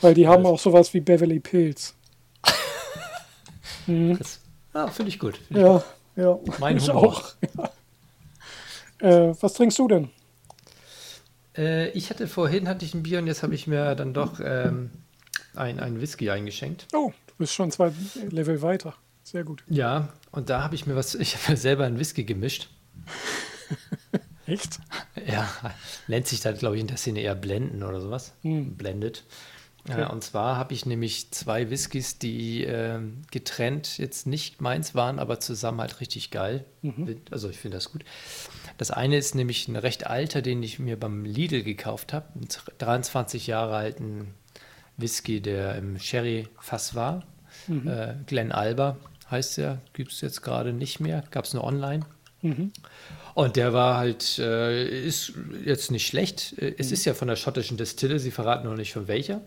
Weil 0.00 0.14
die 0.14 0.26
haben 0.26 0.46
auch 0.46 0.58
sowas 0.58 0.92
wie 0.94 1.00
Beverly 1.00 1.38
Pills. 1.38 1.94
mhm. 3.86 4.18
Ja, 4.74 4.88
finde 4.88 5.10
ich 5.10 5.20
gut. 5.20 5.36
Find 5.36 5.60
ja, 5.60 5.74
gut. 5.74 5.84
ja. 6.16 6.38
Mein 6.58 6.80
Humor. 6.80 6.96
auch. 6.96 7.34
Ja. 7.56 7.70
Äh, 9.28 9.34
was 9.40 9.52
trinkst 9.54 9.78
du 9.78 9.86
denn? 9.86 10.10
Äh, 11.56 11.90
ich 11.90 12.10
hatte 12.10 12.26
vorhin 12.26 12.68
hatte 12.68 12.84
ich 12.84 12.94
ein 12.94 13.02
Bier 13.02 13.18
und 13.20 13.26
jetzt 13.28 13.42
habe 13.42 13.54
ich 13.54 13.66
mir 13.66 13.94
dann 13.94 14.12
doch 14.12 14.40
ähm, 14.42 14.90
ein, 15.54 15.80
ein 15.80 16.00
Whisky 16.00 16.30
eingeschenkt. 16.30 16.86
Oh, 16.92 17.12
du 17.26 17.34
bist 17.38 17.54
schon 17.54 17.70
zwei 17.70 17.92
Level 18.30 18.62
weiter. 18.62 18.94
Sehr 19.22 19.44
gut. 19.44 19.62
Ja, 19.68 20.12
und 20.32 20.50
da 20.50 20.62
habe 20.62 20.74
ich 20.74 20.86
mir 20.86 20.96
was, 20.96 21.14
ich 21.16 21.36
habe 21.36 21.52
mir 21.52 21.56
selber 21.56 21.84
einen 21.84 21.98
Whisky 21.98 22.24
gemischt. 22.24 22.68
Echt? 24.46 24.80
Ja, 25.26 25.48
nennt 26.08 26.26
sich 26.26 26.40
dann, 26.40 26.56
glaube 26.56 26.74
ich, 26.76 26.80
in 26.80 26.88
der 26.88 26.96
Szene 26.96 27.20
eher 27.20 27.36
Blenden 27.36 27.82
oder 27.84 28.00
sowas. 28.00 28.32
Hm. 28.42 28.76
Blendet. 28.76 29.24
Okay. 29.88 30.00
Ja, 30.00 30.10
und 30.10 30.22
zwar 30.22 30.56
habe 30.56 30.74
ich 30.74 30.84
nämlich 30.84 31.30
zwei 31.30 31.70
Whiskys, 31.70 32.18
die 32.18 32.64
äh, 32.64 33.00
getrennt 33.30 33.96
jetzt 33.98 34.26
nicht 34.26 34.60
meins 34.60 34.94
waren, 34.94 35.18
aber 35.18 35.40
zusammen 35.40 35.80
halt 35.80 36.00
richtig 36.00 36.30
geil. 36.30 36.66
Mhm. 36.82 37.22
Also 37.30 37.48
ich 37.48 37.58
finde 37.58 37.78
das 37.78 37.90
gut. 37.90 38.04
Das 38.76 38.90
eine 38.90 39.16
ist 39.16 39.34
nämlich 39.34 39.68
ein 39.68 39.76
recht 39.76 40.06
alter, 40.06 40.42
den 40.42 40.62
ich 40.62 40.78
mir 40.78 40.98
beim 40.98 41.24
Lidl 41.24 41.62
gekauft 41.62 42.12
habe. 42.12 42.26
Einen 42.34 42.48
23 42.78 43.46
Jahre 43.46 43.76
alten 43.76 44.34
Whisky, 45.00 45.40
der 45.40 45.76
im 45.76 45.98
Sherry-Fass 45.98 46.94
war. 46.94 47.22
Mhm. 47.66 47.88
Äh, 47.88 48.14
Glen 48.26 48.52
Alba 48.52 48.96
heißt 49.30 49.58
der, 49.58 49.78
gibt 49.92 50.12
es 50.12 50.20
jetzt 50.20 50.42
gerade 50.42 50.72
nicht 50.72 51.00
mehr, 51.00 51.24
gab 51.30 51.44
es 51.44 51.54
nur 51.54 51.64
online. 51.64 52.04
Mhm. 52.42 52.72
Und 53.34 53.56
der 53.56 53.72
war 53.72 53.96
halt, 53.96 54.38
äh, 54.38 55.06
ist 55.06 55.32
jetzt 55.64 55.90
nicht 55.90 56.06
schlecht. 56.06 56.54
Äh, 56.58 56.74
es 56.78 56.88
mhm. 56.88 56.92
ist 56.94 57.04
ja 57.04 57.14
von 57.14 57.28
der 57.28 57.36
schottischen 57.36 57.76
Destille, 57.76 58.18
sie 58.18 58.30
verraten 58.30 58.68
noch 58.68 58.76
nicht 58.76 58.92
von 58.92 59.08
welcher. 59.08 59.40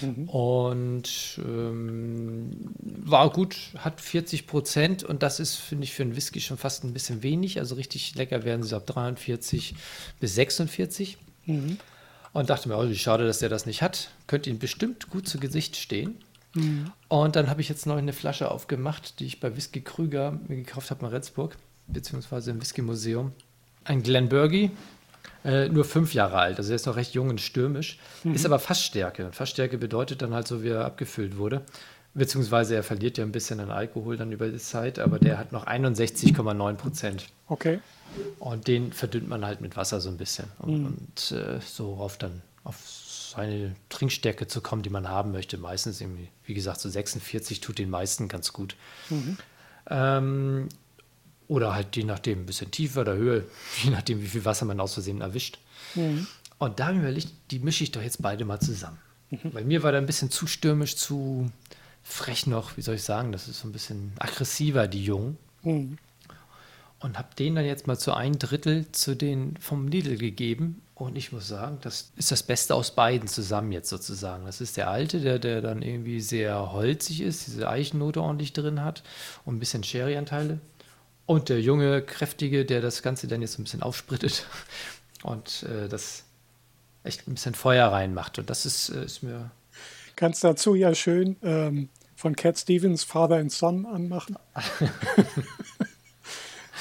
Mhm. 0.00 0.28
Und 0.28 1.38
ähm, 1.38 2.50
war 2.76 3.30
gut, 3.30 3.56
hat 3.78 4.00
40 4.00 4.46
Prozent 4.46 5.04
und 5.04 5.22
das 5.22 5.40
ist, 5.40 5.56
finde 5.56 5.84
ich, 5.84 5.92
für 5.92 6.02
einen 6.02 6.16
Whisky 6.16 6.40
schon 6.40 6.56
fast 6.56 6.84
ein 6.84 6.92
bisschen 6.92 7.22
wenig. 7.22 7.58
Also 7.58 7.74
richtig 7.74 8.14
lecker 8.14 8.44
werden 8.44 8.62
sie 8.62 8.74
ab 8.74 8.86
43 8.86 9.74
bis 10.20 10.34
46. 10.34 11.18
Und 12.38 12.50
dachte 12.50 12.68
mir, 12.68 12.78
oh, 12.78 12.88
wie 12.88 12.96
schade, 12.96 13.26
dass 13.26 13.40
der 13.40 13.48
das 13.48 13.66
nicht 13.66 13.82
hat. 13.82 14.10
Könnte 14.28 14.48
ihm 14.48 14.60
bestimmt 14.60 15.10
gut 15.10 15.28
zu 15.28 15.40
Gesicht 15.40 15.74
stehen. 15.74 16.20
Mhm. 16.54 16.92
Und 17.08 17.34
dann 17.34 17.50
habe 17.50 17.60
ich 17.60 17.68
jetzt 17.68 17.84
noch 17.84 17.96
eine 17.96 18.12
Flasche 18.12 18.52
aufgemacht, 18.52 19.18
die 19.18 19.26
ich 19.26 19.40
bei 19.40 19.56
Whisky 19.56 19.80
Krüger 19.80 20.38
mir 20.46 20.54
gekauft 20.54 20.92
habe 20.92 21.04
in 21.04 21.10
Retzburg, 21.10 21.56
beziehungsweise 21.88 22.52
im 22.52 22.60
Whisky 22.60 22.80
Museum. 22.80 23.32
Ein 23.82 24.04
Glenburgie, 24.04 24.70
äh, 25.44 25.68
nur 25.68 25.84
fünf 25.84 26.14
Jahre 26.14 26.38
alt, 26.38 26.58
also 26.58 26.70
er 26.70 26.76
ist 26.76 26.86
noch 26.86 26.94
recht 26.94 27.12
jung 27.12 27.28
und 27.28 27.40
stürmisch, 27.40 27.98
mhm. 28.22 28.34
ist 28.34 28.46
aber 28.46 28.60
Fassstärke. 28.60 29.32
Fassstärke 29.32 29.76
bedeutet 29.76 30.22
dann 30.22 30.32
halt 30.32 30.46
so, 30.46 30.62
wie 30.62 30.68
er 30.68 30.84
abgefüllt 30.84 31.38
wurde. 31.38 31.62
Beziehungsweise 32.18 32.74
er 32.74 32.82
verliert 32.82 33.16
ja 33.16 33.24
ein 33.24 33.32
bisschen 33.32 33.60
an 33.60 33.70
Alkohol 33.70 34.16
dann 34.16 34.32
über 34.32 34.48
die 34.48 34.58
Zeit, 34.58 34.98
aber 34.98 35.18
der 35.18 35.38
hat 35.38 35.52
noch 35.52 35.66
61,9 35.66 36.74
Prozent. 36.74 37.26
Okay. 37.46 37.78
Und 38.40 38.66
den 38.66 38.92
verdünnt 38.92 39.28
man 39.28 39.44
halt 39.44 39.60
mit 39.60 39.76
Wasser 39.76 40.00
so 40.00 40.08
ein 40.08 40.16
bisschen. 40.16 40.46
Und, 40.58 40.78
mhm. 40.78 40.86
und 40.86 41.32
äh, 41.32 41.60
so 41.60 41.94
auf 41.94 42.18
dann 42.18 42.42
auf 42.64 42.76
seine 43.34 43.76
Trinkstärke 43.88 44.48
zu 44.48 44.60
kommen, 44.60 44.82
die 44.82 44.90
man 44.90 45.08
haben 45.08 45.30
möchte. 45.30 45.58
Meistens 45.58 46.00
irgendwie, 46.00 46.28
wie 46.44 46.54
gesagt, 46.54 46.80
so 46.80 46.88
46 46.88 47.60
tut 47.60 47.78
den 47.78 47.90
meisten 47.90 48.26
ganz 48.26 48.52
gut. 48.52 48.74
Mhm. 49.10 49.38
Ähm, 49.88 50.68
oder 51.46 51.74
halt 51.74 51.94
je 51.96 52.04
nachdem, 52.04 52.40
ein 52.40 52.46
bisschen 52.46 52.70
tiefer 52.70 53.02
oder 53.02 53.14
höher, 53.14 53.42
je 53.84 53.90
nachdem, 53.90 54.20
wie 54.20 54.26
viel 54.26 54.44
Wasser 54.44 54.64
man 54.64 54.80
aus 54.80 54.94
Versehen 54.94 55.20
erwischt. 55.20 55.58
Mhm. 55.94 56.26
Und 56.58 56.80
da 56.80 56.86
habe 56.86 56.96
ich 56.96 57.02
überlegt, 57.02 57.28
die 57.52 57.60
mische 57.60 57.84
ich 57.84 57.92
doch 57.92 58.02
jetzt 58.02 58.20
beide 58.20 58.44
mal 58.44 58.60
zusammen. 58.60 58.98
Mhm. 59.30 59.54
Weil 59.54 59.64
mir 59.64 59.82
war 59.82 59.92
da 59.92 59.98
ein 59.98 60.06
bisschen 60.06 60.30
zu 60.30 60.46
stürmisch, 60.46 60.96
zu 60.96 61.50
frech 62.02 62.46
noch, 62.46 62.76
wie 62.76 62.82
soll 62.82 62.96
ich 62.96 63.02
sagen, 63.02 63.32
das 63.32 63.48
ist 63.48 63.60
so 63.60 63.68
ein 63.68 63.72
bisschen 63.72 64.12
aggressiver, 64.18 64.88
die 64.88 65.04
Jungen. 65.04 65.36
Mhm 65.62 65.98
und 67.00 67.18
habe 67.18 67.28
den 67.38 67.54
dann 67.54 67.64
jetzt 67.64 67.86
mal 67.86 67.98
zu 67.98 68.12
ein 68.12 68.38
Drittel 68.38 68.90
zu 68.92 69.14
den 69.14 69.56
vom 69.58 69.88
Lidl 69.88 70.16
gegeben. 70.16 70.82
Und 70.94 71.16
ich 71.16 71.30
muss 71.30 71.46
sagen, 71.46 71.78
das 71.82 72.10
ist 72.16 72.32
das 72.32 72.42
Beste 72.42 72.74
aus 72.74 72.90
beiden 72.90 73.28
zusammen 73.28 73.70
jetzt 73.70 73.88
sozusagen. 73.88 74.46
Das 74.46 74.60
ist 74.60 74.76
der 74.76 74.90
alte, 74.90 75.20
der, 75.20 75.38
der 75.38 75.60
dann 75.60 75.80
irgendwie 75.80 76.20
sehr 76.20 76.72
holzig 76.72 77.20
ist, 77.20 77.46
diese 77.46 77.68
Eichennote 77.68 78.20
ordentlich 78.20 78.52
drin 78.52 78.82
hat 78.82 79.04
und 79.44 79.56
ein 79.56 79.60
bisschen 79.60 79.84
Sherry-Anteile. 79.84 80.58
Und 81.24 81.50
der 81.50 81.60
junge, 81.60 82.02
kräftige, 82.02 82.64
der 82.64 82.80
das 82.80 83.02
Ganze 83.02 83.28
dann 83.28 83.42
jetzt 83.42 83.60
ein 83.60 83.64
bisschen 83.64 83.82
aufsprittet 83.82 84.44
und 85.22 85.62
äh, 85.64 85.88
das 85.88 86.24
echt 87.04 87.28
ein 87.28 87.34
bisschen 87.34 87.54
Feuer 87.54 87.92
reinmacht. 87.92 88.40
Und 88.40 88.50
das 88.50 88.66
ist, 88.66 88.88
äh, 88.88 89.04
ist 89.04 89.22
mir. 89.22 89.52
Kannst 90.18 90.42
dazu 90.42 90.74
ja 90.74 90.96
schön 90.96 91.36
ähm, 91.44 91.90
von 92.16 92.34
Cat 92.34 92.58
Stevens 92.58 93.04
Father 93.04 93.36
and 93.36 93.52
Son 93.52 93.86
anmachen. 93.86 94.36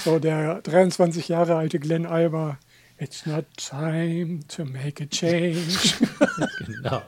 So 0.03 0.19
der 0.19 0.61
23 0.61 1.27
Jahre 1.27 1.55
alte 1.55 1.79
Glenn 1.79 2.05
Alba. 2.05 2.59
It's 2.99 3.25
not 3.25 3.45
time 3.57 4.41
to 4.47 4.63
make 4.63 5.03
a 5.03 5.07
change. 5.07 5.95
genau. 6.67 7.01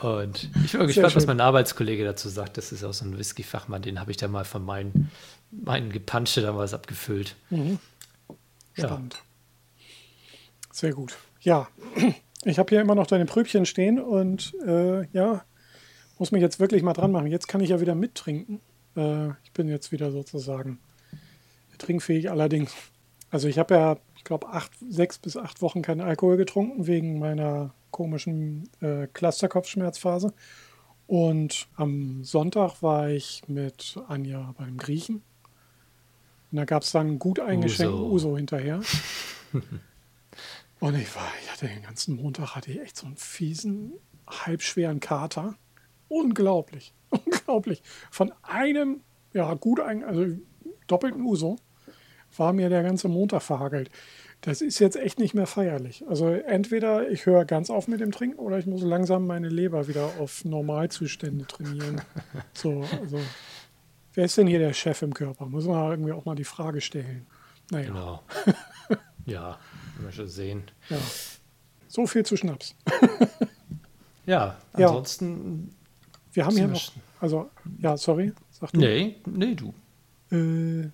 Und 0.00 0.50
ich 0.64 0.72
bin 0.72 0.86
gespannt, 0.86 1.14
was 1.14 1.26
mein 1.26 1.40
Arbeitskollege 1.40 2.04
dazu 2.04 2.30
sagt. 2.30 2.56
Das 2.56 2.72
ist 2.72 2.84
auch 2.84 2.94
so 2.94 3.04
ein 3.04 3.18
Whisky-Fachmann, 3.18 3.82
den 3.82 4.00
habe 4.00 4.10
ich 4.10 4.16
da 4.16 4.28
mal 4.28 4.46
von 4.46 4.64
meinen, 4.64 5.10
meinen 5.50 5.92
Gepansche 5.92 6.40
damals 6.40 6.72
abgefüllt. 6.72 7.36
Mhm. 7.50 7.78
Spannend. 8.72 9.14
Ja. 9.14 9.84
Sehr 10.72 10.92
gut. 10.94 11.16
Ja, 11.42 11.68
ich 12.44 12.58
habe 12.58 12.68
hier 12.70 12.80
immer 12.80 12.94
noch 12.94 13.06
deine 13.06 13.24
Pröbchen 13.26 13.66
stehen 13.66 14.00
und 14.00 14.54
äh, 14.66 15.06
ja, 15.12 15.44
muss 16.18 16.32
mich 16.32 16.42
jetzt 16.42 16.60
wirklich 16.60 16.82
mal 16.82 16.92
dran 16.92 17.12
machen. 17.12 17.26
Jetzt 17.26 17.48
kann 17.48 17.60
ich 17.60 17.70
ja 17.70 17.80
wieder 17.80 17.94
mittrinken. 17.94 18.60
Äh, 18.96 19.30
ich 19.44 19.52
bin 19.52 19.68
jetzt 19.68 19.92
wieder 19.92 20.10
sozusagen 20.10 20.78
trinkfähig. 21.78 22.30
Allerdings, 22.30 22.72
also 23.30 23.48
ich 23.48 23.58
habe 23.58 23.74
ja, 23.74 23.96
ich 24.16 24.24
glaube, 24.24 24.46
sechs 24.88 25.18
bis 25.18 25.36
acht 25.36 25.62
Wochen 25.62 25.82
keinen 25.82 26.00
Alkohol 26.00 26.36
getrunken 26.36 26.86
wegen 26.86 27.18
meiner 27.18 27.74
komischen 27.90 28.68
äh, 28.80 29.06
Clusterkopfschmerzphase. 29.12 30.32
Und 31.06 31.68
am 31.76 32.24
Sonntag 32.24 32.82
war 32.82 33.10
ich 33.10 33.42
mit 33.46 33.96
Anja 34.08 34.54
beim 34.56 34.78
Griechen. 34.78 35.22
Und 36.50 36.58
da 36.58 36.64
gab 36.64 36.82
es 36.82 36.92
dann 36.92 37.18
gut 37.18 37.40
eingeschenkten 37.40 37.98
Uso. 37.98 38.28
Uso 38.28 38.36
hinterher. 38.36 38.80
Und 40.84 40.96
ich 40.96 41.16
war, 41.16 41.32
ich 41.42 41.50
hatte 41.50 41.66
den 41.66 41.80
ganzen 41.80 42.14
Montag 42.14 42.54
hatte 42.54 42.70
ich 42.70 42.78
echt 42.78 42.98
so 42.98 43.06
einen 43.06 43.16
fiesen, 43.16 43.94
halbschweren 44.26 45.00
Kater. 45.00 45.54
Unglaublich, 46.08 46.92
unglaublich. 47.08 47.82
Von 48.10 48.34
einem, 48.42 49.00
ja, 49.32 49.54
gut, 49.54 49.80
also 49.80 50.26
doppelten 50.86 51.22
Uso 51.22 51.56
war 52.36 52.52
mir 52.52 52.68
der 52.68 52.82
ganze 52.82 53.08
Montag 53.08 53.40
verhagelt. 53.40 53.88
Das 54.42 54.60
ist 54.60 54.78
jetzt 54.78 54.96
echt 54.96 55.18
nicht 55.18 55.32
mehr 55.32 55.46
feierlich. 55.46 56.04
Also 56.06 56.28
entweder 56.28 57.08
ich 57.08 57.24
höre 57.24 57.46
ganz 57.46 57.70
auf 57.70 57.88
mit 57.88 58.00
dem 58.00 58.12
Trinken 58.12 58.38
oder 58.38 58.58
ich 58.58 58.66
muss 58.66 58.82
langsam 58.82 59.26
meine 59.26 59.48
Leber 59.48 59.88
wieder 59.88 60.10
auf 60.18 60.44
Normalzustände 60.44 61.46
trainieren. 61.46 62.02
So, 62.52 62.84
also 63.00 63.18
wer 64.12 64.26
ist 64.26 64.36
denn 64.36 64.48
hier 64.48 64.58
der 64.58 64.74
Chef 64.74 65.00
im 65.00 65.14
Körper? 65.14 65.46
Muss 65.46 65.64
man 65.64 65.92
irgendwie 65.92 66.12
auch 66.12 66.26
mal 66.26 66.34
die 66.34 66.44
Frage 66.44 66.82
stellen. 66.82 67.26
Naja. 67.70 67.86
Genau. 67.86 68.22
Ja, 69.26 69.58
schon 70.10 70.28
sehen. 70.28 70.62
Ja. 70.88 70.98
So 71.88 72.06
viel 72.06 72.24
zu 72.24 72.36
Schnaps. 72.36 72.74
ja, 74.26 74.56
ansonsten. 74.72 75.68
Ja. 75.68 75.74
Wir 76.32 76.46
haben 76.46 76.56
hier 76.56 76.68
noch. 76.68 76.92
Also, 77.20 77.50
ja, 77.78 77.96
sorry. 77.96 78.32
Sag 78.50 78.72
du. 78.72 78.80
Nee, 78.80 79.16
nee, 79.26 79.54
du. 79.54 79.72
Äh, 80.30 80.90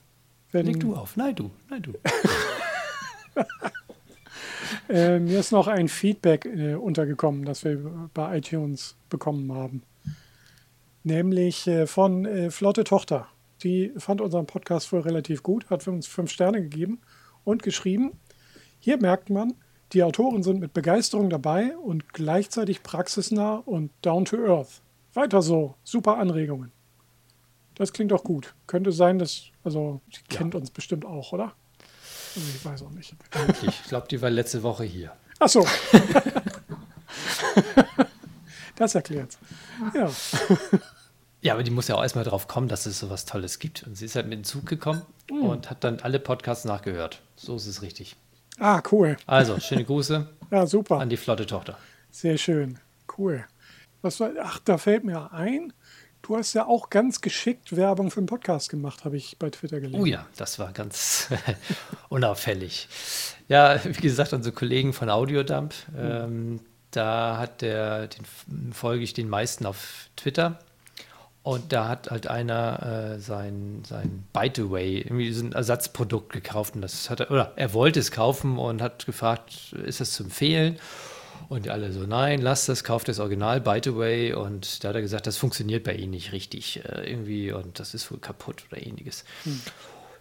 wenn, 0.53 0.67
Leg 0.67 0.81
du 0.81 0.95
auf. 0.95 1.17
Nein, 1.17 1.35
du. 1.35 1.51
Nein, 1.69 1.83
du. 1.83 1.93
äh, 4.93 5.19
mir 5.19 5.41
ist 5.41 5.53
noch 5.53 5.67
ein 5.69 5.89
Feedback 5.89 6.45
äh, 6.45 6.75
untergekommen, 6.75 7.45
das 7.45 7.65
wir 7.65 8.11
bei 8.13 8.39
iTunes 8.39 8.97
bekommen 9.09 9.53
haben. 9.53 9.83
Nämlich 11.03 11.67
äh, 11.67 11.87
von 11.87 12.27
äh, 12.27 12.51
Flotte 12.51 12.85
Tochter. 12.85 13.29
Die 13.63 13.93
fand 13.97 14.21
unseren 14.21 14.47
Podcast 14.47 14.93
wohl 14.93 15.01
relativ 15.01 15.43
gut, 15.43 15.69
hat 15.71 15.87
uns 15.87 16.07
fünf 16.07 16.31
Sterne 16.31 16.63
gegeben 16.63 17.01
und 17.45 17.63
geschrieben, 17.63 18.13
hier 18.81 18.99
merkt 18.99 19.31
man, 19.31 19.55
die 19.93 20.03
Autoren 20.03 20.43
sind 20.43 20.61
mit 20.61 20.73
Begeisterung 20.73 21.31
dabei 21.31 21.77
und 21.77 22.13
gleichzeitig 22.13 22.83
praxisnah 22.83 23.57
und 23.57 23.91
down 24.03 24.25
to 24.25 24.37
earth. 24.37 24.81
Weiter 25.15 25.43
so, 25.43 25.75
super 25.85 26.19
Anregungen. 26.19 26.73
Das 27.75 27.93
klingt 27.93 28.13
auch 28.13 28.25
gut. 28.25 28.55
Könnte 28.67 28.93
sein, 28.93 29.19
dass, 29.19 29.45
also, 29.65 30.01
sie 30.11 30.21
ja. 30.31 30.39
kennt 30.39 30.55
uns 30.55 30.71
bestimmt 30.71 31.05
auch, 31.05 31.33
oder? 31.33 31.53
Also 32.37 32.49
ich 32.55 32.65
weiß 32.65 32.83
auch 32.83 32.91
nicht. 32.91 33.15
Ich 33.63 33.83
glaube, 33.85 34.07
die 34.09 34.23
war 34.23 34.31
letzte 34.31 34.63
Woche 34.63 34.85
hier. 34.85 35.13
Ach 35.41 35.49
so. 35.49 35.67
das 38.77 38.95
erklärt's. 38.95 39.39
Ja. 39.95 40.11
Ja, 41.43 41.55
aber 41.55 41.63
die 41.63 41.71
muss 41.71 41.89
ja 41.89 41.97
auch 41.97 42.03
erstmal 42.03 42.25
drauf 42.25 42.49
kommen, 42.49 42.69
dass 42.69 42.85
es 42.87 42.99
so 42.99 43.09
was 43.09 43.25
Tolles 43.25 43.59
gibt. 43.59 43.83
Und 43.85 43.97
sie 43.97 44.05
ist 44.05 44.15
halt 44.15 44.27
mit 44.29 44.39
dem 44.39 44.45
Zug 44.45 44.67
gekommen 44.67 45.03
mhm. 45.31 45.43
und 45.43 45.71
hat 45.71 45.83
dann 45.85 45.99
alle 46.01 46.21
Podcasts 46.21 46.65
nachgehört. 46.65 47.23
So 47.37 47.57
ist 47.57 47.67
es 47.67 47.83
richtig. 47.83 48.17
Ah, 48.61 48.83
cool. 48.93 49.17
Also, 49.27 49.59
schöne 49.59 49.85
Grüße. 49.85 50.29
ja, 50.51 50.67
super. 50.67 51.01
An 51.01 51.09
die 51.09 51.17
flotte 51.17 51.47
Tochter. 51.47 51.79
Sehr 52.11 52.37
schön. 52.37 52.79
Cool. 53.17 53.45
Was 54.03 54.21
war, 54.21 54.31
ach, 54.43 54.59
da 54.61 54.77
fällt 54.77 55.03
mir 55.03 55.33
ein, 55.33 55.73
du 56.23 56.37
hast 56.37 56.53
ja 56.53 56.67
auch 56.67 56.91
ganz 56.91 57.23
geschickt 57.23 57.75
Werbung 57.75 58.11
für 58.11 58.21
den 58.21 58.27
Podcast 58.27 58.69
gemacht, 58.69 59.05
habe 59.05 59.17
ich 59.17 59.39
bei 59.39 59.49
Twitter 59.51 59.81
gelesen. 59.81 60.01
Oh 60.01 60.05
ja, 60.05 60.27
das 60.37 60.59
war 60.59 60.73
ganz 60.73 61.29
unauffällig. 62.11 62.89
Ja, 63.49 63.83
wie 63.83 63.93
gesagt, 63.93 64.33
unsere 64.35 64.55
Kollegen 64.55 64.93
von 64.93 65.09
Audiodump, 65.09 65.75
mhm. 65.93 65.99
ähm, 65.99 66.61
da 66.91 67.39
hat 67.39 67.63
der, 67.63 68.09
den 68.09 68.25
folge 68.73 69.05
ich 69.05 69.15
den 69.15 69.29
meisten 69.29 69.65
auf 69.65 70.11
Twitter 70.17 70.59
und 71.43 71.73
da 71.73 71.89
hat 71.89 72.11
halt 72.11 72.27
einer 72.27 73.15
äh, 73.15 73.19
sein, 73.19 73.83
sein 73.89 74.25
By 74.33 74.51
the 74.55 74.71
Way, 74.71 74.99
irgendwie 74.99 75.33
so 75.33 75.45
ein 75.45 75.53
Ersatzprodukt 75.53 76.33
gekauft 76.33 76.75
und 76.75 76.83
das 76.83 77.09
hat 77.09 77.21
er, 77.21 77.31
oder 77.31 77.53
er 77.57 77.73
wollte 77.73 77.99
es 77.99 78.11
kaufen 78.11 78.59
und 78.59 78.83
hat 78.83 79.07
gefragt, 79.07 79.73
ist 79.85 80.01
das 80.01 80.13
zu 80.13 80.25
empfehlen? 80.25 80.79
Und 81.49 81.69
alle 81.69 81.93
so, 81.93 82.01
nein, 82.01 82.43
lass 82.43 82.67
das, 82.67 82.85
kauft 82.85 83.09
das 83.09 83.19
Original 83.19 83.61
By 83.61 83.81
the 83.83 83.97
Way. 83.97 84.35
Und 84.35 84.85
da 84.85 84.91
hat 84.91 84.95
er 84.95 85.01
gesagt, 85.01 85.27
das 85.27 85.37
funktioniert 85.37 85.83
bei 85.83 85.95
ihm 85.95 86.11
nicht 86.11 86.33
richtig 86.33 86.85
äh, 86.85 87.11
irgendwie 87.11 87.51
und 87.51 87.81
das 87.81 87.95
ist 87.95 88.11
wohl 88.13 88.19
kaputt 88.19 88.65
oder 88.71 88.87
ähnliches. 88.87 89.25
Hm. 89.45 89.61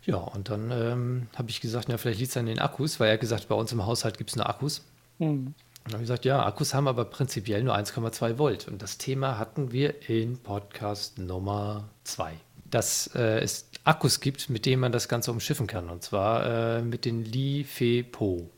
Ja, 0.05 0.15
und 0.15 0.49
dann 0.49 0.71
ähm, 0.71 1.27
habe 1.35 1.49
ich 1.49 1.61
gesagt, 1.61 1.89
ja, 1.89 1.97
vielleicht 1.97 2.19
liegt 2.19 2.31
es 2.31 2.37
an 2.37 2.45
den 2.45 2.59
Akkus, 2.59 2.99
weil 2.99 3.09
er 3.09 3.13
hat 3.13 3.19
gesagt, 3.19 3.47
bei 3.49 3.55
uns 3.55 3.71
im 3.71 3.85
Haushalt 3.85 4.17
gibt 4.17 4.31
es 4.31 4.37
nur 4.37 4.49
Akkus. 4.49 4.85
Hm. 5.19 5.53
Und 5.89 5.93
habe 5.93 6.03
ich 6.03 6.07
gesagt, 6.07 6.25
ja, 6.25 6.45
Akkus 6.45 6.75
haben 6.75 6.87
aber 6.87 7.03
prinzipiell 7.05 7.63
nur 7.63 7.75
1,2 7.75 8.37
Volt. 8.37 8.67
Und 8.67 8.83
das 8.83 8.99
Thema 8.99 9.39
hatten 9.39 9.71
wir 9.71 10.07
in 10.07 10.37
Podcast 10.37 11.17
Nummer 11.17 11.89
2. 12.03 12.33
Dass 12.69 13.07
äh, 13.15 13.39
es 13.39 13.71
Akkus 13.85 14.19
gibt, 14.19 14.51
mit 14.51 14.67
denen 14.67 14.81
man 14.81 14.91
das 14.91 15.07
Ganze 15.07 15.31
umschiffen 15.31 15.65
kann. 15.65 15.89
Und 15.89 16.03
zwar 16.03 16.77
äh, 16.77 16.81
mit 16.83 17.05
den 17.05 17.25
Li-Fe-Po 17.25 18.51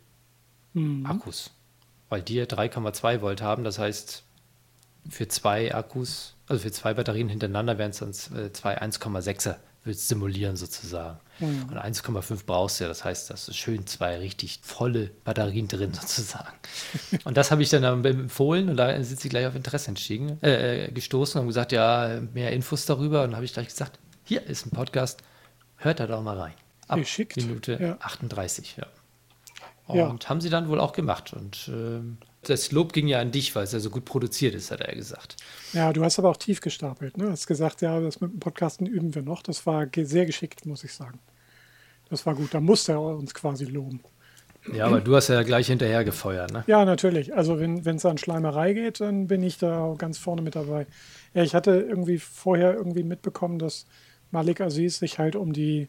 mhm. 0.74 1.06
Akkus. 1.06 1.52
Weil 2.10 2.22
die 2.22 2.36
ja 2.36 2.44
3,2 2.44 3.22
Volt 3.22 3.42
haben. 3.42 3.64
Das 3.64 3.80
heißt, 3.80 4.24
für 5.10 5.30
zwei 5.30 5.74
Akkus, 5.74 6.36
also 6.48 6.64
für 6.64 6.72
zwei 6.74 6.94
Batterien 6.94 7.30
hintereinander 7.30 7.78
wären 7.78 7.92
es 7.92 8.00
dann 8.00 8.10
äh, 8.38 8.52
zwei 8.52 8.78
1,6er 8.82 9.56
willst 9.84 10.08
simulieren 10.08 10.56
sozusagen. 10.56 11.20
Mhm. 11.40 11.70
Und 11.70 11.78
1,5 11.78 12.46
brauchst 12.46 12.80
du 12.80 12.84
ja, 12.84 12.88
das 12.88 13.04
heißt, 13.04 13.30
das 13.30 13.48
ist 13.48 13.58
schön 13.58 13.88
zwei 13.88 14.18
richtig 14.18 14.60
volle 14.62 15.12
Batterien 15.24 15.68
drin 15.68 15.94
sozusagen. 16.00 16.54
und 17.24 17.36
das 17.38 17.52
habe 17.52 17.64
ich 17.64 17.70
dann 17.70 17.84
empfohlen 18.06 18.70
und 18.70 18.78
da 18.78 19.04
sind 19.04 19.20
sie 19.20 19.30
gleich 19.30 19.48
auf 19.48 19.56
Interesse 19.56 19.90
entstiegen, 19.90 20.38
äh, 20.44 20.86
äh, 20.86 20.92
gestoßen 20.92 21.42
und 21.42 21.48
gesagt, 21.48 21.72
ja, 21.72 22.22
mehr 22.34 22.52
Infos 22.52 22.86
darüber. 22.86 23.24
Und 23.24 23.36
habe 23.36 23.46
ich 23.46 23.54
gleich 23.54 23.68
gesagt, 23.68 24.00
hier 24.24 24.46
ist 24.46 24.66
ein 24.66 24.72
Podcast, 24.72 25.22
hört 25.78 26.00
da 26.00 26.08
doch 26.08 26.22
mal 26.22 26.38
rein. 26.38 26.54
Ab 26.88 27.00
Geschickt. 27.00 27.38
Minute 27.38 27.78
ja. 27.82 27.98
38, 28.02 28.78
ja. 28.78 28.88
Und 29.88 30.24
ja. 30.24 30.30
haben 30.30 30.42
sie 30.42 30.50
dann 30.50 30.70
wohl 30.70 30.80
auch 30.80 30.94
gemacht. 30.94 31.34
Und 31.34 31.70
ähm, 31.70 32.18
das 32.44 32.72
Lob 32.72 32.94
ging 32.94 33.08
ja 33.08 33.20
an 33.20 33.32
dich, 33.32 33.56
weil 33.56 33.64
es 33.64 33.72
ja 33.72 33.80
so 33.80 33.90
gut 33.90 34.06
produziert 34.06 34.56
ist, 34.56 34.72
hat 34.72 34.82
er 34.82 34.96
gesagt. 34.96 35.36
Ja, 35.74 35.94
du 35.94 36.04
hast 36.04 36.18
aber 36.18 36.30
auch 36.30 36.38
tief 36.38 36.60
gestapelt. 36.62 37.18
Ne? 37.18 37.26
Du 37.26 37.32
hast 37.32 37.48
gesagt, 37.48 37.82
ja, 37.82 38.00
das 38.00 38.20
mit 38.20 38.32
dem 38.32 38.40
Podcasten 38.40 38.88
üben 38.88 39.14
wir 39.14 39.22
noch. 39.22 39.44
Das 39.44 39.66
war 39.66 39.88
sehr 39.96 40.26
geschickt, 40.26 40.66
muss 40.66 40.84
ich 40.84 40.94
sagen. 40.94 41.20
Das 42.10 42.26
war 42.26 42.36
gut. 42.36 42.54
Da 42.54 42.60
musste 42.60 42.94
er 42.94 43.02
uns 43.02 43.34
quasi 43.34 43.66
loben. 43.66 44.02
Ja, 44.74 44.86
aber 44.86 45.02
du 45.02 45.16
hast 45.16 45.28
ja 45.28 45.42
gleich 45.44 45.68
hinterher 45.68 46.04
gefeuert, 46.04 46.52
ne? 46.52 46.64
Ja, 46.68 46.86
natürlich. 46.86 47.36
Also 47.36 47.60
wenn 47.60 47.80
es 47.84 48.06
an 48.06 48.18
Schleimerei 48.18 48.74
geht, 48.74 49.02
dann 49.02 49.28
bin 49.28 49.42
ich 49.42 49.58
da 49.58 49.96
ganz 49.98 50.18
vorne 50.18 50.42
mit 50.42 50.56
dabei. 50.56 50.86
Ja, 51.34 51.44
ich 51.44 51.56
hatte 51.56 51.72
irgendwie 51.72 52.20
vorher 52.20 52.76
irgendwie 52.76 53.04
mitbekommen, 53.04 53.58
dass 53.58 53.86
Malik 54.30 54.62
Aziz 54.62 55.00
sich 55.00 55.18
halt 55.18 55.36
um 55.36 55.54
die 55.54 55.88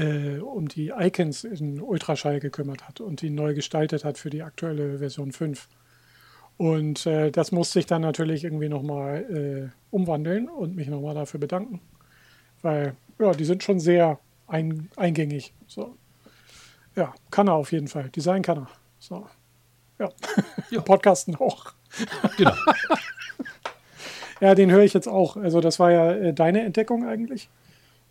äh, 0.00 0.38
um 0.38 0.68
die 0.68 0.92
Icons 0.96 1.44
in 1.44 1.80
Ultraschall 1.80 2.40
gekümmert 2.40 2.88
hat 2.88 3.00
und 3.00 3.20
die 3.20 3.30
neu 3.30 3.54
gestaltet 3.54 4.04
hat 4.04 4.18
für 4.18 4.30
die 4.30 4.42
aktuelle 4.42 4.98
Version 4.98 5.32
5. 5.32 5.68
Und 6.56 7.06
äh, 7.06 7.30
das 7.30 7.52
musste 7.52 7.78
ich 7.78 7.86
dann 7.86 8.02
natürlich 8.02 8.44
irgendwie 8.44 8.68
nochmal 8.68 9.24
äh, 9.30 9.68
umwandeln 9.90 10.48
und 10.48 10.74
mich 10.76 10.88
nochmal 10.88 11.14
dafür 11.14 11.40
bedanken. 11.40 11.80
Weil, 12.62 12.94
ja, 13.18 13.32
die 13.32 13.44
sind 13.44 13.62
schon 13.62 13.80
sehr 13.80 14.18
ein, 14.46 14.90
eingängig. 14.96 15.54
So. 15.66 15.96
Ja, 16.96 17.14
kann 17.30 17.48
er 17.48 17.54
auf 17.54 17.72
jeden 17.72 17.88
Fall. 17.88 18.10
Design 18.10 18.42
kann 18.42 18.58
er. 18.58 18.68
So. 18.98 19.26
Ja. 19.98 20.10
ja. 20.70 20.80
Podcasten 20.82 21.36
auch. 21.36 21.72
Genau. 22.36 22.54
ja, 24.40 24.54
den 24.54 24.70
höre 24.70 24.82
ich 24.82 24.92
jetzt 24.92 25.08
auch. 25.08 25.36
Also, 25.36 25.60
das 25.60 25.78
war 25.78 25.90
ja 25.92 26.12
äh, 26.12 26.34
deine 26.34 26.62
Entdeckung 26.62 27.06
eigentlich. 27.06 27.48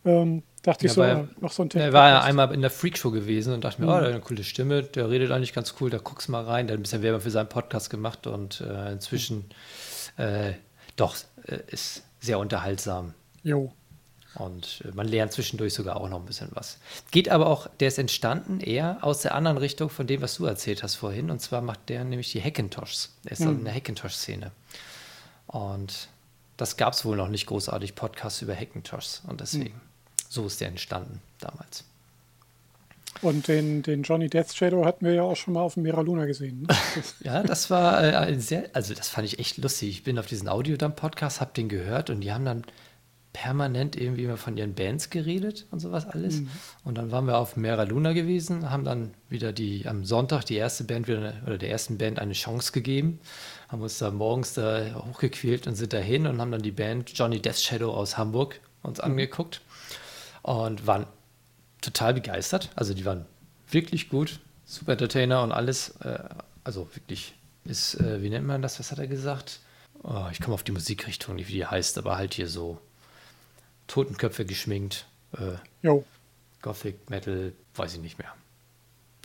Ähm, 0.05 0.43
Dachte 0.61 0.85
ja, 0.85 0.89
ich 0.89 0.93
so, 0.93 1.03
ja, 1.03 1.27
noch 1.39 1.51
so 1.51 1.63
ein 1.63 1.69
Thema. 1.69 1.85
Er 1.85 1.93
war 1.93 2.09
ja 2.09 2.21
einmal 2.21 2.53
in 2.53 2.61
der 2.61 2.69
Freakshow 2.69 3.11
gewesen 3.11 3.53
und 3.53 3.63
dachte 3.63 3.81
mir, 3.81 3.87
mhm. 3.87 3.93
oh, 3.93 3.97
der 3.99 4.07
hat 4.07 4.13
eine 4.13 4.21
coole 4.21 4.43
Stimme, 4.43 4.83
der 4.83 5.09
redet 5.09 5.31
eigentlich 5.31 5.53
ganz 5.53 5.75
cool, 5.79 5.89
da 5.89 5.99
guckst 5.99 6.27
mal 6.27 6.43
rein. 6.43 6.67
Der 6.67 6.73
hat 6.73 6.79
ein 6.79 6.83
bisschen 6.83 7.01
Werbung 7.01 7.21
für 7.21 7.31
seinen 7.31 7.49
Podcast 7.49 7.89
gemacht 7.89 8.27
und 8.27 8.61
äh, 8.61 8.91
inzwischen 8.91 9.49
äh, 10.17 10.53
doch 10.97 11.15
äh, 11.45 11.59
ist 11.67 12.03
sehr 12.19 12.39
unterhaltsam. 12.39 13.13
Jo. 13.43 13.71
Und 14.35 14.83
äh, 14.85 14.91
man 14.93 15.07
lernt 15.07 15.31
zwischendurch 15.31 15.73
sogar 15.73 15.97
auch 15.97 16.09
noch 16.09 16.19
ein 16.19 16.25
bisschen 16.25 16.49
was. 16.51 16.77
Geht 17.11 17.29
aber 17.29 17.47
auch, 17.47 17.67
der 17.79 17.87
ist 17.87 17.97
entstanden 17.97 18.59
eher 18.59 18.99
aus 19.01 19.21
der 19.21 19.33
anderen 19.35 19.57
Richtung 19.57 19.89
von 19.89 20.07
dem, 20.07 20.21
was 20.21 20.35
du 20.35 20.45
erzählt 20.45 20.83
hast 20.83 20.95
vorhin. 20.95 21.31
Und 21.31 21.39
zwar 21.39 21.61
macht 21.61 21.89
der 21.89 22.03
nämlich 22.03 22.31
die 22.31 22.43
Hackintoshs. 22.43 23.15
Er 23.25 23.31
ist 23.31 23.39
mhm. 23.39 23.59
in 23.59 23.65
der 23.65 23.73
Hackintosh-Szene. 23.73 24.51
Und 25.47 26.09
das 26.57 26.77
gab 26.77 26.93
es 26.93 27.05
wohl 27.05 27.17
noch 27.17 27.29
nicht 27.29 27.47
großartig, 27.47 27.95
Podcasts 27.95 28.41
über 28.41 28.55
Hackintosh. 28.55 29.21
Und 29.27 29.41
deswegen, 29.41 29.75
mhm. 29.75 29.88
So 30.29 30.45
ist 30.45 30.61
der 30.61 30.69
entstanden 30.69 31.19
damals. 31.39 31.83
Und 33.21 33.49
den, 33.49 33.81
den 33.81 34.03
Johnny 34.03 34.29
Death 34.29 34.53
Shadow 34.53 34.85
hatten 34.85 35.05
wir 35.05 35.13
ja 35.13 35.23
auch 35.23 35.35
schon 35.35 35.53
mal 35.53 35.61
auf 35.61 35.73
dem 35.73 35.83
Mera 35.83 36.01
Luna 36.01 36.25
gesehen. 36.25 36.61
Ne? 36.61 36.67
ja, 37.21 37.43
das 37.43 37.69
war 37.69 38.01
äh, 38.01 38.15
ein 38.15 38.39
sehr, 38.39 38.69
also 38.73 38.93
das 38.93 39.09
fand 39.09 39.27
ich 39.27 39.39
echt 39.39 39.57
lustig. 39.57 39.89
Ich 39.89 40.03
bin 40.03 40.17
auf 40.17 40.25
diesen 40.25 40.47
Audiodump-Podcast, 40.47 41.41
hab 41.41 41.53
den 41.53 41.67
gehört 41.67 42.09
und 42.09 42.21
die 42.21 42.31
haben 42.31 42.45
dann 42.45 42.63
permanent 43.33 43.95
irgendwie 43.95 44.23
immer 44.23 44.37
von 44.37 44.57
ihren 44.57 44.73
Bands 44.73 45.09
geredet 45.09 45.67
und 45.69 45.79
sowas 45.79 46.07
alles. 46.07 46.41
Mhm. 46.41 46.49
Und 46.83 46.97
dann 46.97 47.11
waren 47.11 47.25
wir 47.25 47.37
auf 47.37 47.57
Mera 47.57 47.83
Luna 47.83 48.13
gewesen, 48.13 48.71
haben 48.71 48.85
dann 48.85 49.13
wieder 49.27 49.51
die 49.51 49.85
am 49.87 50.05
Sonntag 50.05 50.45
die 50.45 50.55
erste 50.55 50.83
Band 50.83 51.07
wieder 51.07 51.33
oder 51.45 51.57
der 51.57 51.69
ersten 51.69 51.97
Band 51.97 52.19
eine 52.19 52.33
Chance 52.33 52.71
gegeben, 52.71 53.19
haben 53.67 53.81
uns 53.81 53.97
da 53.97 54.11
morgens 54.11 54.53
da 54.53 55.05
hochgequält 55.07 55.67
und 55.67 55.75
sind 55.75 55.93
dahin 55.93 56.25
und 56.25 56.39
haben 56.39 56.51
dann 56.51 56.61
die 56.61 56.71
Band 56.71 57.11
Johnny 57.13 57.39
Death 57.39 57.59
Shadow 57.59 57.91
aus 57.91 58.17
Hamburg 58.17 58.61
uns 58.81 58.97
mhm. 58.99 59.03
angeguckt 59.03 59.61
und 60.41 60.87
waren 60.87 61.05
total 61.81 62.13
begeistert. 62.13 62.69
Also 62.75 62.93
die 62.93 63.05
waren 63.05 63.25
wirklich 63.69 64.09
gut, 64.09 64.39
super 64.65 64.93
Entertainer 64.93 65.43
und 65.43 65.51
alles. 65.51 65.95
Äh, 66.01 66.19
also 66.63 66.87
wirklich 66.93 67.35
ist, 67.65 67.95
äh, 67.95 68.21
wie 68.21 68.29
nennt 68.29 68.47
man 68.47 68.61
das? 68.61 68.79
Was 68.79 68.91
hat 68.91 68.99
er 68.99 69.07
gesagt? 69.07 69.59
Oh, 70.03 70.27
ich 70.31 70.39
komme 70.39 70.53
auf 70.53 70.63
die 70.63 70.71
Musikrichtung, 70.71 71.35
nicht 71.35 71.49
wie 71.49 71.53
die 71.53 71.65
heißt, 71.65 71.97
aber 71.97 72.17
halt 72.17 72.33
hier 72.33 72.47
so 72.47 72.79
Totenköpfe 73.87 74.45
geschminkt. 74.45 75.05
Äh, 75.33 75.57
jo. 75.81 76.05
Gothic, 76.61 77.09
Metal, 77.09 77.53
weiß 77.75 77.95
ich 77.95 78.01
nicht 78.01 78.17
mehr. 78.17 78.33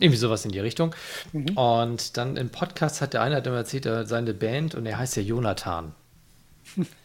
Irgendwie 0.01 0.19
sowas 0.19 0.45
in 0.45 0.51
die 0.51 0.59
Richtung. 0.59 0.95
Mhm. 1.33 1.57
Und 1.57 2.17
dann 2.17 2.37
im 2.37 2.51
Podcast 2.51 3.01
hat 3.01 3.15
der 3.15 3.23
eine 3.23 3.37
hat 3.37 3.47
immer 3.47 3.57
erzählt, 3.57 3.87
er 3.87 4.07
seine 4.07 4.35
Band 4.35 4.75
und 4.75 4.87
er 4.87 4.99
heißt 4.99 5.17
ja 5.17 5.23
Jonathan. 5.23 5.95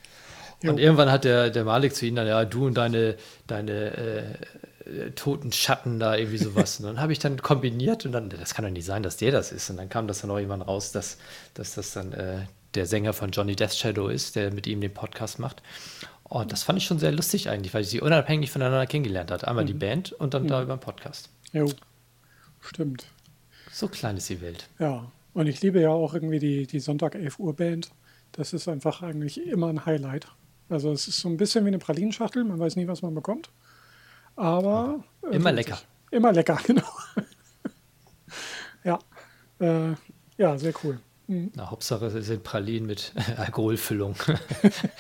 und 0.64 0.80
irgendwann 0.80 1.12
hat 1.12 1.24
der, 1.24 1.50
der 1.50 1.64
Malik 1.64 1.96
zu 1.96 2.06
ihm 2.06 2.16
dann, 2.16 2.28
ja, 2.28 2.44
du 2.46 2.66
und 2.66 2.76
deine, 2.76 3.16
deine 3.48 4.38
äh, 4.86 5.12
toten 5.16 5.52
Schatten 5.52 6.00
da 6.00 6.16
irgendwie 6.16 6.38
sowas. 6.38 6.80
Und 6.80 6.86
dann 6.86 7.02
habe 7.02 7.14
ich 7.14 7.20
dann 7.20 7.42
kombiniert 7.42 8.06
und 8.06 8.12
dann, 8.12 8.30
das 8.30 8.54
kann 8.54 8.66
doch 8.66 8.72
nicht 8.72 8.86
sein, 8.86 9.04
dass 9.04 9.18
der 9.18 9.32
das 9.32 9.52
ist. 9.52 9.70
Und 9.70 9.78
dann 9.78 9.90
kam 9.90 10.08
das 10.08 10.22
dann 10.22 10.32
auch 10.32 10.38
irgendwann 10.38 10.62
raus, 10.62 10.92
dass, 10.92 11.18
dass 11.54 11.76
das 11.76 11.94
dann 11.94 12.12
äh, 12.14 12.46
der 12.74 12.86
Sänger 12.86 13.14
von 13.14 13.32
Johnny 13.32 13.56
Death 13.56 13.74
Shadow 13.74 14.08
ist, 14.10 14.36
der 14.36 14.54
mit 14.54 14.68
ihm 14.68 14.82
den 14.82 14.94
Podcast 14.94 15.40
macht. 15.40 15.62
Und 16.24 16.52
das 16.52 16.64
fand 16.64 16.78
ich 16.78 16.86
schon 16.86 17.00
sehr 17.00 17.12
lustig 17.12 17.50
eigentlich, 17.50 17.74
weil 17.74 17.82
ich 17.82 17.90
sie 17.90 18.02
unabhängig 18.02 18.52
voneinander 18.52 18.86
kennengelernt 18.86 19.32
hat. 19.32 19.46
Einmal 19.46 19.64
mhm. 19.64 19.68
die 19.68 19.74
Band 19.74 20.12
und 20.12 20.34
dann 20.34 20.44
mhm. 20.44 20.48
da 20.48 20.62
über 20.62 20.76
den 20.76 20.80
Podcast. 20.80 21.30
Jo, 21.54 21.72
stimmt. 22.62 23.08
So 23.72 23.88
klein 23.88 24.18
ist 24.18 24.30
die 24.30 24.42
Welt. 24.42 24.68
Ja, 24.78 25.12
und 25.34 25.48
ich 25.48 25.62
liebe 25.62 25.80
ja 25.80 25.90
auch 25.90 26.14
irgendwie 26.14 26.40
die, 26.40 26.68
die 26.68 26.80
Sonntag 26.80 27.16
11 27.16 27.40
Uhr 27.40 27.56
Band. 27.56 27.92
Das 28.32 28.54
ist 28.54 28.68
einfach 28.68 29.02
eigentlich 29.02 29.46
immer 29.48 29.68
ein 29.68 29.86
Highlight. 29.86 30.28
Also 30.70 30.92
es 30.92 31.08
ist 31.08 31.20
so 31.20 31.30
ein 31.30 31.38
bisschen 31.38 31.66
wie 31.66 31.70
eine 31.70 31.80
Pralinschachtel, 31.80 32.44
man 32.44 32.60
weiß 32.60 32.76
nie, 32.76 32.88
was 32.88 33.02
man 33.02 33.16
bekommt. 33.16 33.50
Aber. 34.36 35.04
Äh, 35.24 35.36
immer 35.36 35.52
lecker. 35.52 35.80
Immer 36.12 36.32
lecker, 36.32 36.60
genau. 36.66 36.88
ja. 38.84 39.00
Äh, 39.60 39.96
ja, 40.38 40.58
sehr 40.58 40.74
cool. 40.84 41.00
Mhm. 41.28 41.52
Na, 41.56 41.70
Hauptsache, 41.70 42.06
es 42.06 42.26
sind 42.26 42.44
Pralinen 42.44 42.88
mit 42.88 43.14
Alkoholfüllung. 43.38 44.16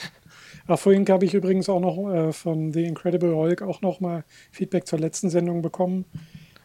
Ach, 0.68 0.78
vorhin 0.78 1.08
habe 1.08 1.26
ich 1.26 1.34
übrigens 1.34 1.70
auch 1.70 1.80
noch 1.80 2.14
äh, 2.14 2.32
von 2.34 2.72
The 2.74 2.86
Incredible 2.86 3.36
Hulk 3.36 3.62
auch 3.62 3.82
noch 3.82 4.00
mal 4.00 4.24
Feedback 4.52 4.86
zur 4.86 5.00
letzten 5.00 5.30
Sendung 5.30 5.62
bekommen. 5.62 6.06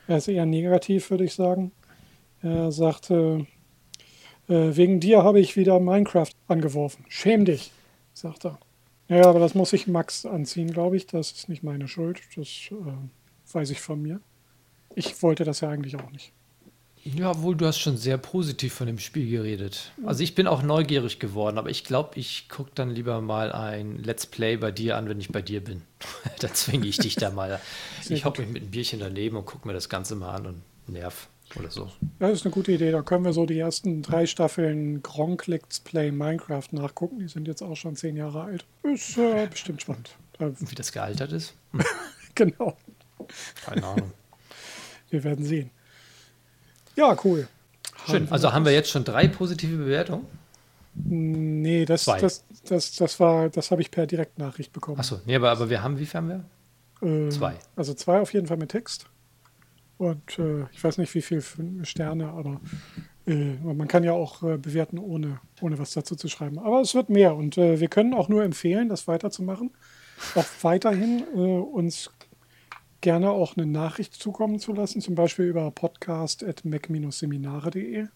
Er 0.06 0.18
ist 0.18 0.28
eher 0.28 0.44
negativ, 0.44 1.10
würde 1.10 1.24
ich 1.24 1.34
sagen. 1.34 1.72
Er 2.42 2.70
sagte, 2.70 3.46
äh, 4.48 4.76
wegen 4.76 5.00
dir 5.00 5.22
habe 5.22 5.40
ich 5.40 5.56
wieder 5.56 5.80
Minecraft 5.80 6.32
angeworfen. 6.48 7.06
Schäm 7.08 7.46
dich, 7.46 7.72
sagt 8.12 8.44
er. 8.44 8.58
Ja, 9.08 9.26
aber 9.26 9.38
das 9.38 9.54
muss 9.54 9.72
ich 9.72 9.86
Max 9.86 10.24
anziehen, 10.24 10.72
glaube 10.72 10.96
ich. 10.96 11.06
Das 11.06 11.32
ist 11.32 11.48
nicht 11.48 11.62
meine 11.62 11.88
Schuld. 11.88 12.20
Das 12.36 12.48
äh, 12.70 13.52
weiß 13.52 13.70
ich 13.70 13.80
von 13.80 14.00
mir. 14.00 14.20
Ich 14.94 15.22
wollte 15.22 15.44
das 15.44 15.60
ja 15.60 15.68
eigentlich 15.68 15.96
auch 15.96 16.10
nicht. 16.10 16.32
Ja, 17.04 17.42
wohl, 17.42 17.54
du 17.54 17.66
hast 17.66 17.78
schon 17.78 17.98
sehr 17.98 18.16
positiv 18.16 18.72
von 18.72 18.86
dem 18.86 18.98
Spiel 18.98 19.28
geredet. 19.30 19.92
Also 20.06 20.22
ich 20.22 20.34
bin 20.34 20.46
auch 20.46 20.62
neugierig 20.62 21.18
geworden, 21.18 21.58
aber 21.58 21.68
ich 21.68 21.84
glaube, 21.84 22.18
ich 22.18 22.48
gucke 22.48 22.70
dann 22.74 22.88
lieber 22.88 23.20
mal 23.20 23.52
ein 23.52 24.02
Let's 24.02 24.24
Play 24.24 24.56
bei 24.56 24.70
dir 24.70 24.96
an, 24.96 25.06
wenn 25.06 25.20
ich 25.20 25.28
bei 25.28 25.42
dir 25.42 25.62
bin. 25.62 25.82
da 26.40 26.52
zwinge 26.54 26.86
ich 26.86 26.96
dich 26.96 27.16
da 27.16 27.30
mal. 27.30 27.60
ich 28.08 28.24
hocke 28.24 28.40
mich 28.40 28.50
mit 28.50 28.62
einem 28.62 28.70
Bierchen 28.70 29.00
daneben 29.00 29.36
und 29.36 29.44
gucke 29.44 29.68
mir 29.68 29.74
das 29.74 29.90
Ganze 29.90 30.14
mal 30.14 30.34
an 30.34 30.46
und 30.46 30.62
nerv 30.86 31.28
oder 31.56 31.70
so. 31.70 31.90
Das 32.18 32.32
ist 32.32 32.44
eine 32.44 32.52
gute 32.52 32.72
Idee. 32.72 32.90
Da 32.90 33.02
können 33.02 33.24
wir 33.24 33.32
so 33.32 33.46
die 33.46 33.58
ersten 33.58 34.02
drei 34.02 34.26
Staffeln 34.26 35.02
Gronk 35.02 35.46
Let's 35.46 35.80
Play 35.80 36.10
Minecraft 36.10 36.68
nachgucken. 36.72 37.18
Die 37.18 37.28
sind 37.28 37.48
jetzt 37.48 37.62
auch 37.62 37.76
schon 37.76 37.96
zehn 37.96 38.16
Jahre 38.16 38.42
alt. 38.42 38.64
Ist 38.82 39.16
äh, 39.18 39.46
bestimmt 39.50 39.82
spannend. 39.82 40.10
Wie 40.38 40.74
das 40.74 40.92
gealtert 40.92 41.32
ist? 41.32 41.54
genau. 42.34 42.76
Keine 43.64 43.86
Ahnung. 43.86 44.12
Wir 45.10 45.24
werden 45.24 45.44
sehen. 45.44 45.70
Ja, 46.96 47.16
cool. 47.24 47.48
Schön. 48.06 48.30
also 48.30 48.52
haben 48.52 48.64
wir 48.64 48.72
jetzt 48.72 48.90
schon 48.90 49.04
drei 49.04 49.28
positive 49.28 49.76
Bewertungen? 49.76 50.26
Nee, 50.94 51.84
das, 51.86 52.04
das, 52.04 52.44
das, 52.68 52.94
das 52.94 53.18
war, 53.18 53.48
das 53.48 53.70
habe 53.70 53.82
ich 53.82 53.90
per 53.90 54.06
Direktnachricht 54.06 54.72
bekommen. 54.72 54.98
Achso, 54.98 55.20
nee, 55.24 55.34
aber, 55.34 55.50
aber 55.50 55.70
wir 55.70 55.82
haben, 55.82 55.98
wie 55.98 56.06
viel 56.06 56.18
haben 56.18 56.28
wir? 56.28 56.44
Ähm, 57.02 57.30
zwei. 57.30 57.54
Also 57.74 57.94
zwei 57.94 58.20
auf 58.20 58.32
jeden 58.32 58.46
Fall 58.46 58.58
mit 58.58 58.70
Text. 58.70 59.06
Und 59.96 60.38
äh, 60.38 60.64
ich 60.72 60.82
weiß 60.82 60.98
nicht, 60.98 61.14
wie 61.14 61.22
viele 61.22 61.42
Sterne, 61.84 62.30
aber 62.30 62.60
äh, 63.26 63.54
man 63.62 63.88
kann 63.88 64.04
ja 64.04 64.12
auch 64.12 64.42
äh, 64.42 64.58
bewerten, 64.58 64.98
ohne, 64.98 65.40
ohne 65.60 65.78
was 65.78 65.92
dazu 65.92 66.16
zu 66.16 66.28
schreiben. 66.28 66.58
Aber 66.58 66.80
es 66.80 66.94
wird 66.94 67.10
mehr 67.10 67.36
und 67.36 67.58
äh, 67.58 67.80
wir 67.80 67.88
können 67.88 68.14
auch 68.14 68.28
nur 68.28 68.44
empfehlen, 68.44 68.88
das 68.88 69.08
weiterzumachen. 69.08 69.70
Auch 70.34 70.46
weiterhin 70.62 71.24
äh, 71.34 71.58
uns 71.58 72.10
gerne 73.00 73.30
auch 73.30 73.56
eine 73.56 73.66
Nachricht 73.66 74.14
zukommen 74.14 74.58
zu 74.58 74.72
lassen, 74.72 75.00
zum 75.00 75.14
Beispiel 75.14 75.44
über 75.46 75.70
podcast.mac-seminare.de. 75.70 78.06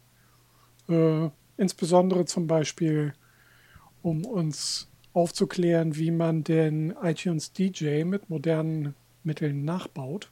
Äh, 0.89 1.31
insbesondere 1.57 2.25
zum 2.25 2.47
Beispiel, 2.47 3.13
um 4.03 4.25
uns 4.25 4.89
aufzuklären, 5.13 5.97
wie 5.97 6.11
man 6.11 6.43
den 6.45 6.95
iTunes 7.03 7.53
DJ 7.53 8.05
mit 8.05 8.31
modernen 8.31 8.95
Mitteln 9.25 9.65
nachbaut. 9.65 10.31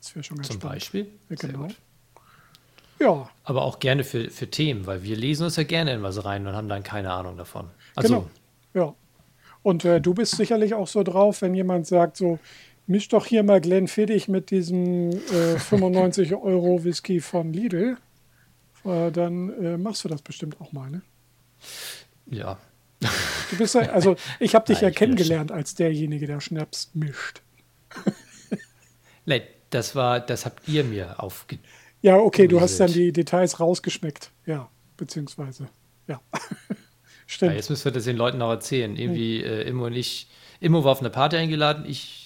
Das 0.00 0.14
wäre 0.14 0.22
schon 0.22 0.36
ganz 0.36 0.48
Zum 0.48 0.60
spannend. 0.60 0.74
Beispiel? 0.74 1.06
Ja, 1.28 1.36
genau. 1.36 1.68
Ja. 2.98 3.30
Aber 3.44 3.62
auch 3.62 3.78
gerne 3.78 4.04
für, 4.04 4.30
für 4.30 4.50
Themen, 4.50 4.86
weil 4.86 5.02
wir 5.02 5.16
lesen 5.16 5.44
uns 5.44 5.56
ja 5.56 5.64
gerne 5.64 5.92
in 5.92 6.02
was 6.02 6.24
rein 6.24 6.46
und 6.46 6.54
haben 6.54 6.68
dann 6.68 6.82
keine 6.82 7.12
Ahnung 7.12 7.36
davon. 7.36 7.68
Also, 7.94 8.28
genau. 8.72 8.86
Ja. 8.86 8.94
Und 9.62 9.84
äh, 9.84 10.00
du 10.00 10.14
bist 10.14 10.36
sicherlich 10.36 10.74
auch 10.74 10.86
so 10.86 11.02
drauf, 11.02 11.42
wenn 11.42 11.54
jemand 11.54 11.86
sagt, 11.86 12.16
so, 12.16 12.38
misch 12.86 13.08
doch 13.08 13.26
hier 13.26 13.42
mal 13.42 13.60
Glenn 13.60 13.88
Fiddich 13.88 14.28
mit 14.28 14.50
diesem 14.50 15.10
äh, 15.10 15.58
95 15.58 16.34
Euro 16.34 16.84
Whisky 16.84 17.20
von 17.20 17.52
Lidl. 17.52 17.98
Äh, 18.84 19.10
dann 19.10 19.50
äh, 19.62 19.76
machst 19.76 20.04
du 20.04 20.08
das 20.08 20.22
bestimmt 20.22 20.60
auch 20.60 20.72
mal, 20.72 20.90
ne? 20.90 21.02
Ja. 22.26 22.58
Du 23.50 23.58
bist 23.58 23.74
ja, 23.74 23.82
also 23.82 24.16
ich 24.40 24.54
habe 24.54 24.64
dich 24.68 24.80
Nein, 24.80 24.92
ja 24.92 24.98
kennengelernt 24.98 25.52
als 25.52 25.74
derjenige, 25.74 26.26
der 26.26 26.40
Schnaps 26.40 26.90
mischt. 26.94 27.42
Nein, 29.24 29.42
das 29.70 29.94
war, 29.94 30.20
das 30.20 30.44
habt 30.44 30.68
ihr 30.68 30.84
mir 30.84 31.22
aufge. 31.22 31.58
Ja, 32.02 32.16
okay, 32.16 32.46
du 32.46 32.60
hast 32.60 32.78
dann 32.78 32.92
die 32.92 33.12
Details 33.12 33.58
rausgeschmeckt. 33.58 34.30
Ja, 34.44 34.70
beziehungsweise, 34.96 35.68
ja. 36.06 36.20
Stimmt. 37.26 37.52
Ja, 37.52 37.56
jetzt 37.56 37.70
müssen 37.70 37.84
wir 37.84 37.92
das 37.92 38.04
den 38.04 38.16
Leuten 38.16 38.38
noch 38.38 38.50
erzählen. 38.50 38.94
Irgendwie, 38.96 39.42
äh, 39.42 39.68
Immo 39.68 39.86
und 39.86 39.94
ich, 39.94 40.28
Immo 40.60 40.84
war 40.84 40.92
auf 40.92 41.00
eine 41.00 41.10
Party 41.10 41.36
eingeladen. 41.36 41.84
Ich 41.86 42.25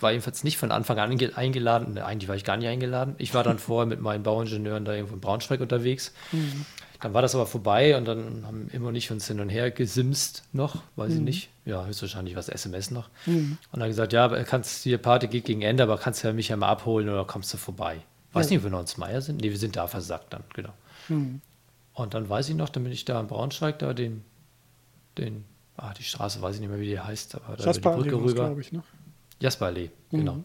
war 0.00 0.12
jedenfalls 0.12 0.44
nicht 0.44 0.58
von 0.58 0.70
Anfang 0.72 0.98
an 0.98 1.18
eingeladen. 1.34 1.98
Eigentlich 1.98 2.28
war 2.28 2.36
ich 2.36 2.44
gar 2.44 2.56
nicht 2.56 2.68
eingeladen. 2.68 3.14
Ich 3.18 3.34
war 3.34 3.42
dann 3.42 3.58
vorher 3.60 3.86
mit 3.86 4.00
meinen 4.00 4.22
Bauingenieuren 4.22 4.84
da 4.84 4.94
irgendwo 4.94 5.14
in 5.14 5.20
Braunschweig 5.20 5.60
unterwegs. 5.60 6.12
Mhm. 6.32 6.66
Dann 7.00 7.14
war 7.14 7.22
das 7.22 7.34
aber 7.34 7.46
vorbei 7.46 7.96
und 7.96 8.06
dann 8.06 8.46
haben 8.46 8.68
immer 8.72 8.90
nicht 8.90 9.10
uns 9.10 9.26
hin 9.28 9.40
und 9.40 9.50
her 9.50 9.70
gesimst 9.70 10.44
noch, 10.52 10.82
weiß 10.96 11.10
mhm. 11.10 11.16
ich 11.16 11.22
nicht. 11.22 11.48
Ja, 11.64 11.84
höchstwahrscheinlich 11.84 12.36
was 12.36 12.48
SMS 12.48 12.90
noch. 12.90 13.10
Mhm. 13.26 13.58
Und 13.70 13.80
dann 13.80 13.88
gesagt, 13.88 14.12
ja, 14.12 14.28
kannst 14.44 14.84
die 14.84 14.96
Party 14.96 15.28
geht 15.28 15.44
gegen 15.44 15.62
Ende, 15.62 15.82
aber 15.82 15.98
kannst 15.98 16.22
du 16.22 16.28
ja 16.28 16.32
mich 16.34 16.48
ja 16.48 16.56
mal 16.56 16.68
abholen 16.68 17.08
oder 17.08 17.24
kommst 17.24 17.52
du 17.52 17.58
vorbei? 17.58 18.00
Weiß 18.32 18.46
ja. 18.46 18.50
nicht, 18.50 18.58
ob 18.58 18.64
wir 18.64 18.70
noch 18.70 18.80
ins 18.80 18.96
Meier 18.96 19.20
sind. 19.20 19.40
Nee, 19.40 19.50
wir 19.50 19.58
sind 19.58 19.76
da 19.76 19.86
versagt 19.86 20.32
dann, 20.32 20.44
genau. 20.54 20.72
Mhm. 21.08 21.40
Und 21.92 22.14
dann 22.14 22.28
weiß 22.28 22.48
ich 22.48 22.54
noch, 22.54 22.68
dann 22.68 22.82
bin 22.82 22.92
ich 22.92 23.04
da 23.04 23.20
in 23.20 23.26
Braunschweig, 23.26 23.78
da 23.78 23.92
den, 23.92 24.24
den, 25.18 25.44
ah, 25.76 25.92
die 25.94 26.02
Straße 26.02 26.40
weiß 26.42 26.56
ich 26.56 26.60
nicht 26.60 26.70
mehr, 26.70 26.80
wie 26.80 26.86
die 26.86 27.00
heißt, 27.00 27.34
aber 27.36 27.56
da 27.56 27.70
über 27.70 27.72
die 27.72 27.80
Brücke 27.80 28.16
rüber. 28.16 28.56
Ich, 28.58 28.72
ne? 28.72 28.82
Jasperallee, 29.40 29.90
genau. 30.10 30.34
Mhm. 30.34 30.44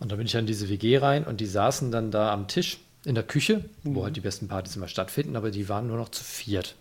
Und 0.00 0.12
da 0.12 0.16
bin 0.16 0.26
ich 0.26 0.36
an 0.36 0.46
diese 0.46 0.68
WG 0.68 0.98
rein 0.98 1.24
und 1.24 1.40
die 1.40 1.46
saßen 1.46 1.90
dann 1.90 2.10
da 2.10 2.32
am 2.32 2.46
Tisch 2.46 2.78
in 3.04 3.14
der 3.14 3.24
Küche, 3.24 3.64
mhm. 3.82 3.94
wo 3.94 4.04
halt 4.04 4.16
die 4.16 4.20
besten 4.20 4.48
Partys 4.48 4.76
immer 4.76 4.88
stattfinden, 4.88 5.36
aber 5.36 5.50
die 5.50 5.68
waren 5.68 5.86
nur 5.86 5.96
noch 5.96 6.10
zu 6.10 6.22
viert. 6.22 6.76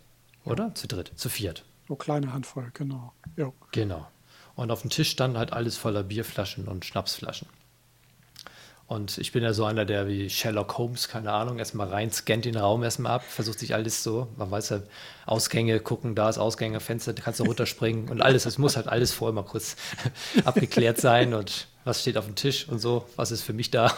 Oder? 0.45 0.73
Zu 0.75 0.87
dritt. 0.87 1.11
Zu 1.15 1.29
viert. 1.29 1.63
So 1.87 1.95
kleine 1.95 2.33
Handvoll, 2.33 2.69
genau. 2.73 3.13
Jo. 3.35 3.53
Genau. 3.71 4.07
Und 4.55 4.71
auf 4.71 4.81
dem 4.81 4.89
Tisch 4.89 5.09
stand 5.09 5.37
halt 5.37 5.53
alles 5.53 5.77
voller 5.77 6.03
Bierflaschen 6.03 6.67
und 6.67 6.85
Schnapsflaschen. 6.85 7.47
Und 8.87 9.17
ich 9.17 9.33
bin 9.33 9.43
ja 9.43 9.51
so 9.51 9.65
einer, 9.65 9.83
der 9.83 10.07
wie 10.07 10.29
Sherlock 10.29 10.77
Holmes, 10.77 11.09
keine 11.09 11.33
Ahnung, 11.33 11.59
erstmal 11.59 11.89
rein, 11.89 12.09
scannt 12.09 12.45
den 12.45 12.55
Raum 12.55 12.83
erstmal 12.83 13.11
ab, 13.11 13.23
versucht 13.27 13.59
sich 13.59 13.73
alles 13.73 14.01
so, 14.01 14.29
man 14.37 14.49
weiß 14.49 14.69
ja, 14.69 14.79
Ausgänge 15.25 15.81
gucken, 15.81 16.15
da 16.15 16.29
ist 16.29 16.37
Ausgänge, 16.37 16.79
Fenster, 16.79 17.11
da 17.11 17.21
kannst 17.21 17.41
du 17.41 17.43
runterspringen 17.43 18.07
und 18.07 18.21
alles, 18.21 18.45
es 18.45 18.57
muss 18.57 18.77
halt 18.77 18.87
alles 18.87 19.11
vorher 19.11 19.33
mal 19.33 19.43
kurz 19.43 19.75
abgeklärt 20.45 21.01
sein 21.01 21.33
und 21.33 21.67
was 21.83 22.01
steht 22.01 22.17
auf 22.17 22.25
dem 22.25 22.35
Tisch 22.35 22.69
und 22.69 22.79
so, 22.79 23.03
was 23.17 23.31
ist 23.31 23.41
für 23.41 23.51
mich 23.51 23.71
da. 23.71 23.93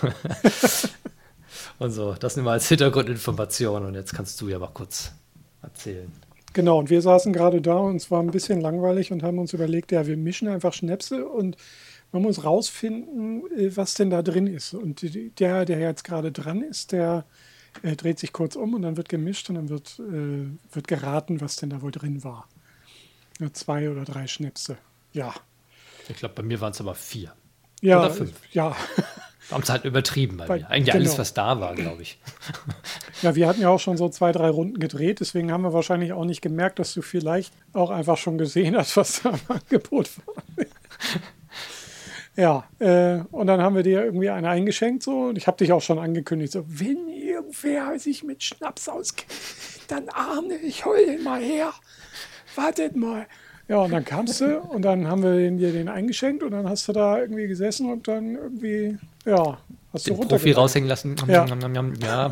und 1.80 1.92
so, 1.92 2.16
das 2.20 2.36
nehmen 2.36 2.48
wir 2.48 2.54
als 2.54 2.68
Hintergrundinformation 2.68 3.86
und 3.86 3.94
jetzt 3.94 4.16
kannst 4.16 4.42
du 4.42 4.50
ja 4.50 4.58
mal 4.58 4.72
kurz 4.74 5.12
erzählen. 5.62 6.12
Genau, 6.54 6.80
und 6.80 6.90
wir 6.90 7.04
saßen 7.04 7.32
gerade 7.32 7.62
da 7.62 7.76
und 7.76 7.98
es 7.98 8.10
war 8.10 8.22
ein 8.22 8.32
bisschen 8.32 8.60
langweilig 8.60 9.12
und 9.12 9.22
haben 9.22 9.38
uns 9.38 9.54
überlegt, 9.54 9.92
ja, 9.92 10.08
wir 10.08 10.18
mischen 10.18 10.48
einfach 10.48 10.74
Schnäpse 10.74 11.28
und 11.28 11.58
man 12.12 12.22
muss 12.22 12.44
rausfinden, 12.44 13.44
äh, 13.58 13.76
was 13.76 13.94
denn 13.94 14.10
da 14.10 14.22
drin 14.22 14.48
ist. 14.48 14.74
Und 14.74 15.02
der, 15.40 15.66
der 15.66 15.80
jetzt 15.80 16.04
gerade 16.04 16.32
dran 16.32 16.62
ist, 16.62 16.92
der 16.92 17.26
äh, 17.84 17.96
dreht 17.96 18.20
sich 18.20 18.34
kurz 18.34 18.56
um 18.56 18.74
und 18.74 18.82
dann 18.82 18.98
wird 18.98 19.10
gemischt 19.10 19.50
und 19.50 19.56
dann 19.56 19.70
wird, 19.70 20.00
äh, 20.00 20.74
wird 20.74 20.88
geraten, 20.88 21.42
was 21.42 21.56
denn 21.58 21.70
da 21.70 21.82
wohl 21.82 21.92
drin 21.92 22.24
war. 22.24 22.48
Ja, 23.40 23.54
zwei 23.54 23.90
oder 23.90 24.04
drei 24.04 24.28
Schnäpse. 24.28 24.78
Ja. 25.14 25.34
Ich 26.08 26.18
glaube, 26.18 26.36
bei 26.36 26.44
mir 26.44 26.60
waren 26.60 26.72
es 26.72 26.82
aber 26.82 26.96
vier. 26.96 27.34
Ja, 27.82 28.00
oder 28.00 28.12
fünf. 28.12 28.34
Ja. 28.52 28.76
Haben 29.52 29.64
es 29.64 29.70
halt 29.70 29.86
übertrieben 29.86 30.38
bei, 30.38 30.48
bei 30.48 30.58
mir. 30.60 30.70
Eigentlich 30.70 30.94
genau. 30.94 31.06
alles, 31.06 31.18
was 31.18 31.34
da 31.34 31.60
war, 31.60 31.76
glaube 31.76 32.02
ich. 32.02 32.20
Ja, 33.22 33.36
wir 33.36 33.50
hatten 33.50 33.60
ja 33.60 33.68
auch 33.68 33.82
schon 33.82 33.98
so 33.98 34.08
zwei, 34.08 34.32
drei 34.32 34.48
Runden 34.48 34.80
gedreht, 34.80 35.20
deswegen 35.20 35.52
haben 35.52 35.64
wir 35.64 35.74
wahrscheinlich 35.74 36.14
auch 36.14 36.24
nicht 36.24 36.42
gemerkt, 36.42 36.80
dass 36.80 36.94
du 36.94 37.02
vielleicht 37.02 37.52
auch 37.74 37.90
einfach 37.90 38.16
schon 38.16 38.38
gesehen 38.38 38.78
hast, 38.78 38.96
was 38.96 39.24
da 39.24 39.32
im 39.32 39.40
Angebot 39.50 40.10
war. 40.26 40.44
Ja, 42.40 42.64
äh, 42.80 43.20
und 43.32 43.48
dann 43.48 43.62
haben 43.62 43.76
wir 43.76 43.84
dir 43.84 44.02
irgendwie 44.06 44.30
eine 44.30 44.48
eingeschenkt 44.48 45.04
so 45.04 45.26
und 45.26 45.38
ich 45.38 45.46
habe 45.46 45.58
dich 45.58 45.74
auch 45.74 45.82
schon 45.82 46.00
angekündigt, 46.00 46.54
so, 46.54 46.64
wenn 46.68 47.10
irgendwer 47.10 48.00
sich 48.00 48.24
mit 48.24 48.42
Schnaps 48.42 48.88
auskennt, 48.88 49.30
dann 49.90 50.08
ahne 50.08 50.56
ich 50.56 50.86
hol 50.86 51.06
den 51.06 51.22
mal 51.22 51.42
her. 51.42 51.74
Wartet 52.56 52.96
mal. 52.96 53.28
Ja, 53.68 53.80
und 53.80 53.92
dann 53.92 54.06
kamst 54.06 54.40
du 54.40 54.58
und 54.58 54.84
dann 54.84 55.06
haben 55.10 55.22
wir 55.22 55.52
dir 55.52 55.74
den 55.74 55.90
eingeschenkt 55.90 56.42
und 56.42 56.52
dann 56.52 56.70
hast 56.70 56.88
du 56.88 56.94
da 56.94 57.20
irgendwie 57.20 57.46
gesessen 57.48 57.92
und 57.92 58.08
dann 58.08 58.36
irgendwie, 58.36 58.98
ja, 59.26 59.58
hast 59.92 60.08
den 60.08 60.16
du 60.16 60.26
Profi 60.26 60.54
raushängen 60.54 60.88
lassen. 60.88 61.18
Ja. 61.28 61.46
ja. 61.46 62.26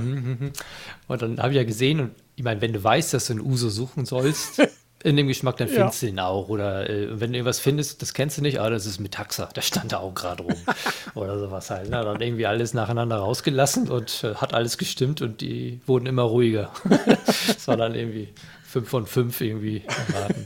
Und 1.08 1.22
dann 1.22 1.38
habe 1.38 1.50
ich 1.50 1.58
ja 1.58 1.66
gesehen 1.66 2.00
und 2.00 2.12
ich 2.38 2.46
meine, 2.46 2.62
wenn 2.62 2.72
du 2.72 2.82
weißt, 2.82 3.14
dass 3.14 3.28
du 3.28 3.34
einen 3.34 3.42
Uso 3.42 3.68
suchen 3.68 4.06
sollst, 4.06 4.62
in 5.04 5.16
dem 5.16 5.28
Geschmack, 5.28 5.58
dann 5.58 5.68
findest 5.68 6.02
ja. 6.02 6.08
du 6.08 6.14
ihn 6.14 6.20
auch. 6.20 6.50
Oder 6.50 6.90
äh, 6.90 7.20
wenn 7.20 7.32
du 7.32 7.38
irgendwas 7.38 7.60
findest, 7.60 8.02
das 8.02 8.14
kennst 8.14 8.38
du 8.38 8.42
nicht, 8.42 8.60
aber 8.60 8.72
das 8.72 8.86
ist 8.86 9.00
Metaxa, 9.00 9.46
der 9.48 9.62
stand 9.62 9.92
da 9.92 9.98
auch 9.98 10.14
gerade 10.14 10.44
rum. 10.44 10.56
Oder 11.16 11.38
sowas 11.40 11.70
halt. 11.70 11.90
Ne? 11.90 12.04
Dann 12.04 12.20
irgendwie 12.20 12.48
alles 12.48 12.74
nacheinander 12.74 13.18
rausgelassen 13.18 13.90
und 13.90 14.24
äh, 14.24 14.36
hat 14.36 14.54
alles 14.54 14.78
gestimmt 14.78 15.22
und 15.22 15.42
die 15.42 15.82
wurden 15.86 16.08
immer 16.08 16.24
ruhiger. 16.24 16.72
das 17.48 17.68
war 17.68 17.78
dann 17.78 17.94
irgendwie 17.94 18.30
fünf 18.64 18.90
von 18.90 19.06
fünf 19.06 19.40
irgendwie 19.40 19.84
erraten. 19.86 20.46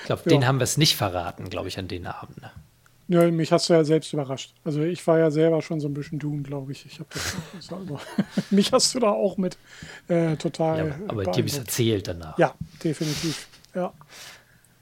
Ich 0.00 0.06
glaube, 0.06 0.22
ja. 0.24 0.30
den 0.30 0.46
haben 0.46 0.58
wir 0.58 0.64
es 0.64 0.78
nicht 0.78 0.96
verraten, 0.96 1.50
glaube 1.50 1.68
ich, 1.68 1.78
an 1.78 1.88
den 1.88 2.06
Abend. 2.06 2.40
Ne? 2.40 2.50
Ja, 3.10 3.30
mich 3.30 3.52
hast 3.52 3.70
du 3.70 3.72
ja 3.72 3.84
selbst 3.84 4.12
überrascht. 4.12 4.52
Also 4.64 4.82
ich 4.82 5.04
war 5.06 5.18
ja 5.18 5.30
selber 5.30 5.62
schon 5.62 5.80
so 5.80 5.88
ein 5.88 5.94
bisschen 5.94 6.18
Doom, 6.18 6.42
glaube 6.42 6.72
ich. 6.72 6.84
Ich 6.84 6.98
habe 7.00 7.08
das, 7.12 7.36
das 7.54 8.50
mich 8.50 8.70
hast 8.70 8.94
du 8.94 9.00
da 9.00 9.10
auch 9.10 9.38
mit 9.38 9.56
äh, 10.08 10.36
total. 10.36 10.88
Ja, 10.88 10.94
aber 11.08 11.24
dir 11.24 11.30
habe 11.30 11.46
ich 11.48 11.56
erzählt 11.56 12.06
danach. 12.06 12.38
Ja, 12.38 12.54
definitiv. 12.84 13.48
Ja. 13.74 13.94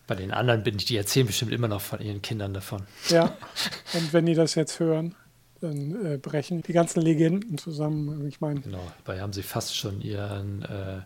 Bei 0.09 0.17
den 0.17 0.33
anderen 0.33 0.65
bin 0.65 0.77
ich, 0.77 0.85
die 0.85 0.97
erzählen 0.97 1.27
bestimmt 1.27 1.53
immer 1.53 1.69
noch 1.69 1.81
von 1.81 2.01
ihren 2.01 2.21
Kindern 2.21 2.53
davon. 2.53 2.83
Ja. 3.09 3.37
Und 3.93 4.13
wenn 4.13 4.27
die 4.27 4.35
das 4.35 4.57
jetzt 4.57 4.81
hören, 4.81 5.15
dann 5.61 6.05
äh, 6.05 6.19
brechen 6.19 6.63
die 6.63 6.73
ganzen 6.73 7.03
Legenden 7.03 7.59
zusammen. 7.59 8.27
Ich 8.27 8.41
meine. 8.41 8.61
Genau, 8.61 8.85
dabei 9.05 9.21
haben 9.21 9.33
sie 9.33 9.43
fast 9.43 9.77
schon 9.77 10.01
ihren 10.01 10.63
äh, 10.63 11.01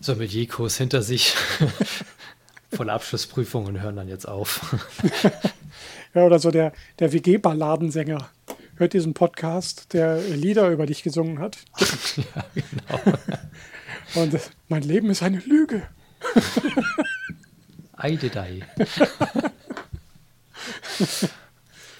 Sommelierkurs 0.00 0.76
hinter 0.76 1.02
sich. 1.02 1.34
Volle 2.72 2.92
Abschlussprüfung 2.92 3.66
und 3.66 3.80
hören 3.80 3.96
dann 3.96 4.08
jetzt 4.08 4.28
auf. 4.28 4.76
Ja, 6.14 6.24
oder 6.24 6.38
so 6.38 6.50
der, 6.50 6.72
der 6.98 7.12
WG-Balladensänger 7.12 8.28
hört 8.76 8.94
diesen 8.94 9.14
Podcast, 9.14 9.92
der 9.92 10.20
Lieder 10.20 10.70
über 10.70 10.86
dich 10.86 11.02
gesungen 11.02 11.38
hat. 11.38 11.58
ja, 12.16 12.44
genau. 12.54 13.18
Und 14.22 14.40
mein 14.68 14.82
Leben 14.82 15.10
ist 15.10 15.22
eine 15.22 15.38
Lüge. 15.38 15.82
Eidedei. 17.96 18.62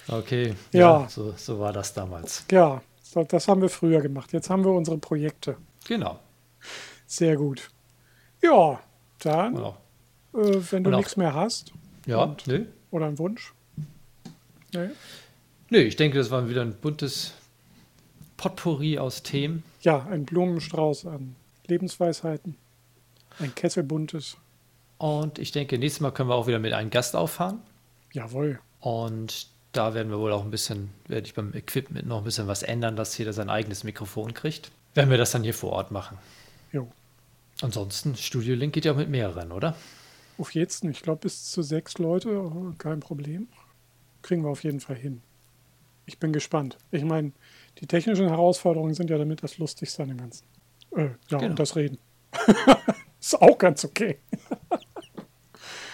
okay, 0.07 0.55
ja, 0.73 0.79
ja 0.79 1.09
so, 1.09 1.33
so, 1.37 1.59
war 1.59 1.71
das 1.71 1.93
damals. 1.93 2.43
Ja, 2.51 2.81
das 3.29 3.47
haben 3.47 3.61
wir 3.61 3.69
früher 3.69 4.01
gemacht. 4.01 4.33
Jetzt 4.33 4.49
haben 4.49 4.65
wir 4.65 4.71
unsere 4.71 4.97
Projekte. 4.97 5.57
Genau. 5.87 6.19
Sehr 7.05 7.37
gut. 7.37 7.69
Ja, 8.41 8.81
dann, 9.19 9.55
äh, 9.55 9.71
wenn 10.33 10.83
du 10.83 10.89
nichts 10.89 11.15
mehr 11.15 11.33
hast. 11.33 11.71
Ja, 12.05 12.23
und, 12.23 12.45
nö. 12.47 12.65
Oder 12.89 13.05
einen 13.05 13.19
Wunsch. 13.19 13.53
Nee. 14.73 14.89
Nö, 15.69 15.79
ich 15.79 15.95
denke, 15.95 16.17
das 16.17 16.31
war 16.31 16.49
wieder 16.49 16.61
ein 16.61 16.75
buntes 16.75 17.33
Potpourri 18.37 18.97
aus 18.97 19.23
Themen. 19.23 19.63
Ja, 19.81 20.05
ein 20.09 20.25
Blumenstrauß 20.25 21.05
an 21.05 21.35
Lebensweisheiten. 21.67 22.55
Ein 23.39 23.55
Kessel 23.55 23.83
buntes. 23.83 24.37
Und 24.97 25.39
ich 25.39 25.51
denke, 25.51 25.77
nächstes 25.77 26.01
Mal 26.01 26.11
können 26.11 26.29
wir 26.29 26.35
auch 26.35 26.47
wieder 26.47 26.59
mit 26.59 26.73
einem 26.73 26.89
Gast 26.89 27.15
auffahren. 27.15 27.59
Jawohl. 28.11 28.59
Und 28.79 29.47
da 29.71 29.93
werden 29.93 30.11
wir 30.11 30.19
wohl 30.19 30.33
auch 30.33 30.43
ein 30.43 30.51
bisschen, 30.51 30.89
werde 31.07 31.25
ich 31.25 31.33
beim 31.33 31.53
Equipment 31.53 32.07
noch 32.07 32.19
ein 32.19 32.23
bisschen 32.23 32.47
was 32.47 32.63
ändern, 32.63 32.95
dass 32.95 33.17
jeder 33.17 33.33
sein 33.33 33.49
eigenes 33.49 33.83
Mikrofon 33.83 34.33
kriegt. 34.33 34.71
Werden 34.93 35.09
wir 35.09 35.17
das 35.17 35.31
dann 35.31 35.43
hier 35.43 35.53
vor 35.53 35.71
Ort 35.71 35.91
machen. 35.91 36.17
Jo. 36.71 36.87
Ansonsten, 37.61 38.15
Studio 38.15 38.55
Link 38.55 38.73
geht 38.73 38.85
ja 38.85 38.91
auch 38.91 38.97
mit 38.97 39.09
mehreren, 39.09 39.51
oder? 39.51 39.75
Auf 40.37 40.53
jetzt, 40.53 40.83
ich 40.83 41.01
glaube 41.01 41.21
bis 41.21 41.49
zu 41.51 41.61
sechs 41.61 41.97
Leute, 41.97 42.51
kein 42.77 42.99
Problem 42.99 43.47
kriegen 44.21 44.43
wir 44.43 44.49
auf 44.49 44.63
jeden 44.63 44.79
Fall 44.79 44.95
hin. 44.95 45.21
Ich 46.05 46.17
bin 46.17 46.33
gespannt. 46.33 46.77
Ich 46.91 47.03
meine, 47.03 47.31
die 47.79 47.87
technischen 47.87 48.27
Herausforderungen 48.27 48.93
sind 48.93 49.09
ja 49.09 49.17
damit 49.17 49.43
das 49.43 49.57
Lustigste 49.57 50.03
an 50.03 50.09
dem 50.09 50.17
Ganzen. 50.17 50.45
Äh, 50.95 51.03
ja, 51.03 51.37
genau. 51.37 51.45
und 51.45 51.59
das 51.59 51.75
Reden. 51.75 51.97
ist 53.19 53.41
auch 53.41 53.57
ganz 53.57 53.85
okay. 53.85 54.19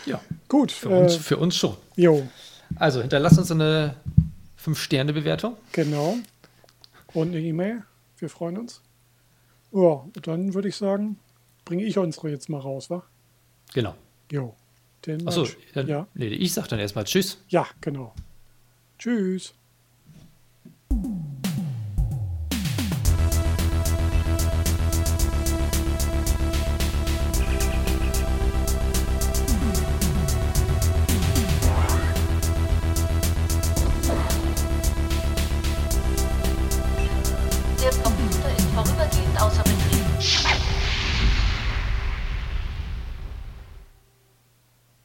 ja. 0.05 0.19
Gut. 0.47 0.71
Für, 0.71 0.91
äh, 0.91 1.03
uns, 1.03 1.15
für 1.15 1.37
uns 1.37 1.55
schon. 1.55 1.75
Jo. 1.95 2.27
Also 2.75 3.01
hinterlass 3.01 3.37
uns 3.37 3.51
eine 3.51 3.95
5-Sterne-Bewertung. 4.63 5.55
Genau. 5.71 6.17
Und 7.13 7.29
eine 7.29 7.39
E-Mail. 7.39 7.83
Wir 8.17 8.29
freuen 8.29 8.57
uns. 8.57 8.81
Ja, 9.71 10.05
dann 10.23 10.53
würde 10.53 10.69
ich 10.69 10.75
sagen, 10.75 11.19
bringe 11.65 11.83
ich 11.83 11.97
unsere 11.97 12.29
jetzt 12.29 12.49
mal 12.49 12.59
raus, 12.59 12.89
wa? 12.89 13.03
Genau. 13.73 13.95
Jo. 14.31 14.55
Den 15.05 15.27
Achso, 15.27 15.47
ja. 15.75 16.07
nee, 16.13 16.27
ich 16.27 16.53
sag 16.53 16.67
dann 16.67 16.79
erstmal 16.79 17.05
Tschüss. 17.05 17.43
Ja, 17.49 17.67
genau. 17.81 18.13
Tschüss. 18.97 19.53